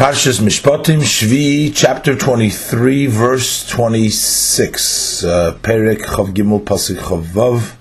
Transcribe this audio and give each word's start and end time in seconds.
Parshas 0.00 0.40
Mishpatim 0.40 1.02
Shvi, 1.02 1.76
chapter 1.76 2.16
23, 2.16 3.04
verse 3.04 3.68
26. 3.68 5.24
Uh, 5.24 5.58
Perek 5.60 5.98
Chav 5.98 6.32
Gimel 6.32 6.64
Pasik 6.64 6.96
Chavav. 6.96 7.76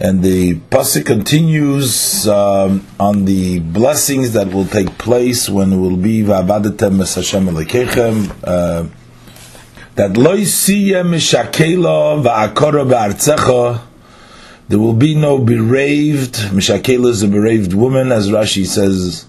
And 0.00 0.24
the 0.24 0.56
Pasik 0.56 1.06
continues 1.06 2.26
um, 2.26 2.84
on 2.98 3.26
the 3.26 3.60
blessings 3.60 4.32
that 4.32 4.52
will 4.52 4.66
take 4.66 4.98
place 4.98 5.48
when 5.48 5.72
it 5.72 5.76
will 5.76 5.96
be 5.96 6.22
Va'abadetem 6.22 7.00
Es 7.00 7.14
Hashem 7.14 7.46
Elekechem. 7.46 8.34
Uh, 8.42 8.88
that 9.94 10.16
Lo 10.16 10.36
Yisiyem 10.36 11.14
Mishakela 11.14 12.24
Va'akora 12.24 12.84
Ba'artzecha. 12.90 13.82
There 14.68 14.80
will 14.80 14.94
be 14.94 15.14
no 15.14 15.38
bereaved. 15.38 16.34
Mishakela 16.50 17.06
is 17.06 17.22
a 17.22 17.28
bereaved 17.28 17.72
woman, 17.72 18.10
as 18.10 18.30
Rashi 18.30 18.66
says 18.66 19.26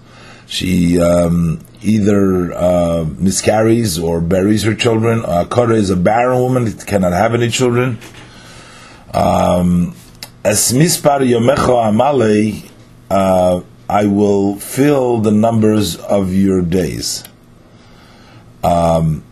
she 0.48 1.00
um, 1.00 1.60
either 1.82 2.54
uh, 2.54 3.06
miscarries 3.18 4.00
or 4.00 4.22
buries 4.22 4.64
her 4.64 4.76
children. 4.76 5.24
Uh, 5.26 5.46
Kara 5.46 5.76
is 5.76 5.90
a 5.90 5.96
barren 5.96 6.40
woman; 6.40 6.68
it 6.68 6.86
cannot 6.86 7.14
have 7.14 7.34
any 7.34 7.50
children. 7.50 8.00
Um, 9.14 9.96
yomecha 10.44 11.56
amale, 11.56 12.70
uh, 13.10 13.62
I 13.90 14.06
will 14.06 14.56
fill 14.56 15.20
the 15.20 15.32
numbers 15.32 15.96
of 15.96 16.34
your 16.34 16.62
days. 16.62 17.24
Um, 18.64 19.24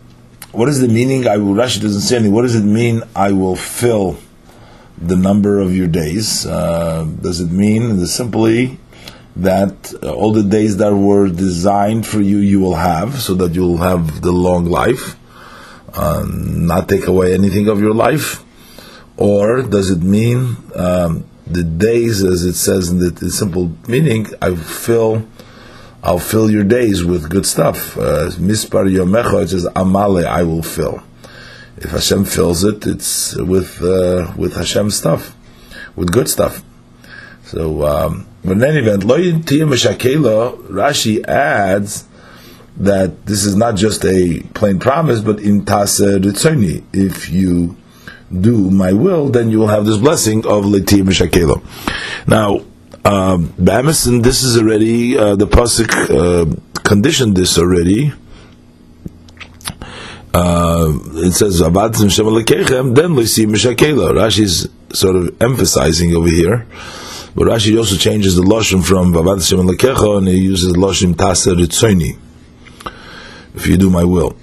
what 0.51 0.69
is 0.69 0.79
the 0.79 0.87
meaning? 0.87 1.27
I 1.27 1.37
will. 1.37 1.53
Rashi 1.53 1.81
doesn't 1.81 2.01
say 2.01 2.15
anything. 2.15 2.33
What 2.33 2.43
does 2.43 2.55
it 2.55 2.63
mean? 2.63 3.03
I 3.15 3.33
will 3.33 3.57
fill 3.57 4.17
the 4.97 5.15
number 5.15 5.59
of 5.59 5.75
your 5.75 5.87
days. 5.87 6.45
Uh, 6.45 7.03
does 7.21 7.41
it 7.41 7.51
mean 7.51 8.05
simply? 8.05 8.79
That 9.35 9.93
uh, 10.01 10.13
all 10.13 10.31
the 10.31 10.43
days 10.43 10.77
that 10.77 10.95
were 10.95 11.27
designed 11.27 12.07
for 12.07 12.21
you, 12.21 12.37
you 12.37 12.59
will 12.59 12.75
have, 12.75 13.21
so 13.21 13.33
that 13.35 13.53
you'll 13.53 13.77
have 13.77 14.21
the 14.21 14.31
long 14.31 14.65
life, 14.65 15.17
uh, 15.93 16.23
not 16.27 16.87
take 16.87 17.07
away 17.07 17.33
anything 17.33 17.67
of 17.67 17.81
your 17.81 17.93
life? 17.93 18.43
Or 19.17 19.61
does 19.61 19.91
it 19.91 20.01
mean 20.01 20.57
um, 20.75 21.25
the 21.47 21.63
days, 21.63 22.23
as 22.23 22.43
it 22.43 22.55
says 22.55 22.89
in 22.89 22.99
the, 22.99 23.09
the, 23.09 23.29
simple 23.29 23.71
meaning, 23.87 24.27
I 24.41 24.55
fill, 24.55 25.27
I'll 26.03 26.19
fill 26.19 26.49
your 26.49 26.63
days 26.63 27.03
with 27.03 27.29
good 27.29 27.45
stuff. 27.45 27.97
Uh, 27.97 28.29
Mispar 28.31 28.89
yomecha, 28.89 29.43
it 29.43 29.49
says 29.49 29.65
amale, 29.75 30.25
I 30.25 30.43
will 30.43 30.63
fill. 30.63 31.03
If 31.77 31.91
Hashem 31.91 32.25
fills 32.25 32.63
it, 32.63 32.87
it's 32.87 33.35
with 33.35 33.81
uh, 33.81 34.31
with 34.37 34.55
Hashem 34.55 34.91
stuff, 34.91 35.35
with 35.97 36.09
good 36.09 36.29
stuff. 36.29 36.63
So. 37.43 37.85
Um, 37.85 38.27
but 38.45 38.57
in 38.57 38.63
any 38.63 38.77
event, 38.77 39.03
Rashi 40.69 41.25
adds 41.27 42.05
that 42.77 43.25
this 43.25 43.43
is 43.43 43.55
not 43.55 43.75
just 43.75 44.05
a 44.05 44.41
plain 44.53 44.79
promise, 44.79 45.21
but 45.21 45.39
in 45.39 45.63
taser 45.65 46.19
ritzoni. 46.19 46.83
If 46.93 47.29
you 47.29 47.75
do 48.31 48.69
my 48.69 48.93
will, 48.93 49.29
then 49.29 49.49
you 49.49 49.59
will 49.59 49.67
have 49.67 49.85
this 49.85 49.97
blessing 49.97 50.45
of 50.45 50.65
Leti 50.65 51.01
Meshakelo. 51.01 51.63
Now, 52.27 52.61
um, 53.03 53.47
Bamison, 53.57 54.21
this 54.21 54.43
is 54.43 54.57
already, 54.57 55.17
uh, 55.17 55.35
the 55.35 55.47
Pasuk 55.47 55.89
uh, 56.09 56.81
conditioned 56.83 57.35
this 57.35 57.57
already. 57.57 58.13
Uh, 60.33 60.93
it 61.15 61.31
says, 61.31 61.61
Abatim 61.61 62.11
Shem 62.11 62.93
then 62.93 63.15
we 63.15 63.25
see 63.25 63.45
Meshakela. 63.45 64.11
Rashi 64.11 64.41
is 64.41 64.69
sort 64.93 65.15
of 65.15 65.41
emphasizing 65.41 66.15
over 66.15 66.27
here 66.27 66.67
but 67.35 67.47
Rashi 67.47 67.77
also 67.77 67.97
changes 67.97 68.37
the 68.37 68.41
lashon 68.41 68.85
from 68.85 69.13
Vavad 69.13 69.45
Shem 69.45 69.59
Lekecha 69.59 70.19
and 70.19 70.27
he 70.27 70.37
uses 70.37 70.71
the 70.71 70.79
lashon 70.79 71.13
Taser 71.15 71.53
Ritzoini. 71.53 72.17
If 73.53 73.67
you 73.67 73.77
do 73.77 73.89
my 73.89 74.05
will. 74.05 74.37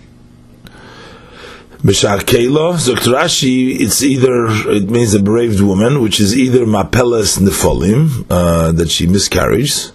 Mishar 1.82 2.20
Kela, 2.20 2.74
Zokt 2.74 3.12
Rashi, 3.12 3.80
it's 3.80 4.02
either, 4.02 4.46
it 4.70 4.88
means 4.88 5.14
a 5.14 5.20
bereaved 5.20 5.60
woman, 5.60 6.00
which 6.00 6.20
is 6.20 6.38
either 6.38 6.66
Mapelas 6.66 7.38
Nefolim, 7.40 8.24
uh, 8.30 8.70
that 8.70 8.88
she 8.88 9.08
miscarries, 9.08 9.90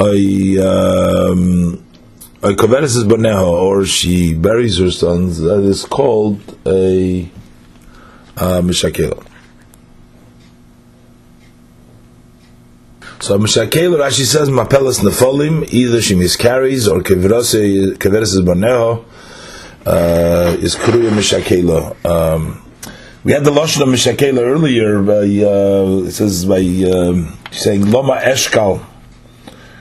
a, 0.00 0.58
um, 0.58 1.84
a 2.42 2.54
Koveres 2.54 3.04
Boneho, 3.06 3.46
or 3.46 3.84
she 3.84 4.32
buries 4.32 4.78
her 4.78 4.90
sons, 4.90 5.38
that 5.40 5.60
is 5.64 5.84
called 5.84 6.40
a 6.66 7.28
uh, 8.38 8.62
Mishakela. 8.62 9.26
So 13.20 13.36
Mishakel 13.36 13.96
Rashi 13.98 14.24
says 14.24 14.48
Mapelas 14.48 15.00
Nefolim, 15.00 15.68
either 15.72 16.00
she 16.00 16.14
miscarries 16.14 16.86
or 16.86 17.00
Keveres 17.00 17.52
is 17.52 18.40
Baneho 18.42 19.04
uh, 19.84 20.56
is 20.60 20.76
Kruya 20.76 21.10
Mishakela. 21.10 22.04
Um, 22.04 22.64
we 23.24 23.32
had 23.32 23.42
the 23.44 23.50
Lashon 23.50 23.82
of 23.82 23.88
Mishakela 23.88 24.40
earlier 24.40 25.02
by, 25.02 25.14
uh, 25.14 26.06
it 26.06 26.12
says 26.12 26.44
by 26.44 26.60
um, 26.60 27.36
saying 27.50 27.90
Loma 27.90 28.20
Eshkal 28.22 28.84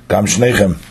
Kam 0.10 0.26
Shnechem. 0.26 0.82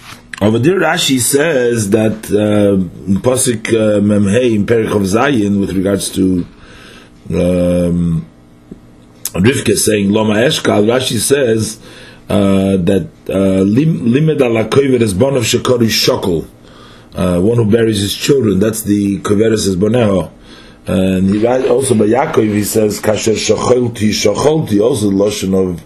Over 0.41 0.61
there 0.61 0.79
Rashi 0.79 1.19
says 1.19 1.91
that 1.91 2.13
uh, 2.27 2.77
Pasik 3.23 3.69
uh, 3.71 4.01
Memhei 4.01 4.55
in 4.55 4.67
Perich 4.67 4.95
of 4.95 5.03
Zayin 5.03 5.59
with 5.59 5.71
regards 5.71 6.11
to 6.11 6.47
um, 7.31 8.25
Rivka 9.33 9.77
saying 9.77 10.13
Loma 10.13 10.35
Eshkal, 10.35 10.87
Rashi 10.87 11.19
says 11.19 11.81
uh, 12.29 12.77
that 12.77 13.09
uh, 13.29 13.63
limed 13.63 14.41
ala 14.43 14.65
koveres 14.65 15.15
bonav 15.15 15.45
shekori 15.45 15.89
shokol, 15.89 16.47
uh, 17.15 17.41
one 17.41 17.57
who 17.57 17.71
buries 17.71 18.01
his 18.01 18.15
children. 18.15 18.59
That's 18.59 18.83
the 18.83 19.19
koveres 19.21 19.67
is 19.67 19.77
boneho. 19.77 20.33
And 20.89 21.35
he 21.35 21.47
also 21.47 21.95
by 21.97 22.07
Yaakov 22.07 22.53
he 22.53 22.63
says 22.63 23.01
kasher 23.01 23.35
shocholti 23.35 24.11
shocholti 24.11 24.81
also 24.81 25.11
the 25.11 25.17
lotion 25.17 25.53
of 25.55 25.81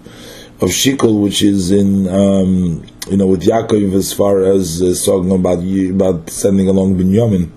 of 0.62 0.68
shikol 0.68 1.22
which 1.22 1.42
is 1.42 1.70
in 1.70 2.06
um, 2.08 2.84
you 3.08 3.16
know 3.16 3.26
with 3.26 3.42
Yaakov 3.42 3.94
as 3.94 4.12
far 4.12 4.42
as 4.42 4.82
uh, 4.82 4.94
talking 5.04 5.32
about 5.32 5.58
about 5.58 6.28
sending 6.30 6.68
along 6.68 6.96
Binyamin. 6.96 7.50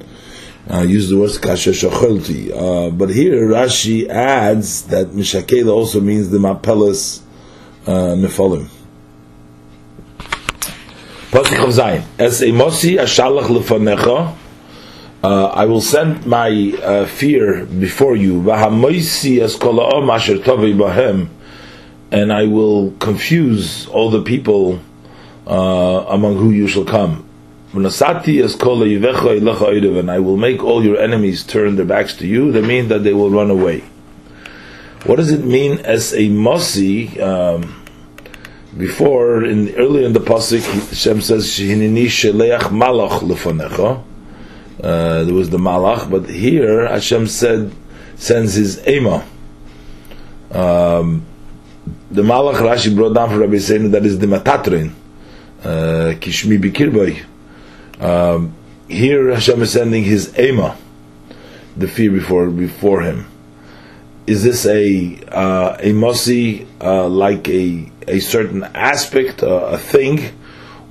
Uh, 0.69 0.79
use 0.83 1.09
the 1.09 1.17
word 1.17 1.29
kasher 1.31 1.73
shocholti. 1.73 2.49
Uh, 2.51 2.89
but 2.89 3.09
here 3.09 3.47
Rashi 3.47 4.07
adds 4.07 4.83
that 4.83 5.07
mishakela 5.07 5.71
also 5.73 5.99
means 5.99 6.29
the 6.29 6.37
mapelas 6.37 7.22
uh, 7.87 8.15
nefolim. 8.15 8.67
Pasuk 11.31 11.63
of 11.63 11.73
Zayin. 11.73 12.05
As 12.19 12.41
a 12.41 12.47
mosi 12.47 12.97
ashalach 12.97 13.47
lefanecha, 13.47 14.35
uh, 15.23 15.45
I 15.47 15.65
will 15.65 15.81
send 15.81 16.25
my 16.25 16.77
uh, 16.83 17.05
fear 17.07 17.65
before 17.65 18.15
you. 18.15 18.41
Vahamoisi 18.41 19.41
es 19.41 19.57
kolaom 19.57 20.13
asher 20.13 20.37
tovi 20.37 20.75
bahem, 20.75 21.29
and 22.11 22.31
I 22.31 22.45
will 22.45 22.91
confuse 22.99 23.87
all 23.87 24.11
the 24.11 24.21
people 24.21 24.79
uh, 25.47 26.05
among 26.09 26.37
who 26.37 26.51
you 26.51 26.67
shall 26.67 26.85
come. 26.85 27.27
V'nasati 27.73 28.43
es 28.43 28.55
kola 28.55 28.85
yivecha 28.85 29.39
ilacha 29.39 29.99
and 29.99 30.11
I 30.11 30.19
will 30.19 30.37
make 30.37 30.63
all 30.63 30.83
your 30.83 30.99
enemies 30.99 31.43
turn 31.43 31.77
their 31.77 31.85
backs 31.85 32.15
to 32.17 32.27
you. 32.27 32.51
That 32.51 32.65
means 32.65 32.89
that 32.89 33.03
they 33.03 33.13
will 33.13 33.31
run 33.31 33.49
away. 33.49 33.83
What 35.05 35.17
does 35.17 35.31
it 35.31 35.43
mean 35.43 35.79
as 35.79 36.13
a 36.13 36.29
mosi? 36.29 37.19
Um, 37.19 37.83
before, 38.77 39.43
in 39.43 39.75
earlier 39.75 40.05
in 40.05 40.13
the 40.13 40.21
pasuk, 40.21 40.63
Hashem 40.89 41.19
says, 41.19 41.45
"Hinini 41.59 42.05
sheleach 42.05 42.71
malach 42.71 43.19
lefonecha." 43.19 44.01
Uh, 44.81 45.23
there 45.25 45.33
was 45.33 45.49
the 45.49 45.57
malach, 45.57 46.09
but 46.09 46.29
here 46.29 46.87
Hashem 46.87 47.27
said 47.27 47.73
sends 48.15 48.53
His 48.53 48.87
ema. 48.87 49.25
Um, 50.51 51.25
the 52.09 52.21
malach 52.21 52.55
Rashi 52.55 52.95
brought 52.95 53.13
down 53.13 53.29
for 53.29 53.39
Rabbi 53.39 53.57
saying 53.57 53.91
that 53.91 54.05
is 54.05 54.19
the 54.19 54.27
Metatron, 54.27 54.93
uh, 55.63 56.13
kishmi. 56.15 57.25
Um, 57.99 58.53
here 58.87 59.33
Hashem 59.33 59.61
is 59.63 59.73
sending 59.73 60.05
His 60.05 60.37
ema, 60.39 60.77
the 61.75 61.89
fear 61.89 62.09
before 62.09 62.49
before 62.49 63.01
Him. 63.01 63.32
Is 64.25 64.43
this 64.43 64.65
a 64.65 65.19
uh, 65.27 65.77
a 65.79 65.91
mosi 65.91 66.65
uh, 66.81 67.07
like 67.09 67.49
a 67.49 67.91
a 68.07 68.19
certain 68.19 68.63
aspect, 68.63 69.43
uh, 69.43 69.65
a 69.65 69.77
thing, 69.77 70.31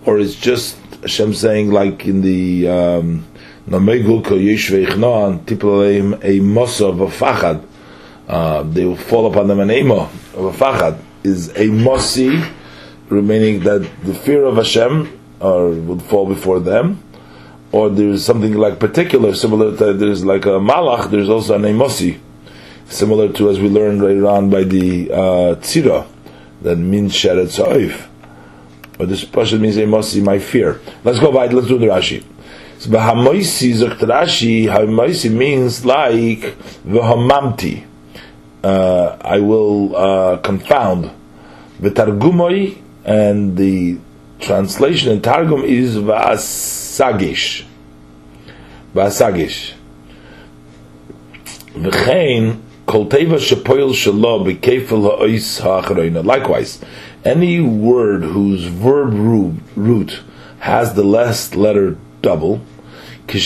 or 0.05 0.19
it's 0.19 0.34
just 0.34 0.76
Hashem 1.00 1.32
saying 1.34 1.70
like 1.70 2.06
in 2.06 2.20
the 2.20 2.69
um, 2.69 3.26
Namegul 3.69 4.25
ko 4.25 4.34
yishveichnan 4.34 5.44
tipaleim 5.44 6.14
a 6.23 6.40
mosa 6.40 6.90
of 6.90 7.00
a 7.00 7.06
fachad. 7.06 7.64
Uh, 8.29 8.62
they 8.64 8.84
will 8.84 8.96
fall 8.96 9.26
upon 9.31 9.49
them 9.49 9.61
an 9.61 9.70
ema 9.70 10.11
of 10.35 10.44
a 10.44 10.52
fachad 10.52 10.99
is 11.25 11.49
a 11.50 11.69
mosi, 11.69 12.52
remaining 13.08 13.61
that 13.61 13.88
the 14.05 14.14
fear 14.14 14.44
of 14.44 14.56
Hashem 14.56 15.20
or 15.40 15.70
would 15.70 16.02
fall 16.02 16.26
before 16.26 16.61
them, 16.61 17.02
or 17.73 17.90
there's 17.90 18.25
something 18.25 18.55
like 18.55 18.78
particular, 18.78 19.35
similar 19.35 19.76
to 19.76 19.93
there's 19.93 20.25
like 20.25 20.44
a 20.46 20.61
malach. 20.61 21.11
There's 21.11 21.28
also 21.28 21.55
an 21.55 21.62
emosi, 21.62 22.20
similar 22.92 23.32
to 23.32 23.50
as 23.50 23.58
we 23.58 23.68
learned 23.68 24.02
later 24.02 24.26
on 24.26 24.50
by 24.50 24.64
the 24.64 25.10
uh, 25.10 25.16
tzira 25.56 26.06
that 26.62 26.76
means 26.76 27.12
sheret 27.12 27.48
soif. 27.48 28.08
But 28.98 29.08
this 29.08 29.24
pasuk 29.24 29.60
means 29.60 29.76
they 29.76 29.86
must 29.86 30.12
see 30.12 30.20
my 30.20 30.38
fear. 30.38 30.80
Let's 31.04 31.18
go 31.18 31.32
by. 31.32 31.46
Let's 31.46 31.66
do 31.66 31.78
the 31.78 31.86
Rashi. 31.86 32.24
So 32.78 32.90
v'hamoisi 32.90 33.74
Rashi, 33.74 34.64
hamoisi 34.66 35.30
means 35.32 35.84
like 35.84 36.56
v'hamamti. 36.86 37.86
Uh, 38.62 39.16
I 39.20 39.40
will 39.40 39.96
uh, 39.96 40.36
confound. 40.38 41.10
V'targumoi, 41.80 42.78
and 43.04 43.56
the 43.56 43.98
translation 44.38 45.10
in 45.10 45.20
Targum 45.20 45.62
is 45.64 45.96
v'asagish. 45.96 47.64
V'asagish. 48.94 49.72
V'chein, 51.74 52.60
Likewise, 56.25 56.81
any 57.25 57.61
word 57.61 58.25
whose 58.25 58.64
verb 58.64 59.14
root 59.76 60.20
has 60.58 60.94
the 60.94 61.05
last 61.05 61.55
letter 61.56 61.96
double, 62.23 62.61
when 63.29 63.38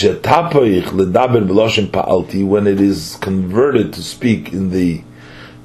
it 2.67 2.81
is 2.81 3.17
converted 3.21 3.93
to 3.93 4.01
speak 4.01 4.51
in 4.51 4.69
the 4.71 5.01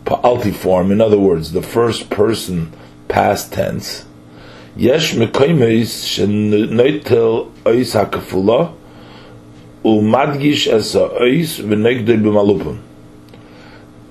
pa'alti 0.05 0.53
form, 0.55 0.93
in 0.93 1.01
other 1.01 1.19
words, 1.19 1.53
the 1.53 1.63
first 1.63 2.11
person 2.11 2.73
past 3.09 3.53
tense, 3.53 4.05
umadgish 9.85 10.67
es 10.69 10.95
ois 10.95 11.59
v'negdei 11.59 12.23
b'malupim. 12.23 12.79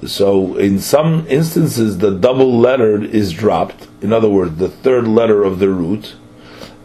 So 0.05 0.55
in 0.55 0.79
some 0.79 1.27
instances 1.27 1.99
the 1.99 2.11
double 2.11 2.57
letter 2.57 3.03
is 3.03 3.33
dropped, 3.33 3.87
in 4.01 4.11
other 4.11 4.29
words, 4.29 4.57
the 4.57 4.69
third 4.69 5.07
letter 5.07 5.43
of 5.43 5.59
the 5.59 5.69
root, 5.69 6.15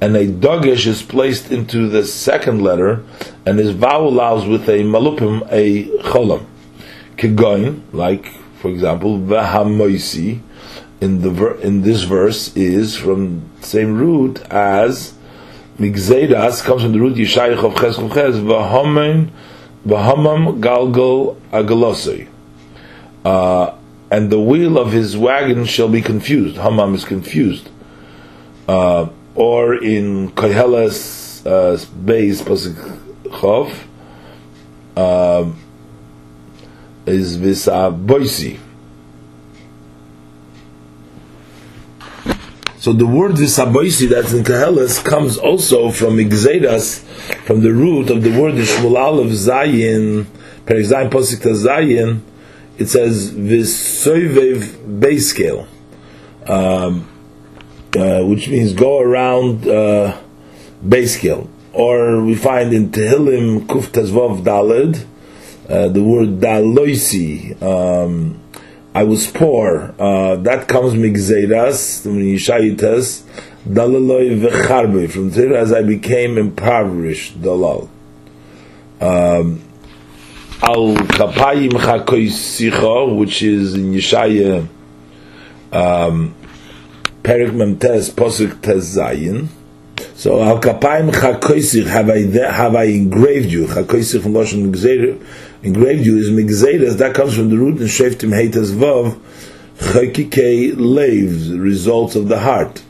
and 0.00 0.14
a 0.14 0.26
dagish 0.26 0.86
is 0.86 1.02
placed 1.02 1.50
into 1.50 1.88
the 1.88 2.04
second 2.04 2.62
letter, 2.62 3.02
and 3.46 3.58
is 3.58 3.72
vowelized 3.74 4.50
with 4.50 4.68
a 4.68 4.80
malupim, 4.80 5.48
a 5.50 5.84
cholam. 6.02 6.44
Kigoin, 7.16 7.80
like, 7.92 8.26
for 8.60 8.70
example, 8.70 9.18
vahamoisi, 9.18 10.40
in 11.00 11.22
the 11.22 11.30
ver- 11.30 11.58
in 11.60 11.82
this 11.82 12.02
verse 12.02 12.54
is 12.56 12.96
from 12.96 13.48
same 13.60 13.96
root 13.96 14.40
as 14.50 15.14
migzedas 15.78 16.62
comes 16.62 16.82
from 16.82 16.92
the 16.92 17.00
root 17.00 17.16
yishayich 17.16 17.62
of 17.62 17.74
ches 17.74 17.96
ches 17.96 18.36
vahamim 18.36 19.28
vahamam 19.86 20.60
galgal 20.60 21.36
agalosei. 21.52 22.28
Uh, 23.26 23.74
and 24.08 24.30
the 24.30 24.38
wheel 24.40 24.78
of 24.78 24.92
his 24.92 25.16
wagon 25.16 25.64
shall 25.64 25.88
be 25.88 26.00
confused. 26.00 26.54
Hamam 26.58 26.94
is 26.94 27.04
confused. 27.04 27.68
Uh, 28.68 29.08
or 29.34 29.74
in 29.74 30.30
Koheles 30.30 31.44
uh, 31.44 31.76
Beis 32.04 32.40
Pasuk 32.40 32.76
Chov 33.24 33.74
uh, 34.96 35.50
is 37.04 37.34
Visa 37.34 37.92
Boisi. 37.92 38.60
So 42.78 42.92
the 42.92 43.06
word 43.08 43.32
Visaboisi 43.32 44.08
that's 44.08 44.32
in 44.32 44.44
Koheles 44.44 45.04
comes 45.04 45.36
also 45.36 45.90
from 45.90 46.18
Igzedas, 46.18 47.00
from 47.44 47.62
the 47.62 47.72
root 47.72 48.08
of 48.08 48.22
the 48.22 48.40
word 48.40 48.54
Shmuel 48.54 49.20
of 49.20 49.32
Zayin, 49.32 50.26
Per 50.64 50.76
Zayin 50.76 51.10
Posik 51.10 51.42
Zayin, 51.42 52.20
it 52.78 52.86
says 52.86 53.32
Visoivev 53.32 55.00
base 55.00 55.30
scale. 55.30 55.66
Um, 56.46 57.08
uh, 57.96 58.22
which 58.24 58.48
means 58.48 58.72
go 58.74 59.00
around 59.00 59.66
uh, 59.66 60.20
base 60.86 61.16
scale. 61.16 61.48
Or 61.72 62.22
we 62.22 62.34
find 62.34 62.72
in 62.72 62.90
Tehillim 62.90 63.66
Kuf 63.66 63.88
Tezvav 63.88 64.42
Dalid, 64.42 65.04
uh, 65.68 65.88
the 65.88 66.02
word 66.02 66.40
Daloisi, 66.40 67.60
um, 67.62 68.40
I 68.94 69.04
was 69.04 69.26
poor. 69.30 69.94
Uh, 69.98 70.36
that 70.36 70.68
comes 70.68 70.94
Migzedas, 70.94 72.02
from 72.02 72.18
Yishayitas, 72.18 73.22
Dalaloi 73.66 74.40
Vecharbe, 74.40 75.10
from 75.10 75.30
there 75.30 75.54
as 75.54 75.72
I 75.72 75.82
became 75.82 76.38
impoverished, 76.38 77.40
Dalal. 77.40 77.90
Um, 79.00 79.62
Al 80.62 80.94
Kapayim 80.94 81.72
Chakoisicha, 81.72 83.14
which 83.14 83.42
is 83.42 83.74
in 83.74 83.92
Yeshaya, 83.92 84.66
um, 85.70 86.34
Perik 87.22 87.50
Memtes 87.50 88.10
Posuk 88.10 88.62
Tes 88.62 88.96
Zayin. 88.96 89.48
So 90.14 90.42
Al 90.42 90.58
Kapayim 90.58 91.12
Chakoisich 91.12 91.84
have 91.86 92.08
I 92.08 92.20
have 92.50 92.74
I 92.74 92.84
engraved 92.84 93.50
you. 93.50 93.66
Chakoisich 93.66 94.22
from 94.22 94.32
Lashon 94.32 94.72
Gzeir 94.72 95.22
engraved 95.62 96.06
you 96.06 96.16
is 96.16 96.30
Migzeiras. 96.30 96.96
That 96.96 97.14
comes 97.14 97.36
from 97.36 97.50
the 97.50 97.58
root 97.58 97.78
in 97.78 97.86
Sheftim 97.86 98.30
Heitas 98.30 98.72
Vav. 98.72 99.20
Chakikei 99.76 100.74
Leves, 100.74 101.52
results 101.52 102.16
of 102.16 102.28
the 102.28 102.38
heart. 102.38 102.82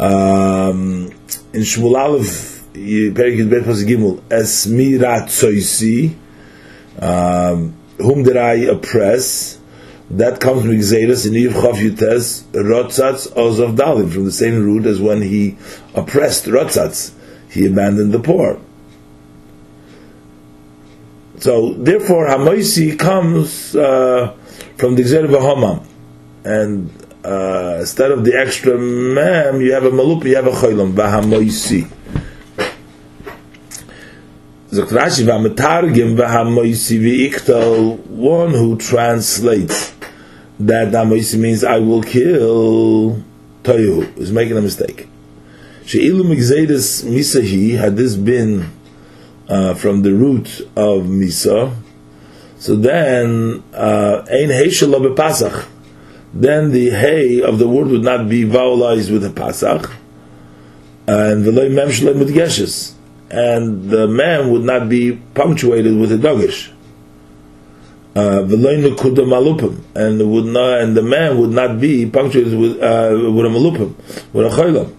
Um, 0.00 1.12
in 1.52 1.60
Shmuel 1.62 1.96
Aleph, 1.96 2.64
Perik 2.72 3.38
Yudbet 3.38 3.62
Posuk 3.62 3.86
Gimel, 3.86 4.20
Esmirat 4.22 5.26
Tzoisi, 5.26 6.16
um, 7.00 7.74
whom 7.98 8.22
did 8.22 8.36
I 8.36 8.54
oppress? 8.54 9.58
That 10.08 10.40
comes 10.40 10.62
from 10.62 10.70
Xeris 10.70 11.26
in 11.26 11.32
Yiv 11.32 11.60
Chav 11.60 11.74
Yutes, 11.74 12.44
Rotzatz 12.52 13.32
Ozav 13.32 13.76
Dalim, 13.76 14.12
from 14.12 14.24
the 14.24 14.32
same 14.32 14.64
root 14.64 14.86
as 14.86 15.00
when 15.00 15.20
he 15.20 15.56
oppressed 15.94 16.44
Rotzatz, 16.44 17.12
he 17.50 17.66
abandoned 17.66 18.12
the 18.12 18.20
poor. 18.20 18.60
So, 21.38 21.74
therefore, 21.74 22.28
Hamoisi 22.28 22.98
comes 22.98 23.74
uh, 23.74 24.34
from 24.78 24.94
the 24.94 25.02
Xer 25.02 25.26
Hamam. 25.26 25.84
And 26.44 26.90
uh, 27.24 27.78
instead 27.80 28.12
of 28.12 28.24
the 28.24 28.38
extra 28.38 28.78
mem, 28.78 29.60
you 29.60 29.72
have 29.72 29.84
a 29.84 29.90
malup, 29.90 30.24
you 30.24 30.36
have 30.36 30.46
a 30.46 30.52
cholam, 30.52 30.92
Vahamoisi. 30.92 31.90
One 34.76 34.84
who 38.50 38.76
translates 38.78 39.94
that 40.58 40.92
Damoisi 40.92 41.38
means 41.38 41.64
I 41.64 41.78
will 41.78 42.02
kill 42.02 43.22
Toyu 43.62 44.18
is 44.18 44.32
making 44.32 44.56
a 44.56 44.60
mistake. 44.60 45.08
She'ilu 45.86 46.24
Migzedis 46.24 47.04
Misahi, 47.04 47.78
had 47.78 47.96
this 47.96 48.16
been 48.16 48.70
uh, 49.48 49.74
from 49.74 50.02
the 50.02 50.12
root 50.12 50.60
of 50.76 51.04
Misa, 51.04 51.74
so 52.58 52.76
then 52.76 53.62
uh, 53.72 54.26
Ein 54.30 54.48
Heishel 54.48 54.94
Pasach. 55.14 55.66
Then 56.34 56.72
the 56.72 56.90
hay 56.90 57.40
of 57.40 57.58
the 57.58 57.68
word 57.68 57.86
would 57.86 58.02
not 58.02 58.28
be 58.28 58.44
vowelized 58.44 59.10
with 59.10 59.24
a 59.24 59.30
Pasach, 59.30 59.90
and 61.06 61.44
Veloy 61.44 61.72
Mem 61.72 61.90
Shalem 61.90 62.18
Geshes 62.26 62.95
and 63.30 63.90
the 63.90 64.06
man 64.06 64.50
would 64.50 64.62
not 64.62 64.88
be 64.88 65.20
punctuated 65.34 65.96
with 65.98 66.12
a 66.12 66.16
dogish. 66.16 66.72
Uh, 68.14 68.40
and 69.94 70.30
would 70.32 70.46
not, 70.46 70.80
and 70.80 70.96
the 70.96 71.02
man 71.02 71.38
would 71.38 71.50
not 71.50 71.78
be 71.78 72.06
punctuated 72.06 72.58
with 72.58 72.82
uh, 72.82 73.10
with 73.12 73.44
a 73.44 73.48
malupim, 73.48 73.94
with 74.32 74.46
a 74.46 74.48
chaylam. 74.48 74.94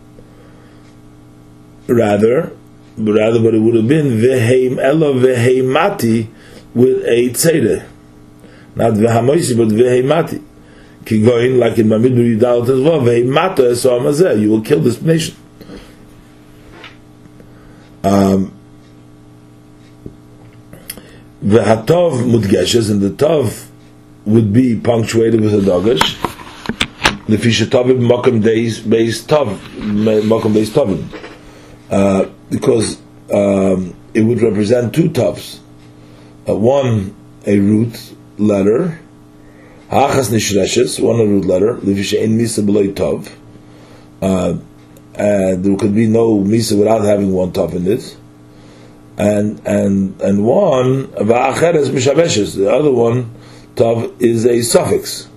Rather, 1.87 2.51
rather, 2.95 3.41
but 3.41 3.55
it 3.55 3.59
would 3.59 3.73
have 3.73 3.87
been 3.87 4.19
veheim 4.19 4.77
elo 4.77 5.15
veheimati 5.15 6.27
with 6.75 7.03
a 7.05 7.29
tzedeh, 7.29 7.87
not 8.75 8.93
vehamoisi, 8.93 9.57
but 9.57 9.69
veheimati. 9.69 10.43
Kigoin, 11.03 11.57
like 11.57 11.79
in 11.79 11.87
Mamid 11.87 12.11
Yudal 12.11 12.61
as 12.63 12.81
well, 12.81 13.01
veheimata 13.01 13.71
esamazeh, 13.71 14.39
you 14.39 14.51
will 14.51 14.61
kill 14.61 14.81
this 14.81 15.01
nation. 15.01 15.35
Um, 18.07 18.53
the 21.41 21.59
hatov 21.59 22.23
mudgeshes 22.23 22.89
and 22.89 23.01
the 23.01 23.09
tov 23.09 23.67
would 24.25 24.53
be 24.53 24.79
punctuated 24.79 25.41
with 25.41 25.53
a 25.53 25.57
dogish. 25.57 26.15
The 27.27 27.35
fishatovim 27.35 27.99
mokum 27.99 28.41
days 28.41 28.79
based 28.79 29.27
tov 29.27 29.57
mokum 29.57 30.53
days 30.53 30.69
tovim, 30.69 31.03
uh, 31.91 32.29
because 32.49 32.97
um, 33.33 33.93
it 34.13 34.21
would 34.21 34.41
represent 34.41 34.95
two 34.95 35.09
tovs. 35.09 35.59
Uh, 36.47 36.55
one 36.55 37.13
a 37.45 37.59
root 37.59 38.13
letter, 38.37 39.01
hachas 39.89 40.31
nishreshes, 40.31 41.03
one 41.03 41.19
a 41.19 41.25
root 41.25 41.43
letter. 41.43 41.75
Lefisha 41.75 42.21
in 42.21 42.37
misa 42.37 42.63
tov. 42.93 43.29
Uh, 45.17 45.53
and 45.53 45.65
there 45.65 45.75
could 45.77 45.95
be 45.95 46.07
no 46.07 46.37
misa 46.37 46.77
without 46.77 47.03
having 47.03 47.31
one 47.31 47.51
top 47.51 47.73
in 47.73 47.87
it. 47.87 48.17
And 49.17 49.59
and 49.65 50.21
and 50.21 50.45
one 50.45 51.07
va'acheres 51.07 51.89
mishabeshes. 51.89 52.55
The 52.55 52.71
other 52.71 52.91
one 52.91 53.33
tav 53.75 54.13
is 54.19 54.45
a 54.45 54.61
suffix. 54.61 55.27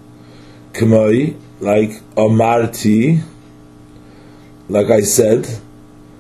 K'moi 0.73 1.37
like 1.61 1.91
amarti, 2.17 3.23
like 4.69 4.91
I 4.91 5.01
said, 5.01 5.47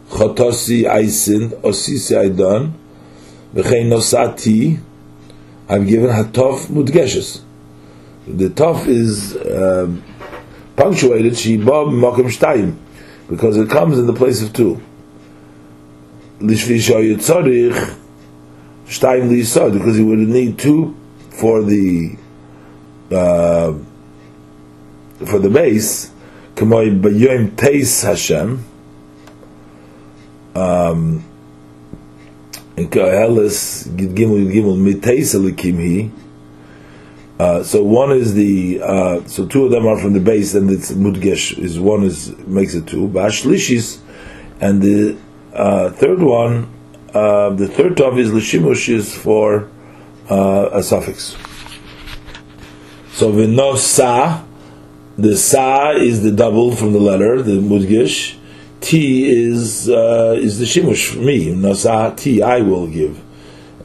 chotasi 0.09 0.85
aisin, 0.85 1.51
osisi 1.63 2.17
aidan, 2.17 2.75
v'chein 3.55 3.89
nosati, 3.89 4.79
I've 5.69 5.87
given 5.87 6.11
hatov 6.11 6.67
mudgeshes. 6.67 7.41
The 8.27 8.51
tov 8.51 8.87
is 8.87 9.37
um, 9.37 10.03
punctuated, 10.77 11.37
shiba 11.37 11.87
makom 11.87 12.27
shtayim, 12.27 12.77
because 13.31 13.57
it 13.57 13.71
comes 13.71 13.97
in 13.97 14.07
the 14.07 14.13
place 14.13 14.43
of 14.43 14.53
two. 14.53 14.83
Because 16.41 16.67
he 19.97 20.03
would 20.03 20.19
need 20.19 20.59
two 20.59 20.97
for 21.31 21.63
the 21.63 22.17
uh, 23.13 23.75
for 25.27 25.39
the 25.39 25.49
base, 25.51 26.11
Hashem, 28.03 28.65
um, 30.55 31.25
in 32.77 32.89
Koheles 32.89 33.87
Gimel 33.97 34.51
Gimel 34.53 34.77
Miteis 34.77 35.35
Elikim 35.39 35.79
Hi. 35.79 36.30
Uh, 37.41 37.63
so 37.63 37.83
one 37.83 38.13
is 38.13 38.35
the 38.35 38.83
uh, 38.83 39.27
so 39.27 39.47
two 39.47 39.65
of 39.65 39.71
them 39.71 39.87
are 39.87 39.99
from 39.99 40.13
the 40.13 40.21
base, 40.21 40.55
and 40.55 40.71
it's 40.71 40.93
mudgesh 40.93 41.59
is 41.59 41.81
one 41.81 42.03
is 42.03 42.37
makes 42.47 42.75
it 42.75 42.87
two. 42.87 43.09
Bashlishis, 43.09 43.99
and 44.61 44.83
the 44.83 45.17
uh, 45.55 45.89
third 45.89 46.21
one, 46.21 46.69
uh, 47.15 47.49
the 47.49 47.67
third 47.67 47.97
tov 47.97 48.19
is 48.19 48.29
lishimush 48.31 48.91
is 48.91 49.17
for 49.17 49.71
uh, 50.29 50.69
a 50.81 50.83
suffix. 50.83 51.35
So 53.13 53.33
v'no 53.33 53.79
sa, 53.79 54.45
the 55.17 55.35
sa 55.35 55.93
is 55.93 56.23
the 56.23 56.33
double 56.33 56.77
from 56.77 56.93
the 56.93 57.01
letter, 57.01 57.41
the 57.41 57.53
mudgesh, 57.53 58.37
T 58.83 59.27
is 59.31 59.89
uh, 59.89 60.37
is 60.39 60.59
the 60.59 60.67
shimush 60.67 61.15
for 61.15 61.21
me. 61.21 61.55
Nosa 61.55 62.15
T 62.15 62.43
I 62.43 62.61
will 62.61 62.87
give, 62.87 63.19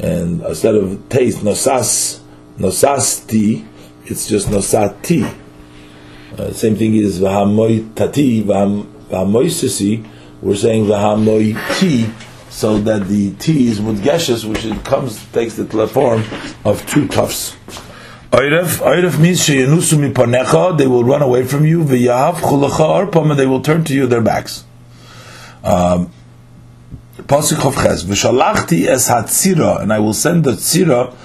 and 0.01 0.41
instead 0.41 0.75
of 0.75 1.07
taste 1.07 1.37
nosas 1.37 2.19
nosas 2.57 3.27
T, 3.27 3.65
it's 4.05 4.27
just 4.27 4.47
nosat 4.47 5.01
T. 5.01 5.23
Uh, 6.37 6.51
same 6.51 6.75
thing 6.75 6.95
is 6.95 7.19
vahamoy 7.19 7.95
tati 7.95 8.43
vahamoy 8.43 10.05
We're 10.41 10.55
saying 10.55 10.85
vahamoy 10.85 11.79
T, 11.79 12.09
so 12.49 12.77
that 12.79 13.07
the 13.07 13.31
T 13.35 13.67
is 13.67 13.79
mudgeshes, 13.79 14.45
which 14.45 14.65
it 14.65 14.83
comes 14.83 15.23
takes 15.31 15.55
the 15.55 15.87
form 15.87 16.23
of 16.63 16.85
two 16.87 17.07
tufts. 17.07 17.55
Oiref, 18.31 18.79
Oiref 18.79 19.17
means 19.17 19.39
mipanecha, 19.47 20.77
they 20.77 20.87
will 20.87 21.05
run 21.05 21.21
away 21.21 21.45
from 21.45 21.65
you, 21.65 21.83
v'yahav 21.83 22.35
chulacha 22.35 23.09
arpam, 23.09 23.37
they 23.37 23.45
will 23.45 23.61
turn 23.61 23.83
to 23.85 23.93
you 23.93 24.07
their 24.07 24.19
backs. 24.19 24.65
Um, 25.63 26.11
Pasuk 27.17 27.65
of 27.65 27.75
Ches, 27.75 28.03
V'shalachti 28.03 28.87
es 28.87 29.09
hatzira, 29.09 29.81
and 29.81 29.93
I 29.93 29.99
will 29.99 30.13
send 30.13 30.43
the 30.43 30.51
tzira, 30.51 31.15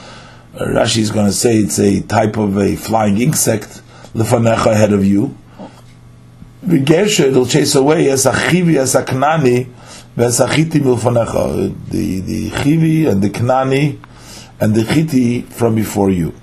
Rashi 0.55 0.99
is 0.99 1.11
going 1.11 1.27
to 1.27 1.33
say 1.33 1.57
it's 1.57 1.79
a 1.79 2.01
type 2.03 2.37
of 2.37 2.59
a 2.59 2.77
flying 2.77 3.21
insect, 3.21 3.83
lefanecha 4.15 4.73
ahead 4.73 4.93
of 4.93 5.05
you. 5.05 5.37
V'gesher, 6.65 7.29
it'll 7.29 7.47
chase 7.47 7.75
away 7.75 8.09
es 8.09 8.27
achivi, 8.27 8.77
es 8.77 8.95
aknani, 8.95 9.67
v'es 10.17 10.45
achiti 10.45 10.81
milfanecha, 10.81 11.75
the, 11.91 12.21
the 12.21 12.51
chivi 12.51 13.09
and 13.09 13.23
the 13.23 13.31
knani, 13.31 13.99
and 14.61 14.75
the 14.75 14.83
chiti 14.83 15.45
from 15.45 15.75
before 15.75 16.11
you. 16.11 16.35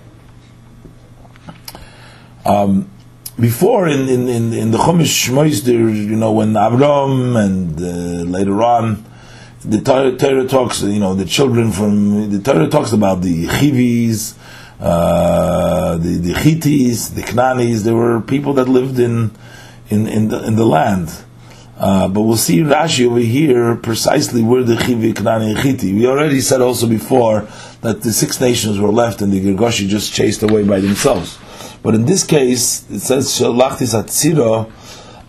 Um, 2.46 2.90
before 3.38 3.88
in 3.88 4.08
in 4.08 4.28
in, 4.30 4.54
in 4.54 4.72
the 4.72 4.78
Chumash 4.78 5.30
Shmois, 5.30 5.68
you 5.68 6.16
know 6.16 6.32
when 6.32 6.54
Avram 6.54 7.38
and 7.38 7.80
uh, 7.80 8.30
later 8.30 8.64
on 8.64 9.07
the 9.70 9.82
Torah, 9.82 10.48
talks 10.48 10.82
you 10.82 11.00
know 11.00 11.14
the 11.14 11.26
children 11.26 11.72
from 11.72 12.30
the 12.30 12.40
Torah 12.40 12.70
talks 12.70 12.94
about 12.94 13.22
the 13.22 13.48
Chivis, 13.48 14.36
uh, 14.80 15.98
the 15.98 16.18
the 16.18 16.34
Chitis, 16.34 17.14
the 17.14 17.22
Knanis. 17.22 17.84
There 17.84 17.96
were 17.96 18.22
people 18.22 18.54
that 18.54 18.68
lived 18.68 19.00
in 19.00 19.32
in 19.90 20.08
in 20.08 20.30
the, 20.30 20.46
in 20.46 20.56
the 20.56 20.66
land. 20.66 21.10
Uh, 21.78 22.08
but 22.08 22.22
we'll 22.22 22.36
see 22.36 22.62
Rashi 22.62 23.06
over 23.06 23.20
here 23.20 23.76
precisely 23.76 24.42
where 24.42 24.64
the 24.64 24.76
Chivi, 24.76 25.14
Knani, 25.14 25.56
and 25.56 25.60
Chiti. 25.60 25.94
We 25.94 26.08
already 26.08 26.42
said 26.42 26.60
also 26.60 26.88
before 26.88 27.48
that 27.82 28.02
the 28.02 28.12
six 28.12 28.42
nations 28.42 28.80
were 28.80 28.92
left 28.92 29.22
and 29.22 29.32
the 29.32 29.40
Girgashi 29.40 29.88
just 29.88 30.12
chased 30.12 30.42
away 30.42 30.64
by 30.64 30.80
themselves. 30.80 31.38
But 31.84 31.94
in 31.94 32.06
this 32.06 32.24
case, 32.24 32.90
it 32.90 33.02
says 33.02 33.28
Shalachtis 33.28 33.94
Atzira 33.94 34.72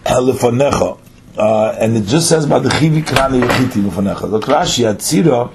Lefanecha. 0.07 0.99
Uh, 1.39 1.77
and 1.79 1.97
it 1.97 2.05
just 2.05 2.29
says 2.29 2.45
about 2.45 2.65
the 2.65 2.69
chivi 2.69 3.01
krani 3.01 3.41
yichiti 3.41 3.81
lefanecha. 3.89 4.29
The 4.29 4.41
Rashi 4.41 4.93
Atzira, 4.93 5.53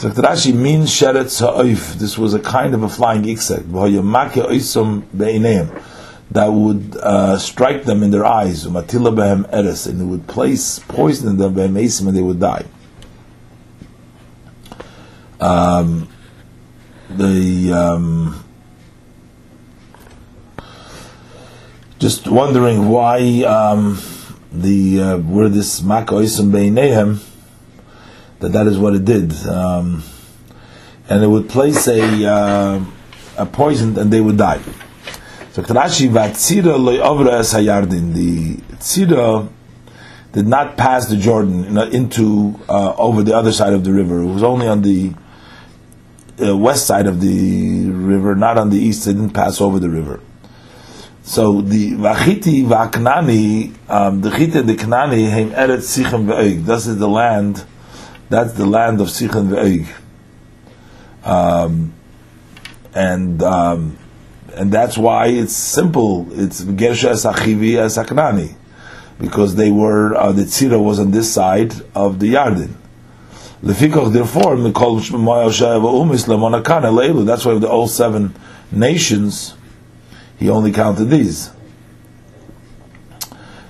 so 0.00 0.08
Rashi 0.08 0.54
means 0.54 0.88
sheret 0.88 1.36
ha'oif. 1.40 1.94
This 1.94 2.16
was 2.16 2.32
a 2.32 2.38
kind 2.38 2.74
of 2.74 2.84
a 2.84 2.88
flying 2.88 3.28
insect. 3.28 3.64
That 6.32 6.52
would 6.52 6.96
uh, 6.96 7.38
strike 7.38 7.82
them 7.82 8.04
in 8.04 8.12
their 8.12 8.24
eyes, 8.24 8.64
matila 8.66 9.12
behem 9.12 9.52
eres, 9.52 9.88
and 9.88 10.00
it 10.00 10.04
would 10.04 10.28
place 10.28 10.78
poison 10.78 11.30
in 11.30 11.38
them 11.38 11.56
behem 11.56 12.06
and 12.06 12.16
they 12.16 12.22
would 12.22 12.38
die. 12.38 12.66
Um, 15.40 16.08
the 17.08 17.72
um, 17.72 18.44
just 21.98 22.28
wondering 22.28 22.88
why 22.88 23.42
um, 23.42 23.98
the 24.52 25.00
uh, 25.00 25.18
where 25.18 25.48
this 25.48 25.80
makoisim 25.80 26.50
beinehem 26.50 27.24
that 28.40 28.52
that 28.52 28.66
is 28.66 28.78
what 28.78 28.94
it 28.94 29.04
did, 29.04 29.32
um, 29.46 30.02
and 31.08 31.22
it 31.22 31.26
would 31.26 31.48
place 31.48 31.86
a 31.86 32.26
uh, 32.26 32.84
a 33.36 33.46
poison 33.46 33.98
and 33.98 34.12
they 34.12 34.20
would 34.20 34.36
die. 34.36 34.60
So 35.52 35.62
Rashi 35.62 36.08
vatzira 36.08 36.78
loyavra 36.78 37.40
es 37.40 37.52
hayardin. 37.52 38.14
The 38.14 38.56
tzira 38.76 39.48
did 40.32 40.46
not 40.46 40.76
pass 40.76 41.06
the 41.08 41.16
Jordan 41.16 41.76
into 41.92 42.58
uh, 42.68 42.94
over 42.96 43.22
the 43.22 43.36
other 43.36 43.52
side 43.52 43.72
of 43.72 43.84
the 43.84 43.92
river. 43.92 44.22
It 44.22 44.32
was 44.32 44.42
only 44.42 44.68
on 44.68 44.82
the 44.82 45.12
uh, 46.42 46.56
west 46.56 46.86
side 46.86 47.06
of 47.06 47.20
the 47.20 47.90
river, 47.90 48.34
not 48.34 48.56
on 48.56 48.70
the 48.70 48.78
east. 48.78 49.04
They 49.04 49.12
didn't 49.12 49.30
pass 49.30 49.60
over 49.60 49.78
the 49.78 49.90
river. 49.90 50.20
So 51.30 51.60
the 51.60 51.92
Vachiti 51.92 52.64
Vaknani, 52.66 53.72
um, 53.88 54.20
the 54.20 54.30
Chita 54.30 54.62
the 54.62 54.74
Knani, 54.74 55.30
Heim 55.30 55.50
Eretz 55.50 55.96
Sichem 55.96 56.26
Ve'eg. 56.26 56.64
This 56.64 56.88
is 56.88 56.98
the 56.98 57.06
land, 57.06 57.64
that's 58.28 58.54
the 58.54 58.66
land 58.66 59.00
of 59.00 59.06
Sichem 59.06 59.48
Ve'eg. 59.48 59.86
Um, 61.24 61.92
and, 62.96 63.40
um, 63.44 63.96
and 64.56 64.72
that's 64.72 64.98
why 64.98 65.28
it's 65.28 65.54
simple. 65.54 66.26
It's 66.32 66.62
Gersha 66.62 67.12
Achivi 67.32 67.78
as 67.78 67.96
Aknani. 67.96 68.56
Because 69.20 69.54
they 69.54 69.70
were, 69.70 70.16
uh, 70.16 70.32
the 70.32 70.42
Tzira 70.42 70.82
was 70.82 70.98
on 70.98 71.12
this 71.12 71.32
side 71.32 71.74
of 71.94 72.18
the 72.18 72.34
Yarden. 72.34 72.74
Lefikoch, 73.62 74.12
therefore, 74.12 74.56
we 74.56 74.72
call 74.72 74.98
Moshe 74.98 75.76
and 75.76 75.84
Omis, 75.84 76.26
Lamonakanel, 76.26 77.24
that's 77.24 77.44
why 77.44 77.56
the 77.56 77.68
all 77.68 77.86
seven 77.86 78.34
nations, 78.72 79.54
he 80.40 80.48
only 80.48 80.72
counted 80.72 81.04
these 81.04 81.50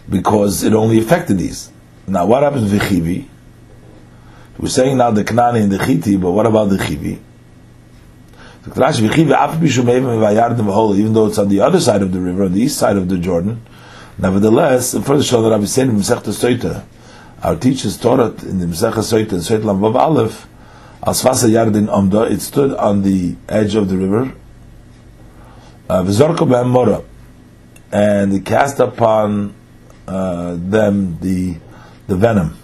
because 0.09 0.63
it 0.63 0.73
only 0.73 0.99
affected 1.01 1.37
these. 1.37 1.71
Now, 2.07 2.27
what 2.27 2.43
happens 2.43 2.71
with 2.71 2.81
the 2.81 2.87
Chivi? 2.87 3.27
We're 4.57 4.69
saying 4.69 4.97
now 4.97 5.11
the 5.11 5.25
Knani 5.25 5.63
and 5.63 5.73
the 5.73 5.79
Chiti, 5.79 6.21
but 6.21 6.31
what 6.31 6.47
about 6.47 6.71
the 6.71 6.77
Chivi? 6.77 7.19
Even 8.63 8.75
though 11.15 11.27
it's 11.27 11.39
on 11.39 11.49
the 11.49 11.61
other 11.61 11.81
side 11.81 12.03
of 12.03 12.13
the 12.13 12.21
river, 12.21 12.45
on 12.45 12.53
the 12.53 12.61
east 12.61 12.79
side 12.79 12.97
of 12.97 13.09
the 13.09 13.19
Jordan, 13.19 13.63
nevertheless, 14.19 14.93
the 14.93 15.03
first 15.03 15.29
show 15.29 15.43
that 15.49 15.67
seen 15.67 15.89
in 15.91 15.97
Masechta 15.97 16.31
Soita, 16.31 16.85
our 17.43 17.57
teachers 17.57 17.97
taught 17.97 18.21
it 18.21 18.43
in 18.45 18.59
the 18.59 18.67
Masechta 18.67 18.99
Soita, 18.99 19.51
in 19.55 19.67
Lam 19.67 19.83
Aleph, 19.85 20.47
as 21.05 21.23
Vasa 21.23 21.49
Yardin 21.49 21.89
Amda, 21.89 22.25
it 22.25 22.41
stood 22.41 22.75
on 22.75 23.03
the 23.03 23.35
edge 23.49 23.75
of 23.75 23.89
the 23.89 23.97
river, 23.97 24.35
uh, 25.91 27.03
and 27.93 28.33
he 28.33 28.41
cast 28.41 28.79
upon 28.79 29.55
uh, 30.07 30.57
them 30.59 31.19
the 31.21 31.57
the 32.07 32.17
venom. 32.17 32.57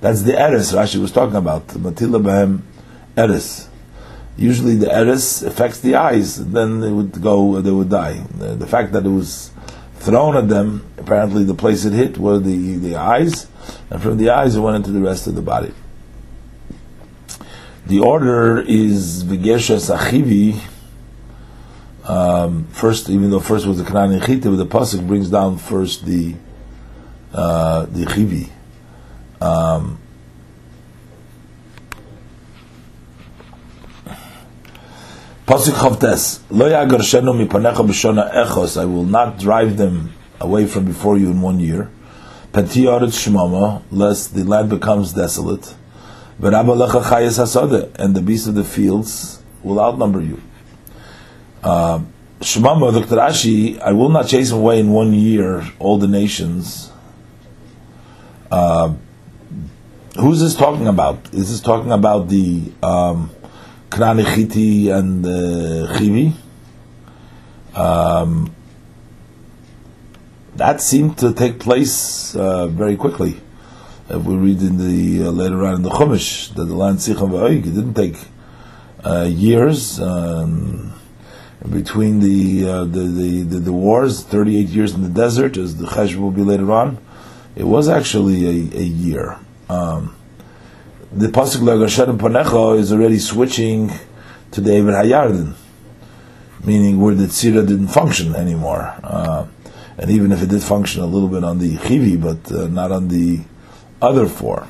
That's 0.00 0.22
the 0.22 0.38
eris 0.38 0.72
Rashi 0.72 1.00
was 1.00 1.12
talking 1.12 1.36
about. 1.36 1.68
Matila 1.68 2.22
behem 2.22 2.62
eris. 3.16 3.68
Usually 4.36 4.76
the 4.76 4.90
eris 4.92 5.42
affects 5.42 5.80
the 5.80 5.96
eyes, 5.96 6.36
then 6.52 6.80
they 6.80 6.90
would 6.90 7.20
go, 7.20 7.60
they 7.60 7.70
would 7.70 7.90
die. 7.90 8.24
The, 8.38 8.54
the, 8.54 8.66
fact 8.66 8.92
that 8.92 9.04
it 9.04 9.10
was 9.10 9.50
thrown 9.96 10.36
at 10.36 10.48
them, 10.48 10.86
apparently 10.96 11.44
the 11.44 11.54
place 11.54 11.84
it 11.84 11.92
hit 11.92 12.16
were 12.16 12.38
the, 12.38 12.76
the 12.76 12.96
eyes, 12.96 13.46
and 13.90 14.02
from 14.02 14.16
the 14.16 14.30
eyes 14.30 14.56
it 14.56 14.60
went 14.60 14.76
into 14.76 14.90
the 14.90 15.00
rest 15.00 15.26
of 15.26 15.34
the 15.34 15.42
body. 15.42 15.74
The 17.86 18.00
order 18.00 18.60
is 18.60 19.22
Vigesha 19.24 19.76
Sachivi, 19.76 20.58
um, 22.04 22.66
first, 22.72 23.08
even 23.08 23.30
though 23.30 23.40
first 23.40 23.64
was 23.66 23.78
the 23.78 23.84
Kanan 23.84 24.24
Chita, 24.24 24.50
but 24.50 24.56
the 24.56 24.66
pasuk 24.66 25.06
brings 25.06 25.30
down 25.30 25.58
first 25.58 26.04
the 26.04 26.34
uh, 27.32 27.86
the 27.86 28.04
Chivi. 28.06 28.50
Um, 29.40 29.98
pasuk 35.46 35.74
Chavtes 35.74 36.40
Lo 36.50 36.68
Yagarshenu 36.68 37.46
Mipanecha 37.46 37.86
B'Shona 37.86 38.32
Echos. 38.32 38.80
I 38.80 38.84
will 38.84 39.04
not 39.04 39.38
drive 39.38 39.76
them 39.76 40.12
away 40.40 40.66
from 40.66 40.84
before 40.84 41.16
you 41.18 41.30
in 41.30 41.40
one 41.40 41.60
year. 41.60 41.88
Patiyaret 42.52 43.08
Shmama, 43.08 43.82
lest 43.90 44.34
the 44.34 44.44
land 44.44 44.68
becomes 44.68 45.14
desolate. 45.14 45.74
And 46.38 46.54
the 48.14 48.22
beasts 48.22 48.46
of 48.46 48.54
the 48.54 48.64
fields 48.64 49.42
will 49.62 49.80
outnumber 49.80 50.20
you. 50.20 50.42
Uh, 51.62 52.00
Shmama, 52.40 52.92
Dr. 52.92 53.16
Ashi, 53.16 53.80
I 53.80 53.92
will 53.92 54.08
not 54.08 54.26
chase 54.26 54.50
away 54.50 54.80
in 54.80 54.90
one 54.90 55.12
year 55.12 55.64
all 55.78 55.98
the 55.98 56.08
nations. 56.08 56.90
Uh, 58.50 58.94
who's 60.16 60.40
this 60.40 60.56
talking 60.56 60.88
about? 60.88 61.32
Is 61.32 61.50
this 61.50 61.60
talking 61.60 61.92
about 61.92 62.28
the 62.28 62.72
um, 62.82 63.30
Knani 63.92 64.90
and 64.90 65.24
uh, 65.24 65.98
Chivi. 65.98 66.32
Um, 67.74 68.54
that 70.56 70.80
seemed 70.80 71.18
to 71.18 71.32
take 71.34 71.60
place 71.60 72.34
uh, 72.34 72.68
very 72.68 72.96
quickly. 72.96 73.40
If 74.08 74.22
we 74.24 74.34
read 74.34 74.60
in 74.60 74.78
the 74.78 75.28
uh, 75.28 75.30
later 75.30 75.64
on 75.64 75.76
in 75.76 75.82
the 75.82 75.90
Chumash 75.90 76.54
that 76.54 76.64
the 76.64 76.74
land 76.74 76.98
v'Oig, 76.98 77.58
it 77.58 77.74
didn't 77.74 77.94
take 77.94 78.16
uh, 79.04 79.24
years 79.24 80.00
um, 80.00 80.92
between 81.70 82.20
the, 82.20 82.68
uh, 82.68 82.84
the, 82.84 83.00
the, 83.00 83.42
the, 83.42 83.58
the 83.58 83.72
wars, 83.72 84.24
38 84.24 84.68
years 84.68 84.94
in 84.94 85.02
the 85.02 85.08
desert, 85.08 85.56
as 85.56 85.76
the 85.76 85.86
Chesh 85.86 86.16
will 86.16 86.30
be 86.30 86.42
later 86.42 86.72
on. 86.72 86.98
It 87.54 87.64
was 87.64 87.88
actually 87.88 88.46
a, 88.46 88.78
a 88.78 88.82
year. 88.82 89.38
Um, 89.68 90.16
the 91.12 91.28
pasuk 91.28 91.60
lagasharim 91.60 92.18
panecha 92.18 92.78
is 92.78 92.92
already 92.92 93.18
switching 93.18 93.92
to 94.52 94.60
David 94.60 94.94
Hayarden, 94.94 95.54
meaning 96.64 97.00
where 97.00 97.14
the 97.14 97.26
tzira 97.26 97.66
didn't 97.66 97.88
function 97.88 98.34
anymore. 98.34 98.94
Uh, 99.02 99.46
and 99.98 100.10
even 100.10 100.32
if 100.32 100.42
it 100.42 100.48
did 100.48 100.62
function 100.62 101.02
a 101.02 101.06
little 101.06 101.28
bit 101.28 101.44
on 101.44 101.58
the 101.58 101.76
chivi, 101.76 102.20
but 102.20 102.50
uh, 102.50 102.66
not 102.68 102.90
on 102.90 103.08
the 103.08 103.40
other 104.00 104.26
four. 104.26 104.66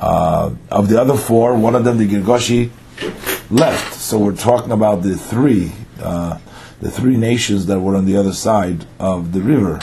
Uh, 0.00 0.54
of 0.70 0.88
the 0.88 1.00
other 1.00 1.16
four, 1.16 1.54
one 1.56 1.74
of 1.74 1.84
them, 1.84 1.98
the 1.98 2.08
Girgashi, 2.08 2.70
left. 3.50 3.94
So 3.94 4.18
we're 4.18 4.36
talking 4.36 4.72
about 4.72 5.02
the 5.02 5.16
three, 5.16 5.72
uh, 6.00 6.38
the 6.80 6.90
three 6.90 7.16
nations 7.16 7.66
that 7.66 7.80
were 7.80 7.96
on 7.96 8.04
the 8.06 8.16
other 8.16 8.32
side 8.32 8.86
of 8.98 9.32
the 9.32 9.40
river. 9.40 9.80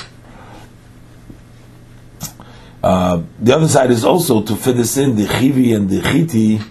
Uh, 2.84 3.24
the 3.40 3.56
other 3.56 3.68
side 3.68 3.90
is 3.90 4.06
also 4.06 4.44
to 4.44 4.56
fit 4.56 4.78
this 4.78 4.96
in. 4.96 5.16
The 5.16 5.26
Chivi 5.26 5.76
and 5.76 5.90
the 5.90 6.02
Chiti 6.02 6.64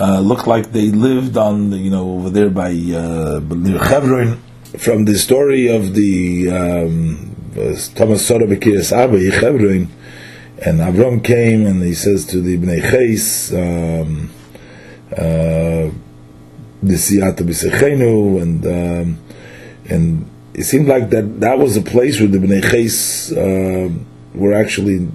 uh, 0.00 0.20
look 0.20 0.46
like 0.46 0.72
they 0.72 0.90
lived 0.90 1.36
on, 1.36 1.70
the, 1.70 1.76
you 1.76 1.90
know, 1.90 2.12
over 2.12 2.30
there 2.30 2.48
by 2.48 2.70
uh, 2.70 3.40
near 3.50 3.78
Chevron. 3.84 4.42
From 4.78 5.04
the 5.04 5.16
story 5.16 5.68
of 5.68 5.94
the 5.94 6.50
um, 6.50 7.36
Thomas 7.94 8.26
Sora 8.26 8.46
Bekiris 8.46 8.92
Abba 8.92 9.30
Chevron, 9.30 9.90
and 10.64 10.80
Avram 10.80 11.22
came 11.22 11.66
and 11.66 11.82
he 11.82 11.92
says 11.92 12.24
to 12.26 12.40
the 12.40 12.56
Bnei 12.56 12.80
Ches, 12.80 13.52
um, 13.52 14.30
uh, 15.14 15.90
the 16.82 16.94
Siyata 16.94 17.40
B'Sechenu, 17.40 18.42
and 18.42 18.66
um, 18.66 19.18
and 19.88 20.30
it 20.54 20.64
seemed 20.64 20.88
like 20.88 21.10
that 21.10 21.40
that 21.40 21.58
was 21.58 21.76
a 21.76 21.82
place 21.82 22.18
where 22.20 22.28
the 22.28 22.38
Bnei 22.38 22.62
Ches 22.62 23.32
uh, 23.32 23.88
were 24.34 24.54
actually 24.54 25.08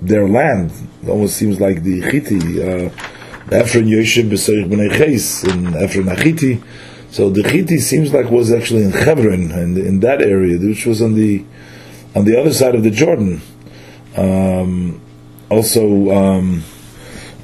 their 0.00 0.28
land. 0.28 0.72
It 1.02 1.08
almost 1.08 1.36
seems 1.36 1.60
like 1.60 1.82
the 1.82 2.00
Chiti, 2.00 2.40
uh, 2.58 3.54
Ephron 3.54 3.86
Yoshev 3.86 4.30
B'Serich 4.30 4.68
B'nei 4.68 4.96
Ches 4.96 5.44
and 5.44 5.74
Ephron 5.76 6.06
Achiti. 6.06 6.62
So 7.10 7.30
the 7.30 7.42
Chiti 7.42 7.78
seems 7.78 8.12
like 8.12 8.30
was 8.30 8.50
actually 8.50 8.82
in 8.84 8.90
Hebron 8.90 9.52
and 9.52 9.78
in 9.78 10.00
that 10.00 10.20
area, 10.20 10.58
which 10.58 10.86
was 10.86 11.00
on 11.00 11.14
the 11.14 11.44
on 12.14 12.24
the 12.24 12.38
other 12.40 12.52
side 12.52 12.74
of 12.74 12.82
the 12.82 12.90
Jordan. 12.90 13.40
Um, 14.16 15.00
also, 15.50 16.10
um, 16.10 16.64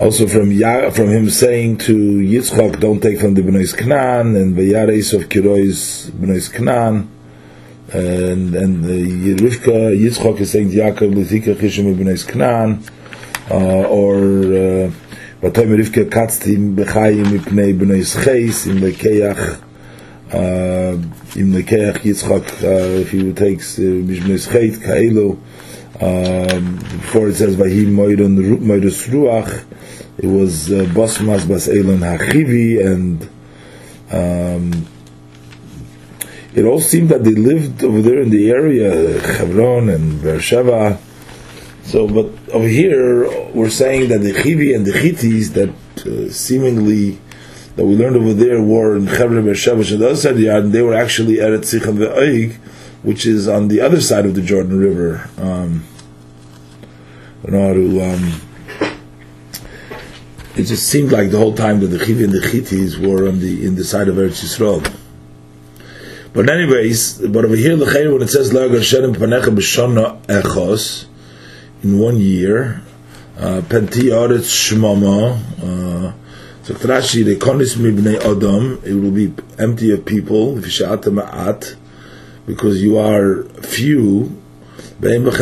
also 0.01 0.27
from 0.27 0.51
ya- 0.51 0.91
from 0.91 1.11
him 1.11 1.29
saying 1.29 1.77
to 1.77 1.95
Yitzchak, 1.95 2.81
"Don't 2.81 3.01
take 3.03 3.21
from 3.21 3.35
the 3.35 3.43
Bnei 3.43 3.77
Knan," 3.77 4.35
and 4.35 4.57
Vayares 4.57 5.13
of 5.13 5.29
Kirois 5.29 6.11
Bnei 6.11 6.53
Knan 6.53 7.09
and 7.93 8.55
and 8.55 8.85
the 8.85 9.35
Rivka 9.35 9.95
Yitzchak 9.95 10.41
is 10.41 10.51
saying 10.51 10.71
Yaakov 10.71 11.13
Lithika 11.13 11.55
Chishim 11.57 11.95
Ibnei 11.95 12.27
Knan, 12.27 12.83
uh, 13.51 13.89
or 13.89 14.17
Vatayim 15.43 15.75
uh, 15.75 15.83
Rivka 15.83 16.05
Katztim 16.09 16.77
Bechayim 16.77 17.27
Ipnei 17.39 17.79
Bnei 17.79 18.03
Cheis 18.25 18.67
in 18.67 18.77
Lekeach 18.79 19.61
in 21.37 21.53
Lekeach 21.53 21.99
Yitzchak 21.99 22.63
uh, 22.63 23.01
if 23.01 23.11
he 23.11 23.33
takes 23.33 23.79
Bnei 23.79 24.49
Cheit 24.51 24.79
Kaelu 24.81 25.37
um, 26.01 26.77
before 26.77 27.29
it 27.29 27.35
says 27.35 27.57
Vahim 27.57 27.89
Moidon 27.89 28.61
Moidus 28.61 29.09
Ruach 29.09 29.65
it 30.23 30.27
was 30.27 30.71
uh, 30.71 30.85
Basmas 30.85 31.49
Bas 31.49 31.69
Elon 31.69 32.01
Hachivi 32.01 32.85
and 32.85 33.29
um, 34.13 34.87
it 36.55 36.65
all 36.65 36.81
seemed 36.81 37.11
that 37.11 37.23
they 37.23 37.31
lived 37.31 37.85
over 37.85 38.03
there 38.03 38.21
in 38.21 38.31
the 38.31 38.51
area, 38.51 39.21
Hebron 39.21 39.89
and 39.89 40.21
Beersheba. 40.21 40.99
So, 41.85 42.09
but 42.09 42.53
over 42.53 42.67
here, 42.67 43.31
we're 43.53 43.71
saying 43.71 44.09
that 44.09 44.19
the 44.19 44.33
Chivi 44.33 44.75
and 44.75 44.85
the 44.85 44.93
Chitis 44.93 45.55
that 45.55 46.07
uh, 46.07 46.31
seemingly 46.31 47.21
that 47.77 47.87
we 47.87 47.95
learned 47.95 48.17
over 48.17 48.35
there 48.35 48.61
were 48.61 48.97
in 48.97 49.07
Hebron, 49.07 49.45
Beersheba, 49.45 49.81
on 49.81 49.87
the 49.87 50.07
other 50.07 50.17
side 50.17 50.33
of 50.33 50.39
the 50.39 50.45
Jordan, 50.45 50.73
they 50.73 50.83
were 50.83 50.95
actually 50.95 51.41
at 51.41 51.51
Sichon 51.61 51.97
ve'oig, 51.99 52.57
which 53.03 53.27
is 53.27 53.49
on 53.49 53.69
the 53.69 53.81
other 53.81 54.01
side 54.01 54.27
of 54.27 54.35
the 54.35 54.43
Jordan 54.43 54.79
River. 54.79 55.31
Um, 55.39 55.85
I 57.47 57.51
know 57.53 57.69
how 57.69 57.73
to, 57.75 58.01
um, 58.03 58.50
it 60.61 60.67
just 60.67 60.87
seemed 60.89 61.11
like 61.11 61.31
the 61.31 61.39
whole 61.39 61.55
time 61.55 61.81
that 61.81 61.87
the 61.87 61.97
Chivi 61.97 62.23
and 62.23 62.35
the 62.35 62.41
Chitis 62.41 62.99
were 62.99 63.27
on 63.27 63.41
the 63.41 63.65
in 63.67 63.77
the 63.77 63.85
side 63.85 64.09
of 64.09 64.17
Eretz 64.17 64.45
Yisrael. 64.45 64.83
But 66.35 66.51
anyways, 66.51 67.27
but 67.29 67.47
over 67.47 67.57
here, 67.57 67.77
the 67.77 67.87
when 68.13 68.21
it 68.21 68.29
says 68.29 68.53
Lagar 68.53 68.81
Panecha 69.15 69.55
B'Shana 69.57 70.21
Echos, 70.27 71.07
in 71.83 71.99
one 71.99 72.17
year, 72.19 72.83
uh, 73.39 73.63
Penti 73.63 74.11
Aretz 74.13 74.51
Shmama, 74.69 75.39
uh, 75.63 76.13
so 76.63 76.75
Trashi, 76.75 77.25
the 77.25 77.37
Konis 77.37 77.77
Mibnei 77.77 78.21
Adam, 78.21 78.83
it 78.85 78.93
will 78.93 79.11
be 79.13 79.33
empty 79.59 79.91
of 79.93 80.05
people, 80.05 80.57
because 82.47 82.83
you 82.83 82.99
are 82.99 83.45
few, 83.63 84.37
and 85.01 85.33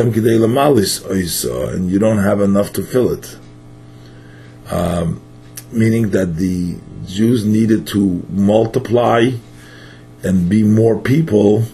you 1.91 1.99
don't 1.99 2.19
have 2.19 2.41
enough 2.41 2.73
to 2.73 2.83
fill 2.85 3.11
it. 3.13 3.37
Um, 4.71 5.21
meaning 5.73 6.11
that 6.11 6.37
the 6.37 6.77
Jews 7.07 7.45
needed 7.45 7.87
to 7.89 8.25
multiply 8.31 9.31
and 10.23 10.49
be 10.49 10.63
more 10.63 10.99
people 10.99 11.65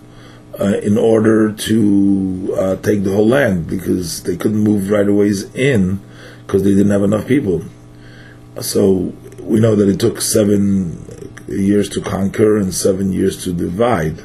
uh, 0.60 0.78
in 0.82 0.96
order 0.96 1.52
to 1.52 2.56
uh, 2.58 2.76
take 2.76 3.02
the 3.02 3.12
whole 3.12 3.26
land 3.26 3.66
because 3.66 4.22
they 4.22 4.36
couldn't 4.36 4.60
move 4.60 4.90
right 4.90 5.08
away 5.08 5.32
in 5.54 6.00
because 6.46 6.62
they 6.62 6.70
didn't 6.70 6.90
have 6.90 7.02
enough 7.02 7.26
people. 7.26 7.64
So 8.60 9.12
we 9.40 9.60
know 9.60 9.74
that 9.74 9.88
it 9.88 9.98
took 9.98 10.20
seven 10.20 11.04
years 11.48 11.88
to 11.90 12.00
conquer 12.00 12.56
and 12.56 12.72
seven 12.72 13.12
years 13.12 13.42
to 13.44 13.52
divide. 13.52 14.22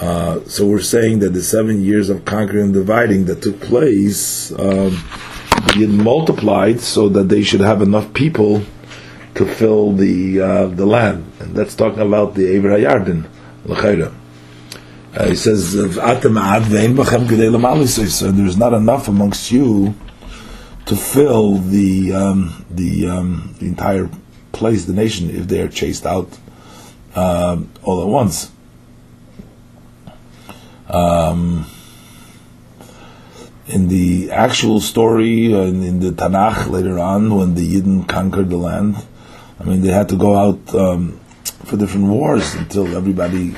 Uh, 0.00 0.40
so 0.46 0.66
we're 0.66 0.80
saying 0.80 1.20
that 1.20 1.30
the 1.30 1.42
seven 1.42 1.82
years 1.84 2.10
of 2.10 2.24
conquering 2.24 2.64
and 2.64 2.74
dividing 2.74 3.26
that 3.26 3.42
took 3.42 3.60
place, 3.60 4.50
um, 4.58 5.00
multiplied 5.88 6.80
so 6.80 7.08
that 7.08 7.28
they 7.28 7.42
should 7.42 7.60
have 7.60 7.82
enough 7.82 8.12
people 8.14 8.62
to 9.34 9.46
fill 9.46 9.92
the 9.92 10.40
uh, 10.40 10.66
the 10.66 10.86
land, 10.86 11.30
and 11.40 11.54
that's 11.54 11.74
talking 11.74 12.00
about 12.00 12.34
the 12.34 12.42
Hayarden, 12.42 13.26
l'chayra. 13.64 14.12
Uh, 15.14 15.28
he 15.28 15.34
says, 15.34 15.72
So 15.72 15.90
there's 18.30 18.56
not 18.56 18.72
enough 18.72 19.08
amongst 19.08 19.52
you 19.52 19.94
to 20.86 20.96
fill 20.96 21.58
the 21.58 22.12
um, 22.12 22.64
the, 22.70 23.08
um, 23.08 23.54
the 23.58 23.66
entire 23.66 24.08
place, 24.52 24.86
the 24.86 24.92
nation, 24.92 25.30
if 25.30 25.48
they 25.48 25.60
are 25.60 25.68
chased 25.68 26.06
out 26.06 26.28
um, 27.14 27.70
all 27.82 28.02
at 28.02 28.08
once. 28.08 28.50
Um, 30.88 31.66
in 33.72 33.88
the 33.88 34.30
actual 34.30 34.80
story, 34.80 35.52
uh, 35.54 35.62
in, 35.62 36.00
the 36.00 36.10
Tanakh 36.10 36.68
later 36.68 36.98
on, 36.98 37.34
when 37.34 37.54
the 37.54 37.66
Yidden 37.66 38.06
conquered 38.06 38.50
the 38.50 38.58
land, 38.58 38.96
I 39.58 39.64
mean, 39.64 39.80
they 39.80 39.92
had 39.92 40.10
to 40.10 40.16
go 40.16 40.36
out 40.36 40.74
um, 40.74 41.18
for 41.64 41.76
different 41.78 42.06
wars 42.08 42.54
until 42.54 42.94
everybody 42.96 43.54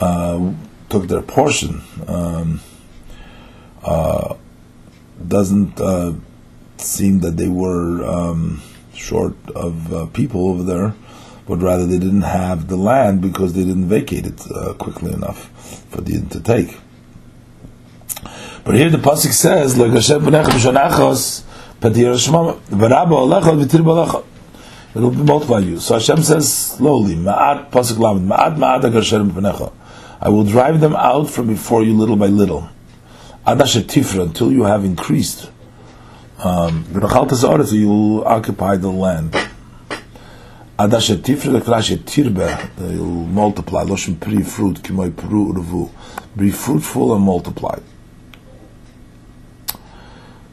uh, 0.00 0.52
took 0.90 1.08
their 1.08 1.22
portion. 1.22 1.80
Um, 2.06 2.60
uh, 3.82 4.34
doesn't 5.26 5.80
uh, 5.80 6.12
seem 6.76 7.20
that 7.20 7.36
they 7.36 7.48
were 7.48 8.04
um, 8.04 8.60
short 8.94 9.34
of 9.54 9.92
uh, 9.92 10.06
people 10.06 10.48
over 10.50 10.62
there, 10.62 10.94
but 11.46 11.62
rather 11.62 11.86
they 11.86 11.98
didn't 11.98 12.22
have 12.22 12.68
the 12.68 12.76
land 12.76 13.22
because 13.22 13.54
they 13.54 13.64
didn't 13.64 13.88
vacate 13.88 14.26
it 14.26 14.40
quickly 14.78 15.12
enough 15.12 15.48
for 15.90 16.02
the 16.02 16.20
to 16.28 16.40
take. 16.40 16.76
But 18.64 18.76
here 18.76 18.90
the 18.90 18.98
pasuk 18.98 19.32
says, 19.32 19.76
"Like 19.76 19.90
b'nechem 19.90 20.20
b'shonachos 20.20 21.42
patir 21.80 22.14
shmam 22.14 22.60
v'rabba 22.66 23.42
alecha 23.42 23.60
v'tir 23.60 23.82
b'alecha." 23.82 24.24
It 24.94 25.00
will 25.00 25.10
be 25.10 25.22
multiplied 25.22 25.64
you. 25.64 25.80
So 25.80 25.94
Hashem 25.94 26.22
says 26.22 26.52
slowly, 26.52 27.16
"Ma'at 27.16 27.70
pasuk 27.70 27.98
lamed, 27.98 28.30
ma'at 28.30 28.56
ma'at 28.56 28.82
agashem 28.82 29.30
b'necha." 29.32 29.72
I 30.20 30.28
will 30.28 30.44
drive 30.44 30.80
them 30.80 30.94
out 30.94 31.28
from 31.28 31.48
before 31.48 31.82
you 31.82 31.94
little 31.94 32.14
by 32.14 32.26
little, 32.26 32.68
adash 33.44 33.82
tifra 33.82 34.22
until 34.22 34.52
you 34.52 34.62
have 34.62 34.84
increased. 34.84 35.50
Um, 36.38 36.84
you 36.92 37.88
will 37.88 38.24
occupy 38.24 38.76
the 38.76 38.90
land. 38.90 39.32
Adash 40.78 41.16
tifra 41.16 41.60
lekrash 41.60 41.96
tirbe. 42.04 42.70
They 42.76 42.96
will 42.96 43.26
multiply. 43.26 43.82
Loshem 43.82 44.20
pri 44.20 44.44
fruit 44.44 44.76
kimoy 44.76 45.10
pru 45.10 45.52
urvu. 45.52 45.90
Be 46.36 46.52
fruitful 46.52 47.12
and 47.16 47.24
multiply. 47.24 47.80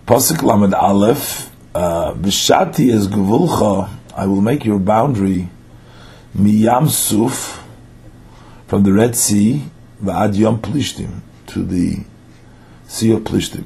Pasuk 0.09 0.41
Lamed 0.41 0.73
Aleph, 0.73 1.51
uh, 1.75 2.13
Bishati 2.15 2.91
is 2.91 3.07
Gevulcha, 3.07 3.91
I 4.15 4.25
will 4.25 4.41
make 4.41 4.65
your 4.65 4.79
boundary, 4.79 5.49
Miyam 6.35 6.89
Suf, 6.89 7.63
from 8.65 8.81
the 8.81 8.91
Red 8.91 9.15
Sea, 9.15 9.65
Va'ad 10.03 10.35
Yom 10.35 10.63
Plishtim, 10.63 11.19
to 11.45 11.63
the 11.63 12.05
Sea 12.87 13.11
of 13.11 13.19
Plishtim. 13.19 13.65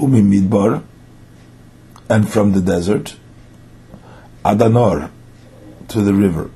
Umi 0.00 0.20
Midbar, 0.20 0.82
and 2.08 2.28
from 2.28 2.50
the 2.50 2.60
desert, 2.60 3.14
Adanor, 4.44 5.12
to 5.86 6.00
the 6.00 6.12
river. 6.12 6.50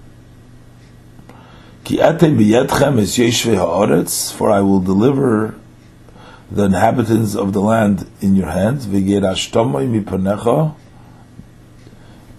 Ki 1.84 1.98
atem 1.98 2.36
biyadchem 2.36 2.98
es 2.98 3.18
yeshvei 3.18 3.54
ha'oretz, 3.54 4.32
for 4.32 4.50
I 4.50 4.62
will 4.62 4.80
deliver 4.80 5.54
the 6.50 6.64
inhabitants 6.64 7.34
of 7.34 7.52
the 7.52 7.61
land 7.61 8.08
in 8.20 8.34
your 8.34 8.48
hands, 8.48 8.87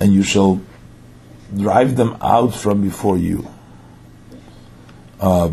and 0.02 0.14
you 0.14 0.24
shall 0.24 0.62
drive 1.56 1.96
them 1.96 2.18
out 2.22 2.56
from 2.56 2.82
before 2.82 3.18
you. 3.18 3.48
Uh, 5.20 5.52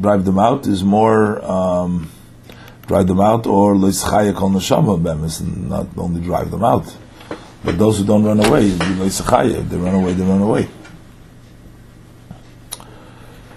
drive 0.00 0.24
them 0.24 0.38
out 0.38 0.66
is 0.66 0.82
more 0.82 1.44
um, 1.44 2.10
drive 2.86 3.06
them 3.06 3.20
out 3.20 3.46
or 3.46 3.74
not 3.74 5.88
only 5.96 6.20
drive 6.20 6.50
them 6.50 6.64
out, 6.64 6.96
but 7.64 7.78
those 7.78 7.98
who 7.98 8.04
don't 8.04 8.24
run 8.24 8.44
away. 8.44 8.66
If 8.66 8.78
they 8.78 9.76
run 9.76 9.94
away, 9.94 10.12
they 10.12 10.24
run 10.24 10.40
away. 10.40 10.68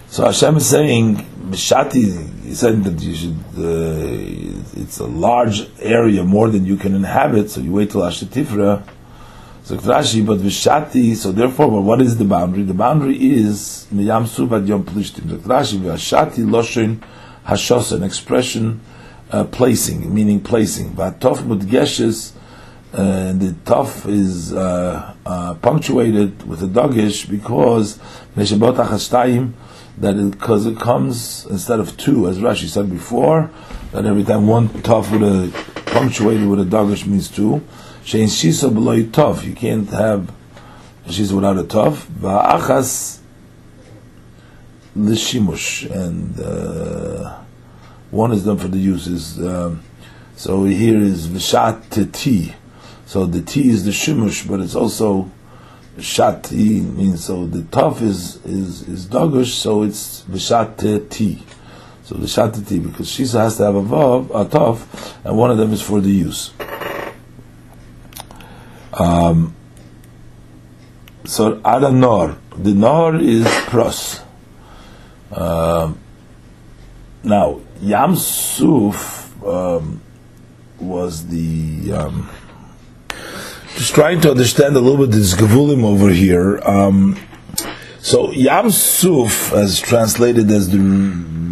So 0.10 0.26
Hashem 0.26 0.58
is 0.58 0.67
saying, 0.67 1.26
Bishati, 1.48 2.44
he 2.44 2.54
said 2.54 2.84
that 2.84 3.02
you 3.02 3.16
should, 3.16 3.40
uh, 3.58 4.82
it's 4.82 5.00
a 5.00 5.06
large 5.06 5.68
area, 5.80 6.24
more 6.24 6.50
than 6.50 6.66
you 6.66 6.78
can 6.78 6.94
inhabit, 6.94 7.50
so 7.50 7.62
you 7.62 7.72
wait 7.72 7.92
till 7.92 8.02
Ashetifra. 8.02 8.88
So 9.64 9.78
Rashi, 9.78 10.26
but 10.26 10.40
Vishati, 10.40 11.16
so 11.16 11.32
therefore, 11.32 11.70
well, 11.70 11.84
what 11.84 12.02
is 12.02 12.18
the 12.18 12.26
boundary? 12.26 12.64
The 12.64 12.74
boundary 12.74 13.18
is 13.18 13.88
Miyam 13.94 14.26
Subat 14.26 14.68
Yom 14.68 14.84
Plishtim. 14.86 15.24
Rashi, 15.40 15.80
Vishati 15.80 16.46
Loshin 16.46 17.02
Hashos, 17.46 17.92
an 17.92 18.04
expression, 18.04 18.80
uh, 19.32 19.44
placing, 19.44 20.14
meaning 20.14 20.40
placing. 20.40 20.92
Vatof 20.94 21.40
Mudgeshes, 21.40 22.34
uh, 22.94 23.02
and 23.02 23.42
the 23.42 23.54
tough 23.66 24.06
is 24.08 24.54
uh, 24.54 25.14
uh, 25.26 25.54
punctuated 25.56 26.48
with 26.48 26.64
a 26.64 26.68
dogish 26.68 27.30
because 27.30 28.00
Meshabot 28.36 28.78
Achashtayim, 28.78 29.52
that 29.98 30.32
because 30.32 30.66
it, 30.66 30.74
it, 30.74 30.80
comes 30.80 31.46
instead 31.48 31.80
of 31.80 31.98
two, 31.98 32.28
as 32.28 32.38
Rashi 32.38 32.68
said 32.68 32.90
before, 32.90 33.50
that 33.92 34.06
every 34.06 34.24
time 34.24 34.48
one 34.48 34.70
tough 34.82 35.12
with 35.12 35.24
a 35.24 35.52
punctuated 35.88 36.48
with 36.48 36.60
a 36.60 36.64
dagish 36.64 37.06
means 37.06 37.30
two. 37.30 37.62
Shein 38.04 38.26
shisa 38.26 38.74
below 38.74 39.04
tough. 39.08 39.44
You 39.44 39.54
can't 39.54 39.90
have 39.90 40.32
she's 41.10 41.34
without 41.34 41.58
a 41.58 41.64
tough. 41.64 42.08
Va'achas 42.08 43.20
l'shimush, 44.96 45.90
and 45.92 46.40
uh, 46.40 47.40
one 48.12 48.32
is 48.32 48.46
done 48.46 48.58
for 48.58 48.68
the 48.68 48.78
uses. 48.78 49.40
Um, 49.40 49.84
so 50.36 50.66
here 50.66 50.98
is 50.98 51.28
v'shat 51.28 52.14
t. 52.14 52.54
So 53.06 53.26
the 53.26 53.42
t 53.42 53.70
is 53.70 53.86
the 53.86 53.92
shimush, 53.92 54.48
but 54.48 54.60
it's 54.60 54.76
also 54.76 55.32
shat 56.00 56.52
means 56.52 57.26
so 57.26 57.46
the 57.48 57.64
tough 57.64 58.02
is 58.02 58.44
is 58.46 58.88
is 58.88 59.08
dogish, 59.08 59.54
so 59.54 59.84
it's 59.84 60.24
v'shat 60.24 61.10
t. 61.10 61.44
So 62.04 62.16
the 62.16 62.64
t 62.66 62.80
because 62.80 63.10
shisa 63.10 63.40
has 63.42 63.58
to 63.58 63.66
have 63.66 63.76
a 63.76 63.82
vav, 63.82 64.30
a 64.34 64.50
tough, 64.50 65.16
and 65.26 65.38
one 65.38 65.52
of 65.52 65.58
them 65.58 65.74
is 65.74 65.82
for 65.82 66.00
the 66.00 66.10
use. 66.10 66.52
Um, 68.94 69.56
so 71.26 71.60
ada 71.66 71.92
nor, 71.92 72.38
the 72.58 72.74
nor 72.74 73.16
is 73.16 73.46
pros. 73.68 74.22
Um, 75.32 76.00
now 77.24 77.60
Yam 77.82 78.16
Suf 78.16 79.44
um, 79.44 80.02
was 80.80 81.28
the 81.28 81.92
um, 81.92 82.30
just 83.78 83.94
trying 83.94 84.20
to 84.22 84.32
understand 84.32 84.76
a 84.76 84.80
little 84.80 85.06
bit 85.06 85.12
this 85.12 85.36
Gavulim 85.36 85.84
over 85.84 86.10
here. 86.10 86.60
Um, 86.63 87.16
so 88.00 88.32
Yam 88.32 88.72
Suf, 88.72 89.54
as 89.54 89.80
translated 89.80 90.50
as 90.50 90.72
the 90.72 90.78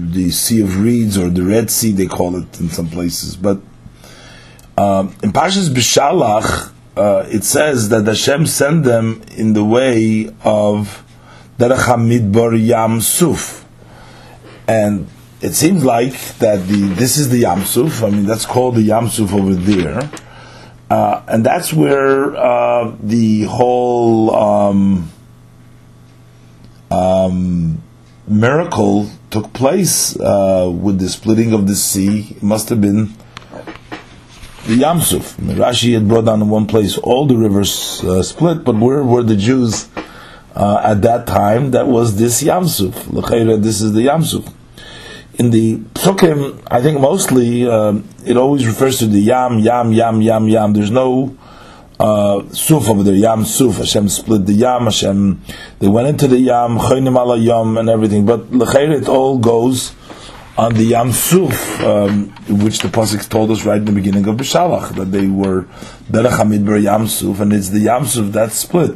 the 0.09 0.31
Sea 0.31 0.61
of 0.61 0.81
Reeds 0.81 1.19
or 1.19 1.29
the 1.29 1.43
Red 1.43 1.69
Sea, 1.69 1.91
they 1.91 2.07
call 2.07 2.35
it 2.35 2.59
in 2.59 2.69
some 2.69 2.89
places. 2.89 3.35
But 3.35 3.57
um, 4.75 5.15
in 5.21 5.33
Pashas 5.33 5.69
Bishalach, 5.69 6.71
uh, 6.97 7.27
it 7.29 7.43
says 7.43 7.89
that 7.89 8.07
Hashem 8.07 8.47
sent 8.47 8.85
them 8.85 9.21
in 9.37 9.53
the 9.53 9.63
way 9.63 10.31
of 10.43 11.03
Derech 11.59 11.85
Hamidbar 11.85 12.65
Yam 12.65 13.01
Suf, 13.01 13.65
and 14.67 15.07
it 15.41 15.53
seems 15.53 15.85
like 15.85 16.13
that 16.39 16.67
the 16.67 16.87
this 16.95 17.17
is 17.17 17.29
the 17.29 17.39
Yam 17.39 17.65
Suf. 17.65 18.01
I 18.01 18.09
mean, 18.09 18.25
that's 18.25 18.47
called 18.47 18.75
the 18.75 18.81
Yam 18.81 19.09
Suf 19.09 19.31
over 19.31 19.53
there. 19.53 20.09
Uh, 20.89 21.23
and 21.27 21.45
that's 21.45 21.73
where 21.73 22.35
uh, 22.35 22.95
the 23.01 23.43
whole 23.43 24.35
um, 24.35 25.11
um, 26.91 27.81
miracle 28.27 29.09
took 29.31 29.51
place 29.53 30.17
uh, 30.19 30.71
with 30.71 30.99
the 30.99 31.09
splitting 31.09 31.53
of 31.53 31.67
the 31.67 31.75
sea. 31.75 32.35
It 32.37 32.43
must 32.43 32.69
have 32.69 32.81
been 32.81 33.13
the 34.67 34.77
Yamsuf. 34.81 35.35
Rashi 35.55 35.93
had 35.93 36.07
brought 36.07 36.25
down 36.25 36.41
in 36.41 36.49
one 36.49 36.67
place 36.67 36.97
all 36.99 37.25
the 37.25 37.35
rivers 37.35 38.03
uh, 38.03 38.21
split, 38.21 38.63
but 38.63 38.75
where 38.75 39.03
were 39.03 39.23
the 39.23 39.35
Jews 39.35 39.89
uh, 40.55 40.81
at 40.83 41.01
that 41.01 41.25
time? 41.25 41.71
That 41.71 41.87
was 41.87 42.17
this 42.17 42.43
Yamsuf. 42.43 43.61
This 43.61 43.81
is 43.81 43.93
the 43.93 44.01
Yamsuf 44.01 44.51
in 45.37 45.51
the 45.51 45.77
psukim, 45.95 46.61
I 46.67 46.81
think 46.81 46.99
mostly 46.99 47.67
um, 47.67 48.07
it 48.25 48.37
always 48.37 48.65
refers 48.65 48.99
to 48.99 49.07
the 49.07 49.19
yam, 49.19 49.59
yam, 49.59 49.91
yam, 49.91 50.21
yam, 50.21 50.47
yam. 50.47 50.73
There's 50.73 50.91
no 50.91 51.37
uh, 51.99 52.47
suf 52.49 52.89
over 52.89 53.03
there, 53.03 53.15
yam 53.15 53.43
suf. 53.43 53.77
Hashem 53.77 54.09
split 54.09 54.45
the 54.45 54.53
yam. 54.53 54.83
Hashem 54.83 55.41
they 55.79 55.87
went 55.87 56.07
into 56.07 56.27
the 56.27 56.39
yam, 56.39 56.77
choynim 56.77 57.17
ala 57.17 57.37
yam, 57.37 57.77
and 57.77 57.89
everything. 57.89 58.25
But 58.25 58.51
lecheir 58.51 59.01
it 59.01 59.09
all 59.09 59.37
goes 59.37 59.93
on 60.57 60.73
the 60.75 60.85
yam 60.85 61.11
suf, 61.11 61.81
um, 61.81 62.29
which 62.47 62.79
the 62.79 62.87
pasuk 62.87 63.27
told 63.27 63.51
us 63.51 63.65
right 63.65 63.77
in 63.77 63.85
the 63.85 63.91
beginning 63.91 64.25
of 64.27 64.37
Bishalach 64.37 64.95
that 64.95 65.11
they 65.11 65.27
were 65.27 65.63
derech 66.09 66.37
hamidbar 66.37 66.81
yam 66.81 67.07
suf, 67.07 67.41
and 67.41 67.51
it's 67.51 67.69
the 67.69 67.79
yam 67.79 68.05
suf 68.05 68.31
that 68.31 68.53
split. 68.53 68.95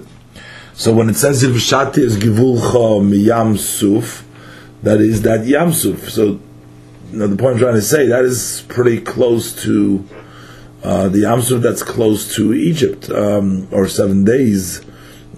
So 0.73 0.93
when 0.93 1.09
it 1.09 1.15
says 1.17 1.43
if 1.43 1.51
shati 1.55 1.97
is 1.97 2.17
givulcha 2.17 3.01
miyam 3.01 3.57
suf 3.57 4.23
that 4.83 5.01
is 5.01 5.21
that 5.23 5.41
Yamsuf. 5.41 6.09
So, 6.09 6.39
you 7.11 7.19
know, 7.19 7.27
the 7.27 7.35
point 7.35 7.55
I'm 7.55 7.59
trying 7.59 7.75
to 7.75 7.81
say 7.81 8.07
that 8.07 8.23
is 8.23 8.63
pretty 8.67 9.01
close 9.01 9.63
to 9.63 10.07
uh, 10.83 11.09
the 11.09 11.19
Yamsuf 11.19 11.61
that's 11.61 11.83
close 11.83 12.35
to 12.35 12.53
Egypt, 12.53 13.09
um, 13.09 13.67
or 13.71 13.87
seven 13.87 14.23
days, 14.23 14.81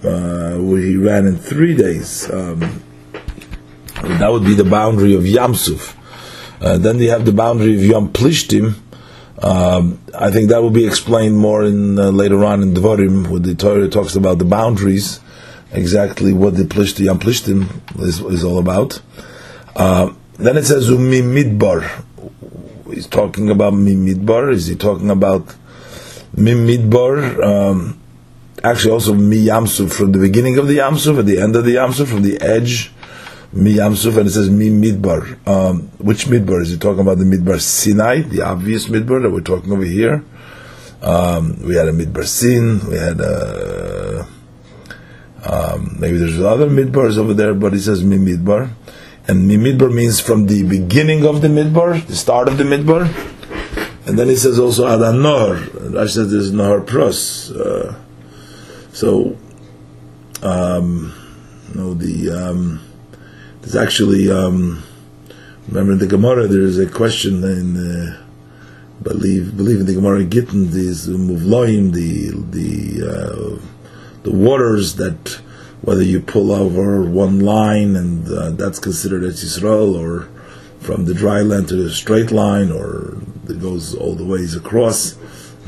uh, 0.04 0.56
he 0.58 0.96
ran 0.96 1.26
in 1.26 1.36
three 1.36 1.76
days. 1.76 2.30
Um, 2.30 2.82
that 4.02 4.30
would 4.30 4.44
be 4.44 4.54
the 4.54 4.64
boundary 4.64 5.14
of 5.14 5.22
Yamsuf. 5.22 5.96
Uh, 6.60 6.78
then 6.78 6.98
you 7.00 7.10
have 7.10 7.24
the 7.24 7.32
boundary 7.32 7.74
of 7.74 7.84
Yom 7.84 8.12
Plishtim. 8.12 8.74
Um, 9.42 9.98
I 10.16 10.30
think 10.30 10.50
that 10.50 10.62
will 10.62 10.70
be 10.70 10.86
explained 10.86 11.36
more 11.36 11.64
in 11.64 11.98
uh, 11.98 12.10
later 12.10 12.44
on 12.44 12.62
in 12.62 12.74
Devarim, 12.74 13.26
where 13.26 13.40
the 13.40 13.56
Torah 13.56 13.88
talks 13.88 14.14
about 14.14 14.38
the 14.38 14.44
boundaries, 14.44 15.18
exactly 15.72 16.32
what 16.32 16.56
the 16.56 16.62
Plishtim, 16.62 17.06
Yom 17.06 17.18
Plishtim 17.18 17.66
is, 18.00 18.20
is 18.20 18.44
all 18.44 18.58
about. 18.58 19.00
Uh, 19.74 20.12
then 20.34 20.56
it 20.56 20.64
says 20.64 20.88
umi 20.88 21.20
midbar. 21.20 22.04
He's 22.92 23.06
talking 23.06 23.50
about 23.50 23.74
mi 23.74 23.94
midbar. 23.94 24.52
Is 24.52 24.66
he 24.66 24.76
talking 24.76 25.10
about 25.10 25.54
mi 26.36 26.52
midbar? 26.52 27.42
Um, 27.42 28.00
actually 28.62 28.92
also 28.92 29.14
mi 29.14 29.46
yamsuf 29.46 29.92
from 29.92 30.12
the 30.12 30.18
beginning 30.18 30.58
of 30.58 30.68
the 30.68 30.78
yamsuf 30.78 31.18
at 31.18 31.26
the 31.26 31.40
end 31.40 31.56
of 31.56 31.64
the 31.64 31.76
yamsuf 31.76 32.06
from 32.06 32.22
the 32.22 32.40
edge 32.40 32.92
mi 33.52 33.74
yamsuf 33.74 34.16
and 34.16 34.26
it 34.26 34.32
says 34.32 34.50
mi 34.50 34.70
midbar. 34.70 35.38
Um, 35.46 35.88
which 35.98 36.26
midbar 36.26 36.62
is 36.62 36.70
he 36.70 36.78
talking 36.78 37.00
about? 37.00 37.18
The 37.18 37.24
midbar 37.24 37.60
Sinai, 37.60 38.22
the 38.22 38.42
obvious 38.42 38.88
midbar 38.88 39.22
that 39.22 39.30
we're 39.30 39.40
talking 39.40 39.72
over 39.72 39.84
here. 39.84 40.24
Um, 41.02 41.60
we 41.66 41.74
had 41.74 41.88
a 41.88 41.92
midbar 41.92 42.24
Sin. 42.24 42.80
We 42.88 42.96
had 42.96 43.20
a 43.20 44.26
um, 45.44 45.96
maybe 45.98 46.18
there's 46.18 46.40
other 46.40 46.68
midbars 46.68 47.18
over 47.18 47.34
there, 47.34 47.54
but 47.54 47.72
he 47.72 47.80
says 47.80 48.04
mi 48.04 48.16
midbar. 48.16 48.70
And 49.28 49.46
mi 49.46 49.56
midbar 49.56 49.92
means 49.92 50.20
from 50.20 50.46
the 50.46 50.64
beginning 50.64 51.24
of 51.24 51.42
the 51.42 51.48
midbar, 51.48 52.04
the 52.06 52.16
start 52.16 52.48
of 52.48 52.58
the 52.58 52.64
midbar. 52.64 53.06
And 54.06 54.18
then 54.18 54.28
he 54.28 54.36
says 54.36 54.58
also 54.58 54.86
Adanor. 54.86 55.64
Rashi 55.92 56.14
says 56.14 56.32
there's 56.32 56.50
Nahar 56.50 56.84
Pros. 56.84 57.52
Uh, 57.52 57.94
so, 58.92 59.38
um, 60.42 61.14
no, 61.74 61.94
the 61.94 62.30
um, 62.30 62.80
there's 63.60 63.76
actually 63.76 64.30
um, 64.30 64.82
remember 65.68 65.92
in 65.92 65.98
the 65.98 66.06
Gemara 66.06 66.48
there 66.48 66.62
is 66.62 66.78
a 66.78 66.88
question 66.88 67.44
in 67.44 67.76
uh, 67.76 68.22
believe 69.02 69.56
believe 69.56 69.80
in 69.80 69.86
the 69.86 69.94
Gemara 69.94 70.24
Gittin 70.24 70.72
these 70.72 71.06
muvloim 71.06 71.92
the 71.92 72.30
the 72.50 73.08
uh, 73.08 73.62
the 74.24 74.32
waters 74.32 74.96
that 74.96 75.40
whether 75.82 76.02
you 76.02 76.20
pull 76.20 76.52
over 76.52 77.02
one 77.02 77.40
line 77.40 77.96
and 77.96 78.28
uh, 78.28 78.50
that's 78.50 78.78
considered 78.78 79.24
as 79.24 79.42
Yisrael 79.42 79.98
or 79.98 80.28
from 80.80 81.04
the 81.04 81.14
dry 81.14 81.40
land 81.40 81.68
to 81.68 81.76
the 81.76 81.90
straight 81.90 82.30
line 82.30 82.70
or 82.70 83.18
it 83.48 83.60
goes 83.60 83.94
all 83.94 84.14
the 84.14 84.24
ways 84.24 84.54
across. 84.56 85.16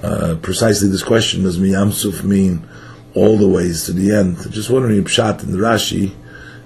Uh, 0.02 0.36
precisely 0.40 0.88
this 0.88 1.02
question 1.02 1.42
does 1.42 1.58
Miyamsuf 1.58 2.22
mean 2.22 2.66
all 3.14 3.36
the 3.36 3.48
ways 3.48 3.84
to 3.86 3.92
the 3.92 4.14
end? 4.14 4.36
Just 4.50 4.70
wondering 4.70 4.98
if 4.98 5.04
Pshat 5.06 5.38
the 5.40 5.58
Rashi, 5.58 6.14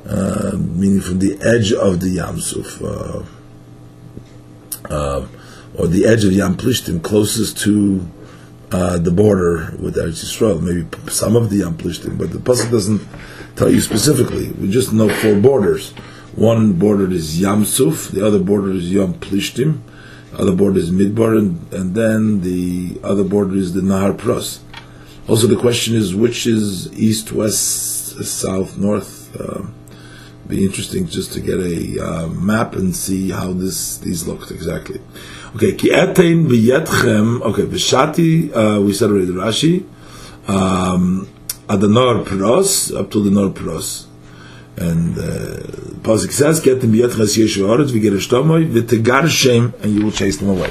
uh, 0.06 0.56
meaning 0.56 1.00
from 1.00 1.18
the 1.18 1.38
edge 1.42 1.72
of 1.72 2.00
the 2.00 2.16
Yamsuf, 2.16 2.82
uh, 2.82 3.24
uh, 4.92 5.26
or 5.74 5.87
the 5.87 6.06
edge 6.06 6.24
of 6.24 6.32
Yam 6.32 6.56
Plishtim, 6.56 7.02
closest 7.02 7.58
to 7.58 8.06
uh, 8.72 8.98
the 8.98 9.11
border 9.11 9.76
with 9.80 9.96
Eretz 9.96 10.24
Yisrael, 10.24 10.61
maybe 10.61 10.87
some 11.11 11.37
of 11.37 11.50
the 11.50 11.58
Yam 11.58 11.76
Plishtim, 11.76 12.18
but 12.18 12.32
the 12.32 12.38
Pasuk 12.38 12.70
doesn't 12.70 13.00
tell 13.59 13.71
you 13.71 13.81
specifically. 13.81 14.51
We 14.53 14.71
just 14.71 14.92
know 14.92 15.09
four 15.09 15.35
borders. 15.35 15.90
One 16.37 16.75
border 16.75 17.11
is 17.11 17.40
Yam 17.40 17.64
Suf, 17.64 18.09
the 18.09 18.25
other 18.25 18.38
border 18.38 18.71
is 18.71 18.92
Yam 18.92 19.14
Plishtim, 19.14 19.81
the 20.31 20.38
other 20.38 20.55
border 20.55 20.79
is 20.79 20.92
Midbar, 20.92 21.37
and, 21.37 21.73
and 21.73 21.94
then 21.97 22.42
the 22.42 23.01
other 23.03 23.25
border 23.25 23.57
is 23.57 23.75
the 23.75 23.81
Nahar 23.81 24.16
Pros. 24.16 24.61
Also, 25.29 25.49
the 25.49 25.57
question 25.57 25.97
is 25.97 26.14
which 26.14 26.47
is 26.47 26.92
east, 26.97 27.33
west, 27.33 28.25
south, 28.25 28.79
north. 28.79 29.35
Uh, 29.38 29.66
be 30.47 30.64
interesting 30.64 31.07
just 31.07 31.33
to 31.35 31.40
get 31.40 31.59
a 31.59 32.03
uh, 32.03 32.27
map 32.29 32.75
and 32.75 32.97
see 32.97 33.31
how 33.31 33.53
this 33.53 33.99
these 33.99 34.27
looked 34.27 34.51
exactly. 34.51 35.01
Okay, 35.57 35.75
ki 35.75 35.90
v'yetchem. 35.90 37.42
Okay, 37.42 37.62
v'shati. 37.62 38.51
Uh, 38.57 38.81
we 38.81 38.94
said 38.94 39.11
already 39.11 39.27
Rashi. 39.27 39.85
Um, 40.49 41.29
Adanor 41.68 42.24
pros 42.24 42.92
up 42.92 43.11
to 43.11 43.22
the 43.22 43.31
nor 43.31 43.50
pros. 43.50 44.07
And 44.76 45.18
uh, 45.18 45.22
Pasuk 46.07 46.33
says, 46.33 46.61
"Get 46.61 46.81
them 46.81 46.92
b'yetches 46.92 47.37
yeshu 47.37 47.66
oretz 47.66 47.90
v'gereshtomoy 47.90 48.72
v'tegarshem, 48.72 49.74
and 49.83 49.94
you 49.94 50.04
will 50.04 50.12
chase 50.12 50.38
them 50.38 50.50
away." 50.50 50.70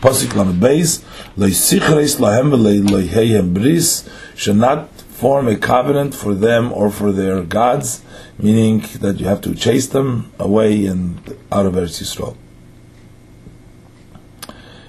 Pasuk 0.00 0.34
lamed 0.34 0.60
beis 0.60 1.04
loisichreis 1.36 2.18
lahem 2.18 2.50
v'leihem 2.50 3.54
bris 3.54 4.08
should 4.34 4.56
not 4.56 4.88
form 5.22 5.46
a 5.46 5.56
covenant 5.56 6.14
for 6.14 6.34
them 6.34 6.72
or 6.72 6.90
for 6.90 7.12
their 7.12 7.42
gods, 7.42 8.02
meaning 8.38 8.80
that 9.00 9.20
you 9.20 9.26
have 9.26 9.40
to 9.40 9.54
chase 9.54 9.86
them 9.86 10.32
away 10.40 10.86
and 10.86 11.36
out 11.52 11.66
of 11.66 11.74
Eretz 11.74 12.02
Yisrael. 12.02 12.36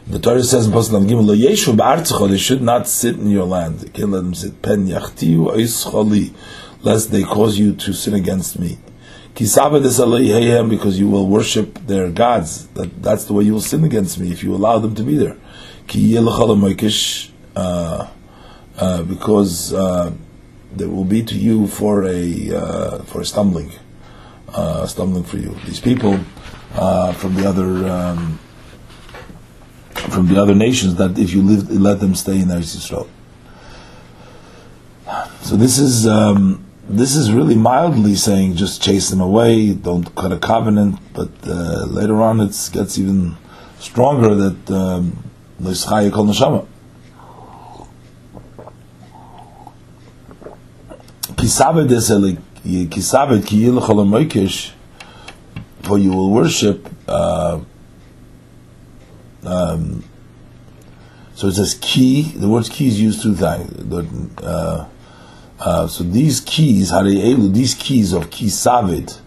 The 0.06 0.20
Torah 0.20 0.44
says 0.44 0.68
in 0.68 0.74
Pasuk 0.74 1.08
Gimel, 1.08 1.26
"Lo 1.26 1.34
yeshu 1.34 1.74
ba'artzecho," 1.76 2.30
they 2.30 2.38
should 2.38 2.62
not 2.62 2.90
sit 2.90 3.16
in 3.16 3.30
your 3.30 3.46
land. 3.46 3.84
You 3.84 3.90
can't 3.90 4.12
let 4.12 4.24
them 4.24 4.34
sit. 4.34 4.62
Pen 4.62 4.88
yachtiu 4.88 5.56
oischoli, 5.56 6.32
lest 6.82 7.12
they 7.12 7.24
cause 7.24 7.58
you 7.58 7.74
to 7.74 7.94
sin 7.94 8.14
against 8.14 8.60
me. 8.60 8.80
Because 9.34 11.00
you 11.00 11.08
will 11.08 11.28
worship 11.28 11.80
their 11.88 12.10
gods. 12.10 12.68
That, 12.76 13.02
that's 13.02 13.26
the 13.26 13.34
way 13.34 13.46
you 13.46 13.54
will 13.54 13.62
sin 13.62 13.84
against 13.84 14.20
me 14.20 14.32
if 14.32 14.44
you 14.44 14.54
allow 14.54 14.78
them 14.78 14.94
to 14.94 15.04
be 15.04 15.16
there. 15.16 15.38
Uh, 17.56 18.08
uh, 18.78 19.04
because 19.04 19.74
uh, 19.74 20.12
there 20.76 20.90
will 20.90 21.06
be 21.06 21.24
to 21.24 21.36
you 21.36 21.68
for 21.68 22.04
a 22.04 22.52
uh, 22.52 23.04
for 23.04 23.22
a 23.22 23.26
stumbling, 23.26 23.72
uh, 24.50 24.86
stumbling 24.86 25.24
for 25.24 25.38
you. 25.38 25.56
These 25.66 25.80
people 25.80 26.20
uh, 26.76 27.14
from 27.14 27.36
the 27.36 27.48
other 27.48 27.90
um, 27.90 28.40
from 30.10 30.28
the 30.28 30.42
other 30.42 30.56
nations 30.56 30.96
that 30.96 31.18
if 31.18 31.32
you 31.32 31.42
live, 31.42 31.70
let 31.70 32.00
them 32.00 32.16
stay 32.16 32.40
in 32.40 32.48
Eretz 32.48 32.76
Yisrael. 32.76 33.08
So 35.42 35.56
this 35.56 35.78
is 35.78 36.08
um, 36.08 36.66
this 36.88 37.16
is 37.16 37.32
really 37.32 37.56
mildly 37.56 38.16
saying 38.16 38.56
just 38.56 38.82
chase 38.82 39.10
them 39.10 39.22
away, 39.22 39.74
don't 39.74 40.14
cut 40.16 40.32
a 40.32 40.38
covenant. 40.38 41.00
But 41.14 41.30
uh, 41.46 41.86
later 41.86 42.22
on, 42.22 42.40
it 42.42 42.70
gets 42.74 42.98
even 42.98 43.36
stronger 43.80 44.36
that 44.36 44.72
um, 44.72 45.24
kol 45.60 46.26
neshama. 46.26 46.68
For 55.82 55.98
you 55.98 56.14
will 56.14 56.32
worship. 56.32 56.90
Uh, 57.08 57.60
um, 59.46 60.04
so 61.36 61.48
it 61.48 61.54
says 61.54 61.78
key. 61.82 62.34
The 62.36 62.48
word 62.48 62.70
key 62.70 62.88
is 62.88 63.02
used 63.02 63.22
two 63.22 63.36
times. 63.36 64.42
Uh, 64.42 64.88
uh, 65.60 65.88
so 65.88 66.04
these 66.04 66.42
keys, 66.42 66.92
these 66.92 67.74
keys 67.74 68.14
of 68.14 68.30
key 68.30 68.48
kisavid, 68.48 69.20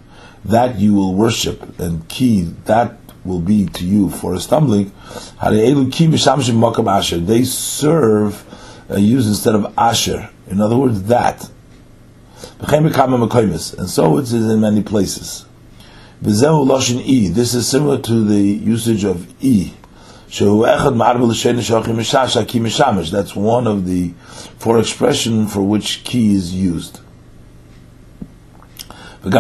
that 0.45 0.79
you 0.79 0.95
will 0.95 1.15
worship, 1.15 1.79
and 1.81 2.09
key 2.09 2.43
that 2.67 2.97
will 3.25 3.41
be 3.41 3.67
to 3.67 3.85
you 3.85 4.09
for 4.09 4.35
a 4.35 4.41
stumbling. 4.41 4.93
They 5.43 7.45
serve 7.45 8.45
uh, 8.89 8.97
use 8.97 9.27
instead 9.27 9.57
of 9.57 9.75
asher. 9.77 10.31
In 10.49 10.61
other 10.61 10.77
words, 10.77 11.03
that. 11.05 11.51
And 12.61 13.91
so 13.91 14.19
it 14.19 14.23
is 14.23 14.33
in 14.33 14.61
many 14.61 14.83
places. 14.83 15.47
This 16.23 17.55
is 17.55 17.69
similar 17.69 17.99
to 17.99 18.25
the 18.25 18.41
usage 18.41 19.05
of 19.05 19.35
e. 19.43 19.73
That's 23.11 23.37
one 23.37 23.67
of 23.67 23.87
the 23.87 24.13
four 24.59 24.79
expression 24.79 25.47
for 25.47 25.63
which 25.63 26.05
key 26.05 26.35
is 26.35 26.53
used. 26.55 27.01
And 29.23 29.35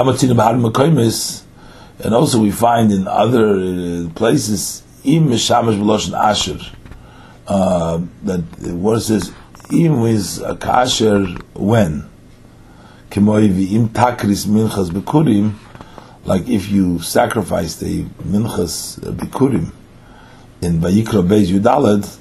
also 2.15 2.41
we 2.41 2.51
find 2.51 2.93
in 2.93 3.09
other 3.09 3.57
uh, 3.57 4.09
places 4.15 4.83
im 5.05 5.33
asher 5.33 6.59
uh, 7.47 8.01
that 8.25 8.43
what 8.75 8.99
it 8.99 9.01
says 9.03 9.33
im 9.71 10.05
is 10.05 10.39
a 10.41 10.55
kasher 10.57 11.27
when 11.55 12.09
like 16.25 16.49
if 16.49 16.69
you 16.71 16.99
sacrifice 16.99 17.77
the 17.77 18.03
minchas 18.25 18.99
bekurim 18.99 19.73
in 20.61 20.81
Vayikra 20.81 21.27
Beis 21.27 21.47
Yudalad, 21.47 22.19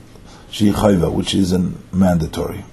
Sheichayva, 0.52 1.12
which 1.12 1.34
is 1.34 1.52
an 1.52 1.82
mandatory. 1.92 2.64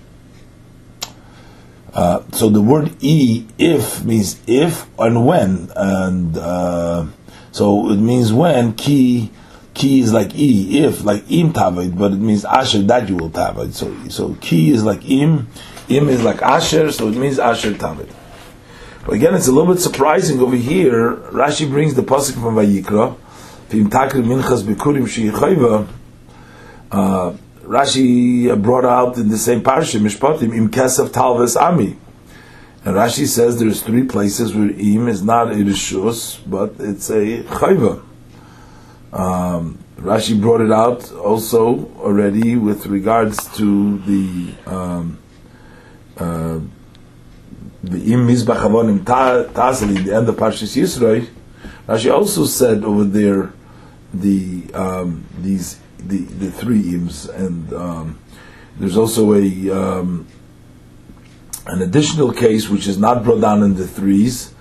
Uh, 1.93 2.23
so 2.33 2.49
the 2.49 2.61
word 2.61 2.91
e 3.01 3.47
if 3.59 4.03
means 4.03 4.41
if 4.47 4.87
and 4.99 5.27
when, 5.27 5.71
and 5.77 6.39
uh, 6.39 7.07
so 7.51 7.91
it 7.91 7.99
means 7.99 8.33
when 8.33 8.73
ki 8.75 9.31
ki 9.75 10.01
is 10.01 10.13
like 10.13 10.35
e 10.35 10.85
if 10.85 11.05
like 11.05 11.23
im 11.31 11.53
tavid, 11.53 11.99
but 11.99 12.13
it 12.13 12.19
means 12.19 12.47
asher 12.47 12.81
that 12.83 13.09
you 13.09 13.17
will 13.17 13.31
tavid. 13.31 13.75
So 13.75 13.95
so 14.09 14.35
ki 14.41 14.71
is 14.71 14.85
like 14.85 15.05
im, 15.09 15.49
im 15.91 16.09
is 16.09 16.23
like 16.23 16.41
asher, 16.41 16.91
so 16.93 17.09
it 17.09 17.17
means 17.17 17.39
asher 17.39 17.73
tavid. 17.73 18.11
But 19.05 19.15
again, 19.15 19.35
it's 19.35 19.49
a 19.49 19.53
little 19.53 19.75
bit 19.75 19.83
surprising 19.83 20.41
over 20.41 20.57
here. 20.57 21.17
Rashi 21.17 21.69
brings 21.69 21.95
the 21.95 22.03
pasuk 22.03 22.35
from 22.35 22.55
Vayikra 22.55 23.17
V'im 23.73 23.89
takri 23.89 24.23
minchas 24.23 24.63
bikurim 24.63 25.89
uh, 26.91 27.33
Rashi 27.63 28.63
brought 28.63 28.85
out 28.85 29.17
in 29.17 29.31
the 29.31 29.39
same 29.39 29.63
parsha, 29.63 29.99
Mishpatim, 29.99 30.55
im 30.55 30.69
kesef 30.69 31.11
talves 31.11 31.57
ami. 31.57 31.97
And 32.85 32.97
Rashi 32.97 33.27
says 33.27 33.59
there's 33.59 33.83
three 33.83 34.05
places 34.05 34.55
where 34.55 34.69
im 34.69 35.09
is 35.09 35.23
not 35.23 35.53
a 35.53 35.55
but 36.47 36.75
it's 36.81 37.09
a 37.09 37.43
chayva. 37.45 38.05
Um, 39.11 39.79
Rashi 39.97 40.39
brought 40.39 40.61
it 40.61 40.71
out 40.71 41.11
also 41.13 41.91
already 41.97 42.57
with 42.57 42.85
regards 42.85 43.57
to 43.57 43.99
the 44.01 44.53
um, 44.67 45.19
uh, 46.19 46.61
im 47.85 48.27
Mizbach 48.29 48.61
Avonim 48.61 48.99
Tazeli, 49.01 50.05
the 50.05 50.15
end 50.15 50.29
of 50.29 50.37
Parshas 50.37 50.77
Yisroi, 50.77 51.27
Rashi 51.89 52.13
also 52.13 52.45
said 52.45 52.85
over 52.85 53.05
there 53.05 53.53
the 54.13 54.65
um, 54.75 55.25
these 55.41 55.79
the 55.99 56.19
the 56.19 56.51
three 56.51 56.83
ims, 56.83 57.29
and 57.35 57.73
um, 57.73 58.19
there's 58.79 58.97
also 58.97 59.35
a 59.35 59.71
um, 59.71 60.27
an 61.67 61.83
additional 61.83 62.33
case 62.33 62.69
which 62.69 62.87
is 62.87 62.99
not 62.99 63.23
brought 63.25 63.41
down 63.41 63.63
in 63.63 63.75
the 63.75 63.87
threes, 63.87 64.55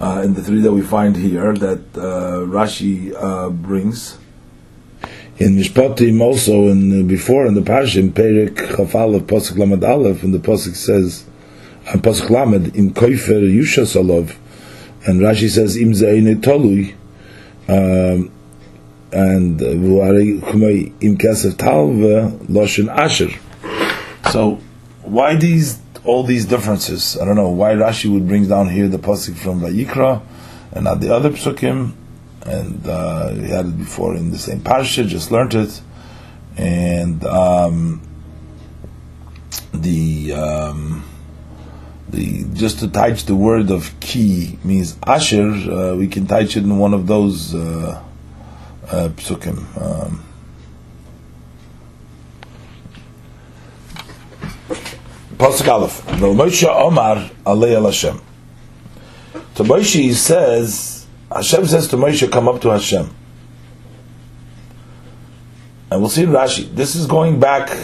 uh, 0.00 0.22
in 0.24 0.34
the 0.34 0.42
three 0.42 0.60
that 0.60 0.72
we 0.72 0.82
find 0.82 1.16
here 1.16 1.52
that 1.54 1.80
uh, 1.96 2.44
Rashi 2.46 3.14
uh, 3.16 3.50
brings. 3.50 4.18
In 5.36 5.56
Mishpatim 5.56 6.20
also, 6.20 6.68
in 6.68 7.00
uh, 7.00 7.02
before 7.06 7.46
in 7.46 7.54
the 7.54 7.60
Parshim, 7.60 8.10
Perik 8.10 8.54
Chafal 8.54 9.16
of 9.16 9.22
Pasuk 9.22 9.58
Lamed 9.58 9.82
Aleph, 9.82 10.22
and 10.22 10.32
the 10.32 10.38
Pasuk 10.38 10.76
says, 10.76 11.24
and 11.92 12.02
Pasuk 12.02 12.30
Lamed, 12.30 12.76
Im 12.76 12.92
Koifer 12.92 13.42
Yushas 13.42 14.00
Alov, 14.00 14.36
and 15.06 15.20
Rashi 15.20 15.48
says, 15.48 15.76
Im 15.76 15.90
Zayin 15.90 16.32
Tolui, 16.36 16.94
um, 17.66 18.30
and 19.14 19.62
Asher. 22.88 23.30
So, 24.32 24.58
why 25.02 25.36
these 25.36 25.80
all 26.04 26.24
these 26.24 26.46
differences? 26.46 27.16
I 27.20 27.24
don't 27.24 27.36
know 27.36 27.50
why 27.50 27.74
Rashi 27.74 28.12
would 28.12 28.26
bring 28.26 28.48
down 28.48 28.68
here 28.68 28.88
the 28.88 28.98
pasuk 28.98 29.36
from 29.36 29.60
Vayikra 29.60 30.20
and 30.72 30.84
not 30.84 31.00
the 31.00 31.14
other 31.14 31.30
psukim, 31.30 31.92
and 32.44 32.86
uh, 32.86 33.32
we 33.34 33.48
had 33.48 33.66
it 33.66 33.78
before 33.78 34.16
in 34.16 34.32
the 34.32 34.38
same 34.38 34.60
parsha, 34.60 35.06
just 35.06 35.30
learned 35.30 35.54
it, 35.54 35.80
and 36.56 37.24
um, 37.24 38.02
the. 39.72 40.32
Um, 40.32 41.04
the 42.10 42.44
just 42.52 42.78
to 42.78 42.88
touch 42.88 43.24
the 43.24 43.34
word 43.34 43.70
of 43.70 43.98
ki 43.98 44.58
means 44.62 44.96
asher, 45.06 45.48
uh, 45.50 45.96
we 45.96 46.06
can 46.06 46.26
touch 46.26 46.56
it 46.56 46.62
in 46.62 46.78
one 46.78 46.94
of 46.94 47.06
those 47.06 47.54
uh, 47.54 48.00
uh, 48.88 49.08
psukim. 49.10 49.58
Um, 49.80 50.24
Pasuk 55.36 55.68
Aleph. 55.68 56.00
Moshe 56.06 56.64
Omar 56.64 57.30
Alei 57.44 57.82
Hashem. 57.82 58.20
To 59.56 59.62
Moshe 59.62 59.94
he 59.94 60.14
says, 60.14 61.06
Hashem 61.30 61.66
says 61.66 61.88
to 61.88 61.96
Moshe, 61.96 62.30
come 62.30 62.48
up 62.48 62.60
to 62.62 62.70
Hashem. 62.70 63.14
And 65.90 66.00
we'll 66.00 66.10
see 66.10 66.22
in 66.22 66.30
Rashi. 66.30 66.74
This 66.74 66.96
is 66.96 67.06
going 67.06 67.38
back 67.38 67.76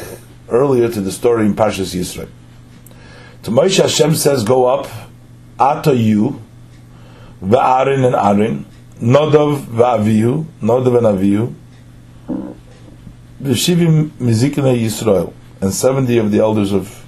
earlier 0.48 0.88
to 0.90 1.00
the 1.00 1.12
story 1.12 1.46
in 1.46 1.54
Parshas 1.54 1.94
Yisrael. 1.94 2.28
To 3.44 3.50
Moshe 3.50 3.80
Hashem 3.80 4.14
says, 4.14 4.42
go 4.42 4.66
up, 4.66 4.88
Ato 5.58 5.92
you, 5.92 6.42
Va'arin 7.42 8.04
and 8.06 8.14
Arin, 8.14 8.64
Nodov 9.00 9.62
va'avihu, 9.62 10.44
Nodov 10.60 10.98
and 10.98 11.06
Avihu, 11.06 11.54
V'shivim 13.42 14.10
mizikne 14.10 14.78
Yisrael, 14.78 15.32
and 15.62 15.72
seventy 15.72 16.18
of 16.18 16.30
the 16.30 16.38
elders 16.38 16.72
of 16.72 17.02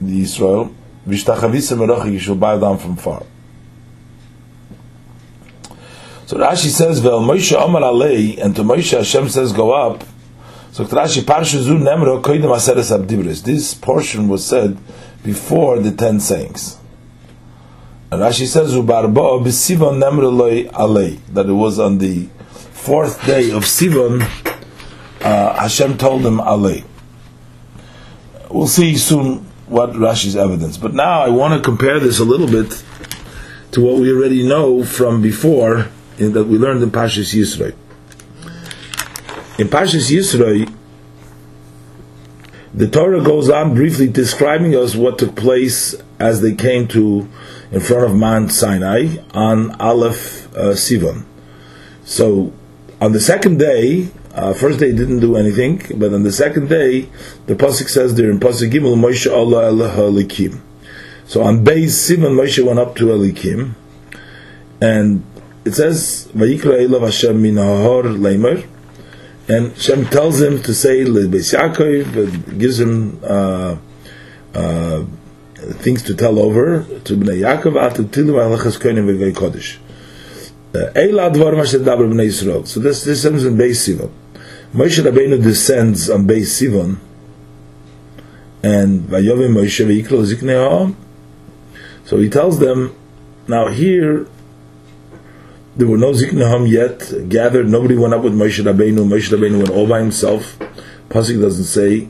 the 0.00 0.22
Yisrael, 0.22 0.74
V'shtachavisa 1.06 1.76
merochik, 1.76 2.12
you 2.12 2.18
shall 2.18 2.34
bow 2.34 2.58
down 2.58 2.78
from 2.78 2.96
far. 2.96 3.22
So 6.26 6.36
Rashi 6.36 6.68
says, 6.68 7.00
Ve'el 7.00 7.22
Moshe 7.24 7.56
Amar 7.56 7.82
Alei, 7.82 8.36
and 8.42 8.56
to 8.56 8.62
Moshe 8.62 8.96
Hashem 8.96 9.28
says, 9.28 9.52
go 9.52 9.70
up, 9.70 10.02
so 10.72 10.84
Rashi 10.84 11.22
Parsha 11.22 11.58
Zu 11.58 11.74
Nemro 11.74 12.20
Koidem 12.22 12.52
Aseres 12.52 12.90
Abdibris. 12.96 13.42
This 13.44 13.74
portion 13.74 14.28
was 14.28 14.44
said 14.46 14.78
before 15.22 15.78
the 15.78 15.92
ten 15.92 16.18
sayings. 16.18 16.79
Rashi 18.10 18.46
says, 18.46 18.74
Ubarbo 18.74 19.40
b'sivon 19.44 20.02
nemreloi 20.02 20.70
alei, 20.72 21.20
that 21.32 21.46
it 21.46 21.52
was 21.52 21.78
on 21.78 21.98
the 21.98 22.28
fourth 22.72 23.24
day 23.24 23.52
of 23.52 23.64
Sivan 23.64 24.22
uh, 25.20 25.54
Hashem 25.54 25.96
told 25.96 26.22
him 26.26 26.38
alei. 26.38 26.84
We'll 28.50 28.66
see 28.66 28.96
soon 28.96 29.46
what 29.68 29.90
Rashi's 29.90 30.34
evidence. 30.34 30.76
But 30.76 30.94
now 30.94 31.20
I 31.20 31.28
want 31.28 31.54
to 31.54 31.62
compare 31.62 32.00
this 32.00 32.18
a 32.18 32.24
little 32.24 32.48
bit 32.48 32.82
to 33.72 33.80
what 33.80 34.00
we 34.00 34.12
already 34.12 34.46
know 34.46 34.82
from 34.82 35.22
before 35.22 35.88
in, 36.18 36.32
that 36.32 36.44
we 36.44 36.58
learned 36.58 36.82
in 36.82 36.90
Pashas 36.90 37.32
Yisroi. 37.32 37.74
In 39.60 39.68
Pashas 39.68 40.10
Yisroi, 40.10 40.74
the 42.74 42.88
Torah 42.88 43.22
goes 43.22 43.48
on 43.50 43.74
briefly 43.74 44.08
describing 44.08 44.74
us 44.74 44.96
what 44.96 45.18
took 45.18 45.36
place 45.36 45.94
as 46.18 46.40
they 46.40 46.54
came 46.54 46.88
to 46.88 47.28
in 47.72 47.80
front 47.80 48.04
of 48.04 48.16
Mount 48.16 48.52
Sinai 48.52 49.16
on 49.32 49.70
Aleph 49.80 50.54
uh, 50.56 50.74
Sivan. 50.74 51.24
So 52.04 52.52
on 53.00 53.12
the 53.12 53.20
second 53.20 53.58
day, 53.58 54.08
uh, 54.34 54.52
first 54.52 54.80
day 54.80 54.92
didn't 54.92 55.20
do 55.20 55.36
anything, 55.36 55.82
but 55.96 56.12
on 56.12 56.22
the 56.22 56.32
second 56.32 56.68
day, 56.68 57.08
the 57.46 57.54
pasuk 57.54 57.88
says 57.88 58.14
there 58.14 58.30
in 58.30 58.40
pasuk 58.40 58.70
Gimel 58.70 58.96
Moshe 58.96 59.30
Allah 59.32 59.70
Elikim. 59.70 60.60
So 61.26 61.42
on 61.42 61.64
Beis 61.64 61.94
Sivan, 61.94 62.34
Moshe 62.34 62.64
went 62.64 62.78
up 62.78 62.96
to 62.96 63.06
Elikim, 63.06 63.74
and 64.80 65.24
it 65.64 65.74
says 65.74 66.28
Vayikra 66.34 66.86
Elav 66.86 67.02
Hashem 67.02 67.40
min 67.40 67.56
Hahor 67.56 68.04
Leimer, 68.04 68.66
and 69.48 69.72
Hashem 69.72 70.06
tells 70.06 70.40
him 70.40 70.62
to 70.62 70.74
say 70.74 71.04
Beis 71.04 71.56
Yaakov, 71.56 72.58
gives 72.58 72.80
him. 72.80 73.20
Uh, 73.22 73.76
uh, 74.54 75.04
things 75.74 76.02
to 76.02 76.14
tell 76.14 76.38
over 76.38 76.84
to 77.04 77.16
Bnei 77.16 77.40
Yaakov 77.40 77.74
atu 77.74 78.10
tilu 78.10 78.34
alachas 78.34 78.78
koinim 78.78 79.06
v'gay 79.06 79.32
kodesh. 79.32 79.78
Uh, 80.74 80.92
Eila 80.94 81.30
advar 81.30 81.56
ma 81.56 81.62
dabar 81.62 82.06
Bnei 82.06 82.28
Yisrael. 82.28 82.66
So 82.66 82.80
this 82.80 83.04
this 83.04 83.22
comes 83.22 83.44
in 83.44 83.56
Beis 83.56 83.88
Sivan. 83.88 84.10
Moshe 84.72 85.02
Rabbeinu 85.02 85.42
descends 85.42 86.08
on 86.08 86.26
Beis 86.26 86.42
Sivan, 86.42 86.98
and 88.62 89.00
Vayovim 89.02 89.52
Moshe 89.52 89.84
v'yikro 89.84 90.24
ziknei 90.24 90.54
ha'am. 90.54 90.96
So 92.04 92.18
he 92.18 92.28
tells 92.28 92.58
them, 92.60 92.94
now 93.48 93.68
here 93.68 94.26
there 95.76 95.88
were 95.88 95.98
no 95.98 96.12
ziknei 96.12 96.48
ha'am 96.48 96.66
yet 96.66 97.28
gathered. 97.28 97.68
Nobody 97.68 97.96
went 97.96 98.14
up 98.14 98.22
with 98.22 98.34
Moshe 98.34 98.62
Rabbeinu. 98.62 99.06
Moshe 99.08 99.28
Rabbeinu 99.36 99.58
went 99.58 99.70
all 99.70 99.88
by 99.88 99.98
himself. 99.98 100.56
Pasuk 101.08 101.40
doesn't 101.40 101.64
say 101.64 102.08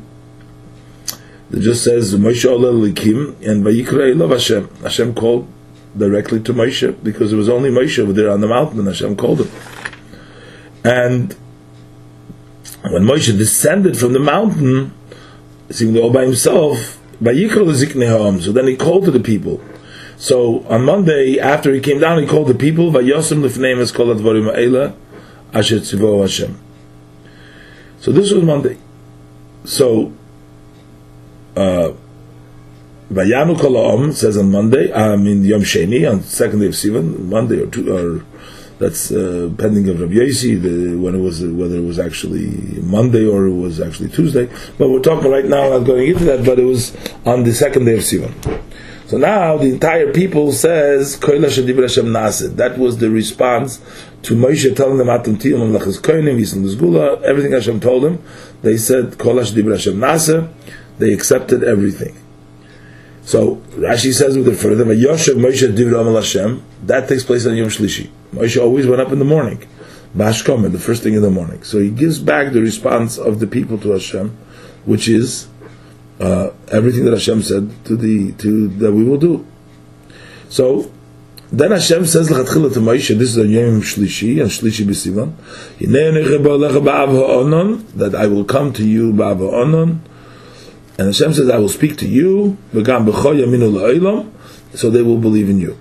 it 1.53 1.61
just 1.61 1.83
says 1.83 2.15
Moshe 2.15 2.49
Ola 2.49 2.73
Likim 2.73 3.35
and 3.47 3.65
Vayikra 3.65 4.15
Elav 4.15 4.31
Hashem. 4.31 4.69
Hashem 4.83 5.15
called 5.15 5.49
directly 5.97 6.41
to 6.41 6.55
Moshe 6.55 7.03
because 7.03 7.33
it 7.33 7.37
was 7.37 7.49
only 7.49 7.71
Moshe 7.71 7.99
over 7.99 8.13
there 8.13 8.31
on 8.31 8.41
the 8.41 8.47
mountain 8.47 8.79
and 8.79 8.89
Hashem 8.89 9.17
called 9.17 9.41
him. 9.41 9.51
And 10.85 11.35
when 12.83 13.03
Moshe 13.03 13.37
descended 13.37 13.99
from 13.99 14.13
the 14.13 14.21
mountain, 14.21 14.95
seeing 15.71 15.97
all 15.99 16.13
by 16.13 16.25
himself, 16.25 17.01
Vayikra 17.21 18.41
so 18.41 18.53
then 18.53 18.67
he 18.67 18.77
called 18.77 19.05
to 19.05 19.11
the 19.11 19.21
people. 19.21 19.61
So 20.17 20.65
on 20.67 20.85
Monday, 20.85 21.39
after 21.39 21.73
he 21.75 21.81
came 21.81 21.99
down, 21.99 22.21
he 22.21 22.27
called 22.27 22.49
the 22.49 22.55
people, 22.55 22.91
Vayosim 22.93 23.43
Lifneim 23.43 23.81
Es 23.81 23.91
Kol 23.91 24.07
Advarim 24.07 24.45
Ha'ela 24.45 24.95
Asher 25.53 25.81
Tzivo 25.81 26.21
Hashem. 26.21 26.59
So 27.99 28.13
this 28.13 28.31
was 28.31 28.45
Monday. 28.45 28.79
So 29.65 30.13
uh, 31.61 31.95
Vayanu 33.13 33.57
Kolaom 33.57 34.13
says 34.15 34.37
on 34.37 34.51
Monday, 34.51 34.93
I 34.93 35.17
mean 35.17 35.45
Yom 35.45 35.63
Sheni, 35.63 36.11
on 36.11 36.23
second 36.23 36.61
day 36.61 36.67
of 36.67 36.73
Sivan, 36.73 37.27
Monday 37.27 37.61
or 37.61 37.67
two, 37.67 37.93
or 37.93 38.25
that's 38.79 39.11
uh, 39.11 39.51
pending 39.59 39.89
of 39.89 40.01
Rabbi 40.01 40.15
Yosi, 40.15 40.63
the, 40.63 40.97
when 40.97 41.15
it 41.15 41.19
was 41.19 41.45
whether 41.45 41.77
it 41.77 41.85
was 41.85 41.99
actually 41.99 42.47
Monday 42.81 43.27
or 43.27 43.47
it 43.47 43.55
was 43.55 43.81
actually 43.81 44.09
Tuesday. 44.09 44.49
But 44.79 44.91
we're 44.91 45.01
talking 45.01 45.31
right 45.31 45.45
now, 45.45 45.71
not 45.71 45.81
going 45.81 46.09
into 46.09 46.25
that, 46.25 46.47
but 46.47 46.59
it 46.59 46.65
was 46.65 46.97
on 47.27 47.45
the 47.45 47.53
second 47.53 47.85
day 47.85 47.95
of 47.95 48.01
Sivan. 48.01 48.33
So 49.07 49.19
now 49.19 49.57
the 49.57 49.67
entire 49.67 50.13
people 50.13 50.53
says 50.53 51.19
That 51.19 52.75
was 52.79 52.99
the 52.99 53.11
response 53.11 53.81
to 54.23 54.37
Moshe 54.37 54.77
telling 54.77 54.99
them 54.99 55.09
Atum 55.09 55.35
Tiyum 55.35 55.77
Lachas 55.77 56.01
Koinim 56.01 56.39
Yisrael 56.39 57.23
Everything 57.25 57.51
Hashem 57.51 57.81
told 57.81 58.05
them, 58.05 58.23
they 58.63 58.77
said 58.77 59.19
Kol 59.19 59.35
Dibra 59.35 59.73
Hashem 59.73 59.97
Naseh 59.97 60.49
they 61.01 61.13
accepted 61.13 61.65
everything. 61.65 62.17
So 63.23 63.57
Rashi 63.77 64.13
says 64.13 64.37
with 64.37 64.47
the 64.47 64.55
further, 64.55 64.85
Yoshev 64.85 65.35
Moshe 65.35 66.15
Hashem, 66.15 66.63
that 66.87 67.09
takes 67.09 67.25
place 67.25 67.47
on 67.47 67.57
Yom 67.57 67.69
Shlishi. 67.69 68.09
Moshe 68.33 68.61
always 68.61 68.87
went 68.87 69.01
up 69.01 69.13
in 69.13 69.19
the 69.19 69.25
morning, 69.25 69.67
Bashkomer, 70.17 70.71
the 70.71 70.79
first 70.79 71.03
thing 71.03 71.15
in 71.15 71.23
the 71.23 71.31
morning. 71.31 71.63
So 71.63 71.79
he 71.79 71.91
gives 71.91 72.19
back 72.19 72.53
the 72.53 72.61
response 72.61 73.19
of 73.19 73.41
the 73.41 73.47
people 73.47 73.79
to 73.79 73.93
Hashem, 73.93 74.37
which 74.85 75.09
is 75.09 75.49
uh, 76.19 76.51
everything 76.69 77.05
that 77.05 77.13
Hashem 77.13 77.43
said 77.43 77.71
to 77.87 77.97
the 77.97 78.33
to 78.33 78.69
that 78.69 78.93
we 78.93 79.05
will 79.05 79.19
do. 79.19 79.47
So 80.49 80.91
then 81.53 81.71
Hashem 81.73 82.07
says 82.07 82.29
to 82.29 82.35
Moshe, 82.35 83.19
this 83.19 83.37
is 83.37 83.39
on 83.39 83.51
Yom 83.51 83.81
Shlishi 83.81 84.41
and 84.41 84.51
Shlishi 84.51 84.85
b'Sivan, 84.87 85.35
that 87.95 88.15
I 88.15 88.27
will 88.27 88.45
come 88.45 88.73
to 88.73 88.87
you 88.87 89.13
ba'av 89.13 89.39
ha'onon, 89.39 90.01
And 91.01 91.09
Hashem 91.09 91.33
says, 91.33 91.49
I 91.49 91.57
will 91.57 91.71
speak 91.71 91.97
to 91.97 92.07
you, 92.07 92.59
so 92.75 92.83
they 94.91 95.01
will 95.01 95.17
believe 95.17 95.49
in 95.49 95.59
you. 95.59 95.79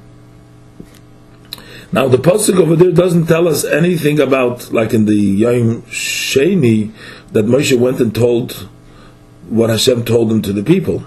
Now 1.91 2.07
the 2.07 2.17
pasuk 2.17 2.57
over 2.57 2.77
there 2.77 2.93
doesn't 2.93 3.25
tell 3.25 3.49
us 3.49 3.65
anything 3.65 4.21
about, 4.21 4.71
like 4.71 4.93
in 4.93 5.07
the 5.07 5.17
Yom 5.17 5.81
Sheni, 5.81 6.93
that 7.33 7.45
Moshe 7.45 7.77
went 7.77 7.99
and 7.99 8.15
told 8.15 8.69
what 9.49 9.69
Hashem 9.69 10.05
told 10.05 10.31
him 10.31 10.41
to 10.41 10.53
the 10.53 10.63
people. 10.63 11.03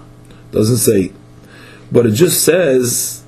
Doesn't 0.51 0.77
say, 0.77 1.11
but 1.91 2.05
it 2.05 2.11
just 2.11 2.43
says, 2.43 3.23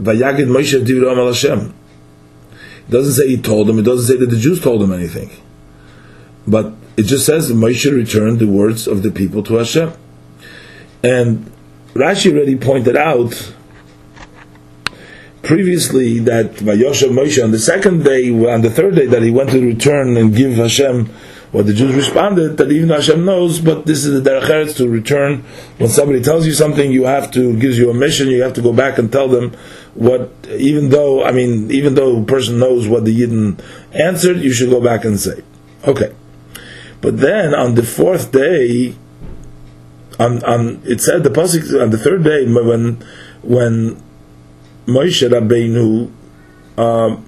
"Vayagid 0.00 0.48
Moshe 0.48 1.26
Hashem." 1.26 1.74
It 2.88 2.90
doesn't 2.90 3.12
say 3.12 3.28
he 3.28 3.36
told 3.36 3.68
them. 3.68 3.78
It 3.78 3.82
doesn't 3.82 4.12
say 4.12 4.18
that 4.18 4.30
the 4.30 4.36
Jews 4.36 4.60
told 4.60 4.82
him 4.82 4.92
anything. 4.92 5.30
But 6.46 6.72
it 6.96 7.04
just 7.04 7.26
says 7.26 7.50
Moshe 7.52 7.90
returned 7.90 8.38
the 8.38 8.46
words 8.46 8.86
of 8.86 9.02
the 9.02 9.10
people 9.10 9.42
to 9.44 9.54
Hashem. 9.54 9.92
And 11.02 11.50
Rashi 11.94 12.32
already 12.32 12.56
pointed 12.56 12.96
out 12.96 13.54
previously 15.42 16.18
that 16.20 16.52
Vayosha 16.54 17.08
Moshe 17.10 17.42
on 17.42 17.50
the 17.50 17.58
second 17.58 18.04
day, 18.04 18.30
on 18.30 18.62
the 18.62 18.70
third 18.70 18.94
day, 18.94 19.06
that 19.06 19.22
he 19.22 19.30
went 19.30 19.50
to 19.50 19.60
return 19.60 20.16
and 20.16 20.34
give 20.34 20.54
Hashem 20.54 21.06
what 21.50 21.66
the 21.66 21.74
Jews 21.74 21.94
responded, 21.94 22.56
that 22.56 22.72
even 22.72 22.88
Hashem 22.88 23.26
knows, 23.26 23.60
but 23.60 23.84
this 23.84 24.06
is 24.06 24.22
the 24.22 24.30
derech 24.30 24.48
Eretz 24.48 24.76
to 24.78 24.88
return. 24.88 25.44
When 25.76 25.90
somebody 25.90 26.22
tells 26.22 26.46
you 26.46 26.54
something, 26.54 26.90
you 26.90 27.04
have 27.04 27.30
to, 27.32 27.58
gives 27.58 27.76
you 27.76 27.90
a 27.90 27.94
mission, 27.94 28.28
you 28.28 28.42
have 28.42 28.54
to 28.54 28.62
go 28.62 28.72
back 28.72 28.96
and 28.96 29.12
tell 29.12 29.28
them 29.28 29.54
what, 29.94 30.32
even 30.48 30.88
though, 30.88 31.22
I 31.22 31.32
mean, 31.32 31.70
even 31.70 31.94
though 31.94 32.22
a 32.22 32.24
person 32.24 32.58
knows 32.58 32.88
what 32.88 33.04
the 33.04 33.14
Yidden 33.14 33.62
answered, 33.92 34.38
you 34.38 34.52
should 34.52 34.70
go 34.70 34.80
back 34.80 35.04
and 35.04 35.20
say. 35.20 35.42
Okay. 35.86 36.14
But 37.02 37.18
then 37.18 37.52
on 37.52 37.74
the 37.74 37.82
fourth 37.82 38.30
day, 38.32 38.94
on, 40.18 40.42
on 40.44 40.82
it 40.84 41.00
said 41.00 41.24
the 41.24 41.30
pasuk 41.30 41.82
on 41.82 41.90
the 41.90 41.98
third 41.98 42.22
day 42.22 42.46
when 42.46 43.02
when 43.42 44.02
Moshe 44.86 45.28
Rabbeinu 45.28 46.10
um, 46.78 47.24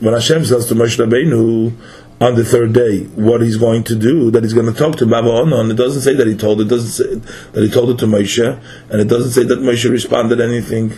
when 0.00 0.14
Hashem 0.14 0.44
says 0.44 0.66
to 0.66 0.74
Moshe 0.74 0.96
Rabbeinu 1.04 1.76
on 2.20 2.34
the 2.34 2.44
third 2.44 2.72
day 2.72 3.04
what 3.14 3.42
he's 3.42 3.56
going 3.58 3.84
to 3.84 3.94
do 3.94 4.30
that 4.30 4.42
he's 4.42 4.54
going 4.54 4.72
to 4.72 4.78
talk 4.78 4.96
to 4.96 5.06
Baba 5.06 5.28
Onan 5.28 5.70
it 5.70 5.74
doesn't 5.74 6.02
say 6.02 6.14
that 6.14 6.26
he 6.26 6.36
told 6.36 6.60
it 6.60 6.68
doesn't 6.68 6.90
say 6.90 7.14
that 7.52 7.62
he 7.62 7.68
told 7.68 7.90
it 7.90 7.98
to 7.98 8.06
Moshe 8.06 8.62
and 8.90 9.00
it 9.00 9.08
doesn't 9.08 9.32
say 9.32 9.44
that 9.44 9.58
Moshe 9.58 9.90
responded 9.90 10.40
anything 10.40 10.94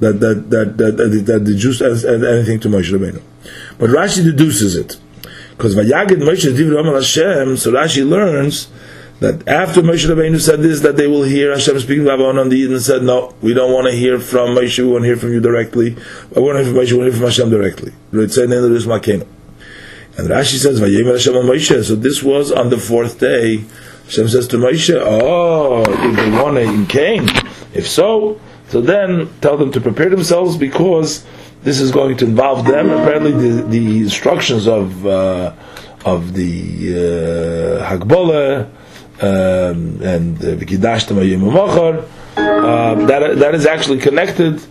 that 0.00 0.18
that 0.20 0.50
that 0.50 0.76
that, 0.76 0.96
that, 0.96 1.24
that 1.26 1.44
the 1.44 1.54
Jews 1.54 1.78
said 1.78 2.24
anything 2.24 2.58
to 2.60 2.68
Moshe 2.68 2.90
Rabbeinu. 2.90 3.22
But 3.78 3.90
Rashi 3.90 4.24
deduces 4.24 4.74
it 4.74 4.98
because 5.56 5.74
Vayagid 5.74 6.22
Moshe 6.22 6.52
Divrei 6.52 6.94
Hashem, 6.94 7.56
so 7.56 7.72
Rashi 7.72 8.08
learns 8.08 8.68
that 9.20 9.46
after 9.48 9.80
Moshe 9.82 10.06
Rabbeinu 10.06 10.40
said 10.40 10.60
this, 10.60 10.80
that 10.80 10.96
they 10.96 11.06
will 11.06 11.22
hear 11.22 11.52
Hashem 11.52 11.78
speaking 11.80 12.04
to 12.04 12.10
Abaron 12.10 12.40
on 12.40 12.48
the 12.48 12.56
Eden 12.56 12.80
said, 12.80 13.02
no, 13.02 13.34
we 13.40 13.54
don't 13.54 13.72
want 13.72 13.86
to 13.86 13.92
hear 13.92 14.18
from 14.18 14.50
Moshe, 14.50 14.78
we 14.78 14.90
want 14.90 15.02
to 15.02 15.06
hear 15.06 15.16
from 15.16 15.32
you 15.32 15.40
directly. 15.40 15.96
I 16.36 16.40
want 16.40 16.58
to 16.58 16.64
hear 16.64 16.72
from 16.72 16.82
Moshe, 16.82 16.92
we 16.92 16.98
want 16.98 17.12
to 17.12 17.18
hear 17.18 17.20
from 17.20 17.26
Hashem 17.28 17.50
directly. 17.50 17.92
And 20.16 20.28
Rashi 20.28 20.58
says, 20.58 20.80
Vayemer 20.80 21.12
Hashem 21.12 21.36
on 21.36 21.46
Moshe. 21.46 21.84
So 21.84 21.94
this 21.96 22.22
was 22.22 22.52
on 22.52 22.70
the 22.70 22.78
fourth 22.78 23.18
day. 23.18 23.64
Hashem 24.04 24.28
says 24.28 24.46
to 24.48 24.56
Moshe, 24.56 24.94
oh, 25.00 25.82
if 25.82 26.16
they 26.16 26.30
want 26.30 26.56
to 26.56 26.86
Cain, 26.92 27.28
if 27.72 27.88
so, 27.88 28.40
so 28.68 28.80
then 28.80 29.28
tell 29.40 29.56
them 29.56 29.72
to 29.72 29.80
prepare 29.80 30.10
themselves 30.10 30.56
because 30.56 31.24
this 31.64 31.80
is 31.80 31.90
going 31.90 32.16
to 32.18 32.26
involve 32.26 32.66
them. 32.66 32.90
Apparently, 32.90 33.32
the, 33.32 33.62
the 33.62 33.98
instructions 33.98 34.68
of 34.68 35.06
uh, 35.06 35.52
of 36.04 36.34
the 36.34 37.80
uh, 37.80 37.90
Hagbola 37.90 38.66
um, 39.20 40.02
and 40.02 40.36
Vikidashtam 40.36 41.16
uh, 42.36 43.06
that 43.06 43.38
that 43.38 43.54
is 43.54 43.66
actually 43.66 43.98
connected. 43.98 44.62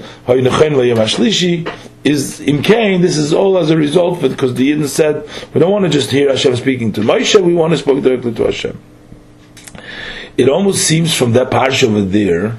Is 2.05 2.41
in 2.41 2.61
Cain. 2.61 3.01
This 3.01 3.17
is 3.17 3.33
all 3.33 3.57
as 3.57 3.69
a 3.69 3.77
result 3.77 4.21
of 4.21 4.31
because 4.31 4.53
the 4.55 4.71
Yidden 4.71 4.89
said 4.89 5.27
we 5.53 5.61
don't 5.61 5.71
want 5.71 5.85
to 5.85 5.89
just 5.89 6.11
hear 6.11 6.29
Hashem 6.29 6.57
speaking 6.57 6.91
to 6.93 7.01
Moshe. 7.01 7.41
We 7.41 7.53
want 7.53 7.71
to 7.71 7.77
speak 7.77 8.03
directly 8.03 8.33
to 8.33 8.43
Hashem. 8.43 8.77
It 10.35 10.49
almost 10.49 10.85
seems 10.85 11.15
from 11.15 11.31
that 11.33 11.49
parsha 11.49 11.87
over 11.87 12.01
there 12.01 12.57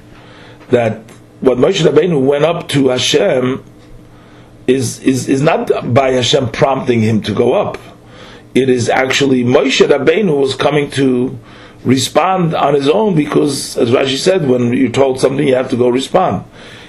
that 0.70 1.02
what 1.40 1.58
Moshe 1.58 1.82
Rabbeinu 1.86 2.24
went 2.24 2.44
up 2.44 2.68
to 2.70 2.88
Hashem 2.88 3.62
is, 4.66 5.00
is, 5.00 5.28
is 5.28 5.42
not 5.42 5.92
by 5.92 6.12
Hashem 6.12 6.50
prompting 6.50 7.00
him 7.00 7.20
to 7.22 7.34
go 7.34 7.54
up. 7.54 7.78
It 8.54 8.68
is 8.68 8.88
actually 8.88 9.44
Moshe 9.44 9.86
Rabbeinu 9.86 10.40
was 10.40 10.54
coming 10.54 10.90
to 10.92 11.38
respond 11.84 12.54
on 12.54 12.74
his 12.74 12.88
own 12.88 13.14
because, 13.14 13.76
as 13.76 13.90
Rashi 13.90 14.16
said, 14.16 14.48
when 14.48 14.72
you're 14.72 14.90
told 14.90 15.20
something, 15.20 15.46
you 15.46 15.54
have 15.54 15.70
to 15.70 15.76
go 15.76 15.88
respond. 15.88 16.44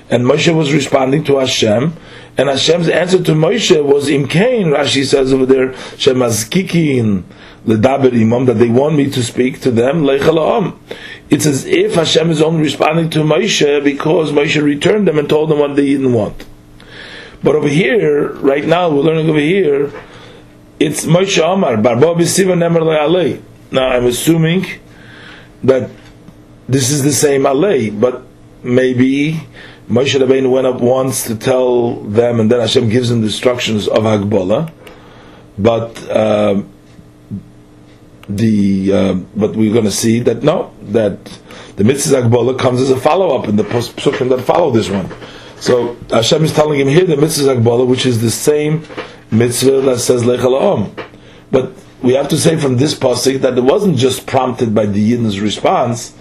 And 0.09 0.23
Moshe 0.25 0.55
was 0.55 0.73
responding 0.73 1.23
to 1.25 1.39
Hashem, 1.39 1.95
and 2.37 2.49
Hashem's 2.49 2.87
answer 2.87 3.21
to 3.23 3.31
Moshe 3.31 3.83
was 3.83 4.07
Imkain, 4.07 4.75
Rashi 4.75 5.03
says 5.03 5.33
over 5.33 5.47
there, 5.47 5.69
Shemazkikin, 5.69 7.23
Ledaber 7.65 8.13
Imam, 8.13 8.45
that 8.45 8.59
they 8.59 8.69
want 8.69 8.95
me 8.95 9.09
to 9.09 9.23
speak 9.23 9.61
to 9.61 9.71
them, 9.71 10.03
It's 11.29 11.47
as 11.47 11.65
if 11.65 11.95
Hashem 11.95 12.29
is 12.29 12.41
only 12.41 12.61
responding 12.61 13.09
to 13.11 13.19
Moshe 13.19 13.83
because 13.83 14.31
Moshe 14.31 14.61
returned 14.61 15.07
them 15.07 15.17
and 15.17 15.27
told 15.27 15.49
them 15.49 15.59
what 15.59 15.75
they 15.75 15.85
didn't 15.85 16.13
want. 16.13 16.45
But 17.43 17.55
over 17.55 17.67
here, 17.67 18.33
right 18.33 18.65
now, 18.65 18.89
we're 18.89 19.01
learning 19.01 19.29
over 19.29 19.39
here, 19.39 19.91
it's 20.79 21.05
Moshe 21.05 21.39
Omar, 21.39 21.77
Barbo 21.77 22.15
B'Siva 22.15 22.55
Nemer 22.55 22.81
Alei. 22.81 23.41
Now, 23.71 23.89
I'm 23.89 24.05
assuming 24.05 24.65
that 25.63 25.89
this 26.67 26.89
is 26.89 27.03
the 27.03 27.13
same 27.13 27.43
Alei, 27.43 27.99
but 27.99 28.23
maybe 28.63 29.41
Moshe 29.89 30.19
Rabbeinu 30.19 30.49
went 30.51 30.65
up 30.65 30.81
once 30.81 31.25
to 31.25 31.35
tell 31.35 31.95
them, 32.01 32.39
and 32.39 32.51
then 32.51 32.59
Hashem 32.59 32.89
gives 32.89 33.09
them 33.09 33.21
the 33.21 33.27
instructions 33.27 33.87
of 33.87 33.99
Hagbola. 33.99 34.71
But 35.57 36.09
uh, 36.09 36.63
the 38.27 38.91
uh, 38.91 39.13
but 39.35 39.55
we're 39.55 39.71
going 39.71 39.85
to 39.85 39.91
see 39.91 40.19
that 40.21 40.43
no, 40.43 40.73
that 40.81 41.23
the 41.75 41.83
mitzvah 41.83 42.23
Hagbola 42.23 42.57
comes 42.57 42.81
as 42.81 42.89
a 42.89 42.99
follow 42.99 43.37
up 43.37 43.47
in 43.47 43.55
the 43.55 43.63
psukim 43.63 44.29
that 44.29 44.41
follow 44.41 44.71
this 44.71 44.89
one. 44.89 45.09
So 45.59 45.95
Hashem 46.09 46.43
is 46.43 46.53
telling 46.53 46.79
him 46.79 46.87
here 46.87 47.05
the 47.05 47.17
mitzvah 47.17 47.55
Zakbala, 47.55 47.87
which 47.87 48.05
is 48.05 48.21
the 48.21 48.31
same 48.31 48.85
mitzvah 49.31 49.81
that 49.81 49.99
says 49.99 50.23
Lechalaom. 50.23 50.91
But 51.51 51.71
we 52.01 52.13
have 52.13 52.27
to 52.29 52.37
say 52.37 52.57
from 52.57 52.77
this 52.77 52.93
pasuk 52.93 53.41
that 53.41 53.57
it 53.57 53.63
wasn't 53.63 53.97
just 53.97 54.27
prompted 54.27 54.75
by 54.75 54.85
the 54.85 55.11
Yidden's 55.11 55.39
response, 55.39 56.13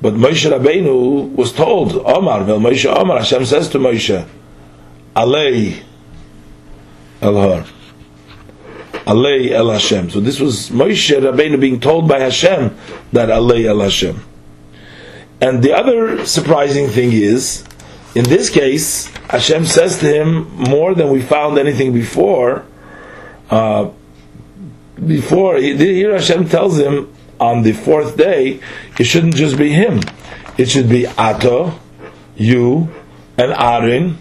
but 0.00 0.14
Moshe 0.14 0.50
Rabbeinu 0.50 1.34
was 1.34 1.52
told, 1.52 1.94
Omar, 1.94 2.44
well 2.44 2.60
Moshe 2.60 2.86
Omar, 2.86 3.18
Hashem 3.18 3.44
says 3.44 3.68
to 3.70 3.78
Moshe, 3.78 4.26
Alei 5.14 5.82
Elhar. 7.20 7.66
Alei 9.06 9.50
El 9.50 9.70
Hashem. 9.70 10.10
So 10.10 10.20
this 10.20 10.38
was 10.38 10.70
Moshe 10.70 11.18
Rabbeinu 11.18 11.60
being 11.60 11.80
told 11.80 12.08
by 12.08 12.20
Hashem 12.20 12.76
that 13.12 13.28
Alei 13.28 13.64
El 13.64 13.80
Hashem. 13.80 14.22
And 15.40 15.62
the 15.62 15.72
other 15.72 16.26
surprising 16.26 16.88
thing 16.88 17.12
is 17.12 17.64
in 18.18 18.24
this 18.24 18.50
case, 18.50 19.06
Hashem 19.30 19.64
says 19.64 20.00
to 20.00 20.12
him 20.12 20.50
more 20.50 20.92
than 20.92 21.10
we 21.10 21.22
found 21.22 21.56
anything 21.56 21.92
before. 21.92 22.66
Uh, 23.48 23.90
before 25.06 25.56
here, 25.56 26.14
Hashem 26.14 26.48
tells 26.48 26.80
him 26.80 27.14
on 27.38 27.62
the 27.62 27.70
fourth 27.70 28.16
day, 28.16 28.58
it 28.98 29.04
shouldn't 29.04 29.36
just 29.36 29.56
be 29.56 29.70
him; 29.70 30.00
it 30.56 30.68
should 30.68 30.88
be 30.88 31.06
Ato, 31.06 31.78
you, 32.34 32.92
and 33.36 33.52
Arin, 33.52 34.16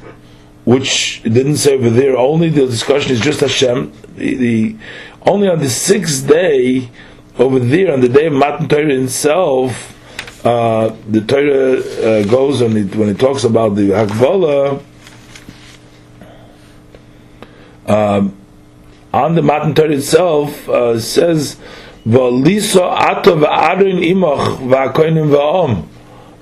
which 0.63 1.23
didn't 1.23 1.57
say 1.57 1.73
over 1.73 1.89
there. 1.89 2.15
Only 2.15 2.49
the 2.49 2.67
discussion 2.67 3.13
is 3.13 3.19
just 3.19 3.39
Hashem. 3.39 3.93
The, 4.15 4.35
the 4.35 4.75
only 5.23 5.49
on 5.49 5.57
the 5.57 5.71
sixth 5.71 6.27
day 6.27 6.91
over 7.39 7.57
there, 7.57 7.93
on 7.93 8.01
the 8.01 8.09
day 8.09 8.27
of 8.27 8.33
Matan 8.33 8.69
Torah 8.69 8.93
itself 8.93 9.96
uh, 10.47 10.95
the 11.09 11.21
Torah 11.21 11.79
uh, 11.79 12.23
goes 12.23 12.61
when 12.61 12.77
it, 12.77 12.95
when 12.95 13.09
it 13.09 13.19
talks 13.19 13.43
about 13.43 13.75
the 13.75 13.89
Hakvala 13.89 14.81
um, 17.85 18.37
on 19.13 19.35
the 19.35 19.41
Matan 19.41 19.75
Torah 19.75 19.91
itself 19.91 20.69
uh, 20.69 20.97
says 20.99 21.57
V'lisa 22.05 22.81
ato 22.81 23.35
v'adrin 23.35 23.99
imach 24.01 24.57
v'akoinim 24.59 25.29
v'om. 25.35 25.87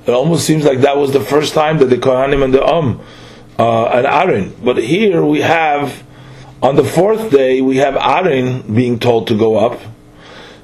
It 0.06 0.12
almost 0.12 0.46
seems 0.46 0.66
like 0.66 0.82
that 0.82 0.98
was 0.98 1.12
the 1.12 1.20
first 1.20 1.56
time 1.56 1.80
that 1.80 1.86
the 1.86 1.98
Kohanim 1.98 2.44
and 2.44 2.54
the 2.54 2.64
Om 2.64 3.02
uh, 3.58 3.86
and 3.86 4.06
Arin. 4.06 4.54
But 4.64 4.78
here 4.78 5.26
we 5.26 5.42
have 5.42 6.04
on 6.62 6.76
the 6.76 6.84
fourth 6.84 7.32
day 7.32 7.62
we 7.62 7.78
have 7.78 7.96
Arin 7.96 8.76
being 8.76 9.00
told 9.00 9.28
to 9.30 9.38
go 9.38 9.56
up. 9.56 9.82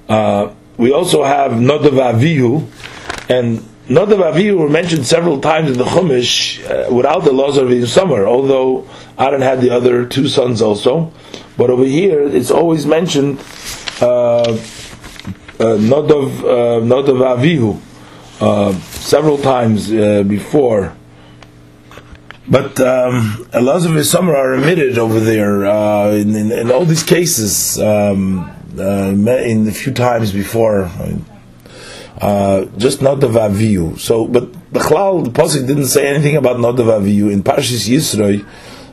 Uh, 0.07 0.53
we 0.77 0.91
also 0.91 1.23
have 1.23 1.53
Nodav 1.53 2.13
Avihu, 2.13 2.67
and 3.31 3.59
Nadav 3.87 4.19
Avihu 4.19 4.57
were 4.57 4.69
mentioned 4.69 5.05
several 5.05 5.39
times 5.39 5.71
in 5.71 5.77
the 5.77 5.85
Chumash 5.85 6.59
uh, 6.69 6.93
without 6.93 7.23
the 7.23 7.31
laws 7.31 7.55
of 7.57 7.89
summer, 7.89 8.27
although 8.27 8.87
Aaron 9.17 9.41
had 9.41 9.61
the 9.61 9.69
other 9.69 10.05
two 10.05 10.27
sons 10.27 10.61
also. 10.61 11.13
But 11.57 11.69
over 11.69 11.85
here, 11.85 12.21
it's 12.23 12.51
always 12.51 12.85
mentioned 12.85 13.39
uh, 14.01 14.41
uh, 14.41 14.57
Nodov 15.59 16.39
uh, 16.39 16.81
Nodov 16.83 17.21
Avihu 17.37 17.79
uh, 18.41 18.73
several 19.13 19.37
times 19.37 19.91
uh, 19.93 20.23
before. 20.23 20.93
But 22.49 22.81
um, 22.81 23.47
Elazar 23.53 23.95
and 23.95 24.05
Summer 24.05 24.35
are 24.35 24.55
omitted 24.55 24.97
over 24.97 25.21
there 25.21 25.65
uh, 25.65 26.09
in, 26.11 26.35
in, 26.35 26.51
in, 26.51 26.71
all 26.71 26.83
these 26.83 27.03
cases. 27.03 27.79
Um, 27.79 28.51
in 28.73 29.67
a 29.67 29.71
few 29.71 29.93
times 29.93 30.31
before, 30.31 30.89
uh, 32.21 32.65
just 32.77 33.01
not 33.01 33.19
the 33.19 33.27
vaviu. 33.27 33.99
So, 33.99 34.27
but 34.27 34.53
the 34.71 34.79
Chlal, 34.79 35.23
the 35.25 35.31
pasuk 35.31 35.65
didn't 35.65 35.87
say 35.87 36.07
anything 36.07 36.37
about 36.37 36.59
not 36.59 36.73
the 36.73 36.83
vaviu 36.83 37.31
in 37.31 37.41
Parshas 37.41 37.89
Yisroi. 37.89 38.45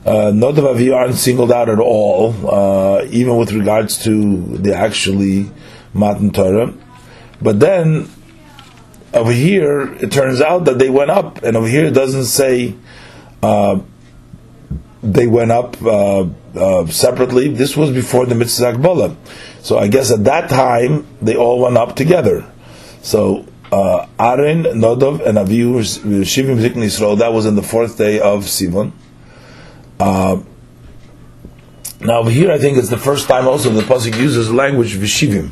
Uh, 0.07 0.31
not 0.31 0.55
the 0.55 0.63
vaviu 0.63 0.97
aren't 0.97 1.17
singled 1.17 1.53
out 1.53 1.69
at 1.69 1.79
all, 1.79 2.35
uh, 2.51 3.05
even 3.11 3.37
with 3.37 3.53
regards 3.53 4.03
to 4.05 4.57
the 4.57 4.75
actually 4.75 5.51
Matan 5.93 6.31
Torah. 6.31 6.73
But 7.43 7.61
then 7.61 8.11
over 9.13 9.33
here, 9.33 9.93
it 9.95 10.11
turns 10.11 10.41
out 10.41 10.65
that 10.65 10.79
they 10.79 10.89
went 10.89 11.11
up, 11.11 11.43
and 11.43 11.55
over 11.55 11.69
here 11.69 11.85
it 11.85 11.95
doesn't 11.95 12.25
say 12.25 12.75
uh, 13.43 13.81
they 15.03 15.27
went 15.27 15.51
up 15.53 15.81
uh, 15.83 16.27
uh, 16.57 16.87
separately. 16.87 17.49
This 17.49 17.77
was 17.77 17.91
before 17.91 18.25
the 18.25 18.35
mitzvah 18.35 18.73
Akbala. 18.73 19.17
So 19.61 19.79
I 19.79 19.89
guess 19.89 20.11
at 20.11 20.25
that 20.25 20.49
time 20.49 21.07
they 21.21 21.37
all 21.37 21.61
went 21.61 21.77
up 21.77 21.95
together. 21.95 22.51
So 23.09 23.47
uh, 23.73 24.07
Aaron, 24.21 24.65
Nodov, 24.65 25.27
and 25.27 25.39
Avihu 25.39 25.81
Shivim 25.81 26.61
Zikn 26.61 26.83
Yisrael. 26.83 27.19
That 27.19 27.33
was 27.33 27.47
on 27.47 27.55
the 27.55 27.63
fourth 27.63 27.97
day 27.97 28.21
of 28.21 28.45
Sivan. 28.45 28.93
Uh, 29.99 30.43
now 32.01 32.19
over 32.19 32.29
here, 32.29 32.53
I 32.53 32.59
think 32.59 32.77
it's 32.77 32.91
the 32.91 32.99
first 32.99 33.27
time 33.27 33.49
also 33.49 33.71
the 33.71 33.81
pasuk 33.81 34.15
uses 34.21 34.53
language 34.53 34.95
Vishivim, 34.95 35.49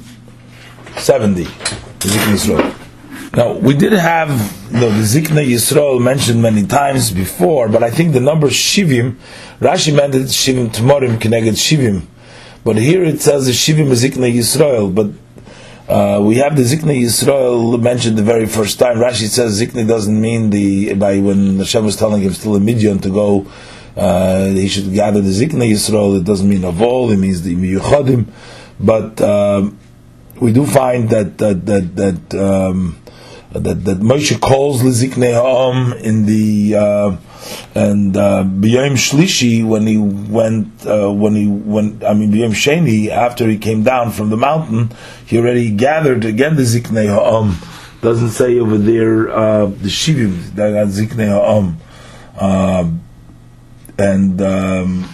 seventy 0.98 1.44
Zikn 1.44 2.34
Yisrael. 2.34 3.34
Now 3.34 3.54
we 3.54 3.74
did 3.74 3.94
have 3.94 4.28
the 4.70 4.90
Zikna 4.90 5.42
Yisrael 5.42 5.98
mentioned 5.98 6.42
many 6.42 6.66
times 6.66 7.10
before, 7.10 7.70
but 7.70 7.82
I 7.82 7.90
think 7.90 8.12
the 8.12 8.20
number 8.20 8.48
Shivim, 8.48 9.16
Rashi 9.60 9.96
meant 9.96 10.14
it 10.14 10.24
Shivim 10.24 10.68
Tmorim 10.68 11.16
Keneged 11.16 11.56
Shivim, 11.56 12.02
but 12.64 12.76
here 12.76 13.02
it 13.02 13.22
says 13.22 13.48
Shivim 13.48 13.90
Zikna 13.92 14.30
Yisrael, 14.30 14.94
but 14.94 15.06
uh, 15.88 16.20
we 16.22 16.36
have 16.36 16.56
the 16.56 16.62
Zikna 16.62 17.00
Yisrael 17.00 17.80
mentioned 17.80 18.16
the 18.16 18.22
very 18.22 18.46
first 18.46 18.78
time. 18.78 18.96
Rashi 18.96 19.28
says 19.28 19.60
Zikna 19.60 19.86
doesn't 19.86 20.20
mean 20.20 20.50
the 20.50 20.94
by 20.94 21.18
when 21.18 21.58
Hashem 21.58 21.84
was 21.84 21.96
telling 21.96 22.22
him 22.22 22.32
still 22.32 22.56
a 22.56 22.60
Midian 22.60 22.98
to 23.00 23.10
go, 23.10 23.46
uh, 23.96 24.46
he 24.46 24.68
should 24.68 24.92
gather 24.92 25.20
the 25.20 25.30
Zikna 25.30 25.70
Yisrael. 25.70 26.18
It 26.18 26.24
doesn't 26.24 26.48
mean 26.48 26.62
Avol. 26.62 27.12
It 27.12 27.18
means 27.18 27.42
the 27.42 27.54
Miyuchodim. 27.54 28.26
But 28.80 29.20
um, 29.20 29.78
we 30.40 30.52
do 30.52 30.66
find 30.66 31.08
that 31.10 31.38
that 31.38 31.66
that, 31.66 31.96
that 31.96 32.34
um, 32.34 33.00
that, 33.52 33.84
that 33.84 33.98
Moshe 34.00 34.40
calls 34.40 34.82
Liziknei 34.82 35.32
Ha'am 35.32 35.92
in 35.94 36.26
the 36.26 36.76
uh, 36.76 37.16
and 37.74 38.16
uh, 38.16 38.44
B'yom 38.44 38.92
Shlishi 38.92 39.66
when 39.66 39.86
he 39.86 39.98
went 39.98 40.86
uh, 40.86 41.10
when 41.12 41.34
he 41.34 41.46
went 41.46 42.04
I 42.04 42.14
mean 42.14 42.32
B'yom 42.32 42.50
Sheni 42.50 43.08
after 43.08 43.48
he 43.48 43.58
came 43.58 43.82
down 43.82 44.10
from 44.10 44.30
the 44.30 44.36
mountain 44.36 44.90
he 45.26 45.38
already 45.38 45.70
gathered 45.70 46.24
again 46.24 46.56
the 46.56 46.62
Ziknei 46.62 47.06
Ha'am 47.06 47.56
doesn't 48.00 48.30
say 48.30 48.58
over 48.58 48.78
there 48.78 49.30
uh, 49.30 49.66
the 49.66 49.88
Shivim 49.88 50.54
that 50.54 50.72
got 50.72 50.88
Ziknei 50.88 51.28
Ha'am 51.28 51.76
uh, 52.38 52.90
and 53.98 54.42
um, 54.42 55.08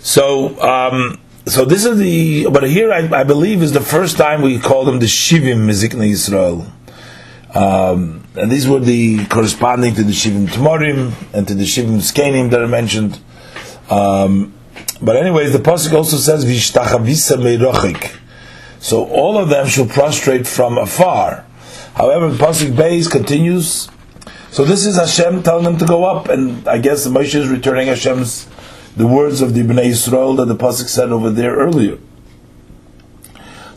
so 0.00 0.60
um, 0.60 1.20
so 1.46 1.64
this 1.64 1.84
is 1.84 1.98
the, 1.98 2.46
but 2.50 2.68
here 2.68 2.92
I, 2.92 3.20
I, 3.20 3.24
believe 3.24 3.62
is 3.62 3.72
the 3.72 3.80
first 3.80 4.16
time 4.16 4.42
we 4.42 4.58
call 4.58 4.84
them 4.84 5.00
the 5.00 5.06
Shivim 5.06 5.66
Mizikna 5.66 6.08
Yisrael. 6.08 6.70
Um, 7.54 8.24
and 8.34 8.50
these 8.50 8.66
were 8.66 8.80
the 8.80 9.26
corresponding 9.26 9.94
to 9.94 10.02
the 10.02 10.12
Shivim 10.12 10.46
Tmorim 10.46 11.12
and 11.34 11.46
to 11.48 11.54
the 11.54 11.64
Shivim 11.64 11.98
Skanim 11.98 12.50
that 12.50 12.62
are 12.62 12.68
mentioned. 12.68 13.20
Um, 13.90 14.54
but 15.02 15.16
anyways, 15.16 15.52
the 15.52 15.58
pasuk 15.58 15.92
also 15.92 16.16
says 16.16 16.44
Vishtachavisa 16.44 17.36
Meirochik. 17.36 18.18
So 18.80 19.04
all 19.06 19.36
of 19.36 19.48
them 19.48 19.66
shall 19.68 19.86
prostrate 19.86 20.46
from 20.46 20.78
afar. 20.78 21.44
However, 21.94 22.30
the 22.30 22.42
pasuk 22.42 22.72
Beis 22.74 23.10
continues. 23.10 23.88
So 24.50 24.64
this 24.64 24.86
is 24.86 24.96
Hashem 24.96 25.42
telling 25.42 25.64
them 25.64 25.78
to 25.78 25.86
go 25.86 26.04
up, 26.04 26.28
and 26.28 26.66
I 26.66 26.78
guess 26.78 27.06
Moshe 27.06 27.34
is 27.34 27.48
returning 27.48 27.88
Hashem's 27.88 28.48
the 28.96 29.06
words 29.06 29.40
of 29.40 29.54
the 29.54 29.62
Bnei 29.62 29.86
Yisrael 29.86 30.36
that 30.36 30.46
the 30.46 30.56
pasuk 30.56 30.88
said 30.88 31.10
over 31.10 31.30
there 31.30 31.54
earlier. 31.56 31.98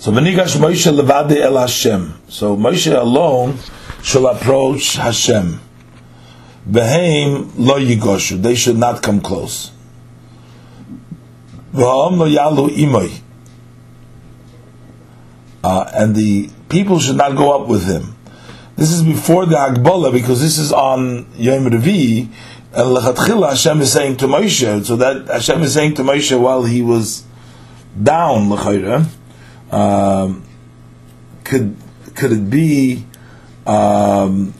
So 0.05 0.11
Venigash 0.11 0.57
Moshe 0.57 0.95
levade 0.95 1.37
el 1.37 1.57
Hashem. 1.57 2.13
So 2.27 2.55
Moshe 2.55 2.95
alone 2.95 3.57
shall 4.03 4.27
approach 4.27 4.97
Hashem. 4.97 5.59
Behem 6.69 7.51
lo 7.57 7.79
yigoshu. 7.79 8.39
They 8.39 8.53
should 8.53 8.77
not 8.77 9.01
come 9.01 9.19
close. 9.19 9.71
V'ha'om 11.73 12.17
lo 12.19 12.27
yalu 12.27 12.69
imoy. 12.69 13.19
Uh, 15.63 15.89
and 15.95 16.15
the 16.15 16.51
people 16.69 16.99
should 16.99 17.17
not 17.17 17.35
go 17.35 17.59
up 17.59 17.67
with 17.67 17.87
him. 17.87 18.15
This 18.75 18.91
is 18.91 19.01
before 19.01 19.47
the 19.47 19.55
Agbala 19.55 20.13
because 20.13 20.39
this 20.39 20.59
is 20.59 20.71
on 20.71 21.25
Yom 21.35 21.65
Revi, 21.65 22.29
and 22.73 22.95
lechatchila 22.95 23.49
Hashem 23.49 23.81
is 23.81 23.91
saying 23.91 24.17
to 24.17 24.27
Moshe, 24.27 24.85
so 24.85 24.97
that 24.97 25.25
Hashem 25.29 25.63
is 25.63 25.73
saying 25.73 25.95
to 25.95 26.03
Moshe 26.03 26.39
while 26.39 26.61
he 26.61 26.83
was 26.83 27.23
down 28.03 28.49
lechayra, 28.49 29.09
um, 29.75 30.43
could 31.43 31.75
could 32.15 32.31
it 32.31 32.49
be 32.49 33.05
um, 33.67 34.53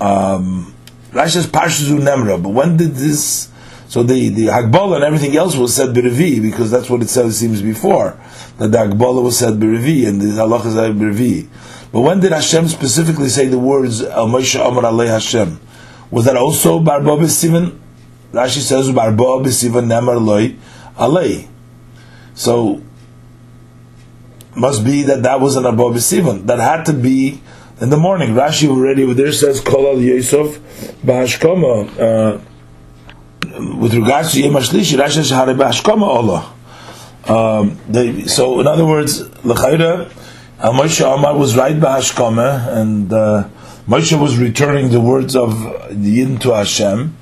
um, 0.00 0.74
Rashi 1.12 1.30
says 1.30 1.46
Parshazu 1.46 1.98
Nemra, 1.98 2.42
but 2.42 2.50
when 2.50 2.76
did 2.76 2.92
this? 2.92 3.50
So 3.88 4.02
the 4.02 4.28
the 4.28 4.46
Hagbala 4.46 4.96
and 4.96 5.04
everything 5.04 5.34
else 5.34 5.56
was 5.56 5.74
said 5.74 5.94
B'Revi 5.94 6.42
because 6.42 6.70
that's 6.70 6.90
what 6.90 7.00
it 7.00 7.08
says 7.08 7.38
seems 7.38 7.62
before 7.62 8.20
that 8.58 8.68
the 8.68 8.78
Hagbala 8.78 9.22
was 9.22 9.38
said 9.38 9.54
B'Revi 9.54 10.06
and 10.06 10.20
the 10.20 10.26
Halach 10.26 10.66
is 10.66 10.74
B'Revi. 10.74 11.48
But 11.90 12.02
when 12.02 12.20
did 12.20 12.32
Hashem 12.32 12.68
specifically 12.68 13.30
say 13.30 13.46
the 13.46 13.58
words 13.58 14.02
El 14.02 14.28
Moshe 14.28 14.60
Amar 14.60 14.84
Alei 14.84 15.08
Hashem? 15.08 15.58
Was 16.10 16.26
that 16.26 16.36
also 16.36 16.80
Barba 16.80 17.12
B'Sivan? 17.12 17.78
Rashi 18.32 18.58
says 18.58 18.92
Barba 18.92 19.22
B'Sivan 19.22 19.86
Nemar 19.86 20.22
Loi 20.22 20.54
Alei. 20.98 21.48
So 22.34 22.82
must 24.58 24.84
be 24.84 25.02
that 25.02 25.22
that 25.22 25.40
was 25.40 25.56
an 25.56 25.66
Arba 25.66 25.84
B'Sivan. 25.84 26.46
That 26.46 26.58
had 26.58 26.84
to 26.86 26.92
be 26.92 27.40
in 27.80 27.90
the 27.90 27.96
morning. 27.96 28.30
Rashi 28.30 28.68
already 28.68 29.04
over 29.04 29.14
there 29.14 29.32
says 29.32 29.60
Kol 29.60 29.86
Al 29.86 30.00
Yosef 30.00 30.58
Ba'ashkoma. 31.02 31.98
Uh, 31.98 32.40
with 33.78 33.94
regards 33.94 34.32
to 34.32 34.40
Yom 34.40 34.54
Rashi 34.54 35.10
says 35.10 35.30
Hare 35.30 35.54
Allah. 36.02 36.54
Um, 37.26 37.78
so 38.26 38.60
in 38.60 38.66
other 38.66 38.86
words, 38.86 39.20
L'chayra, 39.44 40.10
Al 40.60 40.72
Moshe 40.72 41.00
Amar 41.00 41.36
was 41.36 41.56
right 41.56 41.76
Ba'ashkoma 41.76 42.76
and 42.76 43.12
uh, 43.12 43.48
Moshe 43.88 44.18
was 44.20 44.38
returning 44.38 44.90
the 44.90 45.00
words 45.00 45.34
of 45.34 45.52
the 45.88 46.18
Yidden 46.18 46.40
to 46.40 46.54
Hashem, 46.54 47.16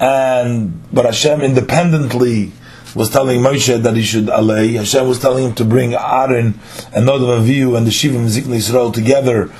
and 0.00 0.82
but 0.90 1.04
Hashem 1.04 1.42
independently 1.42 2.52
was 2.94 3.10
telling 3.10 3.40
Moshe 3.40 3.82
that 3.82 3.96
he 3.96 4.02
should 4.02 4.26
alay. 4.26 4.74
Hashem 4.74 5.06
was 5.08 5.18
telling 5.18 5.44
him 5.44 5.54
to 5.54 5.64
bring 5.64 5.94
Aaron 5.94 6.58
and 6.92 7.06
Nodam 7.06 7.40
Avihu 7.40 7.76
and 7.76 7.86
the 7.86 7.90
Shivim 7.90 8.26
Zikna 8.26 8.56
Yisrael 8.56 8.92
together, 8.92 9.52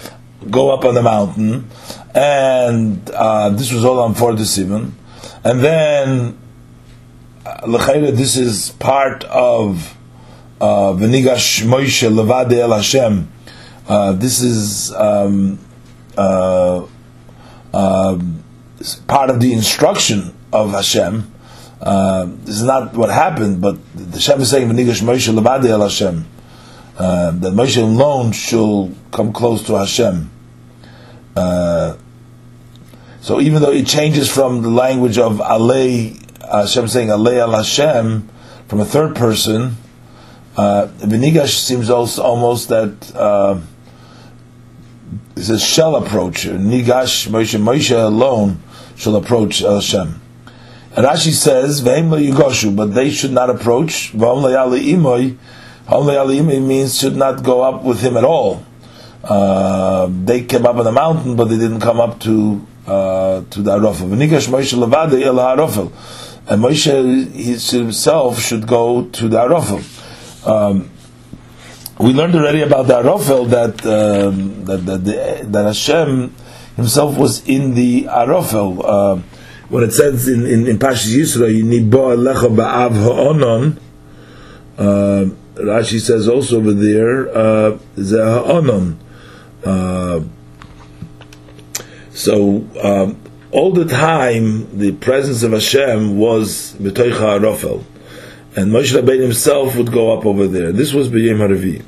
go 0.50 0.70
up 0.70 0.84
on 0.84 0.94
the 0.94 1.02
mountain, 1.02 1.68
and 2.14 3.08
uh, 3.10 3.50
this 3.50 3.72
was 3.72 3.84
all 3.84 4.00
on 4.00 4.14
for 4.14 4.34
the 4.34 4.42
Sivan, 4.42 4.92
and 5.44 5.60
then 5.60 6.38
L'chayra, 7.66 8.12
this 8.12 8.36
is 8.36 8.70
part 8.72 9.24
of 9.24 9.96
uh, 10.60 10.92
V'nigash 10.92 11.64
Moshe 11.64 12.08
Levade 12.10 12.58
El 12.58 12.72
Hashem. 12.72 13.30
Uh, 13.88 14.12
this 14.12 14.40
is 14.40 14.92
um, 14.94 15.58
uh, 16.16 16.86
uh, 17.72 18.18
part 19.08 19.30
of 19.30 19.40
the 19.40 19.52
instruction 19.52 20.34
of 20.52 20.72
Hashem. 20.72 21.32
Uh, 21.80 22.26
this 22.44 22.56
is 22.56 22.62
not 22.62 22.94
what 22.94 23.10
happened, 23.10 23.60
but 23.60 23.78
the 23.94 24.18
Hashem 24.18 24.40
is 24.40 24.50
saying, 24.50 24.68
"V'nigash 24.68 25.02
Moshe 25.02 25.32
lebadi 25.32 25.66
el 25.66 25.80
Hashem," 25.80 26.26
uh, 26.98 27.30
that 27.30 27.52
Moshe 27.54 27.80
alone 27.80 28.32
shall 28.32 28.90
come 29.12 29.32
close 29.32 29.62
to 29.64 29.78
Hashem. 29.78 30.30
Uh, 31.34 31.96
so 33.22 33.40
even 33.40 33.62
though 33.62 33.72
it 33.72 33.86
changes 33.86 34.30
from 34.30 34.62
the 34.62 34.68
language 34.68 35.16
of 35.16 35.38
Alei, 35.38 36.18
Hashem 36.50 36.88
saying 36.88 37.08
Alei 37.08 37.38
al 37.38 37.52
Hashem 37.52 38.28
from 38.68 38.80
a 38.80 38.84
third 38.84 39.16
person, 39.16 39.76
uh, 40.58 40.88
V'nigash 40.98 41.58
seems 41.58 41.88
also 41.88 42.22
almost 42.22 42.68
that. 42.68 43.14
Uh, 43.14 43.60
it 45.36 45.44
says 45.44 45.64
shall 45.64 45.96
approach 45.96 46.44
Nigash 46.44 47.26
Moshe 47.28 47.58
Moshe 47.58 47.98
alone 47.98 48.62
shall 48.96 49.16
approach 49.16 49.60
Hashem. 49.60 50.20
Rashi 50.94 51.32
says 51.32 51.82
Yigoshu, 51.82 52.74
but 52.74 52.94
they 52.94 53.10
should 53.10 53.32
not 53.32 53.48
approach. 53.50 54.12
Only 54.14 54.52
aliyim 56.14 56.66
means 56.66 56.98
should 56.98 57.16
not 57.16 57.42
go 57.42 57.62
up 57.62 57.82
with 57.82 58.00
him 58.00 58.16
at 58.16 58.24
all. 58.24 58.64
Uh, 59.22 60.08
they 60.24 60.42
came 60.44 60.66
up 60.66 60.76
on 60.76 60.84
the 60.84 60.92
mountain, 60.92 61.36
but 61.36 61.44
they 61.44 61.58
didn't 61.58 61.80
come 61.80 62.00
up 62.00 62.18
to 62.20 62.66
uh, 62.86 63.42
to 63.50 63.62
the 63.62 63.70
Arofel. 63.70 64.08
V'nigash 64.08 64.48
Moshe 64.48 64.74
levade 64.74 65.22
el 65.22 65.34
Arofel, 65.34 65.92
and 66.48 66.62
Moshe 66.62 67.70
himself 67.70 68.40
should 68.40 68.66
go 68.66 69.04
to 69.10 69.28
the 69.28 69.36
Arofel. 69.36 69.82
Um, 70.46 70.90
we 71.98 72.12
learned 72.14 72.34
already 72.34 72.62
about 72.62 72.86
the 72.86 72.94
Arofel 72.94 73.50
that 73.50 73.84
um, 73.84 74.64
that, 74.64 74.86
that, 74.86 75.52
that 75.52 75.64
Hashem 75.66 76.34
himself 76.76 77.18
was 77.18 77.46
in 77.46 77.74
the 77.74 78.04
Arofel. 78.04 78.82
Uh, 78.82 79.22
when 79.70 79.84
it 79.84 79.92
says 79.92 80.28
in 80.28 80.46
in, 80.46 80.66
in 80.66 80.78
Pashas 80.78 81.14
Yisro, 81.16 81.48
"Nibo 81.62 82.14
alecha 82.14 82.54
ba'av 82.54 82.92
ha'onon," 82.92 83.78
uh, 84.76 85.30
Rashi 85.54 86.00
says 86.00 86.28
also 86.28 86.58
over 86.58 86.72
there, 86.72 87.28
uh, 87.28 87.78
ha'onon. 87.96 88.96
Uh, 89.64 90.20
so 92.12 92.66
um, 92.82 93.16
all 93.52 93.72
the 93.72 93.84
time, 93.84 94.78
the 94.78 94.92
presence 94.92 95.42
of 95.42 95.52
Hashem 95.52 96.18
was 96.18 96.74
b'toicha 96.74 97.38
Arofel, 97.40 97.84
and 98.56 98.72
Moshe 98.72 99.00
Rabbeinu 99.00 99.22
himself 99.22 99.76
would 99.76 99.92
go 99.92 100.16
up 100.16 100.26
over 100.26 100.48
there. 100.48 100.72
This 100.72 100.92
was 100.92 101.08
b'yem 101.08 101.38
Haravi. 101.38 101.84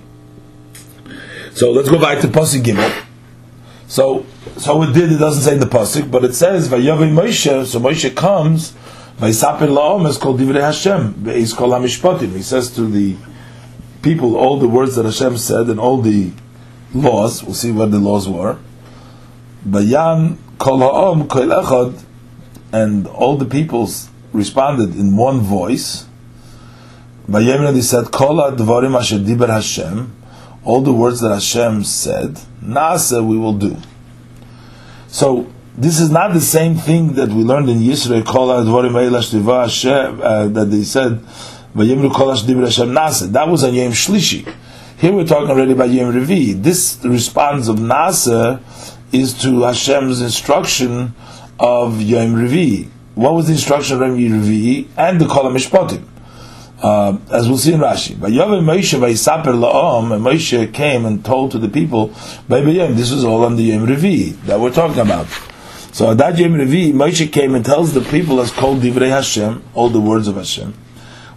So 1.54 1.72
let's 1.72 1.90
go 1.90 2.00
back 2.00 2.20
to 2.20 2.28
Pasuk 2.28 2.62
Gimel. 2.62 3.01
So, 3.92 4.24
so 4.56 4.82
it 4.84 4.94
did. 4.94 5.12
It 5.12 5.18
doesn't 5.18 5.42
say 5.42 5.52
in 5.52 5.60
the 5.60 5.66
pasuk, 5.66 6.10
but 6.10 6.24
it 6.24 6.34
says 6.34 6.66
Vayavi 6.66 7.12
Moshe. 7.12 7.66
So 7.66 7.78
Moshe 7.78 8.16
comes. 8.16 8.72
Vayisaper 9.18 9.68
Laom 9.68 10.08
is 10.08 10.16
called 10.16 10.40
Divrei 10.40 10.62
Hashem. 10.62 11.26
He's 11.26 11.52
called 11.52 11.74
Hamishpatim. 11.74 12.32
He 12.34 12.40
says 12.40 12.74
to 12.76 12.86
the 12.86 13.18
people 14.00 14.34
all 14.34 14.58
the 14.58 14.66
words 14.66 14.96
that 14.96 15.04
Hashem 15.04 15.36
said 15.36 15.66
and 15.66 15.78
all 15.78 16.00
the 16.00 16.32
laws. 16.94 17.44
We'll 17.44 17.52
see 17.52 17.70
what 17.70 17.90
the 17.90 17.98
laws 17.98 18.26
were. 18.26 18.56
Bayan 19.66 20.38
Kol 20.58 20.78
Ha'om 20.78 21.28
Kol 21.28 21.48
Echad, 21.48 22.02
and 22.72 23.06
all 23.06 23.36
the 23.36 23.44
peoples 23.44 24.08
responded 24.32 24.96
in 24.96 25.18
one 25.18 25.40
voice. 25.40 26.06
Vayemin 27.28 27.74
he 27.74 27.82
said 27.82 28.10
Kol 28.10 28.36
Advarim 28.36 28.98
Asher 28.98 29.18
Diber 29.18 29.48
Hashem 29.48 30.21
all 30.64 30.80
the 30.80 30.92
words 30.92 31.20
that 31.20 31.32
Hashem 31.32 31.84
said, 31.84 32.38
Nasa 32.62 33.24
we 33.26 33.36
will 33.36 33.54
do. 33.54 33.76
So 35.08 35.52
this 35.76 36.00
is 36.00 36.10
not 36.10 36.32
the 36.32 36.40
same 36.40 36.74
thing 36.76 37.14
that 37.14 37.28
we 37.30 37.42
learned 37.42 37.68
in 37.68 37.78
Yisrael, 37.78 38.22
uh, 40.22 40.48
that 40.48 40.64
they 40.66 40.82
said. 40.82 41.24
That 41.74 43.48
was 43.48 43.64
on 43.64 43.74
Yom 43.74 43.92
Shlishi. 43.92 44.54
Here 44.98 45.12
we're 45.12 45.26
talking 45.26 45.50
already 45.50 45.72
about 45.72 45.90
Yom 45.90 46.12
Revi. 46.12 46.62
This 46.62 46.98
response 47.02 47.68
of 47.68 47.76
Nasa 47.76 48.60
is 49.12 49.34
to 49.42 49.62
Hashem's 49.62 50.20
instruction 50.20 51.14
of 51.58 52.00
Yom 52.00 52.34
Revi. 52.34 52.88
What 53.14 53.34
was 53.34 53.46
the 53.46 53.54
instruction 53.54 54.02
of 54.02 54.20
Yom 54.20 54.42
Revi 54.42 54.88
and 54.96 55.20
the 55.20 55.26
Kol 55.26 55.50
Mishpatim? 55.50 56.06
Uh, 56.82 57.16
as 57.30 57.48
we'll 57.48 57.56
see 57.56 57.72
in 57.72 57.78
Rashi. 57.78 58.18
But 58.18 58.32
Moshe 58.32 58.98
Vayisaper 58.98 59.54
La'om, 59.54 60.12
and 60.12 60.24
Moshe 60.24 60.74
came 60.74 61.06
and 61.06 61.24
told 61.24 61.52
to 61.52 61.58
the 61.58 61.68
people, 61.68 62.08
this 62.48 63.12
was 63.12 63.24
all 63.24 63.44
on 63.44 63.54
the 63.54 63.62
Yom 63.62 63.86
Revi 63.86 64.32
that 64.46 64.58
we're 64.58 64.72
talking 64.72 64.98
about. 64.98 65.28
So 65.92 66.10
at 66.10 66.18
that 66.18 66.38
Yom 66.38 66.54
Revi, 66.54 66.92
Moshe 66.92 67.30
came 67.32 67.54
and 67.54 67.64
tells 67.64 67.92
the 67.94 68.00
people 68.00 68.40
as 68.40 68.50
called 68.50 68.80
Divrei 68.80 69.10
Hashem, 69.10 69.62
all 69.74 69.90
the 69.90 70.00
words 70.00 70.26
of 70.26 70.34
Hashem. 70.34 70.74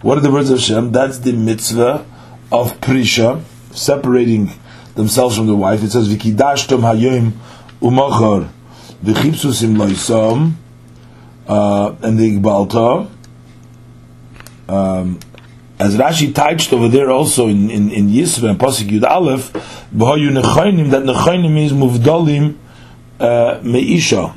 What 0.02 0.18
are 0.18 0.20
the 0.20 0.32
words 0.32 0.50
of 0.50 0.58
Hashem? 0.58 0.90
That's 0.90 1.18
the 1.20 1.32
mitzvah 1.32 2.04
of 2.50 2.80
Prisha, 2.80 3.42
separating 3.70 4.50
themselves 4.96 5.36
from 5.36 5.46
the 5.46 5.54
wife. 5.54 5.84
It 5.84 5.90
says, 5.90 6.08
Vikidashtom 6.08 6.80
Hayom 6.80 7.34
Umachar, 7.80 8.50
V'chipsusim 9.04 9.76
Loisom, 9.76 10.54
uh, 11.46 11.94
and 12.02 12.18
the 12.18 12.36
Igbalta, 12.36 13.10
um, 14.68 15.20
as 15.78 15.96
Rashi 15.96 16.34
touched 16.34 16.72
over 16.72 16.88
there 16.88 17.10
also 17.10 17.48
in 17.48 17.70
in, 17.70 17.90
in 17.90 18.08
Yisra 18.08 18.50
and 18.50 18.58
Pasuk 18.58 18.88
Yud 18.88 19.04
Aleph, 19.08 19.52
b'hayu 19.94 20.30
nechaynim 20.30 20.90
that 20.90 21.02
nechaynim 21.02 21.52
means 21.52 21.72
muvdalim 21.72 22.56
uh, 23.20 23.60
meisha. 23.62 24.36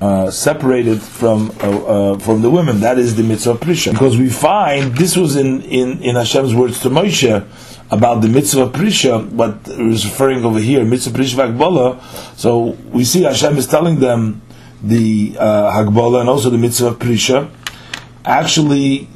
Uh, 0.00 0.30
separated 0.30 1.02
from 1.02 1.50
uh, 1.60 2.14
uh, 2.14 2.18
from 2.18 2.40
the 2.40 2.48
women, 2.48 2.80
that 2.80 2.98
is 2.98 3.16
the 3.16 3.22
mitzvah 3.22 3.50
of 3.50 3.60
prisha. 3.60 3.92
Because 3.92 4.16
we 4.16 4.30
find 4.30 4.96
this 4.96 5.14
was 5.14 5.36
in, 5.36 5.60
in, 5.60 6.02
in 6.02 6.16
Hashem's 6.16 6.54
words 6.54 6.80
to 6.80 6.88
Moshe 6.88 7.46
about 7.90 8.22
the 8.22 8.28
mitzvah 8.28 8.70
prisha, 8.70 9.36
but 9.36 9.68
was 9.76 10.06
referring 10.06 10.42
over 10.42 10.58
here 10.58 10.86
mitzvah 10.86 11.18
prisha 11.18 11.54
hagbala. 11.54 12.00
So 12.38 12.78
we 12.90 13.04
see 13.04 13.24
Hashem 13.24 13.58
is 13.58 13.66
telling 13.66 14.00
them 14.00 14.40
the 14.82 15.36
uh, 15.38 15.70
hagbala 15.70 16.20
and 16.20 16.30
also 16.30 16.48
the 16.48 16.56
mitzvah 16.56 16.92
prisha. 16.92 17.50
Actually, 18.24 19.06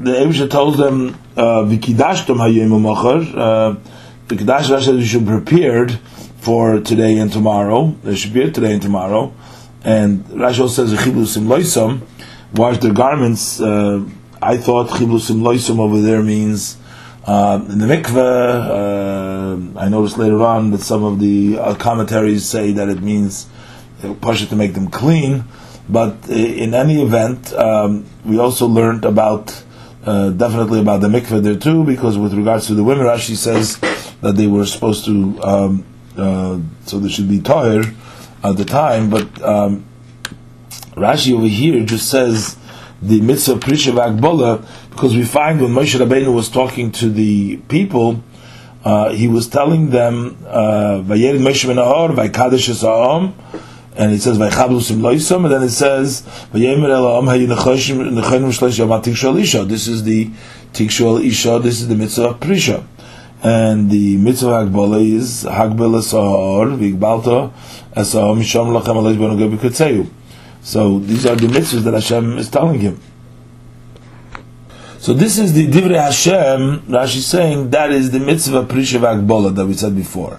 the 0.00 0.12
Evisha 0.12 0.50
told 0.50 0.76
them, 0.76 1.16
uh, 1.36 1.64
"Vikidashtom 1.64 2.36
hayom 2.36 2.70
umachar." 2.70 3.80
V'kidash 4.28 4.70
uh, 4.70 4.80
said 4.80 4.96
you 4.96 5.04
should 5.04 5.24
be 5.24 5.30
prepared 5.30 5.92
for 6.40 6.80
today 6.80 7.18
and 7.18 7.32
tomorrow. 7.32 7.94
They 8.02 8.16
should 8.16 8.34
be 8.34 8.50
today 8.50 8.72
and 8.72 8.82
tomorrow. 8.82 9.32
And 9.84 10.24
Rashi 10.24 10.68
says 10.68 10.92
chiblusim 10.92 11.46
loisam, 11.46 12.02
wash 12.54 12.78
their 12.78 12.92
garments. 12.92 13.60
Uh, 13.60 14.04
I 14.42 14.56
thought 14.56 14.88
chiblusim 14.88 15.42
loisam 15.42 15.78
over 15.78 16.00
there 16.00 16.22
means 16.22 16.76
uh, 17.24 17.64
in 17.68 17.78
the 17.78 17.86
mikveh. 17.86 19.74
Uh, 19.76 19.78
I 19.78 19.88
noticed 19.88 20.18
later 20.18 20.42
on 20.42 20.72
that 20.72 20.80
some 20.80 21.04
of 21.04 21.20
the 21.20 21.58
uh, 21.58 21.74
commentaries 21.76 22.44
say 22.44 22.72
that 22.72 22.88
it 22.88 23.00
means 23.00 23.46
push 24.20 24.42
it 24.42 24.48
to 24.48 24.56
make 24.56 24.74
them 24.74 24.88
clean. 24.88 25.44
But 25.88 26.28
in 26.28 26.74
any 26.74 27.00
event, 27.00 27.52
um, 27.52 28.06
we 28.24 28.38
also 28.38 28.66
learned 28.66 29.04
about 29.04 29.62
uh, 30.06 30.30
definitely 30.30 30.80
about 30.80 31.00
the 31.00 31.08
mikveh 31.08 31.42
there 31.42 31.56
too, 31.56 31.84
because 31.84 32.16
with 32.16 32.32
regards 32.32 32.68
to 32.68 32.74
the 32.74 32.84
women, 32.84 33.04
Rashi 33.04 33.36
says 33.36 33.78
that 34.22 34.36
they 34.36 34.46
were 34.46 34.64
supposed 34.64 35.04
to, 35.04 35.42
um, 35.42 35.84
uh, 36.16 36.58
so 36.86 36.98
they 36.98 37.08
should 37.08 37.28
be 37.28 37.40
tired 37.40 37.86
at 38.42 38.56
the 38.56 38.64
time, 38.64 39.10
but 39.10 39.42
um, 39.42 39.84
Rashi 40.94 41.34
over 41.36 41.46
here 41.46 41.84
just 41.84 42.08
says 42.08 42.56
the 43.02 43.20
mitzvah 43.20 43.56
prisha 43.56 43.92
v'agbola, 43.92 44.64
because 44.90 45.14
we 45.14 45.24
find 45.24 45.60
when 45.60 45.72
Moshe 45.72 45.98
Rabbeinu 45.98 46.32
was 46.32 46.48
talking 46.48 46.90
to 46.92 47.10
the 47.10 47.58
people, 47.68 48.22
uh, 48.84 49.10
he 49.12 49.28
was 49.28 49.48
telling 49.48 49.90
them, 49.90 50.38
uh, 50.46 51.02
"Vayered 51.04 51.40
Moshe 51.40 51.66
ben 51.66 51.76
Ahor, 51.76 52.14
esa'om," 52.14 53.34
and 53.96 54.12
it 54.12 54.20
says 54.20 54.36
vaychablusim 54.36 55.00
loisam, 55.00 55.44
and 55.44 55.54
then 55.54 55.62
it 55.62 55.70
says 55.70 56.22
vayemer 56.52 56.90
elam 56.90 57.26
hayu 57.26 57.46
nechoshim 57.46 57.96
nechonim 58.12 58.52
shleish 58.52 58.78
yamat 58.78 59.04
tikshol 59.04 59.40
isha. 59.40 59.64
This 59.64 59.88
is 59.88 60.04
the 60.04 60.30
tikshol 60.74 61.24
isha. 61.24 61.58
This 61.60 61.80
is 61.80 61.88
the 61.88 61.94
mitzvah 61.94 62.28
of 62.28 62.40
prisha, 62.40 62.84
and 63.42 63.90
the 63.90 64.18
mitzvah 64.18 64.66
hagbala 64.66 65.00
is 65.02 65.44
hagbala 65.44 66.02
sahar 66.02 66.76
vigbalta 66.76 67.52
esahar 67.94 68.36
misham 68.36 68.78
lachem 68.78 68.96
aleish 68.96 69.16
benu 69.16 69.36
gebi 69.58 70.06
So 70.60 70.98
these 70.98 71.24
are 71.24 71.36
the 71.36 71.46
mitzvahs 71.46 71.84
that 71.84 71.94
Hashem 71.94 72.36
is 72.36 72.50
telling 72.50 72.80
him. 72.80 73.00
So 74.98 75.14
this 75.14 75.38
is 75.38 75.54
the 75.54 75.68
divrei 75.68 76.02
Hashem. 76.02 76.82
Rashi 76.88 77.16
is 77.16 77.26
saying 77.26 77.70
that 77.70 77.92
is 77.92 78.10
the 78.10 78.20
mitzvah 78.20 78.64
prisha 78.64 78.98
v'agbola 79.00 79.54
that 79.54 79.66
we 79.66 79.72
said 79.72 79.96
before, 79.96 80.38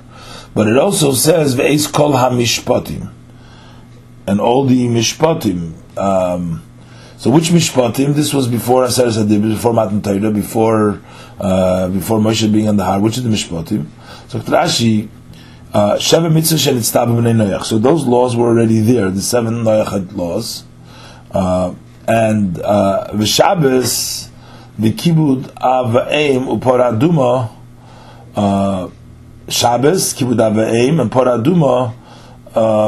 but 0.53 0.67
it 0.67 0.77
also 0.77 1.13
says 1.13 1.55
ve'es 1.55 1.91
kol 1.91 2.11
hamishpatim 2.11 3.13
and 4.27 4.39
all 4.41 4.65
the 4.65 4.87
mishpatim. 4.87 5.73
Um, 5.97 6.63
so 7.17 7.31
which 7.31 7.49
mishpatim? 7.49 8.13
This 8.13 8.33
was 8.33 8.47
before 8.47 8.85
Aser 8.85 9.07
Sadir, 9.07 9.41
before 9.41 9.73
Matan 9.73 10.01
Torah, 10.01 10.31
before 10.31 11.01
uh, 11.39 11.87
before 11.89 12.19
Moshe 12.19 12.51
being 12.51 12.67
on 12.67 12.77
the 12.77 12.83
har. 12.83 12.99
Which 12.99 13.17
is 13.17 13.23
the 13.23 13.29
mishpatim? 13.29 13.87
So 14.27 14.39
Rashi, 14.39 15.09
uh, 15.73 15.95
Sheva 15.95 16.31
Mitzvah 16.31 16.57
Shenitztab 16.57 17.07
Noach. 17.07 17.63
So 17.63 17.79
those 17.79 18.05
laws 18.05 18.35
were 18.35 18.47
already 18.47 18.81
there. 18.81 19.09
The 19.09 19.21
seven 19.21 19.63
Noach 19.63 20.15
laws, 20.15 20.63
uh, 21.31 21.73
and 22.07 22.59
uh, 22.59 23.07
V'Shabbos 23.13 24.29
V'Kibud 24.79 25.53
Avaim 25.55 26.59
Uporaduma. 26.59 27.51
Uh, 28.35 28.89
Shabbos 29.49 30.13
Kibud 30.13 30.35
Avaim 30.35 30.99
and 31.01 31.09
Poraduma 31.09 31.95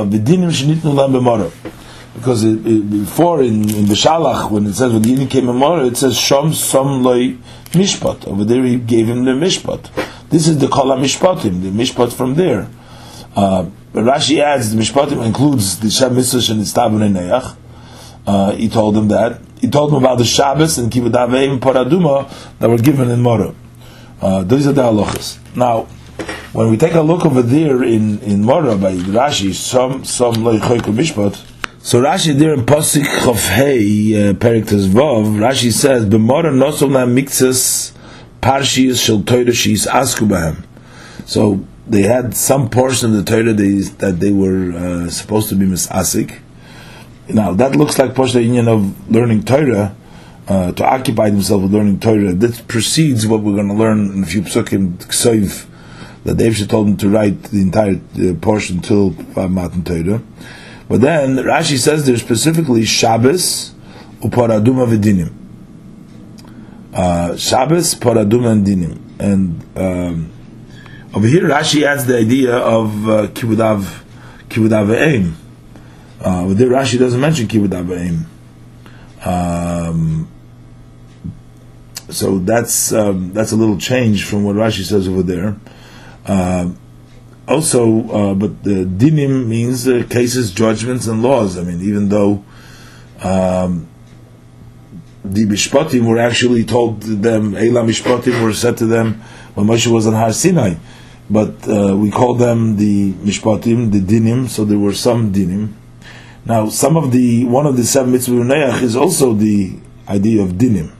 v'dinim 0.06 0.84
lam 0.96 1.14
b'mara. 1.14 1.52
Because 2.16 2.44
it, 2.44 2.66
it, 2.66 2.90
before 2.90 3.42
in, 3.42 3.70
in 3.70 3.86
the 3.86 3.94
Shalach, 3.94 4.52
when 4.52 4.66
it 4.66 4.74
says 4.74 4.92
when 4.92 5.02
the 5.02 5.16
Yidin 5.16 5.30
came 5.30 5.46
Mara, 5.46 5.86
it 5.86 5.96
says 5.96 6.16
Shom 6.16 6.54
Som 6.54 7.02
Loi 7.02 7.38
Mishpat. 7.72 8.28
Over 8.28 8.44
there 8.44 8.64
he 8.64 8.78
gave 8.78 9.08
him 9.08 9.24
the 9.24 9.32
Mishpat. 9.32 9.90
This 10.30 10.48
is 10.48 10.58
the 10.58 10.68
Kala 10.68 10.98
Mishpatim, 10.98 11.62
the 11.62 11.70
Mishpat 11.70 12.12
from 12.12 12.36
there. 12.36 12.68
Uh, 13.36 13.70
Rashi 13.94 14.40
adds 14.40 14.74
the 14.74 14.82
Mishpatim 14.82 15.26
includes 15.26 15.80
the 15.80 15.90
Shem 15.90 16.16
Mitzvah 16.16 16.52
and 16.52 16.62
Istabun 16.62 17.14
Neyach. 17.14 17.56
Uh, 18.28 18.52
he 18.52 18.68
told 18.68 18.96
them 18.96 19.08
that. 19.08 19.40
He 19.62 19.70
told 19.70 19.92
them 19.92 20.04
about 20.04 20.18
the 20.18 20.26
Shabbos 20.26 20.78
and 20.78 20.92
Kibud 20.92 21.12
Aveim 21.12 21.60
Paraduma 21.60 22.30
that 22.60 22.70
were 22.70 22.78
given 22.78 23.10
in 23.10 23.22
Mara. 23.22 23.54
Uh, 24.22 24.44
those 24.44 24.68
are 24.68 24.74
the 24.74 24.82
halachas. 24.82 25.38
Now, 25.56 25.88
when 26.54 26.72
we 26.72 26.78
take 26.78 26.94
a 26.94 27.02
look 27.02 27.26
over 27.26 27.42
there 27.42 27.84
in 27.84 28.20
in 28.20 28.44
Mora 28.44 28.76
by 28.76 28.96
Rashi, 28.96 29.54
some 29.54 30.04
some 30.04 30.34
leichoikel 30.36 30.94
mishpat. 30.96 31.46
So 31.82 32.02
Rashi 32.02 32.38
there 32.38 32.54
in 32.54 32.62
Pasik 32.66 33.06
Hey 33.36 34.30
uh, 34.30 34.34
Perik 34.34 34.66
Vav, 34.66 35.38
Rashi 35.38 35.72
says 35.72 36.06
b'Mora 36.06 36.52
nosom 36.52 36.92
na 36.92 37.06
mixes 37.06 37.94
parshiyas 38.42 39.04
shel 39.04 39.22
Torah 39.22 39.46
sheis 39.46 39.88
Askubahem. 39.88 40.66
So 41.28 41.66
they 41.88 42.02
had 42.02 42.36
some 42.36 42.70
portion 42.70 43.12
of 43.12 43.24
the 43.26 43.32
Torah 43.32 43.54
that 43.54 44.20
they 44.20 44.32
were 44.32 44.74
uh, 44.74 45.10
supposed 45.10 45.50
to 45.50 45.56
be 45.56 45.66
misasik. 45.66 46.40
Now 47.28 47.54
that 47.54 47.76
looks 47.76 48.00
like 48.00 48.16
portion 48.16 48.42
union 48.42 48.68
of 48.68 49.12
learning 49.12 49.44
Torah. 49.44 49.96
Uh, 50.48 50.72
to 50.72 50.84
occupy 50.84 51.30
themselves 51.30 51.62
with 51.62 51.72
learning 51.72 52.00
Torah. 52.00 52.34
This 52.34 52.60
precedes 52.60 53.28
what 53.28 53.42
we're 53.42 53.54
going 53.54 53.68
to 53.68 53.76
learn 53.76 54.10
in 54.10 54.24
a 54.24 54.26
few 54.26 54.42
psukim, 54.42 54.98
Ksoiv, 54.98 55.69
that 56.24 56.38
David 56.38 56.70
told 56.70 56.88
him 56.88 56.98
to 56.98 57.10
write 57.10 57.44
the 57.44 57.62
entire 57.62 57.96
uh, 57.96 58.34
portion 58.42 58.82
till 58.82 59.12
Matan 59.36 59.84
Torah. 59.84 60.22
But 60.88 61.02
then 61.02 61.38
Rashi 61.38 61.78
says 61.78 62.06
there's 62.06 62.22
specifically 62.22 62.84
Shabbos 62.84 63.74
uparaduma 64.22 64.88
v'dinim. 64.88 65.34
Uh, 66.94 67.38
Shabbos, 67.38 67.96
paraduma 67.96 68.52
and 68.52 68.66
dinim. 68.66 69.00
And 69.20 69.78
um, 69.78 70.32
over 71.14 71.28
here 71.28 71.44
Rashi 71.44 71.84
adds 71.84 72.06
the 72.06 72.18
idea 72.18 72.56
of 72.58 73.08
uh, 73.08 73.28
kibudav 73.28 74.04
kibudav 74.50 74.96
aim. 75.00 75.38
Uh, 76.20 76.48
but 76.48 76.58
there 76.58 76.70
Rashi 76.70 76.98
doesn't 76.98 77.22
mention 77.22 77.48
kibudav 77.48 77.98
aim. 77.98 78.26
Um, 79.24 80.28
so 82.10 82.40
that's 82.40 82.92
um, 82.92 83.34
that's 83.34 83.52
a 83.52 83.56
little 83.56 83.78
change 83.78 84.26
from 84.26 84.44
what 84.44 84.56
Rashi 84.56 84.84
says 84.84 85.08
over 85.08 85.22
there. 85.22 85.56
Uh, 86.26 86.72
also, 87.50 88.10
uh, 88.10 88.34
but 88.36 88.64
the 88.64 88.86
dinim 88.86 89.48
means 89.48 89.86
cases, 90.10 90.52
judgments, 90.52 91.08
and 91.08 91.24
laws. 91.24 91.58
I 91.58 91.64
mean, 91.64 91.82
even 91.82 92.10
though 92.10 92.44
um, 93.24 93.88
the 95.26 95.46
mishpatim 95.46 96.08
were 96.08 96.20
actually 96.20 96.64
told 96.64 97.02
to 97.02 97.16
them, 97.16 97.54
Eila 97.54 97.90
mishpatim 97.90 98.44
were 98.44 98.54
said 98.54 98.78
to 98.78 98.86
them 98.86 99.16
when 99.56 99.66
Moshe 99.66 99.88
was 99.88 100.06
on 100.06 100.14
Har 100.14 100.32
Sinai, 100.32 100.76
but 101.30 101.68
uh, 101.68 101.98
we 101.98 102.12
call 102.12 102.36
them 102.36 102.78
the 102.78 103.14
mishpatim, 103.14 103.92
the 103.92 104.00
dinim. 104.00 104.48
So 104.48 104.64
there 104.64 104.80
were 104.80 104.94
some 104.94 105.34
dinim. 105.34 105.74
Now, 106.46 106.70
some 106.70 106.98
of 106.98 107.12
the 107.12 107.46
one 107.46 107.66
of 107.66 107.78
the 107.78 107.84
seven 107.84 108.14
mitzvahs 108.14 108.82
is 108.84 108.96
also 108.96 109.34
the 109.34 109.76
idea 110.08 110.44
of 110.44 110.50
dinim. 110.54 110.92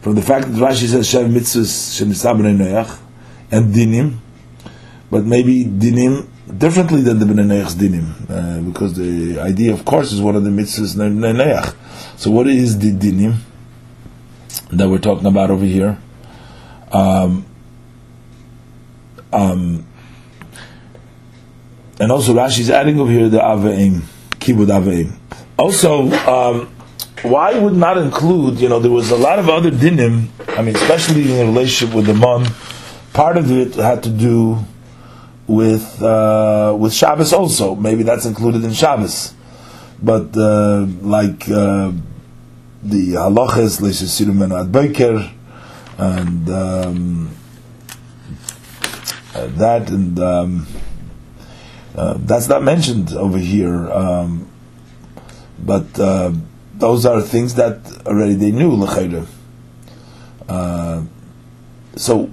From 0.00 0.16
the 0.16 0.22
fact 0.22 0.46
that 0.46 0.54
Rashi 0.54 0.88
says 0.88 1.08
seven 1.08 1.32
mitzvahs 1.32 2.02
shenisab 2.02 2.98
and 3.50 3.72
dinim 3.72 4.18
but 5.10 5.24
maybe 5.24 5.64
dinim 5.64 6.28
differently 6.56 7.02
than 7.02 7.18
the 7.18 7.24
Bnei 7.24 7.64
dinim, 7.74 8.30
uh, 8.30 8.60
because 8.70 8.94
the 8.96 9.40
idea, 9.40 9.72
of 9.72 9.84
course, 9.84 10.12
is 10.12 10.20
one 10.20 10.36
of 10.36 10.44
the 10.44 10.50
mitzvahs 10.50 10.96
Bnei 10.96 11.74
So, 12.16 12.30
what 12.30 12.46
is 12.46 12.78
the 12.78 12.92
dinim 12.92 13.36
that 14.70 14.88
we're 14.88 14.98
talking 14.98 15.26
about 15.26 15.50
over 15.50 15.64
here? 15.64 15.98
Um, 16.92 17.46
um, 19.32 19.86
and 22.00 22.12
also, 22.12 22.34
Rashi 22.34 22.60
is 22.60 22.70
adding 22.70 23.00
over 23.00 23.10
here 23.10 23.28
the 23.28 23.38
Aveim, 23.38 24.02
Kibud 24.30 24.66
Aveim. 24.66 25.12
Also, 25.58 26.10
um, 26.26 26.74
why 27.22 27.58
would 27.58 27.74
not 27.74 27.98
include, 27.98 28.60
you 28.60 28.68
know, 28.68 28.78
there 28.78 28.90
was 28.90 29.10
a 29.10 29.16
lot 29.16 29.38
of 29.38 29.48
other 29.48 29.70
dinim, 29.70 30.28
I 30.56 30.62
mean, 30.62 30.76
especially 30.76 31.22
in 31.22 31.36
the 31.38 31.44
relationship 31.44 31.94
with 31.94 32.06
the 32.06 32.14
Mon, 32.14 32.46
part 33.12 33.36
of 33.36 33.50
it 33.50 33.74
had 33.74 34.02
to 34.04 34.10
do 34.10 34.64
with 35.48 36.00
uh, 36.02 36.76
with 36.78 36.92
Shabbos 36.92 37.32
also. 37.32 37.74
Maybe 37.74 38.02
that's 38.04 38.26
included 38.26 38.62
in 38.62 38.72
Shabbos, 38.72 39.34
but 40.00 40.36
uh, 40.36 40.86
like 41.00 41.48
uh, 41.48 41.92
the 42.82 43.14
halachas 43.14 43.80
leishesirim 43.80 44.42
and 44.44 44.52
adbeker, 44.52 45.32
and 45.96 46.48
um, 46.50 47.36
uh, 49.34 49.46
that 49.46 49.88
and 49.90 50.18
um, 50.20 50.66
uh, 51.96 52.14
that's 52.18 52.48
not 52.48 52.62
mentioned 52.62 53.12
over 53.14 53.38
here. 53.38 53.90
Um, 53.90 54.48
but 55.58 55.98
uh, 55.98 56.32
those 56.74 57.04
are 57.06 57.20
things 57.22 57.54
that 57.54 57.80
already 58.06 58.34
they 58.34 58.52
knew 58.52 58.70
l'chayre. 58.72 59.26
so 61.96 62.30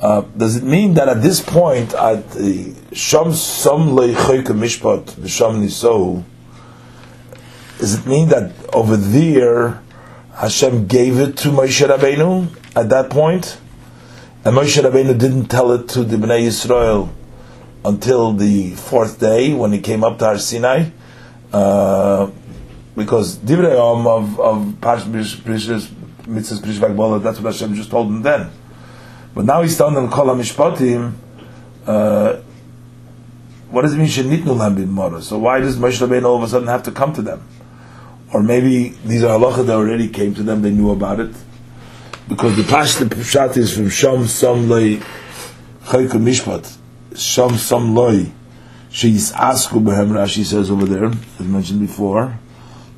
uh, 0.00 0.20
does 0.36 0.56
it 0.56 0.62
mean 0.62 0.94
that 0.94 1.08
at 1.08 1.22
this 1.22 1.40
point, 1.40 1.92
at 1.94 2.22
Sham 2.92 3.32
Sam 3.32 3.88
Mishpat 3.90 5.04
B'Sham 5.04 5.60
Niso, 5.60 6.22
does 7.78 7.94
it 7.94 8.06
mean 8.06 8.28
that 8.28 8.52
over 8.72 8.96
there 8.96 9.82
Hashem 10.34 10.86
gave 10.86 11.18
it 11.18 11.36
to 11.38 11.48
Moshe 11.48 11.84
Rabbeinu 11.84 12.48
at 12.76 12.88
that 12.90 13.10
point, 13.10 13.58
and 14.44 14.56
Moshe 14.56 14.80
Rabbeinu 14.80 15.18
didn't 15.18 15.46
tell 15.46 15.72
it 15.72 15.88
to 15.88 16.04
the 16.04 16.16
Bnei 16.16 16.46
Yisrael 16.46 17.08
until 17.84 18.32
the 18.32 18.70
fourth 18.74 19.18
day 19.18 19.52
when 19.52 19.72
he 19.72 19.80
came 19.80 20.04
up 20.04 20.20
to 20.20 20.26
Har 20.26 20.38
Sinai, 20.38 20.90
uh, 21.52 22.30
because 22.94 23.38
Divrei 23.38 23.74
of 23.74 24.38
of 24.38 24.62
Parsh 24.80 25.02
Mitzvahs 25.02 25.88
Prishvak 26.60 27.22
that's 27.24 27.40
what 27.40 27.52
Hashem 27.52 27.74
just 27.74 27.90
told 27.90 28.06
him 28.06 28.22
then. 28.22 28.50
But 29.38 29.44
now 29.44 29.62
he's 29.62 29.78
telling 29.78 29.94
them 29.94 30.10
kol 30.10 30.26
mishpatim. 30.34 31.12
Uh, 31.86 32.40
what 33.70 33.82
does 33.82 33.94
it 33.94 33.98
mean 33.98 34.08
shenitnu 34.08 34.42
lahem 34.42 35.22
So 35.22 35.38
why 35.38 35.60
does 35.60 35.76
Moshe 35.76 36.04
Rabbeinu 36.04 36.24
all 36.24 36.38
of 36.38 36.42
a 36.42 36.48
sudden 36.48 36.66
have 36.66 36.82
to 36.82 36.90
come 36.90 37.12
to 37.12 37.22
them? 37.22 37.46
Or 38.34 38.42
maybe 38.42 38.88
these 39.04 39.22
are 39.22 39.38
halacha 39.38 39.64
that 39.66 39.76
already 39.76 40.08
came 40.08 40.34
to 40.34 40.42
them; 40.42 40.62
they 40.62 40.72
knew 40.72 40.90
about 40.90 41.20
it. 41.20 41.36
Because 42.28 42.56
the 42.56 42.64
pashto 42.64 43.08
pshat 43.08 43.56
is 43.56 43.72
from 43.76 43.88
sham 43.90 44.26
sam 44.26 44.68
loy 44.68 44.96
chaykum 45.84 46.24
mishpat 46.26 46.76
sham 47.16 47.56
sam 47.58 47.94
loy 47.94 48.32
she's 48.90 49.30
asku 49.34 49.80
behem 49.80 50.08
Rashi 50.08 50.44
says 50.44 50.68
over 50.68 50.84
there, 50.84 51.04
as 51.04 51.46
mentioned 51.46 51.78
before 51.78 52.40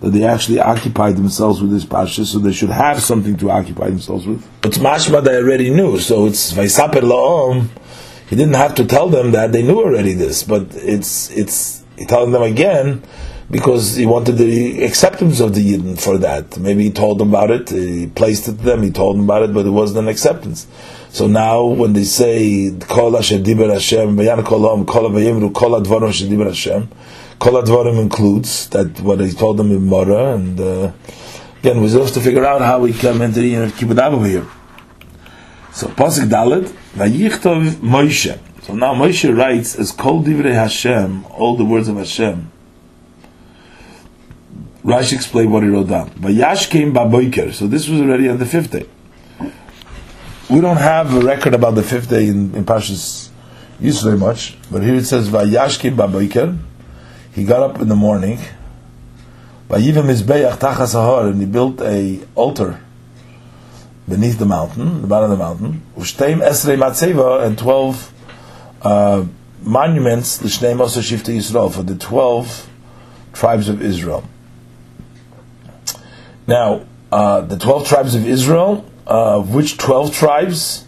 that 0.00 0.10
they 0.10 0.24
actually 0.24 0.58
occupied 0.58 1.16
themselves 1.16 1.60
with 1.60 1.70
this 1.70 1.84
pasha, 1.84 2.24
so 2.24 2.38
they 2.38 2.52
should 2.52 2.70
have 2.70 3.02
something 3.02 3.36
to 3.36 3.50
occupy 3.50 3.88
themselves 3.88 4.26
with. 4.26 4.46
But 4.62 4.72
mashma 4.72 5.22
they 5.22 5.36
already 5.36 5.70
knew, 5.70 5.98
so 5.98 6.26
it's 6.26 6.52
vaisaper 6.52 7.02
laom. 7.02 7.68
He 8.28 8.36
didn't 8.36 8.54
have 8.54 8.74
to 8.76 8.84
tell 8.84 9.08
them 9.08 9.32
that 9.32 9.52
they 9.52 9.62
knew 9.62 9.78
already 9.78 10.12
this, 10.14 10.42
but 10.42 10.66
it's 10.74 11.30
it's 11.30 11.84
telling 12.08 12.32
them 12.32 12.42
again 12.42 13.02
because 13.50 13.96
he 13.96 14.06
wanted 14.06 14.38
the 14.38 14.84
acceptance 14.84 15.40
of 15.40 15.54
the 15.54 15.72
Yidden 15.72 16.00
for 16.00 16.16
that. 16.18 16.56
Maybe 16.58 16.84
he 16.84 16.90
told 16.90 17.18
them 17.18 17.30
about 17.30 17.50
it, 17.50 17.68
he 17.70 18.06
placed 18.06 18.46
it 18.48 18.58
to 18.58 18.62
them, 18.62 18.82
he 18.82 18.90
told 18.90 19.16
them 19.16 19.24
about 19.24 19.42
it, 19.42 19.52
but 19.52 19.66
it 19.66 19.70
wasn't 19.70 19.98
an 20.00 20.08
acceptance. 20.08 20.66
So 21.10 21.26
now 21.26 21.64
when 21.64 21.92
they 21.92 22.04
say 22.04 22.72
Kol 22.88 23.10
Diber 23.10 23.72
Hashem, 23.72 24.16
Vayan 24.16 24.44
Kol 24.44 24.84
Kol 24.84 25.10
Vayimru 25.10 26.46
Hashem, 26.46 26.88
Kol 27.40 27.54
Advarim 27.54 27.98
includes 27.98 28.68
that 28.68 29.00
what 29.00 29.18
he 29.20 29.32
told 29.32 29.56
them 29.56 29.70
in 29.70 29.86
Mora, 29.86 30.34
and 30.34 30.60
uh, 30.60 30.92
again, 31.60 31.80
we're 31.80 31.88
supposed 31.88 32.12
to 32.12 32.20
figure 32.20 32.44
out 32.44 32.60
how 32.60 32.80
we 32.80 32.92
come 32.92 33.22
into 33.22 33.40
the 33.40 33.54
Kibbutz 33.72 34.12
over 34.12 34.26
here. 34.26 34.46
So 35.72 35.86
Pasuk 35.86 36.28
Dalet, 36.28 36.64
Vayichtov 36.92 37.76
Moshe. 37.76 38.38
So 38.64 38.74
now 38.74 38.92
Moshe 38.92 39.34
writes 39.34 39.74
as 39.74 39.90
Kol 39.90 40.22
Divrei 40.22 40.52
Hashem, 40.52 41.24
all 41.30 41.56
the 41.56 41.64
words 41.64 41.88
of 41.88 41.96
Hashem. 41.96 42.52
Rashi 44.84 45.14
explained 45.14 45.50
what 45.50 45.62
he 45.62 45.70
wrote 45.70 45.88
down. 45.88 46.10
Vayash 46.10 46.68
came 46.68 46.92
Baboiker. 46.92 47.54
So 47.54 47.66
this 47.66 47.88
was 47.88 48.02
already 48.02 48.28
on 48.28 48.36
the 48.36 48.44
fifth 48.44 48.70
day. 48.70 48.86
We 50.50 50.60
don't 50.60 50.76
have 50.76 51.14
a 51.14 51.20
record 51.20 51.54
about 51.54 51.74
the 51.74 51.82
fifth 51.82 52.10
day 52.10 52.28
in, 52.28 52.54
in 52.54 52.66
Pashas 52.66 53.30
Yisrael 53.80 54.18
much, 54.18 54.58
but 54.70 54.82
here 54.82 54.94
it 54.94 55.06
says 55.06 55.30
Vayash 55.30 55.78
came 55.78 55.96
Baboiker 55.96 56.58
he 57.32 57.44
got 57.44 57.62
up 57.62 57.80
in 57.80 57.88
the 57.88 57.96
morning, 57.96 58.38
and 59.68 59.82
he 61.40 61.46
built 61.46 61.80
a 61.80 62.20
altar 62.34 62.80
beneath 64.08 64.38
the 64.38 64.46
mountain, 64.46 65.02
the 65.02 65.06
bottom 65.06 65.30
of 65.30 65.38
the 65.38 65.44
mountain, 65.44 65.82
and 67.44 67.58
12 67.58 68.12
uh, 68.82 69.24
monuments, 69.62 70.42
l'shnei 70.42 70.78
also 70.80 71.00
shifta 71.00 71.32
Yisrael, 71.32 71.72
for 71.72 71.82
the 71.82 71.94
12 71.94 72.68
tribes 73.32 73.68
of 73.68 73.82
Israel. 73.82 74.24
Now, 76.46 76.86
uh, 77.12 77.42
the 77.42 77.56
12 77.56 77.86
tribes 77.86 78.14
of 78.14 78.26
Israel, 78.26 78.84
uh, 79.06 79.40
which 79.40 79.76
12 79.76 80.14
tribes? 80.14 80.84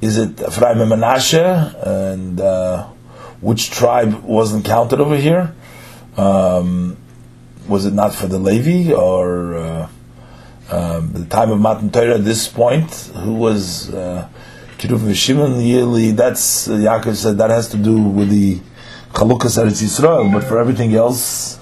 Is 0.00 0.16
it 0.16 0.40
Ephraim 0.40 0.80
and 0.80 0.92
Menashe? 0.92 1.86
And 1.86 2.40
uh, 2.40 2.86
which 3.40 3.70
tribe 3.70 4.22
wasn't 4.22 4.64
counted 4.64 5.00
over 5.00 5.16
here? 5.16 5.54
Um, 6.18 6.96
was 7.68 7.86
it 7.86 7.94
not 7.94 8.12
for 8.14 8.26
the 8.26 8.38
Levi 8.38 8.92
or 8.92 9.54
uh, 9.54 9.88
um, 10.70 11.12
the 11.12 11.24
time 11.26 11.50
of 11.50 11.60
Matan 11.60 11.90
Torah? 11.90 12.16
At 12.16 12.24
this 12.24 12.48
point, 12.48 12.92
who 13.14 13.34
was 13.34 13.94
uh, 13.94 14.28
Shimon 14.78 15.52
Yili, 15.60 16.16
that's, 16.16 16.68
uh, 16.68 16.72
Yaakov 16.72 17.14
said 17.14 17.38
that 17.38 17.50
has 17.50 17.68
to 17.68 17.76
do 17.76 18.02
with 18.02 18.30
the 18.30 18.60
Chalukas 19.12 19.62
Eretz 19.62 19.82
Yisrael, 19.82 20.32
but 20.32 20.42
for 20.42 20.58
everything 20.58 20.94
else, 20.94 21.60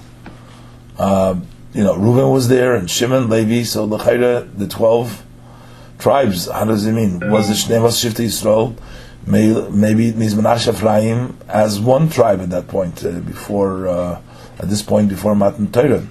uh, 0.97 1.39
you 1.73 1.83
know, 1.83 1.95
Reuben 1.95 2.31
was 2.31 2.47
there, 2.47 2.75
and 2.75 2.89
Shimon, 2.89 3.29
Levi, 3.29 3.63
so 3.63 3.85
the 3.85 3.97
Chayra, 3.97 4.57
the 4.57 4.67
12 4.67 5.23
tribes, 5.99 6.47
how 6.49 6.65
does 6.65 6.85
it 6.85 6.93
mean? 6.93 7.19
Was 7.29 7.47
the 7.47 7.53
Shnei 7.53 7.79
Shifta 7.89 8.25
Yisrael? 8.25 8.75
Maybe 9.27 10.07
it 10.07 10.15
means 10.15 10.33
Menashe 10.33 10.73
Ephraim 10.73 11.37
as 11.47 11.79
one 11.79 12.09
tribe 12.09 12.39
at 12.41 12.49
that 12.49 12.67
point, 12.67 13.05
uh, 13.05 13.11
before, 13.19 13.87
uh, 13.87 14.21
at 14.59 14.69
this 14.69 14.81
point, 14.81 15.09
before 15.09 15.35
Matan 15.35 15.71
Torah. 15.71 16.05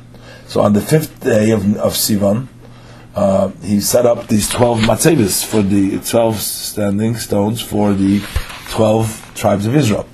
So 0.47 0.61
on 0.61 0.73
the 0.73 0.81
fifth 0.81 1.21
day 1.21 1.51
of, 1.51 1.63
of 1.77 1.93
Sivan, 1.95 2.49
uh, 3.15 3.49
he 3.63 3.81
set 3.81 4.05
up 4.05 4.29
these 4.29 4.49
12 4.51 4.81
matzevis 4.81 5.45
for 5.45 5.63
the 5.63 5.99
12 6.01 6.37
standing 6.37 7.17
stones 7.17 7.63
for 7.63 7.95
the 7.95 8.23
12 8.71 9.33
tribes 9.35 9.67
of 9.67 9.75
Israel. 9.75 10.07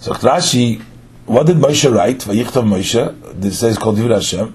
So 0.00 0.12
Rashi, 0.14 0.80
what 1.26 1.46
did 1.46 1.58
Moshe 1.58 1.94
write? 1.94 2.18
Vayichtav 2.18 2.64
Moshe, 2.64 3.40
this 3.40 3.60
says 3.60 3.78
called 3.78 3.98
Divrei 3.98 4.14
Hashem. 4.14 4.54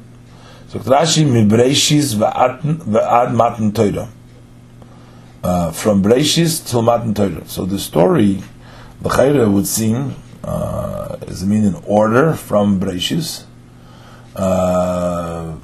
So 0.70 0.80
Rashi, 0.80 1.26
Mibreishis 1.26 2.16
va'ad 2.16 3.34
matan 3.34 3.72
Torah. 3.72 4.10
Uh, 5.44 5.72
from 5.72 6.04
Breishis 6.04 6.68
till 6.68 6.82
Matan 6.82 7.14
Torah. 7.14 7.48
So 7.48 7.66
the 7.66 7.80
story, 7.80 8.42
the 9.02 9.10
Chayra 9.10 9.50
would 9.50 9.68
seem, 9.68 10.16
uh, 10.44 11.18
is 11.28 11.46
mean 11.46 11.64
in 11.64 11.76
order 11.86 12.34
from 12.34 12.80
Breishis, 12.80 13.44
uh, 14.36 15.56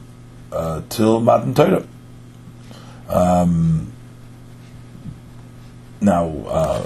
uh, 0.51 0.81
till 0.89 1.19
Matan 1.19 1.53
Torah. 1.53 1.85
Um, 3.07 3.91
now, 6.01 6.27
uh, 6.47 6.85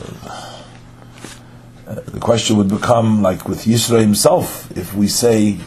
the 1.86 2.20
question 2.20 2.58
would 2.58 2.70
become 2.70 3.22
like 3.22 3.48
with 3.48 3.66
Yisro 3.66 4.00
himself, 4.00 4.70
if 4.78 4.94
we 4.94 5.08
say 5.08 5.58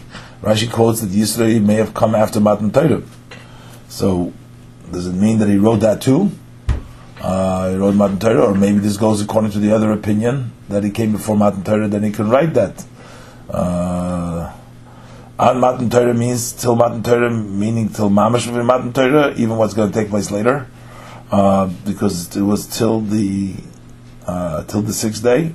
Rashi 0.43 0.71
quotes 0.71 1.01
that 1.01 1.11
Yisro 1.11 1.63
may 1.63 1.75
have 1.75 1.95
come 1.95 2.15
after 2.15 2.41
Matan 2.41 2.71
Torah. 2.71 3.03
So, 3.89 4.33
does 4.93 5.07
it 5.07 5.15
mean 5.15 5.39
that 5.39 5.49
he 5.49 5.57
wrote 5.57 5.81
that 5.81 6.01
too? 6.01 6.31
Uh, 7.21 7.71
he 7.71 7.77
wrote 7.77 7.95
Matan 7.95 8.19
Torah, 8.19 8.47
or 8.47 8.55
maybe 8.55 8.79
this 8.79 8.97
goes 8.97 9.21
according 9.21 9.51
to 9.51 9.59
the 9.59 9.73
other 9.75 9.93
opinion 9.93 10.53
that 10.69 10.83
he 10.85 10.91
came 10.91 11.13
before 11.13 11.37
Matan 11.37 11.63
Torah, 11.63 11.87
then 11.87 12.03
he 12.03 12.11
can 12.11 12.31
write 12.31 12.55
that. 12.55 12.85
Uh, 13.51 14.51
on 15.39 15.61
Matan 15.61 15.91
Torah 15.91 16.15
means 16.15 16.53
till 16.53 16.77
Matan 16.77 17.03
Torah, 17.03 17.31
meaning 17.31 17.91
till 17.91 18.09
Mamash 18.09 18.49
of 18.49 18.65
Matan 18.65 18.93
Torah, 18.93 19.35
even 19.37 19.59
what's 19.59 19.75
going 19.75 19.93
to 19.93 19.99
take 19.99 20.09
place 20.09 20.31
later, 20.31 20.67
uh, 21.31 21.67
because 21.85 22.35
it 22.35 22.43
was 22.43 22.67
till 22.67 23.01
the 23.01 23.55
uh, 24.27 24.65
till 24.65 24.83
the 24.83 24.93
sixth 24.93 25.23
day. 25.23 25.53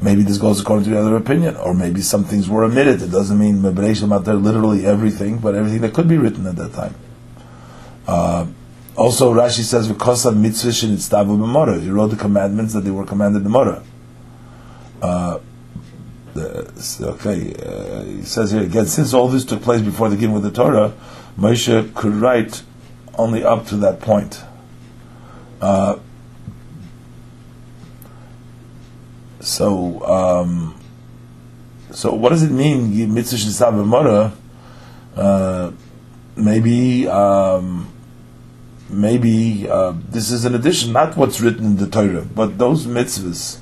Maybe 0.00 0.22
this 0.22 0.38
goes 0.38 0.60
according 0.60 0.84
to 0.84 0.90
the 0.90 0.98
other 0.98 1.16
opinion, 1.16 1.56
or 1.56 1.74
maybe 1.74 2.00
some 2.00 2.24
things 2.24 2.48
were 2.48 2.64
omitted. 2.64 3.02
It 3.02 3.10
doesn't 3.10 3.38
mean 3.38 3.58
Mebereish 3.58 4.02
Matar 4.02 4.40
literally 4.40 4.86
everything, 4.86 5.38
but 5.38 5.54
everything 5.54 5.80
that 5.82 5.92
could 5.92 6.08
be 6.08 6.16
written 6.16 6.46
at 6.46 6.56
that 6.56 6.72
time. 6.72 6.94
Also, 8.98 9.32
Rashi 9.32 9.62
says 9.62 9.86
because 9.86 10.26
of 10.26 10.36
mitzvah 10.36 10.70
shenitzavu 10.70 11.38
b'mora, 11.38 11.80
he 11.80 11.88
wrote 11.88 12.08
the 12.08 12.16
commandments 12.16 12.74
that 12.74 12.80
they 12.80 12.90
were 12.90 13.06
commanded 13.06 13.44
in 13.44 13.50
Mora. 13.52 13.80
Uh, 15.00 15.38
okay, 16.36 17.54
uh, 17.54 18.02
he 18.02 18.22
says 18.22 18.50
here 18.50 18.62
again, 18.62 18.86
since 18.86 19.14
all 19.14 19.28
this 19.28 19.44
took 19.44 19.62
place 19.62 19.80
before 19.80 20.08
the 20.08 20.16
giving 20.16 20.34
of 20.34 20.42
the 20.42 20.50
Torah, 20.50 20.92
Moshe 21.38 21.94
could 21.94 22.12
write 22.14 22.64
only 23.14 23.44
up 23.44 23.66
to 23.66 23.76
that 23.76 24.00
point. 24.00 24.42
Uh, 25.60 26.00
so, 29.38 30.04
um, 30.06 30.74
so 31.92 32.12
what 32.14 32.30
does 32.30 32.42
it 32.42 32.50
mean? 32.50 33.14
Mitzvah 33.14 34.32
uh, 35.16 35.72
maybe, 36.34 37.06
um, 37.06 37.92
maybe 38.88 39.68
uh, 39.68 39.94
this 40.08 40.30
is 40.30 40.44
an 40.44 40.54
addition, 40.54 40.92
not 40.92 41.16
what's 41.16 41.40
written 41.40 41.64
in 41.64 41.76
the 41.76 41.88
Torah, 41.88 42.22
but 42.22 42.58
those 42.58 42.86
mitzvahs 42.86 43.60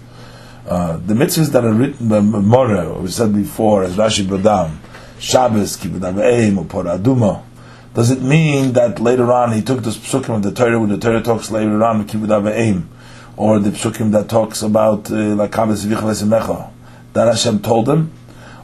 uh, 0.68 0.96
the 0.96 1.14
mitzvahs 1.14 1.52
that 1.52 1.64
are 1.64 1.72
written 1.72 2.08
by 2.08 2.18
Mora, 2.18 2.98
we 2.98 3.08
said 3.08 3.32
before, 3.32 3.84
as 3.84 3.96
Rashi 3.96 4.26
down, 4.42 4.80
Shabbos, 5.20 5.76
Kibud 5.76 6.00
Aveim, 6.00 6.58
or 6.58 6.84
Aduma, 6.84 7.44
does 7.94 8.10
it 8.10 8.20
mean 8.20 8.72
that 8.72 8.98
later 8.98 9.32
on 9.32 9.52
he 9.52 9.62
took 9.62 9.84
the 9.84 9.90
psukim 9.90 10.34
of 10.34 10.42
the 10.42 10.50
Torah, 10.50 10.80
when 10.80 10.88
the 10.88 10.98
Torah 10.98 11.22
talks 11.22 11.52
later 11.52 11.82
on, 11.84 12.04
Kibud 12.08 12.26
Aveim, 12.26 12.86
or 13.36 13.60
the 13.60 13.70
psukim 13.70 14.10
that 14.10 14.28
talks 14.28 14.60
about 14.62 15.08
uh, 15.08 15.36
like 15.36 15.52
Kabbos 15.52 16.72
that 17.12 17.26
Hashem 17.28 17.62
told 17.62 17.86
them, 17.86 18.10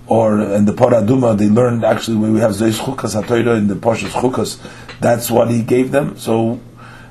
or 0.08 0.40
in 0.40 0.64
the 0.64 0.72
Aduma 0.72 1.38
they 1.38 1.48
learned 1.48 1.84
actually 1.84 2.16
when 2.16 2.34
we 2.34 2.40
have 2.40 2.50
Zeis 2.50 2.80
Chukas 2.80 3.22
HaTorah 3.22 3.58
in 3.58 3.68
the 3.68 3.74
Parshas 3.74 4.10
Chukas, 4.10 4.58
that's 5.02 5.30
what 5.30 5.50
he 5.50 5.62
gave 5.62 5.92
them. 5.92 6.16
So, 6.16 6.60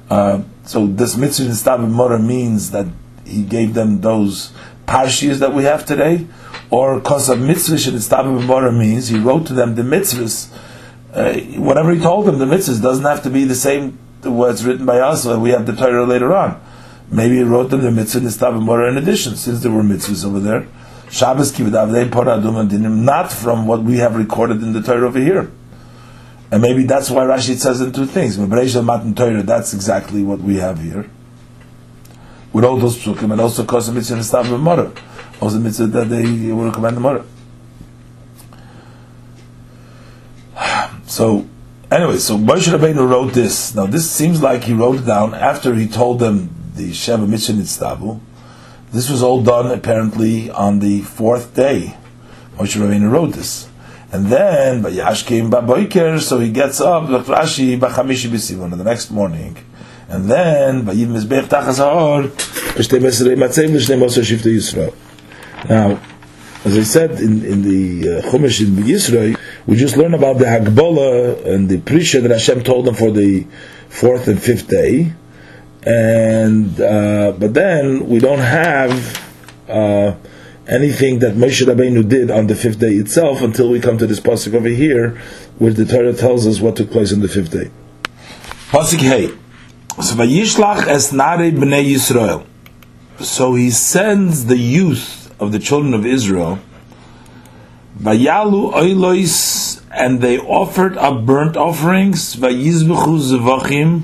uh, 0.10 0.44
so 0.64 0.88
this 0.88 1.18
mitzvah 1.18 1.46
in 1.46 1.52
Stav 1.52 1.90
Mora 1.90 2.20
means 2.20 2.72
that 2.72 2.88
he 3.26 3.44
gave 3.44 3.74
them 3.74 4.02
those 4.02 4.52
parshiyas 4.88 5.40
that 5.40 5.54
we 5.54 5.64
have 5.64 5.86
today, 5.86 6.28
or 6.70 7.00
because 7.00 7.30
of 7.30 7.40
mitzvahs 7.40 8.68
and 8.68 8.78
means 8.78 9.08
he 9.08 9.20
wrote 9.20 9.46
to 9.48 9.54
them 9.54 9.76
the 9.76 9.84
mitzvahs. 9.84 10.52
Uh, 11.14 11.34
whatever 11.60 11.94
he 11.94 12.00
told 12.00 12.26
them, 12.26 12.40
the 12.40 12.46
mitzvahs 12.46 12.82
doesn't 12.82 13.06
have 13.06 13.24
to 13.24 13.30
be 13.30 13.44
the 13.44 13.56
same 13.56 13.98
what's 14.24 14.64
written 14.64 14.86
by 14.86 15.00
us. 15.00 15.26
we 15.26 15.50
have 15.50 15.66
the 15.66 15.76
Torah 15.76 16.06
later 16.06 16.34
on. 16.34 16.62
Maybe 17.10 17.38
he 17.38 17.44
wrote 17.44 17.70
them 17.70 17.82
the 17.82 17.92
mitzvah 17.92 18.20
and 18.20 18.98
in 18.98 19.04
addition, 19.04 19.36
since 19.36 19.62
there 19.62 19.72
were 19.72 19.84
mitzvahs 19.84 20.26
over 20.26 20.40
there. 20.40 20.68
Shabbos 21.10 21.52
dinim, 21.52 23.04
not 23.04 23.32
from 23.32 23.68
what 23.68 23.84
we 23.84 23.98
have 23.98 24.16
recorded 24.16 24.64
in 24.64 24.72
the 24.72 24.82
Torah 24.82 25.08
over 25.08 25.20
here. 25.20 25.52
And 26.52 26.62
maybe 26.62 26.84
that's 26.84 27.10
why 27.10 27.24
Rashi 27.24 27.56
says 27.56 27.80
in 27.82 27.94
two 27.94 28.06
things. 28.06 28.38
That's 29.46 29.74
exactly 29.74 30.24
what 30.24 30.40
we 30.40 30.58
have 30.58 30.80
here 30.80 31.10
with 32.54 32.66
all 32.66 32.78
those 32.78 32.98
psukim, 32.98 33.32
and 33.32 33.40
also 33.40 33.66
cause 33.66 33.88
a 33.88 33.94
mitzvah 33.94 34.18
stav 34.18 34.46
b'mara, 34.46 34.96
also 35.42 35.58
mitzvah 35.60 35.88
that 35.88 36.10
they 36.10 36.52
will 36.52 36.72
command 36.72 36.98
the 36.98 37.02
mara. 37.02 37.26
So, 41.06 41.46
anyway, 41.92 42.18
so 42.20 42.38
Moshe 42.38 42.74
Rabbeinu 42.74 43.10
wrote 43.10 43.34
this. 43.34 43.76
Now, 43.76 43.86
this 43.86 44.10
seems 44.10 44.42
like 44.42 44.64
he 44.64 44.74
wrote 44.74 45.00
it 45.00 45.06
down 45.06 45.34
after 45.34 45.76
he 45.76 45.86
told 45.86 46.20
them 46.20 46.50
the 46.74 46.92
Sheva 46.92 47.28
Mitzvah 47.28 47.54
Nitztavu. 47.54 48.22
This 48.94 49.10
was 49.10 49.22
all 49.22 49.44
done 49.44 49.70
apparently 49.72 50.50
on 50.50 50.80
the 50.80 51.02
fourth 51.02 51.54
day. 51.54 51.98
Moshe 52.56 52.80
Rabbeinu 52.80 53.12
wrote 53.12 53.34
this. 53.34 53.68
And 54.12 54.26
then, 54.26 54.84
Vayashkim 54.84 55.50
Baboiker, 55.50 56.20
so 56.20 56.40
he 56.40 56.52
gets 56.52 56.82
up, 56.82 57.04
Rashi, 57.04 57.80
Bachamishi 57.80 58.30
B'Sivon, 58.30 58.78
the 58.78 58.84
next 58.84 59.10
morning. 59.10 59.58
And 60.12 60.30
then 60.30 60.84
vayiv 60.84 61.08
mizbech 61.08 61.46
tachas 61.46 61.80
haor 61.80 62.28
b'shtei 62.76 63.00
mesrei 63.00 63.38
matzim 63.38 63.74
l'shnei 63.74 63.98
mosar 63.98 64.24
shifta 64.24 64.52
Yisrael. 64.52 64.94
Now, 65.70 66.02
as 66.66 66.78
I 66.78 66.84
said 66.84 67.12
in, 67.22 67.46
in 67.46 67.62
the 67.62 68.18
uh, 68.18 68.22
Chumash 68.24 68.60
in 68.60 68.76
Yisrael, 68.84 69.40
we 69.66 69.78
just 69.78 69.96
learn 69.96 70.14
about 70.14 70.38
the 70.38 70.44
Hagbola 70.44 71.46
and 71.46 71.70
the 71.70 71.78
Prisha 71.78 72.22
that 72.24 72.32
Hashem 72.32 72.62
told 72.64 72.88
them 72.88 72.96
for 72.96 73.10
the 73.10 73.48
fourth 73.88 74.28
and 74.28 74.44
fifth 74.44 74.68
day, 74.68 75.14
and 75.84 76.82
uh, 76.82 77.32
but 77.32 77.54
then 77.54 78.10
we 78.10 78.20
don't 78.20 78.40
have 78.40 78.92
uh, 79.70 80.16
anything 80.72 81.20
that 81.20 81.34
Moshe 81.34 81.62
Rabbeinu 81.62 82.08
did 82.08 82.32
on 82.32 82.48
the 82.48 82.56
fifth 82.56 82.80
day 82.80 82.94
itself 82.94 83.42
until 83.42 83.70
we 83.70 83.80
come 83.80 83.98
to 83.98 84.08
this 84.08 84.20
pasuk 84.20 84.56
over 84.56 84.70
here, 84.70 85.10
where 85.60 85.74
the 85.74 85.86
Torah 85.86 86.14
tells 86.14 86.48
us 86.48 86.60
what 86.62 86.78
took 86.78 86.90
place 86.90 87.14
on 87.14 87.20
the 87.20 87.28
fifth 87.28 87.52
day. 87.52 87.70
Pasuk 88.70 89.00
Hey. 89.00 89.28
So 89.98 90.16
Vayishlach 90.16 90.86
b'nei 90.86 91.94
Yisrael. 91.94 92.46
So 93.20 93.54
he 93.56 93.70
sends 93.70 94.46
the 94.46 94.58
youth 94.58 95.36
of 95.40 95.52
the 95.52 95.60
children 95.60 95.94
of 95.94 96.06
Israel. 96.06 96.60
Vayalu 98.00 98.74
oilois, 98.74 99.84
and 99.92 100.22
they 100.22 100.40
offered 100.40 100.98
up 100.98 101.26
burnt 101.26 101.58
offerings. 101.58 102.36
Vayizbechu 102.38 103.20
zevachim, 103.20 104.04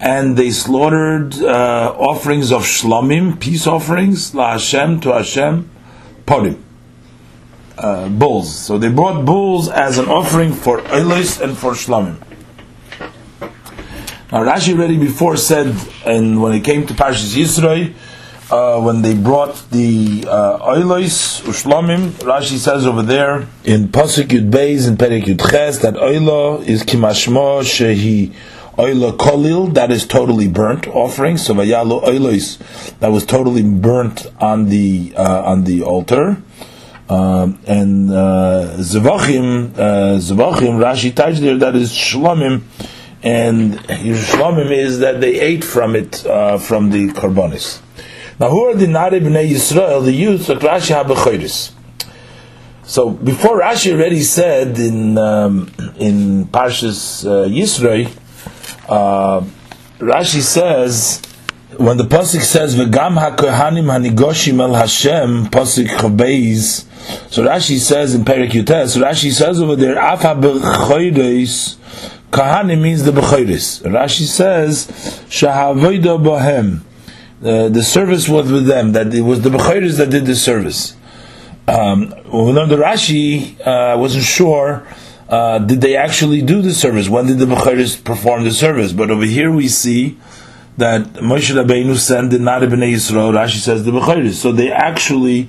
and 0.00 0.36
they 0.36 0.50
slaughtered 0.50 1.34
uh, 1.34 1.94
offerings 1.98 2.52
of 2.52 2.62
shlamim, 2.62 3.40
peace 3.40 3.66
offerings, 3.66 4.34
la 4.34 4.52
Hashem 4.52 5.00
to 5.00 5.12
Hashem, 5.12 5.70
podim, 6.26 6.60
uh, 7.78 8.08
bulls. 8.08 8.54
So 8.54 8.78
they 8.78 8.90
brought 8.90 9.24
bulls 9.24 9.68
as 9.68 9.98
an 9.98 10.08
offering 10.08 10.52
for 10.52 10.80
oilois 10.82 11.40
and 11.40 11.56
for 11.56 11.72
shlamim. 11.72 12.22
Now 14.32 14.42
Rashi 14.42 14.74
already 14.74 14.98
before 14.98 15.36
said, 15.36 15.74
and 16.04 16.42
when 16.42 16.52
it 16.52 16.64
came 16.64 16.86
to 16.88 16.94
Parshas 16.94 17.36
Yisroi, 17.36 17.94
uh, 18.50 18.80
when 18.80 19.02
they 19.02 19.14
brought 19.14 19.70
the 19.70 20.24
uh, 20.26 20.58
oilos 20.58 21.40
ushlamim, 21.42 22.10
Rashi 22.22 22.58
says 22.58 22.86
over 22.86 23.02
there 23.02 23.46
in 23.64 23.88
Pasuk 23.88 24.26
Yud 24.26 24.50
Beis 24.50 24.86
and 24.86 24.98
Perek 24.98 25.24
Yud 25.24 25.50
Ches 25.50 25.78
that 25.80 25.94
oilo 25.94 26.62
is 26.64 26.82
kimashmo 26.82 27.62
shehi 27.62 28.34
oila 28.76 29.16
kolil, 29.16 29.72
that 29.74 29.90
is 29.90 30.06
totally 30.06 30.48
burnt 30.48 30.86
offering. 30.86 31.36
So 31.36 31.54
vayalu 31.54 32.02
oilos, 32.04 32.98
that 32.98 33.08
was 33.08 33.24
totally 33.24 33.62
burnt 33.62 34.26
on 34.40 34.68
the 34.68 35.14
uh, 35.16 35.42
on 35.42 35.64
the 35.64 35.82
altar. 35.82 36.42
Um, 37.08 37.60
and 37.68 38.10
uh, 38.10 38.74
Zavachim, 38.78 39.74
uh, 39.74 40.18
Zavachim, 40.18 40.80
Rashi 40.82 41.14
touched 41.14 41.40
there, 41.40 41.56
that 41.56 41.76
is 41.76 41.92
Shlomim, 41.92 42.62
and 43.22 43.74
Shlomim 43.74 44.72
is 44.72 44.98
that 44.98 45.20
they 45.20 45.40
ate 45.40 45.62
from 45.62 45.94
it, 45.94 46.26
uh, 46.26 46.58
from 46.58 46.90
the 46.90 47.08
Karbonis. 47.10 47.80
Now, 48.40 48.50
who 48.50 48.64
are 48.64 48.74
the 48.74 48.88
Nari 48.88 49.20
B'nai 49.20 49.48
Yisrael, 49.48 50.04
the 50.04 50.12
youth 50.12 50.48
of 50.48 50.58
Rashi 50.58 51.00
HaBechoiris? 51.00 51.72
So, 52.82 53.10
before 53.10 53.60
Rashi 53.60 53.92
already 53.92 54.22
said 54.22 54.76
in, 54.76 55.16
um, 55.16 55.72
in 55.98 56.46
Parshas 56.46 57.24
uh, 57.24 57.48
Yisrael, 57.48 58.10
uh, 58.88 59.44
Rashi 59.98 60.40
says, 60.40 61.22
when 61.78 61.96
the 61.96 62.04
pasuk 62.04 62.42
says 62.42 62.74
"V'gam 62.76 63.18
hakohanim 63.18 63.86
hanigoshim 63.86 64.60
el 64.60 64.74
Hashem," 64.74 65.46
pasuk 65.46 65.88
chabeis. 65.88 66.84
So 67.30 67.44
Rashi 67.44 67.78
says 67.78 68.14
in 68.14 68.24
Perik 68.24 68.50
Yutes, 68.50 69.00
Rashi 69.00 69.30
says 69.32 69.60
over 69.60 69.76
there, 69.76 69.98
"Afa 69.98 70.34
b'choides." 70.34 71.76
Kahani 72.30 72.80
means 72.80 73.04
the 73.04 73.10
b'choides. 73.10 73.82
Rashi 73.82 74.26
says, 74.26 74.86
"Shahavoida 75.28 76.22
bohem." 76.22 76.80
The 77.40 77.82
service 77.82 78.28
was 78.28 78.50
with 78.50 78.66
them. 78.66 78.92
That 78.92 79.12
it 79.12 79.22
was 79.22 79.42
the 79.42 79.50
b'choides 79.50 79.98
that 79.98 80.10
did 80.10 80.26
the 80.26 80.36
service. 80.36 80.96
Um, 81.68 82.14
we 82.32 82.52
learned 82.52 82.70
the 82.70 82.76
Rashi 82.76 83.60
uh, 83.66 83.98
wasn't 83.98 84.24
sure. 84.24 84.86
Uh, 85.28 85.58
did 85.58 85.80
they 85.80 85.96
actually 85.96 86.40
do 86.42 86.62
the 86.62 86.72
service? 86.72 87.08
When 87.08 87.26
did 87.26 87.38
the 87.38 87.46
b'choides 87.46 88.02
perform 88.02 88.44
the 88.44 88.52
service? 88.52 88.92
But 88.92 89.10
over 89.10 89.24
here 89.24 89.50
we 89.50 89.66
see 89.68 90.18
that 90.76 91.04
Moshe 91.14 91.52
Rabbeinu 91.54 91.96
sent 91.96 92.30
the 92.30 92.38
Nari 92.38 92.66
B'nai 92.66 92.92
Yisrael, 92.92 93.32
Rashi 93.32 93.56
says 93.56 93.84
the 93.84 93.90
Bechayris. 93.90 94.34
So 94.34 94.52
they 94.52 94.70
actually 94.70 95.48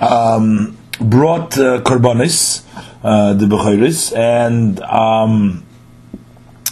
um, 0.00 0.76
brought 1.00 1.56
uh, 1.56 1.80
Korbanis, 1.80 2.64
uh, 3.02 3.32
the 3.34 3.46
Bechayris, 3.46 4.16
and 4.16 4.80
um, 4.80 5.64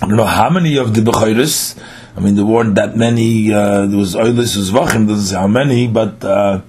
I 0.02 0.06
don't 0.08 0.16
know 0.16 0.24
how 0.24 0.50
many 0.50 0.76
of 0.76 0.94
the 0.94 1.00
Bechayris, 1.00 1.80
I 2.16 2.20
mean, 2.20 2.34
there 2.34 2.44
weren't 2.44 2.74
that 2.74 2.96
many, 2.96 3.52
uh, 3.52 3.86
there 3.86 3.98
was 3.98 4.14
Oilis 4.14 4.56
Zvachim, 4.70 5.06
doesn't 5.06 5.26
say 5.26 5.36
how 5.36 5.46
many, 5.46 5.86
but 5.86 6.24
uh, 6.24 6.60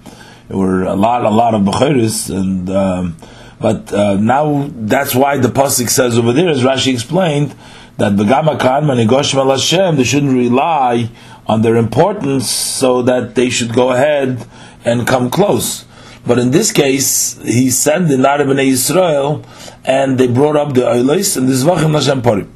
there 0.48 0.58
were 0.58 0.84
a 0.84 0.96
lot, 0.96 1.26
a 1.26 1.30
lot 1.30 1.54
of 1.54 1.62
Bechayris, 1.64 2.30
and 2.34 2.70
um, 2.70 3.18
but 3.60 3.92
uh, 3.92 4.16
now 4.16 4.70
that's 4.72 5.16
why 5.16 5.38
the 5.38 5.48
Pasuk 5.48 5.90
says 5.90 6.18
over 6.18 6.34
there, 6.34 6.50
as 6.50 6.62
Rashi 6.62 6.94
explained, 6.94 7.56
that 7.98 8.14
Begama 8.14 8.60
Kan 8.60 8.84
Manigoshim 8.84 9.50
Hashem, 9.50 9.96
they 9.96 10.04
shouldn't 10.04 10.34
rely 10.34 11.10
on 11.48 11.62
their 11.62 11.76
importance 11.76 12.50
so 12.50 13.02
that 13.02 13.36
they 13.36 13.50
should 13.50 13.74
go 13.74 13.92
ahead 13.92 14.46
and 14.86 15.08
come 15.08 15.30
close. 15.30 15.86
But 16.26 16.40
in 16.40 16.52
this 16.52 16.72
case, 16.72 17.42
he 17.42 17.70
sent 17.72 18.10
the 18.10 18.16
Narib 18.16 18.52
and 18.52 18.60
Israel, 18.60 19.46
and 19.86 20.18
they 20.18 20.28
brought 20.28 20.58
up 20.58 20.74
the 20.74 20.82
Eilis 20.82 21.38
and 21.38 21.48
the 21.48 21.54
Zvachim 21.54 21.94
Hashem 21.94 22.22
Parim. 22.22 22.50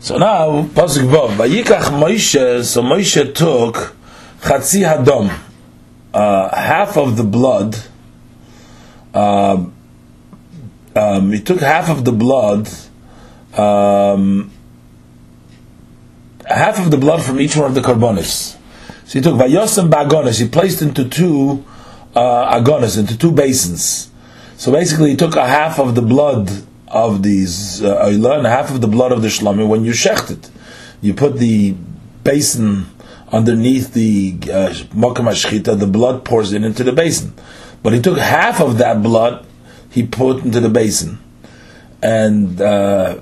So 0.00 0.18
now, 0.18 0.62
Pasuk 0.64 1.08
Vav, 1.08 1.36
Vayikach 1.36 1.84
Moshe, 1.98 2.64
so 2.64 2.82
Moshe 2.82 3.34
took 3.34 3.96
Chatzi 4.40 4.82
Hadom, 4.84 5.32
uh, 6.12 6.54
half 6.54 6.96
of 6.96 7.16
the 7.16 7.24
blood, 7.24 7.76
uh, 9.14 9.64
um, 10.96 11.32
he 11.32 11.40
took 11.40 11.60
half 11.60 11.88
of 11.88 12.04
the 12.04 12.12
blood 12.12 12.68
um, 13.54 14.50
half 16.46 16.78
of 16.78 16.90
the 16.90 16.96
blood 16.96 17.22
from 17.22 17.40
each 17.40 17.56
one 17.56 17.66
of 17.66 17.74
the 17.74 17.80
Korbanis. 17.80 18.56
So 19.06 19.18
he 19.18 19.20
took 19.20 19.34
vayosem 19.34 19.90
ba'agonis. 19.90 20.40
He 20.40 20.48
placed 20.48 20.82
into 20.82 21.08
two 21.08 21.64
uh, 22.14 22.58
agonis, 22.58 22.98
into 22.98 23.16
two 23.16 23.32
basins. 23.32 24.10
So 24.56 24.72
basically, 24.72 25.10
he 25.10 25.16
took 25.16 25.36
a 25.36 25.46
half 25.46 25.78
of 25.78 25.94
the 25.94 26.02
blood 26.02 26.50
of 26.88 27.22
these 27.22 27.82
uh, 27.82 28.06
and 28.06 28.46
half 28.46 28.70
of 28.70 28.80
the 28.80 28.88
blood 28.88 29.12
of 29.12 29.22
the 29.22 29.28
shlomim. 29.28 29.68
When 29.68 29.84
you 29.84 29.92
shecht 29.92 30.30
it, 30.30 30.50
you 31.00 31.14
put 31.14 31.38
the 31.38 31.74
basin 32.22 32.86
underneath 33.32 33.94
the 33.94 34.36
uh, 34.44 34.70
mokam 34.94 35.78
the 35.78 35.86
blood 35.86 36.24
pours 36.24 36.52
in 36.52 36.64
into 36.64 36.84
the 36.84 36.92
basin. 36.92 37.34
But 37.82 37.94
he 37.94 38.00
took 38.00 38.18
half 38.18 38.60
of 38.60 38.78
that 38.78 39.02
blood, 39.02 39.44
he 39.92 40.06
put 40.06 40.44
into 40.44 40.60
the 40.60 40.70
basin, 40.70 41.18
and. 42.02 42.60
Uh, 42.60 43.20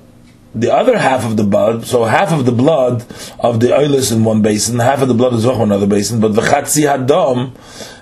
the 0.53 0.73
other 0.73 0.99
half 0.99 1.25
of 1.25 1.37
the 1.37 1.45
blood, 1.45 1.87
so 1.87 2.05
half 2.05 2.33
of 2.33 2.45
the 2.45 2.53
blood 2.53 3.05
of 3.39 3.61
the 3.61 3.69
oilis 3.69 4.13
in 4.13 4.25
one 4.25 4.43
basin, 4.43 4.81
half 4.81 5.01
of 5.01 5.07
the 5.07 5.15
blood 5.15 5.33
zoch 5.35 5.55
in 5.57 5.63
another 5.63 5.87
basin, 5.87 6.21
but 6.21 6.35
the 6.35 6.43
chatzi 6.43 6.83
hadom, 6.83 7.55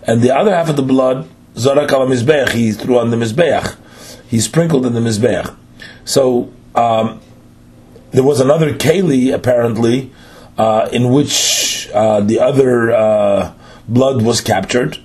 and 0.06 0.22
the 0.22 0.34
other 0.34 0.54
half 0.54 0.70
of 0.70 0.76
the 0.76 0.82
blood, 0.82 1.28
zorak 1.54 1.90
al 1.92 2.06
mizbeach, 2.06 2.52
he 2.52 2.72
threw 2.72 2.98
on 2.98 3.10
the 3.10 3.16
mizbeach. 3.16 3.76
He 4.28 4.40
sprinkled 4.40 4.86
in 4.86 4.94
the 4.94 5.00
mizbeach. 5.00 5.54
So, 6.04 6.50
um, 6.74 7.20
there 8.12 8.22
was 8.22 8.40
another 8.40 8.72
keli, 8.72 9.34
apparently, 9.34 10.10
uh, 10.56 10.88
in 10.90 11.10
which 11.10 11.90
uh, 11.92 12.20
the 12.20 12.40
other 12.40 12.90
uh, 12.90 13.52
blood 13.86 14.22
was 14.22 14.40
captured, 14.40 14.98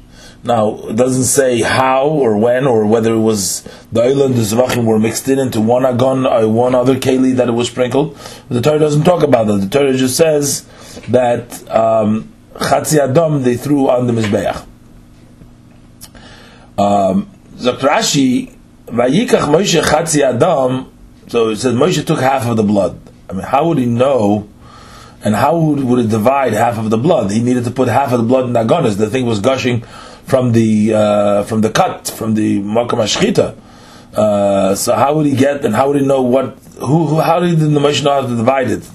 now, 0.46 0.88
it 0.90 0.98
doesn't 0.98 1.24
say 1.24 1.62
how 1.62 2.08
or 2.08 2.38
when 2.38 2.68
or 2.68 2.86
whether 2.86 3.14
it 3.14 3.20
was 3.20 3.62
the 3.94 4.02
oil 4.02 4.24
and 4.24 4.36
the 4.36 4.42
zvachim 4.42 4.84
were 4.84 5.00
mixed 5.00 5.30
in 5.30 5.40
into 5.40 5.62
one 5.62 5.86
agon 5.86 6.26
or 6.26 6.50
one 6.50 6.76
other 6.76 6.96
keli 6.96 7.38
that 7.38 7.48
it 7.48 7.54
was 7.54 7.70
sprinkled. 7.70 8.18
The 8.50 8.62
Torah 8.62 8.80
doesn't 8.80 9.06
talk 9.06 9.24
about 9.24 9.48
that. 9.48 9.58
The 9.62 9.70
Torah 9.70 9.96
just 9.96 10.18
says 10.18 10.68
that 11.08 11.70
um, 11.72 12.34
chatzi 12.56 13.00
adam 13.00 13.44
they 13.44 13.56
threw 13.56 13.90
on 13.90 14.06
the 14.06 14.12
mizbeach. 14.12 14.66
Um, 16.78 17.32
Zakrashi 17.56 18.54
vayikach 18.88 19.48
Moshe 19.48 19.82
chatzi 19.82 20.24
adam. 20.24 20.92
So 21.28 21.52
it 21.52 21.56
says 21.56 21.74
Moshe 21.74 22.06
took 22.06 22.20
half 22.20 22.48
of 22.48 22.58
the 22.58 22.64
blood. 22.64 23.00
I 23.30 23.34
mean, 23.34 23.44
how 23.44 23.70
would 23.70 23.78
he 23.78 23.86
know? 23.86 24.50
And 25.24 25.36
how 25.36 25.58
would, 25.58 25.86
would 25.86 26.00
it 26.04 26.10
divide 26.10 26.52
half 26.52 26.78
of 26.78 26.90
the 26.90 26.98
blood? 26.98 27.32
He 27.32 27.42
needed 27.42 27.64
to 27.64 27.72
put 27.72 27.88
half 27.88 28.12
of 28.12 28.20
the 28.20 28.26
blood 28.26 28.44
in 28.44 28.52
the 28.52 28.62
agonis. 28.62 28.98
The 28.98 29.10
thing 29.10 29.26
was 29.26 29.40
gushing 29.40 29.86
from 30.26 30.52
the 30.52 30.94
uh, 30.94 31.44
from 31.44 31.62
the 31.62 31.70
cut 31.70 32.08
from 32.08 32.34
the 32.36 32.60
makam 32.62 33.00
ashchita. 33.04 33.58
Uh, 34.16 34.76
so 34.76 34.94
how 34.94 35.16
would 35.16 35.26
he 35.26 35.36
get 35.36 35.66
and 35.66 35.76
how 35.76 35.88
would 35.88 36.00
he 36.00 36.06
know 36.06 36.22
what 36.22 36.58
who, 36.80 37.08
who 37.08 37.20
how 37.20 37.40
did 37.40 37.60
the 37.60 37.66
Moshe 37.80 38.04
know 38.04 38.22
how 38.22 38.28
to 38.28 38.36
divide 38.36 38.70
it? 38.70 38.88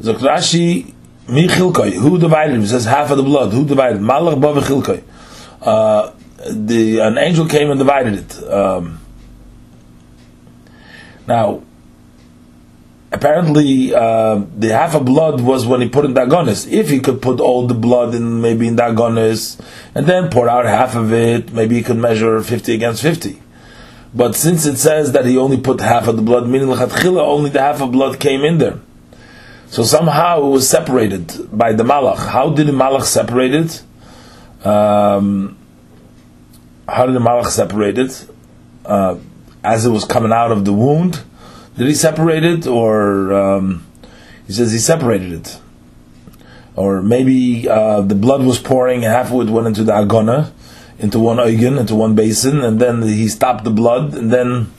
Rashi 0.00 0.92
mi 1.28 1.48
who 1.48 2.18
divided 2.18 2.54
him? 2.54 2.60
He 2.60 2.66
says 2.66 2.84
half 2.84 3.10
of 3.10 3.16
the 3.16 3.22
blood. 3.22 3.52
Who 3.52 3.64
divided? 3.64 4.00
Malach 4.00 4.40
bav 4.40 4.60
chilkoi. 4.62 5.02
Uh, 5.60 6.12
the 6.48 7.00
an 7.00 7.18
angel 7.18 7.46
came 7.46 7.70
and 7.70 7.78
divided 7.78 8.14
it. 8.14 8.50
Um, 8.50 9.00
now 11.26 11.62
apparently 13.12 13.94
uh, 13.94 14.42
the 14.56 14.68
half 14.68 14.94
of 14.94 15.04
blood 15.04 15.40
was 15.40 15.66
when 15.66 15.80
he 15.80 15.88
put 15.88 16.04
in 16.04 16.14
Dagonis. 16.14 16.70
If 16.70 16.90
he 16.90 17.00
could 17.00 17.20
put 17.20 17.40
all 17.40 17.66
the 17.66 17.74
blood 17.74 18.14
in 18.14 18.40
maybe 18.40 18.68
in 18.68 18.76
Dagonis 18.76 19.60
and 19.94 20.06
then 20.06 20.30
pour 20.30 20.48
out 20.48 20.64
half 20.64 20.94
of 20.94 21.12
it, 21.12 21.52
maybe 21.52 21.76
he 21.76 21.82
could 21.82 21.96
measure 21.96 22.40
50 22.42 22.74
against 22.74 23.02
50. 23.02 23.42
But 24.14 24.34
since 24.34 24.66
it 24.66 24.76
says 24.76 25.12
that 25.12 25.24
he 25.24 25.36
only 25.38 25.60
put 25.60 25.80
half 25.80 26.08
of 26.08 26.16
the 26.16 26.22
blood, 26.22 26.48
meaning 26.48 26.70
L'chatchila, 26.70 27.20
only 27.20 27.50
the 27.50 27.60
half 27.60 27.80
of 27.80 27.92
blood 27.92 28.18
came 28.18 28.44
in 28.44 28.58
there. 28.58 28.78
So 29.68 29.84
somehow 29.84 30.42
it 30.42 30.50
was 30.50 30.68
separated 30.68 31.48
by 31.56 31.72
the 31.72 31.84
Malach. 31.84 32.18
How 32.18 32.50
did 32.50 32.66
the 32.66 32.72
Malach 32.72 33.04
separate 33.04 33.54
it? 33.54 33.82
Um, 34.66 35.56
how 36.88 37.06
did 37.06 37.14
the 37.14 37.20
Malach 37.20 37.46
separate 37.46 37.98
it? 37.98 38.28
Uh, 38.84 39.18
as 39.62 39.86
it 39.86 39.90
was 39.90 40.04
coming 40.04 40.32
out 40.32 40.50
of 40.50 40.64
the 40.64 40.72
wound, 40.72 41.22
did 41.80 41.88
he 41.88 41.94
separate 41.94 42.44
it, 42.44 42.66
or 42.66 43.32
um, 43.32 43.86
he 44.46 44.52
says 44.52 44.70
he 44.70 44.78
separated 44.78 45.32
it, 45.32 45.58
or 46.76 47.00
maybe 47.00 47.66
uh, 47.66 48.02
the 48.02 48.14
blood 48.14 48.44
was 48.44 48.58
pouring, 48.58 49.00
half 49.00 49.32
of 49.32 49.48
it 49.48 49.50
went 49.50 49.66
into 49.66 49.82
the 49.82 49.92
agona, 49.92 50.52
into 50.98 51.18
one 51.18 51.38
oigen, 51.38 51.80
into 51.80 51.94
one 51.94 52.14
basin, 52.14 52.60
and 52.60 52.78
then 52.78 53.00
he 53.00 53.28
stopped 53.28 53.64
the 53.64 53.70
blood, 53.70 54.12
and 54.12 54.30
then 54.30 54.70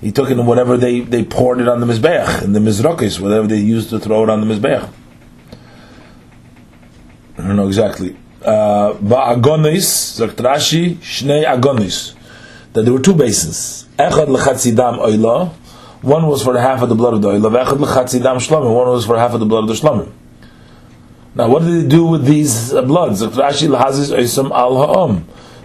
he 0.00 0.10
took 0.10 0.30
it 0.30 0.36
in 0.36 0.46
whatever 0.46 0.76
they, 0.76 0.98
they 0.98 1.22
poured 1.24 1.60
it 1.60 1.68
on 1.68 1.78
the 1.78 1.86
mizbeach, 1.86 2.42
and 2.42 2.56
the 2.56 2.58
mizrokis, 2.58 3.20
whatever 3.20 3.46
they 3.46 3.58
used 3.58 3.90
to 3.90 4.00
throw 4.00 4.24
it 4.24 4.28
on 4.28 4.40
the 4.40 4.52
mizbeach. 4.52 4.92
I 7.38 7.42
don't 7.42 7.54
know 7.54 7.68
exactly. 7.68 8.16
Uh, 8.42 8.94
Ba'agonis, 8.94 10.18
Zakt 10.18 10.34
Rashi, 10.38 10.96
Shnei 10.96 11.44
Agonis. 11.44 12.16
That 12.72 12.82
there 12.82 12.92
were 12.92 13.00
two 13.00 13.14
basins. 13.14 13.86
Echad 13.96 14.26
lechatzidam 14.26 14.98
oila, 14.98 15.54
one 16.02 16.26
was 16.26 16.42
for 16.42 16.58
half 16.58 16.82
of 16.82 16.88
the 16.88 16.94
blood 16.94 17.14
of 17.14 17.22
the 17.22 17.28
oil. 17.28 17.40
One 17.40 18.88
was 18.88 19.06
for 19.06 19.18
half 19.18 19.34
of 19.34 19.40
the 19.40 19.46
blood 19.46 19.64
of 19.64 19.68
the 19.68 19.74
shlomim. 19.74 20.12
Now, 21.34 21.48
what 21.48 21.62
did 21.62 21.84
they 21.84 21.88
do 21.88 22.06
with 22.06 22.24
these 22.24 22.72
uh, 22.72 22.82
bloods? 22.82 23.20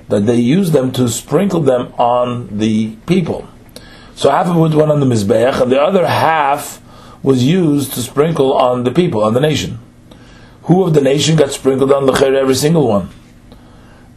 That 0.10 0.26
they 0.26 0.36
used 0.36 0.74
them 0.74 0.92
to 0.92 1.08
sprinkle 1.08 1.62
them 1.62 1.94
on 1.98 2.58
the 2.58 2.96
people. 3.08 3.48
So 4.16 4.30
half 4.30 4.48
of 4.48 4.58
it 4.58 4.76
went 4.76 4.92
on 4.92 5.00
the 5.00 5.06
mizbeach, 5.06 5.62
and 5.62 5.72
the 5.72 5.82
other 5.82 6.06
half 6.06 6.82
was 7.24 7.44
used 7.44 7.94
to 7.94 8.02
sprinkle 8.02 8.54
on 8.54 8.84
the 8.84 8.92
people, 8.92 9.24
on 9.24 9.34
the 9.34 9.40
nation. 9.40 9.80
Who 10.64 10.84
of 10.84 10.94
the 10.94 11.02
nation 11.02 11.36
got 11.36 11.52
sprinkled 11.52 11.92
on 11.92 12.06
the 12.06 12.14
every 12.14 12.56
single 12.56 12.88
one? 12.88 13.10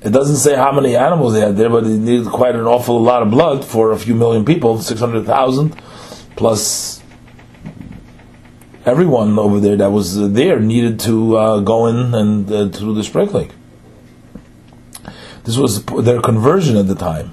It 0.03 0.11
doesn't 0.11 0.37
say 0.37 0.55
how 0.55 0.73
many 0.73 0.95
animals 0.95 1.33
they 1.33 1.41
had 1.41 1.57
there, 1.57 1.71
but 1.71 1.85
they 1.85 1.97
needed 1.97 2.27
quite 2.29 2.55
an 2.55 2.67
awful 2.67 3.01
lot 3.01 3.23
of 3.23 3.31
blood 3.31 3.65
for 3.65 3.93
a 3.93 3.99
few 3.99 4.15
million 4.15 4.45
people, 4.45 4.81
600,000, 4.81 5.75
plus 6.37 7.03
everyone 8.85 9.39
over 9.39 9.59
there 9.59 9.77
that 9.77 9.91
was 9.91 10.33
there 10.33 10.61
needed 10.61 11.01
to 11.01 11.37
uh, 11.37 11.61
go 11.61 11.87
in 11.87 12.15
and 12.15 12.51
uh, 12.53 12.65
do 12.67 12.95
the 12.95 13.03
sprinkling. 13.03 13.51
This 15.45 15.57
was 15.57 15.85
their 15.85 16.21
conversion 16.21 16.77
at 16.77 16.87
the 16.87 16.95
time. 16.95 17.33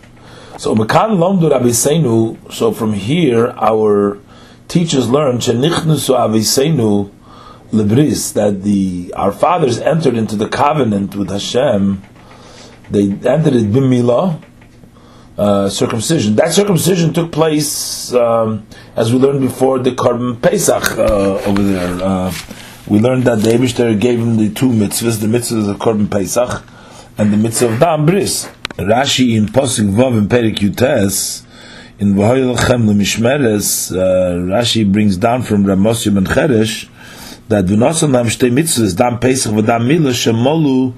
So 0.58 0.76
Mekan 0.76 1.18
Lomdu 1.18 2.54
so 2.54 2.72
from 2.72 2.94
here 2.94 3.50
our 3.58 4.20
teachers 4.68 5.10
learned 5.10 5.42
Shenichnusu 5.42 6.16
Aviseinu 6.16 7.12
Libris, 7.72 8.34
that 8.34 8.64
the 8.64 9.14
our 9.16 9.32
fathers 9.32 9.80
entered 9.80 10.16
into 10.16 10.36
the 10.36 10.48
covenant 10.48 11.16
with 11.16 11.30
Hashem 11.30 12.04
they 12.90 13.10
entered 13.10 13.56
it 13.56 13.72
bimila, 13.72 14.42
uh, 15.38 15.70
circumcision. 15.70 16.36
That 16.36 16.54
circumcision 16.54 17.14
took 17.14 17.32
place, 17.32 18.14
um, 18.14 18.68
as 18.96 19.12
we 19.12 19.20
learned 19.20 19.42
before, 19.42 19.80
the 19.80 19.92
Korban 19.92 20.42
Pesach 20.42 20.98
uh, 20.98 21.40
over 21.46 21.64
there. 21.64 22.02
Uh, 22.02 22.34
we 22.88 23.00
learned 23.00 23.24
that 23.24 23.40
the 23.40 23.50
Abishter 23.50 24.00
gave 24.00 24.20
him 24.20 24.38
the 24.38 24.50
two 24.50 24.70
mitzvahs, 24.70 25.20
the 25.20 25.28
mitzvah 25.28 25.72
of 25.72 25.78
Korban 25.78 26.12
Pesach 26.12 26.64
and 27.18 27.34
the 27.34 27.38
mitzvah 27.38 27.74
of 27.74 27.80
Dam 27.80 28.06
Bris. 28.06 28.50
Rashi 28.78 29.36
in 29.36 29.46
Posik 29.48 29.90
Vav 29.90 30.18
in 30.18 30.28
Perik 30.28 30.58
Yutes, 30.58 31.46
in 32.00 32.14
Vahoy 32.14 32.56
Lachem 32.56 32.86
Mishmeres, 32.94 33.96
uh, 33.96 34.36
Rashi 34.54 34.92
brings 34.92 35.18
down 35.18 35.44
from 35.44 35.64
Ramosya 35.64 36.14
ben 36.14 36.26
Cheresh 36.26 36.90
that 37.48 37.66
V'nosam 37.66 38.14
Lam 38.14 38.28
Shtei 38.28 38.52
Mitzvahs, 38.52 38.96
Dam 38.96 39.20
Pesach 39.20 39.54
v'Dam 39.54 39.88
Milah, 39.88 40.12
Shemolu 40.12 40.94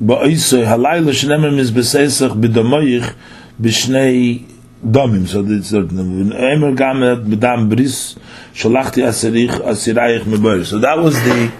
ba'isay 0.00 0.64
halayla 0.64 1.12
shnemer 1.12 1.54
mis 1.54 1.70
besesach 1.70 2.34
b'domoyich 2.34 3.14
b'shnei 3.60 4.44
So 5.26 5.42
emer 5.42 6.74
bris. 7.68 8.16
So 10.64 10.78
that 10.78 10.98
was 10.98 11.14
the 11.22 11.52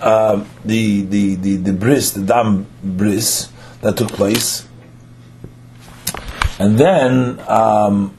uh, 0.00 0.44
the 0.64 1.02
the 1.02 1.34
the 1.36 1.56
the 1.56 1.72
bris, 1.72 2.10
the 2.12 2.22
dam 2.22 2.66
bris 2.82 3.48
that 3.82 3.96
took 3.96 4.08
place, 4.12 4.66
and 6.58 6.78
then 6.78 7.40
um, 7.48 8.14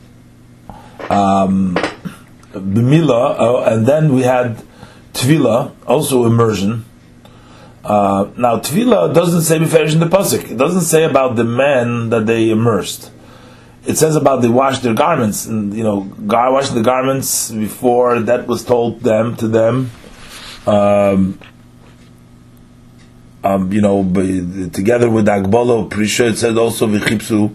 um, 1.10 1.78
uh, 3.38 3.64
and 3.64 3.86
then 3.86 4.14
we 4.14 4.24
had 4.24 4.64
tvila, 5.14 5.72
also 5.86 6.26
immersion 6.26 6.86
uh, 7.84 8.30
now, 8.38 8.60
Tvila 8.60 9.14
doesn't 9.14 9.42
say 9.42 9.58
in 9.58 10.00
the 10.00 10.06
Pasuk. 10.06 10.52
It 10.52 10.58
doesn't 10.58 10.82
say 10.82 11.04
about 11.04 11.36
the 11.36 11.44
men 11.44 12.10
that 12.12 12.26
they 12.26 12.50
immersed. 12.50 13.12
It 13.86 13.98
says 13.98 14.16
about 14.16 14.42
they 14.42 14.48
wash 14.48 14.80
their 14.80 14.94
garments, 14.94 15.46
and 15.46 15.74
you 15.74 15.84
know, 15.84 16.10
washing 16.20 16.76
the 16.76 16.84
garments 16.84 17.52
before 17.52 18.20
that 18.22 18.48
was 18.48 18.64
told 18.64 19.02
them 19.02 19.36
to 19.38 19.48
them. 19.48 19.92
Um, 20.66 21.40
um, 23.44 23.74
you 23.74 23.82
know, 23.82 24.04
together 24.72 25.10
with 25.10 25.28
Agbolo 25.28 25.90
Prisha, 25.90 26.30
it 26.32 26.38
said 26.38 26.58
also 26.58 26.88
Vichipsu 26.88 27.54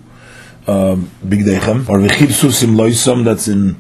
um, 0.67 1.11
Bigdechem, 1.25 1.89
or 1.89 1.99
Vichipsu 1.99 2.51
Simloisam, 2.51 3.25
that's 3.25 3.49
in 3.49 3.77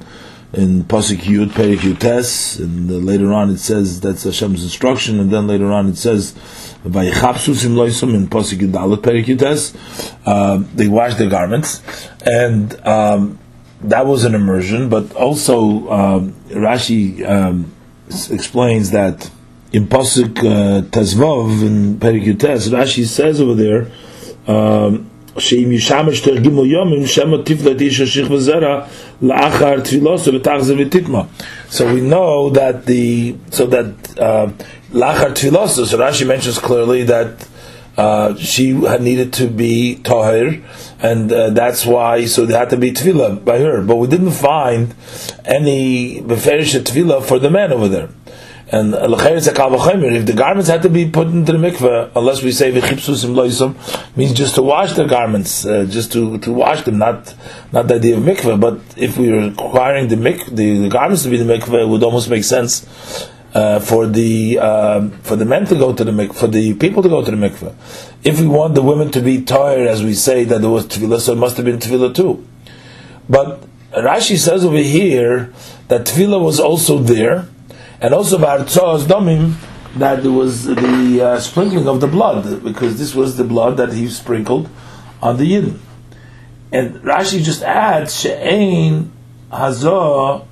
in 0.52 0.84
Pasuk 0.84 1.18
Yud, 1.18 1.50
Perik 1.50 1.78
Yutes, 1.78 2.58
and 2.58 2.90
later 3.04 3.32
on 3.32 3.50
it 3.50 3.58
says 3.58 4.00
that's 4.00 4.24
Hashem's 4.24 4.62
instruction, 4.62 5.20
and 5.20 5.30
then 5.30 5.46
later 5.46 5.70
on 5.70 5.88
it 5.88 5.96
says 5.96 6.32
Vayichapsus 6.84 7.66
im 7.66 7.74
loisum 7.74 8.14
in 8.14 8.28
Pasuk 8.28 8.58
Yudalit 8.58 8.98
Perik 8.98 9.26
Yutes. 9.26 9.76
Uh, 10.24 10.64
they 10.74 10.88
wash 10.88 11.16
their 11.16 11.28
garments, 11.28 11.82
and 12.24 12.74
um, 12.86 13.38
that 13.82 14.06
was 14.06 14.24
an 14.24 14.34
immersion. 14.34 14.88
But 14.88 15.12
also 15.14 15.90
um, 15.90 16.32
Rashi 16.48 17.28
um, 17.28 17.74
explains 18.08 18.90
that 18.92 19.30
in 19.72 19.86
Pasuk 19.86 20.38
uh, 20.38 20.82
Tezvov 20.88 21.62
in 21.62 21.98
Perik 21.98 22.24
Yutes, 22.24 22.68
Rashi 22.70 23.04
says 23.04 23.40
over 23.40 23.54
there. 23.54 23.90
Um, 24.46 25.07
שאם 25.40 25.72
ישמש 25.72 26.20
תרגימו 26.20 26.66
יומים, 26.66 27.06
שמא 27.06 27.36
tiflet 27.46 27.80
איש 27.80 28.00
השיך 28.00 28.30
וזרע 28.30 28.80
לאחר 29.22 29.80
תפילוסו 29.80 30.34
ותחזה 30.34 30.74
ותתמו. 30.78 31.24
So 31.70 31.80
we 31.80 32.00
know 32.00 32.50
that 32.50 32.86
the, 32.86 33.34
so 33.50 33.66
that 33.66 34.18
uh, 34.18 34.48
לאחר 34.94 35.26
uh, 35.26 35.34
תפילוסו, 35.34 35.84
so 35.84 35.98
Rashi 35.98 36.26
mentions 36.26 36.58
clearly 36.58 37.04
that 37.04 37.46
uh, 37.98 38.36
she 38.36 38.70
had 38.74 39.02
needed 39.02 39.32
to 39.32 39.48
be 39.48 39.96
tahir, 39.96 40.62
and 41.00 41.32
uh, 41.32 41.50
that's 41.50 41.84
why. 41.84 42.26
So 42.26 42.46
there 42.46 42.56
had 42.56 42.70
to 42.70 42.76
be 42.76 42.92
tvila 42.92 43.44
by 43.44 43.58
her, 43.58 43.82
but 43.82 43.96
we 43.96 44.06
didn't 44.06 44.30
find 44.30 44.94
any 45.44 46.22
beferish 46.22 46.78
tvila 46.78 47.24
for 47.24 47.40
the 47.40 47.50
man 47.50 47.72
over 47.72 47.88
there. 47.88 48.08
And 48.70 48.94
if 48.94 50.26
the 50.26 50.34
garments 50.36 50.68
had 50.68 50.82
to 50.82 50.90
be 50.90 51.08
put 51.08 51.28
into 51.28 51.52
the 51.52 51.58
mikveh, 51.58 52.10
unless 52.14 52.42
we 52.42 52.52
say 52.52 52.70
v'chipsusim 52.70 54.14
means 54.14 54.34
just 54.34 54.56
to 54.56 54.62
wash 54.62 54.92
the 54.92 55.06
garments, 55.06 55.64
uh, 55.64 55.86
just 55.88 56.12
to, 56.12 56.36
to 56.38 56.52
wash 56.52 56.82
them, 56.82 56.98
not 56.98 57.34
not 57.72 57.88
the 57.88 57.94
idea 57.94 58.18
of 58.18 58.22
mikveh. 58.22 58.60
But 58.60 58.80
if 58.98 59.16
we 59.16 59.32
were 59.32 59.48
requiring 59.48 60.08
the, 60.08 60.18
mik, 60.18 60.44
the, 60.46 60.80
the 60.80 60.88
garments 60.90 61.22
to 61.22 61.30
be 61.30 61.38
the 61.38 61.50
mikveh, 61.50 61.80
it 61.80 61.88
would 61.88 62.02
almost 62.02 62.28
make 62.28 62.44
sense 62.44 62.86
uh, 63.54 63.80
for 63.80 64.06
the 64.06 64.58
uh, 64.58 65.08
for 65.22 65.36
the 65.36 65.46
men 65.46 65.64
to 65.64 65.74
go 65.74 65.94
to 65.94 66.04
the 66.04 66.12
mikveh, 66.12 66.34
for 66.34 66.48
the 66.48 66.74
people 66.74 67.02
to 67.02 67.08
go 67.08 67.24
to 67.24 67.30
the 67.30 67.38
mikveh. 67.38 67.74
If 68.22 68.38
we 68.38 68.46
want 68.46 68.74
the 68.74 68.82
women 68.82 69.10
to 69.12 69.22
be 69.22 69.42
tired, 69.44 69.86
as 69.86 70.04
we 70.04 70.12
say 70.12 70.44
that 70.44 70.60
there 70.60 70.68
was 70.68 70.86
tvila, 70.86 71.20
so 71.20 71.32
it 71.32 71.36
must 71.36 71.56
have 71.56 71.64
been 71.64 71.78
tvila 71.78 72.14
too. 72.14 72.46
But 73.30 73.62
Rashi 73.92 74.36
says 74.36 74.62
over 74.62 74.76
here 74.76 75.54
that 75.88 76.04
tvila 76.04 76.38
was 76.38 76.60
also 76.60 76.98
there 76.98 77.48
and 78.00 78.14
also 78.14 78.38
Bartzos 78.38 79.06
Domim, 79.06 79.54
that 79.96 80.22
there 80.22 80.32
was 80.32 80.64
the 80.64 81.20
uh, 81.22 81.40
sprinkling 81.40 81.88
of 81.88 82.00
the 82.00 82.06
blood, 82.06 82.62
because 82.62 82.98
this 82.98 83.14
was 83.14 83.36
the 83.36 83.44
blood 83.44 83.76
that 83.78 83.92
he 83.92 84.08
sprinkled 84.08 84.68
on 85.20 85.36
the 85.36 85.44
Yidden. 85.44 85.78
And 86.70 86.96
Rashi 86.96 87.42
just 87.42 87.62
adds, 87.62 88.20
She'ein 88.20 89.10
Hazor 89.50 90.42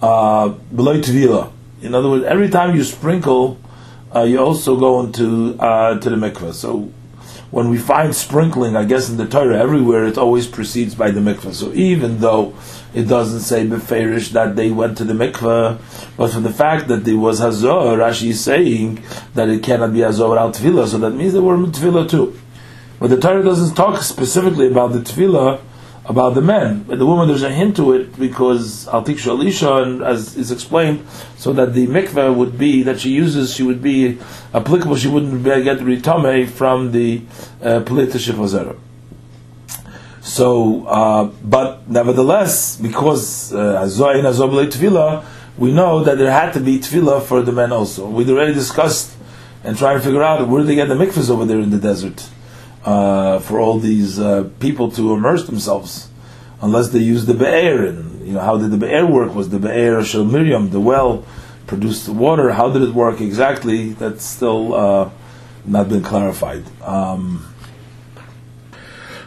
uh, 0.00 0.48
Beloy 0.48 1.00
Tvila. 1.00 1.52
In 1.82 1.94
other 1.94 2.08
words, 2.08 2.24
every 2.24 2.48
time 2.48 2.76
you 2.76 2.84
sprinkle, 2.84 3.58
uh, 4.14 4.22
you 4.22 4.38
also 4.38 4.76
go 4.78 5.00
into 5.00 5.58
uh, 5.60 5.98
to 5.98 6.10
the 6.10 6.16
mikveh. 6.16 6.54
So 6.54 6.92
when 7.50 7.68
we 7.68 7.76
find 7.76 8.14
sprinkling, 8.14 8.76
I 8.76 8.84
guess 8.84 9.10
in 9.10 9.16
the 9.16 9.26
Torah 9.26 9.58
everywhere, 9.58 10.06
it 10.06 10.16
always 10.16 10.46
precedes 10.46 10.94
by 10.94 11.10
the 11.10 11.20
mikveh. 11.20 11.52
So 11.52 11.72
even 11.74 12.20
though 12.20 12.54
it 12.96 13.06
doesn't 13.06 13.40
say 13.40 13.66
beferish 13.66 14.30
that 14.30 14.56
they 14.56 14.70
went 14.70 14.96
to 14.96 15.04
the 15.04 15.12
mikveh, 15.12 15.78
but 16.16 16.30
from 16.30 16.44
the 16.44 16.52
fact 16.52 16.88
that 16.88 17.04
there 17.04 17.18
was 17.18 17.40
hazor, 17.40 17.98
Rashi 18.02 18.28
is 18.28 18.42
saying 18.42 19.02
that 19.34 19.50
it 19.50 19.62
cannot 19.62 19.92
be 19.92 20.00
hazor 20.00 20.28
without 20.30 20.54
tvila, 20.54 20.88
so 20.88 20.96
that 20.98 21.10
means 21.10 21.34
they 21.34 21.40
were 21.40 21.58
tvila 21.58 22.08
too. 22.08 22.40
But 22.98 23.10
the 23.10 23.20
Torah 23.20 23.42
doesn't 23.44 23.76
talk 23.76 24.00
specifically 24.02 24.68
about 24.68 24.92
the 24.92 25.00
tvila 25.00 25.60
about 26.06 26.34
the 26.34 26.40
men. 26.40 26.84
But 26.84 26.98
the 26.98 27.04
woman, 27.04 27.28
there's 27.28 27.42
a 27.42 27.52
hint 27.52 27.76
to 27.76 27.92
it 27.92 28.18
because 28.18 28.88
al 28.88 29.04
Alisha, 29.04 29.82
and 29.82 30.02
as 30.02 30.36
is 30.36 30.50
explained, 30.50 31.06
so 31.36 31.52
that 31.52 31.74
the 31.74 31.86
mikveh 31.88 32.34
would 32.34 32.56
be 32.56 32.82
that 32.84 33.00
she 33.00 33.10
uses, 33.10 33.52
she 33.54 33.62
would 33.62 33.82
be 33.82 34.18
applicable. 34.54 34.96
She 34.96 35.08
wouldn't 35.08 35.44
get 35.44 35.78
ritame 35.80 36.48
from 36.48 36.92
the 36.92 37.22
uh, 37.62 37.80
so, 40.26 40.86
uh, 40.86 41.24
but 41.44 41.88
nevertheless, 41.88 42.76
because 42.76 43.52
Azoy 43.52 44.18
and 44.18 44.26
Azoy 44.26 44.66
Tvila, 44.66 45.24
we 45.56 45.72
know 45.72 46.02
that 46.02 46.18
there 46.18 46.32
had 46.32 46.52
to 46.54 46.60
be 46.60 46.80
Tvila 46.80 47.22
for 47.22 47.42
the 47.42 47.52
men 47.52 47.70
also. 47.70 48.10
We'd 48.10 48.28
already 48.28 48.52
discussed 48.52 49.16
and 49.62 49.78
trying 49.78 49.98
to 49.98 50.04
figure 50.04 50.24
out 50.24 50.48
where 50.48 50.64
they 50.64 50.74
get 50.74 50.88
the 50.88 50.96
mikvahs 50.96 51.30
over 51.30 51.44
there 51.44 51.60
in 51.60 51.70
the 51.70 51.78
desert 51.78 52.28
uh, 52.84 53.38
for 53.38 53.60
all 53.60 53.78
these 53.78 54.18
uh, 54.18 54.50
people 54.58 54.90
to 54.90 55.12
immerse 55.12 55.46
themselves, 55.46 56.08
unless 56.60 56.88
they 56.88 56.98
use 56.98 57.26
the 57.26 57.34
Be'er. 57.34 57.86
And, 57.86 58.26
you 58.26 58.32
know, 58.34 58.40
how 58.40 58.58
did 58.58 58.72
the 58.72 58.78
Be'er 58.78 59.06
work? 59.06 59.32
Was 59.32 59.50
the 59.50 59.60
Be'er 59.60 60.02
Shel 60.02 60.24
Miriam, 60.24 60.70
the 60.70 60.80
well, 60.80 61.24
produced 61.68 62.06
the 62.06 62.12
water? 62.12 62.50
How 62.50 62.68
did 62.68 62.82
it 62.82 62.94
work 62.94 63.20
exactly? 63.20 63.92
That's 63.92 64.24
still 64.24 64.74
uh, 64.74 65.10
not 65.64 65.88
been 65.88 66.02
clarified. 66.02 66.64
Um, 66.82 67.54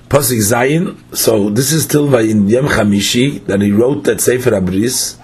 Pasik 0.09 0.39
Zayin. 0.41 1.15
So 1.15 1.49
this 1.49 1.71
is 1.71 1.83
still 1.83 2.09
by 2.11 2.21
in 2.21 2.49
Yom 2.49 2.65
Chamishi 2.65 3.45
that 3.45 3.61
he 3.61 3.71
wrote 3.71 4.03
that 4.05 4.19
Sefer 4.19 4.51
Abris. 4.51 5.19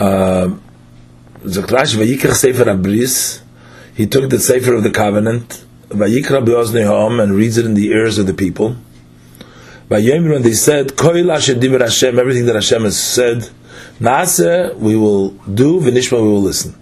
Uh, 0.00 0.56
Zakrash 1.42 1.94
Vayikach 1.94 2.32
Sefer 2.32 2.64
Abris. 2.64 3.42
He 3.94 4.06
took 4.06 4.30
the 4.30 4.40
Sefer 4.40 4.74
of 4.74 4.82
the 4.82 4.90
Covenant. 4.90 5.64
Vayikra 5.88 6.44
Beoznei 6.44 7.22
and 7.22 7.34
reads 7.34 7.58
it 7.58 7.66
in 7.66 7.74
the 7.74 7.88
ears 7.88 8.16
of 8.16 8.26
the 8.26 8.34
people. 8.34 8.76
Yom 9.90 10.28
when 10.28 10.42
they 10.42 10.54
said 10.54 10.88
Koil 10.88 11.32
Asher 11.32 11.54
Diber 11.54 11.80
Hashem, 11.80 12.18
everything 12.18 12.46
that 12.46 12.54
Hashem 12.54 12.82
has 12.82 12.98
said. 12.98 13.48
Nase, 14.04 14.76
we 14.76 14.96
will 14.96 15.30
do, 15.30 15.80
Vinishma, 15.80 16.20
we 16.20 16.28
will 16.28 16.42
listen. 16.42 16.74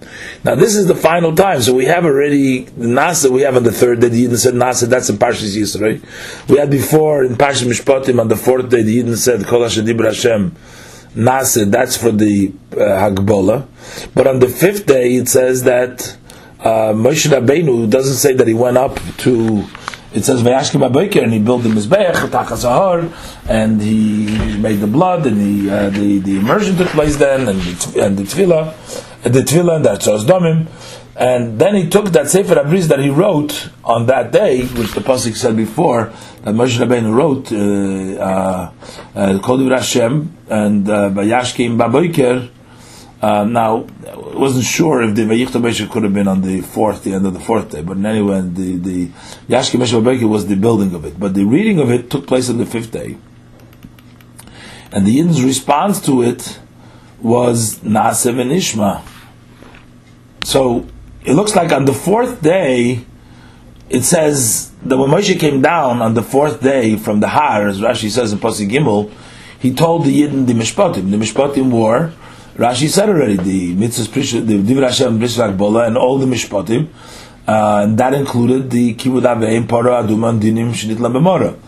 Now, 0.45 0.57
this 0.57 0.75
is 0.75 0.87
the 0.87 0.95
final 0.95 1.35
time, 1.35 1.63
so 1.63 1.73
we 1.73 1.85
have 1.85 2.05
already, 2.05 2.65
Nase 2.65 3.31
we 3.31 3.43
have 3.43 3.57
on 3.57 3.63
the 3.63 3.73
third 3.73 4.01
day, 4.01 4.09
the 4.09 4.27
Yidden 4.27 4.37
said 4.37 4.55
Nase, 4.55 4.89
that's 4.89 5.09
in 5.09 5.17
Parshas 5.17 5.57
Yisrael. 5.57 6.01
We 6.49 6.59
had 6.59 6.71
before, 6.71 7.25
in 7.25 7.37
Parshas 7.37 7.67
Mishpatim, 7.67 8.21
on 8.21 8.29
the 8.29 8.37
fourth 8.37 8.69
day, 8.71 8.83
the 8.83 8.99
Yidden 8.99 9.17
said, 9.17 9.47
Kol 9.47 9.63
Hashem, 9.63 10.57
Nase, 11.15 11.71
that's 11.71 11.97
for 11.97 12.11
the 12.11 12.53
uh, 12.73 12.77
Hagbola. 12.77 13.67
But 14.15 14.27
on 14.27 14.41
the 14.41 14.49
fifth 14.49 14.87
day, 14.87 15.15
it 15.15 15.29
says 15.29 15.63
that 15.65 16.17
uh, 16.61 16.93
Moshe 16.93 17.31
Rabbeinu 17.31 17.89
doesn't 17.91 18.17
say 18.17 18.33
that 18.35 18.49
he 18.49 18.55
went 18.55 18.79
up 18.79 18.99
to 19.19 19.65
it 20.15 20.25
says 20.25 20.43
Vayashkim 20.43 20.89
Abayker, 20.89 21.23
and 21.23 21.33
he 21.33 21.39
built 21.39 21.63
the 21.63 21.69
Mizbeach, 21.69 22.15
Tachas 22.29 22.65
and 23.49 23.81
he 23.81 24.59
made 24.59 24.77
the 24.77 24.87
blood, 24.87 25.27
and 25.27 25.39
the, 25.39 25.75
uh, 25.75 25.91
the, 25.91 26.19
the 26.19 26.37
immersion 26.37 26.77
took 26.77 26.89
place 26.89 27.17
then, 27.17 27.49
and 27.49 27.61
the, 27.61 28.05
and 28.05 28.19
the 28.19 28.23
Tefillah, 28.25 29.23
the 29.23 29.41
Tefillah, 29.41 29.77
and 29.77 29.85
Tzos 29.85 30.25
Domim, 30.25 30.69
and 31.15 31.59
then 31.59 31.75
he 31.75 31.89
took 31.89 32.07
that 32.13 32.31
Sefer 32.31 32.55
Abriz 32.55 32.89
that 32.89 32.99
he 32.99 33.11
wrote 33.11 33.71
on 33.85 34.07
that 34.07 34.33
day, 34.33 34.65
which 34.67 34.93
the 34.93 35.01
Pasuk 35.01 35.37
said 35.37 35.57
before, 35.57 36.13
that 36.43 36.55
Moshe 36.55 36.79
Rabbeinu 36.79 37.15
wrote, 37.15 37.53
uh, 37.53 38.21
uh, 38.21 38.73
uh, 39.15 39.77
Hashem, 39.77 40.37
and 40.49 40.89
uh, 40.89 41.11
Vayashkim 41.11 41.77
Babayker, 41.77 42.51
uh, 43.23 43.45
now, 43.45 43.87
I 44.05 44.17
wasn't 44.17 44.65
sure 44.65 45.01
if 45.01 45.15
the 45.15 45.23
Vayichta 45.23 45.63
Besha 45.63 45.89
could 45.89 46.03
have 46.03 46.13
been 46.13 46.27
on 46.27 46.43
the 46.43 46.61
fourth, 46.61 47.05
the 47.05 47.13
end 47.13 47.25
of 47.25 47.35
the 47.35 47.41
fourth 47.41 47.71
day, 47.71 47.81
but 47.81 47.97
anyway, 47.99 48.41
the, 48.41 48.77
the 48.77 49.07
Yashki 49.49 49.79
Mesha 49.79 50.29
was 50.29 50.49
the 50.49 50.57
building 50.57 50.93
of 50.93 51.05
it, 51.05 51.21
but 51.21 51.35
the 51.35 51.45
reading 51.45 51.79
of 51.79 51.89
it 51.89 52.11
took 52.11 52.27
place 52.27 52.51
on 52.51 52.59
the 52.59 52.67
fifth 52.67 52.91
day. 52.91 53.17
And 54.91 55.07
the 55.07 55.17
Yidden's 55.17 55.45
response 55.45 56.05
to 56.07 56.21
it 56.23 56.59
was 57.21 57.79
Nasev 57.79 58.41
and 58.41 58.51
Ishma. 58.51 59.03
So, 60.43 60.89
it 61.25 61.35
looks 61.35 61.55
like 61.55 61.71
on 61.71 61.85
the 61.85 61.95
fourth 61.95 62.43
day, 62.43 63.05
it 63.89 64.03
says 64.03 64.73
that 64.83 64.97
when 64.97 65.11
Moshe 65.11 65.39
came 65.39 65.63
down 65.63 66.03
on 66.03 66.15
the 66.15 66.23
fourth 66.25 66.61
day 66.61 66.97
from 66.97 67.21
the 67.21 67.29
Har, 67.29 67.69
as 67.69 67.81
Rashi 67.81 68.11
says 68.11 68.33
in 68.33 68.41
Pasuk 68.41 68.69
Gimel, 68.69 69.13
he 69.61 69.73
told 69.73 70.05
the 70.05 70.23
Yidden 70.23 70.49
the 70.49 70.55
Mishpatim. 70.55 71.13
The 71.13 71.17
Mishpatim 71.19 71.71
were 71.71 72.13
Rashi 72.57 72.89
said 72.89 73.09
already 73.09 73.37
the 73.37 73.75
mitzvahs, 73.75 74.47
the 74.47 74.59
Divrei 74.59 74.89
Hashem, 74.89 75.19
Bishvak 75.19 75.57
Bola, 75.57 75.87
and 75.87 75.97
all 75.97 76.19
the 76.19 76.27
mishpatim, 76.27 76.89
uh, 77.49 77.85
and 77.85 77.99
that 77.99 78.13
included 78.13 78.71
the 78.71 78.95
Kibud 78.95 79.23
Aveim, 79.23 79.67
Paro 79.67 80.03
Aduma, 80.03 80.39
Dinim, 80.39 80.71
Shinit 80.71 80.97
Lamemora. 80.97 81.59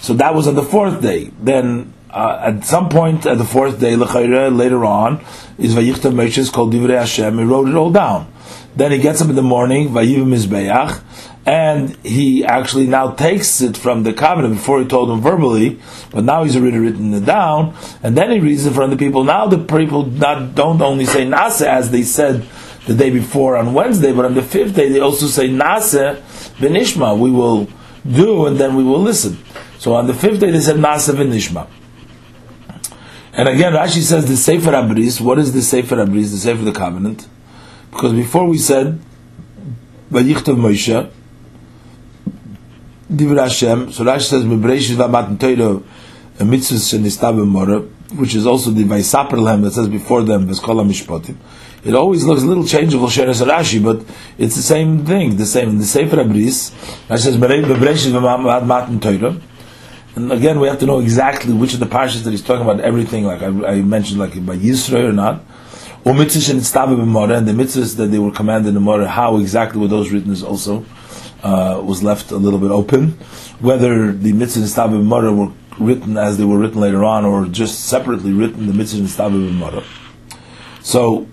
So 0.00 0.12
that 0.14 0.34
was 0.34 0.48
on 0.48 0.54
the 0.56 0.62
fourth 0.62 1.00
day. 1.00 1.30
Then 1.38 1.92
uh, 2.10 2.38
at 2.42 2.64
some 2.64 2.88
point 2.88 3.26
at 3.26 3.38
the 3.38 3.44
fourth 3.44 3.78
day, 3.80 3.96
later 3.96 4.84
on, 4.84 5.24
is 5.56 5.74
Vayichta 5.74 6.12
Moshe 6.12 6.52
called 6.52 6.72
Divrei 6.74 6.98
Hashem. 6.98 7.38
He 7.38 7.44
wrote 7.44 7.68
it 7.68 7.74
all 7.74 7.90
down. 7.90 8.32
Then 8.76 8.90
he 8.90 8.98
gets 8.98 9.22
up 9.22 9.28
in 9.28 9.36
the 9.36 9.42
morning, 9.42 9.90
Vayiv 9.90 10.24
Mizbeach, 10.24 11.00
and 11.46 11.94
he 12.04 12.44
actually 12.44 12.86
now 12.86 13.10
takes 13.10 13.60
it 13.60 13.76
from 13.76 14.02
the 14.02 14.12
covenant 14.12 14.54
before 14.54 14.80
he 14.80 14.86
told 14.86 15.10
them 15.10 15.20
verbally, 15.20 15.78
but 16.10 16.24
now 16.24 16.42
he's 16.42 16.56
already 16.56 16.78
written 16.78 17.12
it 17.12 17.24
down, 17.26 17.76
and 18.02 18.16
then 18.16 18.30
he 18.30 18.40
reads 18.40 18.64
it 18.64 18.72
from 18.72 18.90
the 18.90 18.96
people. 18.96 19.24
Now 19.24 19.46
the 19.46 19.58
people 19.58 20.06
not, 20.06 20.54
don't 20.54 20.80
only 20.80 21.04
say 21.04 21.26
Nasa 21.26 21.66
as 21.66 21.90
they 21.90 22.02
said 22.02 22.46
the 22.86 22.94
day 22.94 23.10
before 23.10 23.56
on 23.56 23.74
Wednesday, 23.74 24.12
but 24.12 24.24
on 24.24 24.34
the 24.34 24.42
fifth 24.42 24.74
day 24.74 24.88
they 24.88 25.00
also 25.00 25.26
say 25.26 25.48
Nasa 25.48 26.16
Benishma, 26.56 27.18
we 27.18 27.30
will 27.30 27.68
do 28.10 28.46
and 28.46 28.56
then 28.56 28.74
we 28.76 28.84
will 28.84 29.00
listen. 29.00 29.38
So 29.78 29.94
on 29.94 30.06
the 30.06 30.14
fifth 30.14 30.40
day 30.40 30.50
they 30.50 30.60
said 30.60 30.76
Nasa 30.76 31.14
Benishma. 31.14 31.68
And 33.36 33.48
again, 33.48 33.72
Rashi 33.72 34.00
says 34.00 34.28
the 34.28 34.36
Sefer 34.36 34.70
Abris. 34.70 35.20
What 35.20 35.40
is 35.40 35.52
the 35.52 35.60
Sefer 35.60 35.96
Abris? 35.96 36.30
The 36.30 36.36
Sefer 36.36 36.60
of 36.60 36.66
the 36.66 36.72
Covenant. 36.72 37.26
Because 37.90 38.12
before 38.12 38.46
we 38.46 38.58
said 38.58 39.00
Vayichtav 40.10 40.56
Moshe, 40.56 41.10
Divra 43.10 43.44
Hashem. 43.44 43.92
So 43.92 44.04
Rashi 44.04 44.28
says 44.28 44.44
Mebreshit 44.44 44.96
V'Matan 44.96 45.38
Torah 45.38 45.82
a 46.40 46.44
mitzvah 46.44 46.76
shenistav 46.76 47.46
mora, 47.46 47.80
which 48.18 48.34
is 48.34 48.46
also 48.46 48.70
the 48.70 48.84
Vaisaper 48.84 49.32
Lehem 49.32 49.62
that 49.62 49.72
says 49.72 49.88
before 49.88 50.22
them. 50.22 50.48
It 50.50 51.94
always 51.94 52.24
looks 52.24 52.42
a 52.42 52.46
little 52.46 52.66
changeable 52.66 53.06
Sheres 53.06 53.46
Rashi, 53.46 53.82
but 53.82 54.04
it's 54.38 54.56
the 54.56 54.62
same 54.62 55.04
thing, 55.04 55.36
the 55.36 55.46
same. 55.46 55.68
In 55.68 55.78
the 55.78 55.84
Sefer 55.84 56.16
Abris, 56.16 56.72
Rashi 57.08 57.18
says 57.18 57.36
Mebreshit 57.36 58.12
V'Matan 58.12 59.00
Torah. 59.00 59.40
And 60.16 60.32
again, 60.32 60.60
we 60.60 60.68
have 60.68 60.78
to 60.80 60.86
know 60.86 61.00
exactly 61.00 61.52
which 61.52 61.74
of 61.74 61.80
the 61.80 61.86
parshas 61.86 62.22
that 62.24 62.30
he's 62.30 62.42
talking 62.42 62.62
about. 62.62 62.80
Everything, 62.80 63.24
like 63.24 63.42
I, 63.42 63.46
I 63.46 63.82
mentioned, 63.82 64.20
like 64.20 64.32
by 64.46 64.56
Yisrael 64.56 65.08
or 65.08 65.12
not. 65.12 65.44
Or 66.04 66.12
mitzvahs 66.12 66.50
and 66.50 67.48
the 67.48 67.52
mitzvahs 67.52 67.96
that 67.96 68.06
they 68.06 68.18
were 68.18 68.30
commanded 68.30 68.68
in 68.68 68.74
the 68.74 68.80
Mora, 68.80 69.08
how 69.08 69.38
exactly 69.38 69.80
were 69.80 69.88
those 69.88 70.10
written 70.10 70.30
is 70.30 70.42
also 70.42 70.84
uh, 71.44 71.80
was 71.84 72.02
left 72.02 72.32
a 72.32 72.36
little 72.36 72.58
bit 72.58 72.70
open. 72.70 73.10
Whether 73.60 74.12
the 74.12 74.32
mitzvah 74.32 74.62
and 74.62 74.68
stabim 74.68 75.04
mara 75.04 75.32
were 75.32 75.52
written 75.78 76.16
as 76.16 76.38
they 76.38 76.44
were 76.44 76.58
written 76.58 76.80
later 76.80 77.04
on, 77.04 77.24
or 77.24 77.46
just 77.46 77.84
separately 77.84 78.32
written 78.32 78.66
the 78.66 78.72
mitzvah 78.72 79.00
and 79.00 79.08
stabim 79.08 79.52
mara. 79.52 79.84
So 80.82 81.28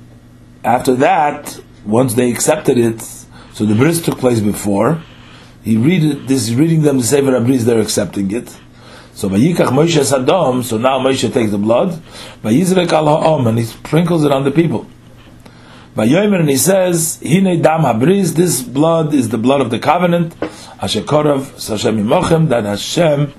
after 0.63 0.95
that, 0.95 1.59
once 1.85 2.13
they 2.13 2.29
accepted 2.29 2.77
it, 2.77 3.01
so 3.53 3.65
the 3.65 3.75
bris 3.75 4.01
took 4.01 4.19
place 4.19 4.39
before. 4.41 5.01
He 5.63 5.77
read 5.77 6.03
it, 6.03 6.27
this 6.27 6.49
is 6.49 6.55
reading 6.55 6.81
them 6.81 6.97
the 6.97 7.03
Sefer 7.03 7.31
Abris, 7.31 7.61
they're 7.61 7.79
accepting 7.81 8.31
it. 8.31 8.49
So 9.13 9.29
Vayikach 9.29 9.67
Moshe 9.67 10.03
Sadom, 10.03 10.63
so 10.63 10.77
now 10.77 10.99
Moshe 10.99 11.31
takes 11.31 11.51
the 11.51 11.57
blood, 11.57 12.01
Vayizrek 12.43 12.91
al 12.91 13.05
ha'om, 13.05 13.45
and 13.47 13.59
he 13.59 13.65
sprinkles 13.65 14.23
it 14.25 14.31
on 14.31 14.43
the 14.43 14.51
people. 14.51 14.87
Vayomer, 15.95 16.39
and 16.39 16.49
he 16.49 16.55
says, 16.55 17.19
Hine 17.21 17.61
dam 17.61 17.81
habriz, 17.81 18.33
this 18.35 18.61
blood 18.61 19.13
is 19.13 19.27
the 19.27 19.37
blood 19.37 19.59
of 19.59 19.69
the 19.69 19.79
covenant, 19.79 20.33
Asher 20.81 21.01
Sashem 21.01 22.01
Imochem, 22.01 22.47
that 22.47 22.63
Hashem 22.63 23.33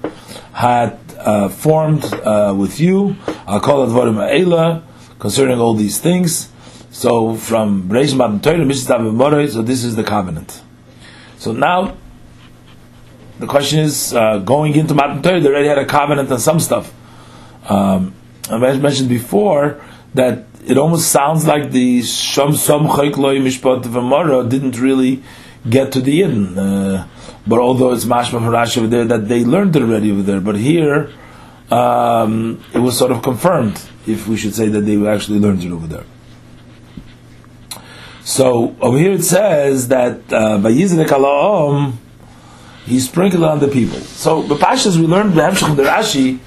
had 0.53 0.99
uh, 1.19 1.49
formed 1.49 2.05
uh, 2.05 2.55
with 2.57 2.79
you, 2.79 3.11
it 3.11 3.17
Vorim 3.47 4.17
Ha'ela, 4.17 4.83
concerning 5.19 5.59
all 5.59 5.73
these 5.73 5.99
things. 5.99 6.51
So 6.91 7.37
from 7.37 7.89
Bereish 7.89 8.15
Matan 8.15 8.41
Torah, 8.41 8.59
Mishitav 8.59 9.51
so 9.51 9.63
this 9.63 9.83
is 9.83 9.97
the 9.97 10.05
covenant. 10.05 10.63
So 11.39 11.53
now, 11.53 11.97
the 13.39 13.47
question 13.47 13.79
is, 13.79 14.13
uh, 14.13 14.39
going 14.39 14.77
into 14.77 14.95
Matan 14.95 15.23
Torah, 15.23 15.41
they 15.41 15.49
already 15.49 15.69
had 15.69 15.79
a 15.79 15.87
covenant 15.87 16.31
on 16.31 16.39
some 16.39 16.61
stuff. 16.61 16.93
Um, 17.67 18.15
I 18.51 18.59
mentioned 18.59 19.09
before 19.09 19.81
that 20.13 20.45
it 20.65 20.79
almost 20.79 21.11
sounds 21.11 21.47
like 21.47 21.73
the 21.73 22.01
Shom 22.01 22.55
Som 22.55 22.87
Chaykloi 22.87 23.41
Mishpat 23.41 23.83
V'Mara 23.83 24.49
didn't 24.49 24.79
really 24.79 25.23
get 25.69 25.93
to 25.93 26.01
the 26.01 26.21
Yidden. 26.21 26.57
Uh, 26.57 27.07
but 27.47 27.59
although 27.59 27.93
it's 27.93 28.05
Mashma 28.05 28.41
Harash 28.41 28.79
over 28.79 28.87
there 28.87 29.05
that 29.05 29.29
they 29.29 29.45
learned 29.45 29.75
it 29.75 29.83
already 29.83 30.13
over 30.13 30.23
there, 30.23 30.41
but 30.41 30.57
here 30.57 31.11
um, 31.71 32.63
it 32.73 32.79
was 32.79 32.97
sort 32.97 33.11
of 33.11 33.23
confirmed, 33.23 33.83
if 34.07 34.29
we 34.29 34.37
should 34.37 34.55
say 34.55 34.69
that 34.69 34.83
they 34.83 35.05
actually 35.07 35.41
learned 35.41 35.65
it 35.65 35.73
over 35.73 35.87
there. 35.87 36.05
So 38.25 38.77
over 38.81 38.99
here 38.99 39.13
it 39.13 39.25
says 39.25 39.89
that 39.89 40.29
Vayiznek 40.29 41.11
uh, 41.11 41.19
Alaom, 41.19 41.95
he 42.85 43.01
sprinkled 43.01 43.43
on 43.43 43.59
the 43.59 43.69
people. 43.69 43.99
So 43.99 44.43
the 44.43 44.55
Pashas 44.55 44.97
we 44.97 45.07
learned 45.07 45.33
the 45.33 45.83
Rashi 45.83 46.39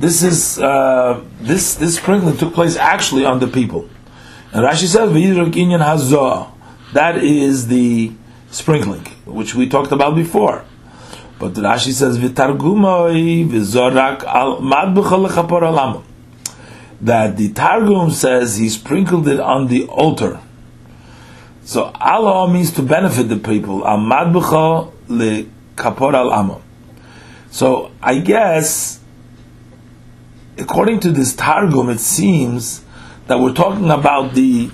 this 0.00 0.22
is 0.22 0.58
uh, 0.58 1.22
this 1.40 1.74
this 1.74 1.96
sprinkling 1.96 2.36
took 2.38 2.54
place 2.54 2.76
actually 2.76 3.26
on 3.26 3.38
the 3.38 3.46
people. 3.46 3.88
And 4.52 4.64
Rashi 4.64 4.86
says 4.86 5.10
inyan 5.10 5.80
hazah. 5.80 6.50
That 6.94 7.18
is 7.18 7.68
the 7.68 8.10
sprinkling, 8.50 9.04
which 9.26 9.54
we 9.54 9.68
talked 9.68 9.92
about 9.92 10.14
before. 10.16 10.64
But 11.38 11.52
Rashi 11.52 11.92
says 11.92 12.18
v'targumoi 12.18 13.44
al 14.26 14.60
madbucha 14.62 16.02
That 17.02 17.36
the 17.36 17.52
Targum 17.52 18.10
says 18.10 18.56
he 18.56 18.70
sprinkled 18.70 19.28
it 19.28 19.38
on 19.38 19.68
the 19.68 19.84
altar. 19.86 20.40
So 21.64 21.92
Allah 22.00 22.50
means 22.50 22.72
to 22.72 22.82
benefit 22.82 23.28
the 23.28 23.36
people. 23.36 23.86
Al 23.86 23.98
madbucha 23.98 24.90
le 25.08 25.44
kapor 25.76 26.14
al 26.14 26.62
So 27.50 27.92
I 28.02 28.18
guess 28.20 28.99
according 30.58 31.00
to 31.00 31.10
this 31.10 31.34
Targum, 31.34 31.88
it 31.88 32.00
seems 32.00 32.84
that 33.26 33.38
we're 33.38 33.54
talking 33.54 33.90
about 33.90 34.34
the 34.34 34.70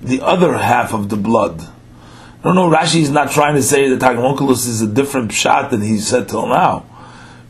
the 0.00 0.20
other 0.20 0.58
half 0.58 0.92
of 0.92 1.08
the 1.08 1.16
blood. 1.16 1.60
I 1.60 2.42
don't 2.42 2.56
know. 2.56 2.68
Rashi 2.68 3.02
is 3.02 3.10
not 3.10 3.30
trying 3.30 3.54
to 3.54 3.62
say 3.62 3.88
that 3.88 4.00
Targum 4.00 4.24
Unkelus 4.24 4.66
is 4.66 4.82
a 4.82 4.86
different 4.86 5.30
shot 5.32 5.70
than 5.70 5.80
he 5.80 5.98
said 5.98 6.28
till 6.28 6.48
now, 6.48 6.84